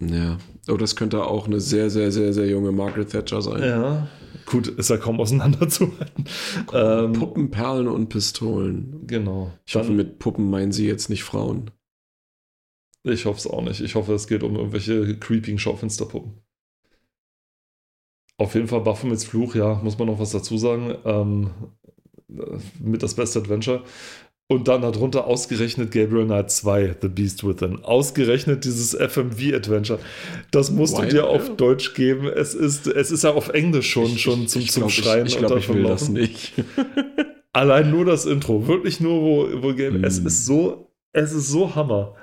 Ja. 0.00 0.38
Oh, 0.68 0.76
das 0.76 0.96
könnte 0.96 1.24
auch 1.24 1.46
eine 1.46 1.60
sehr, 1.60 1.90
sehr, 1.90 2.10
sehr, 2.10 2.32
sehr 2.32 2.46
junge 2.46 2.72
Margaret 2.72 3.10
Thatcher 3.10 3.40
sein. 3.40 3.62
Ja. 3.62 4.08
Gut, 4.46 4.66
ist 4.66 4.90
ja 4.90 4.96
kaum 4.96 5.20
auseinanderzuhalten. 5.20 6.24
Ähm, 6.72 7.12
Puppen, 7.12 7.50
Perlen 7.50 7.86
und 7.88 8.08
Pistolen. 8.08 9.02
genau. 9.06 9.52
Ich 9.64 9.76
hoffe, 9.76 9.88
Dann, 9.88 9.96
mit 9.96 10.18
Puppen 10.18 10.50
meinen 10.50 10.72
sie 10.72 10.86
jetzt 10.86 11.08
nicht 11.08 11.22
Frauen. 11.24 11.70
Ich 13.04 13.24
hoffe 13.24 13.38
es 13.38 13.46
auch 13.46 13.62
nicht. 13.62 13.80
Ich 13.80 13.94
hoffe, 13.94 14.14
es 14.14 14.26
geht 14.26 14.42
um 14.42 14.56
irgendwelche 14.56 15.18
creeping 15.18 15.58
Schaufensterpuppen. 15.58 16.34
Auf 18.38 18.54
jeden 18.54 18.68
Fall 18.68 18.80
Baphomets 18.80 19.24
Fluch, 19.24 19.54
ja, 19.54 19.74
muss 19.82 19.98
man 19.98 20.08
noch 20.08 20.18
was 20.18 20.30
dazu 20.30 20.56
sagen. 20.58 20.94
Ähm, 21.04 21.50
äh, 22.30 22.58
mit 22.80 23.02
das 23.02 23.14
beste 23.14 23.38
Adventure. 23.40 23.82
Und 24.48 24.68
dann 24.68 24.82
darunter 24.82 25.26
ausgerechnet 25.26 25.92
Gabriel 25.92 26.26
Knight 26.26 26.50
2, 26.50 26.96
The 27.00 27.08
Beast 27.08 27.46
Within. 27.46 27.84
Ausgerechnet 27.84 28.64
dieses 28.64 28.94
FMV-Adventure. 28.94 29.98
Das 30.50 30.70
musst 30.70 30.98
du 30.98 31.02
Why? 31.02 31.08
dir 31.08 31.26
auf. 31.26 31.56
Deutsch 31.56 31.94
geben. 31.94 32.26
Es 32.28 32.52
ist, 32.54 32.86
es 32.86 33.10
ist 33.10 33.24
ja 33.24 33.32
auf 33.32 33.48
Englisch 33.50 33.90
schon, 33.90 34.06
Ich- 34.06 34.20
schon 34.22 34.48
zum, 34.48 34.60
ich 34.60 34.70
zum 34.72 34.82
glaub, 34.82 34.90
Schreien. 34.92 35.26
Ich, 35.26 35.34
ich 35.34 35.38
glaube, 35.38 35.58
ich 35.58 35.68
will 35.72 35.84
das 35.84 36.08
nicht. 36.08 36.52
Allein 37.54 37.90
nur 37.90 38.04
das 38.04 38.26
Intro. 38.26 38.66
Wirklich 38.66 39.00
nur, 39.00 39.22
wo, 39.22 39.62
wo 39.62 39.68
Gabriel. 39.68 40.04
Es 40.04 40.18
Hm. 40.18 40.26
ist 40.26 40.44
so, 40.44 40.90
es 41.12 41.32
ist 41.32 41.48
so 41.48 41.74
Hammer. 41.74 42.14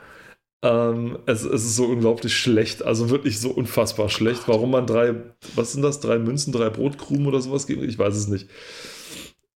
Ähm, 0.61 1.19
es, 1.25 1.43
es 1.43 1.63
ist 1.63 1.75
so 1.77 1.85
unglaublich 1.85 2.35
schlecht, 2.37 2.83
also 2.83 3.09
wirklich 3.09 3.39
so 3.39 3.49
unfassbar 3.51 4.09
schlecht. 4.09 4.43
Warum 4.47 4.71
man 4.71 4.85
drei, 4.87 5.15
was 5.55 5.71
sind 5.73 5.81
das, 5.83 6.01
drei 6.01 6.19
Münzen, 6.19 6.51
drei 6.51 6.69
Brotkrumen 6.69 7.27
oder 7.27 7.39
sowas 7.41 7.65
gibt, 7.65 7.81
ich 7.83 7.97
weiß 7.97 8.15
es 8.15 8.27
nicht. 8.27 8.49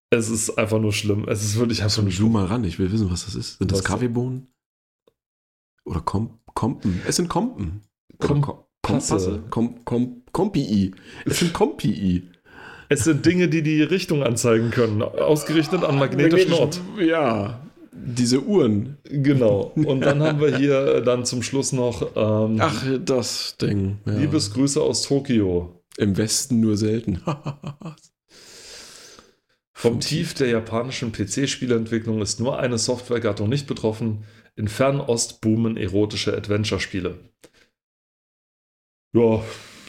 Es 0.09 0.29
ist 0.29 0.57
einfach 0.57 0.79
nur 0.79 0.93
schlimm. 0.93 1.25
Es 1.27 1.43
ist 1.43 1.57
wirklich 1.57 1.81
einfach 1.81 1.95
So, 1.95 2.01
nur 2.03 2.11
schlimm. 2.11 2.31
mal 2.31 2.45
ran, 2.45 2.63
ich 2.63 2.79
will 2.79 2.91
wissen, 2.91 3.09
was 3.11 3.25
das 3.25 3.35
ist. 3.35 3.57
Sind 3.57 3.71
das 3.71 3.79
Was? 3.79 3.85
Kaffeebohnen? 3.85 4.47
Oder 5.85 5.99
Kom 6.01 6.39
Kompen? 6.53 7.01
Es 7.07 7.17
sind 7.17 7.27
Kompen. 7.29 7.81
Kom- 8.19 8.39
Kom 8.41 8.59
Kompasse. 8.81 9.13
Passe. 9.13 9.43
Kom 9.49 9.83
Kom 9.85 10.21
Kompii. 10.31 10.93
Es 11.25 11.39
sind 11.39 11.51
Kompii. 11.53 12.29
Es 12.89 13.03
sind 13.05 13.25
Dinge, 13.25 13.47
die 13.49 13.63
die 13.63 13.81
Richtung 13.81 14.23
anzeigen 14.23 14.69
können, 14.71 15.01
ausgerichtet 15.01 15.83
an 15.83 15.97
magnetischen 15.99 16.53
Ort. 16.53 16.79
Ja. 16.99 17.59
Diese 17.95 18.43
Uhren. 18.43 18.97
Genau. 19.03 19.71
Und 19.75 20.01
dann 20.01 20.21
haben 20.21 20.39
wir 20.41 20.57
hier 20.57 21.01
dann 21.01 21.25
zum 21.25 21.43
Schluss 21.43 21.71
noch 21.71 22.15
ähm, 22.15 22.57
Ach, 22.59 22.85
das 23.03 23.57
Ding. 23.57 23.99
Ja. 24.05 24.13
Liebesgrüße 24.13 24.81
aus 24.81 25.03
Tokio. 25.03 25.83
Im 25.97 26.17
Westen 26.17 26.59
nur 26.59 26.75
selten. 26.75 27.21
Vom 29.73 29.99
Tief 29.99 30.33
der 30.33 30.47
japanischen 30.47 31.11
PC-Spieleentwicklung 31.11 32.21
ist 32.21 32.39
nur 32.39 32.57
eine 32.57 32.77
Softwaregattung 32.77 33.49
nicht 33.49 33.67
betroffen. 33.67 34.23
In 34.55 34.67
Fernost 34.67 35.41
boomen 35.41 35.77
erotische 35.77 36.35
Adventure-Spiele. 36.35 37.19
Ja. 39.13 39.43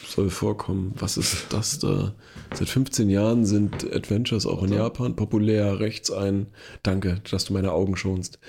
Soll 0.07 0.29
vorkommen. 0.29 0.93
Was 0.97 1.17
ist 1.17 1.47
das 1.49 1.79
da? 1.79 2.13
Seit 2.57 2.69
15 2.69 3.09
Jahren 3.09 3.45
sind 3.45 3.93
Adventures 3.93 4.45
auch 4.45 4.63
in 4.63 4.71
Japan 4.71 5.15
populär. 5.17 5.81
Rechts 5.81 6.09
ein, 6.09 6.47
danke, 6.83 7.21
dass 7.29 7.45
du 7.45 7.53
meine 7.53 7.73
Augen 7.73 7.97
schonst. 7.97 8.39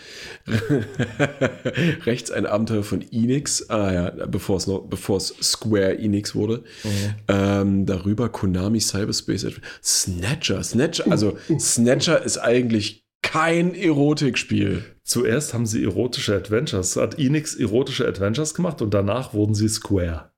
Rechts 2.07 2.31
ein 2.31 2.47
Abenteuer 2.47 2.85
von 2.85 3.03
Enix, 3.03 3.69
ah 3.69 3.93
ja, 3.93 4.27
bevor 4.27 4.59
es 4.59 4.69
noch, 4.69 4.81
bevor 4.81 5.17
es 5.17 5.35
Square 5.43 5.99
Enix 5.99 6.37
wurde. 6.37 6.63
Mhm. 6.85 7.15
Ähm, 7.27 7.87
darüber 7.87 8.29
Konami 8.29 8.81
Cyberspace 8.81 9.45
Adventure. 9.45 9.67
Snatcher, 9.83 10.63
Snatcher, 10.63 11.11
also 11.11 11.37
Snatcher 11.59 12.23
ist 12.23 12.39
eigentlich 12.39 13.05
kein 13.23 13.75
Erotikspiel. 13.75 14.85
Zuerst 15.03 15.53
haben 15.53 15.67
sie 15.67 15.83
erotische 15.83 16.37
Adventures, 16.37 16.97
hat 16.97 17.19
Enix 17.19 17.57
erotische 17.57 18.07
Adventures 18.07 18.55
gemacht 18.55 18.83
und 18.83 18.95
danach 18.95 19.35
wurden 19.35 19.55
sie 19.55 19.69
Square. 19.69 20.31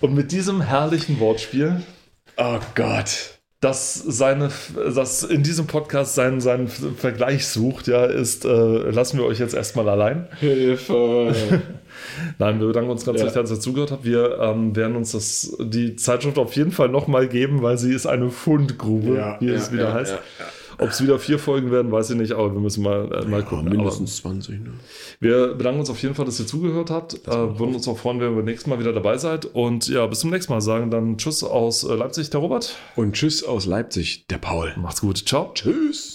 Und 0.00 0.14
mit 0.14 0.32
diesem 0.32 0.60
herrlichen 0.60 1.18
Wortspiel, 1.20 1.82
Oh 2.36 2.58
Gott. 2.74 3.38
das 3.60 3.94
seine, 3.94 4.50
das 4.94 5.22
in 5.22 5.42
diesem 5.42 5.66
Podcast 5.66 6.14
seinen, 6.14 6.40
seinen 6.40 6.68
Vergleich 6.68 7.46
sucht, 7.46 7.86
ja, 7.86 8.04
ist, 8.04 8.44
äh, 8.44 8.48
lassen 8.48 9.18
wir 9.18 9.24
euch 9.24 9.38
jetzt 9.38 9.54
erstmal 9.54 9.88
allein. 9.88 10.28
Hilfe. 10.40 11.32
Nein, 12.38 12.60
wir 12.60 12.66
bedanken 12.66 12.90
uns 12.90 13.06
ganz 13.06 13.18
Ja. 13.20 13.24
recht, 13.24 13.36
dass 13.36 13.50
ihr 13.50 13.60
zugehört 13.60 13.92
habt. 13.92 14.04
Wir 14.04 14.38
ähm, 14.40 14.74
werden 14.76 14.96
uns 14.96 15.12
das, 15.12 15.56
die 15.60 15.96
Zeitschrift 15.96 16.36
auf 16.38 16.54
jeden 16.56 16.72
Fall 16.72 16.88
nochmal 16.88 17.28
geben, 17.28 17.62
weil 17.62 17.78
sie 17.78 17.94
ist 17.94 18.06
eine 18.06 18.30
Fundgrube, 18.30 19.36
wie 19.40 19.48
es 19.48 19.72
wieder 19.72 19.94
heißt. 19.94 20.18
Ob 20.78 20.88
es 20.90 21.02
wieder 21.02 21.18
vier 21.18 21.38
Folgen 21.38 21.70
werden, 21.70 21.90
weiß 21.92 22.10
ich 22.10 22.16
nicht, 22.16 22.32
aber 22.32 22.52
wir 22.52 22.60
müssen 22.60 22.82
mal, 22.82 23.10
äh, 23.12 23.24
mal 23.26 23.40
Ja, 23.40 23.46
gucken. 23.46 23.68
mindestens 23.68 24.16
20. 24.18 24.60
Ne? 24.60 24.70
Aber 24.70 24.76
wir 25.20 25.54
bedanken 25.54 25.80
uns 25.80 25.90
auf 25.90 26.00
jeden 26.02 26.14
Fall, 26.14 26.24
dass 26.24 26.38
ihr 26.40 26.46
zugehört 26.46 26.90
habt. 26.90 27.14
Äh, 27.26 27.58
würden 27.58 27.74
uns 27.74 27.86
auch 27.88 27.98
freuen, 27.98 28.20
wenn 28.20 28.30
ihr 28.32 28.36
beim 28.36 28.44
nächsten 28.44 28.70
Mal 28.70 28.78
wieder 28.78 28.92
dabei 28.92 29.16
seid. 29.18 29.44
Und 29.46 29.88
ja, 29.88 30.06
bis 30.06 30.20
zum 30.20 30.30
nächsten 30.30 30.52
Mal. 30.52 30.60
Sagen 30.60 30.90
dann 30.90 31.18
Tschüss 31.18 31.42
aus 31.44 31.84
äh, 31.84 31.94
Leipzig, 31.94 32.30
der 32.30 32.40
Robert. 32.40 32.76
Und 32.96 33.12
tschüss 33.14 33.44
aus 33.44 33.66
Leipzig, 33.66 34.26
der 34.28 34.38
Paul. 34.38 34.72
Macht's 34.76 35.00
gut. 35.00 35.18
Ciao. 35.26 35.50
Tschüss. 35.54 36.13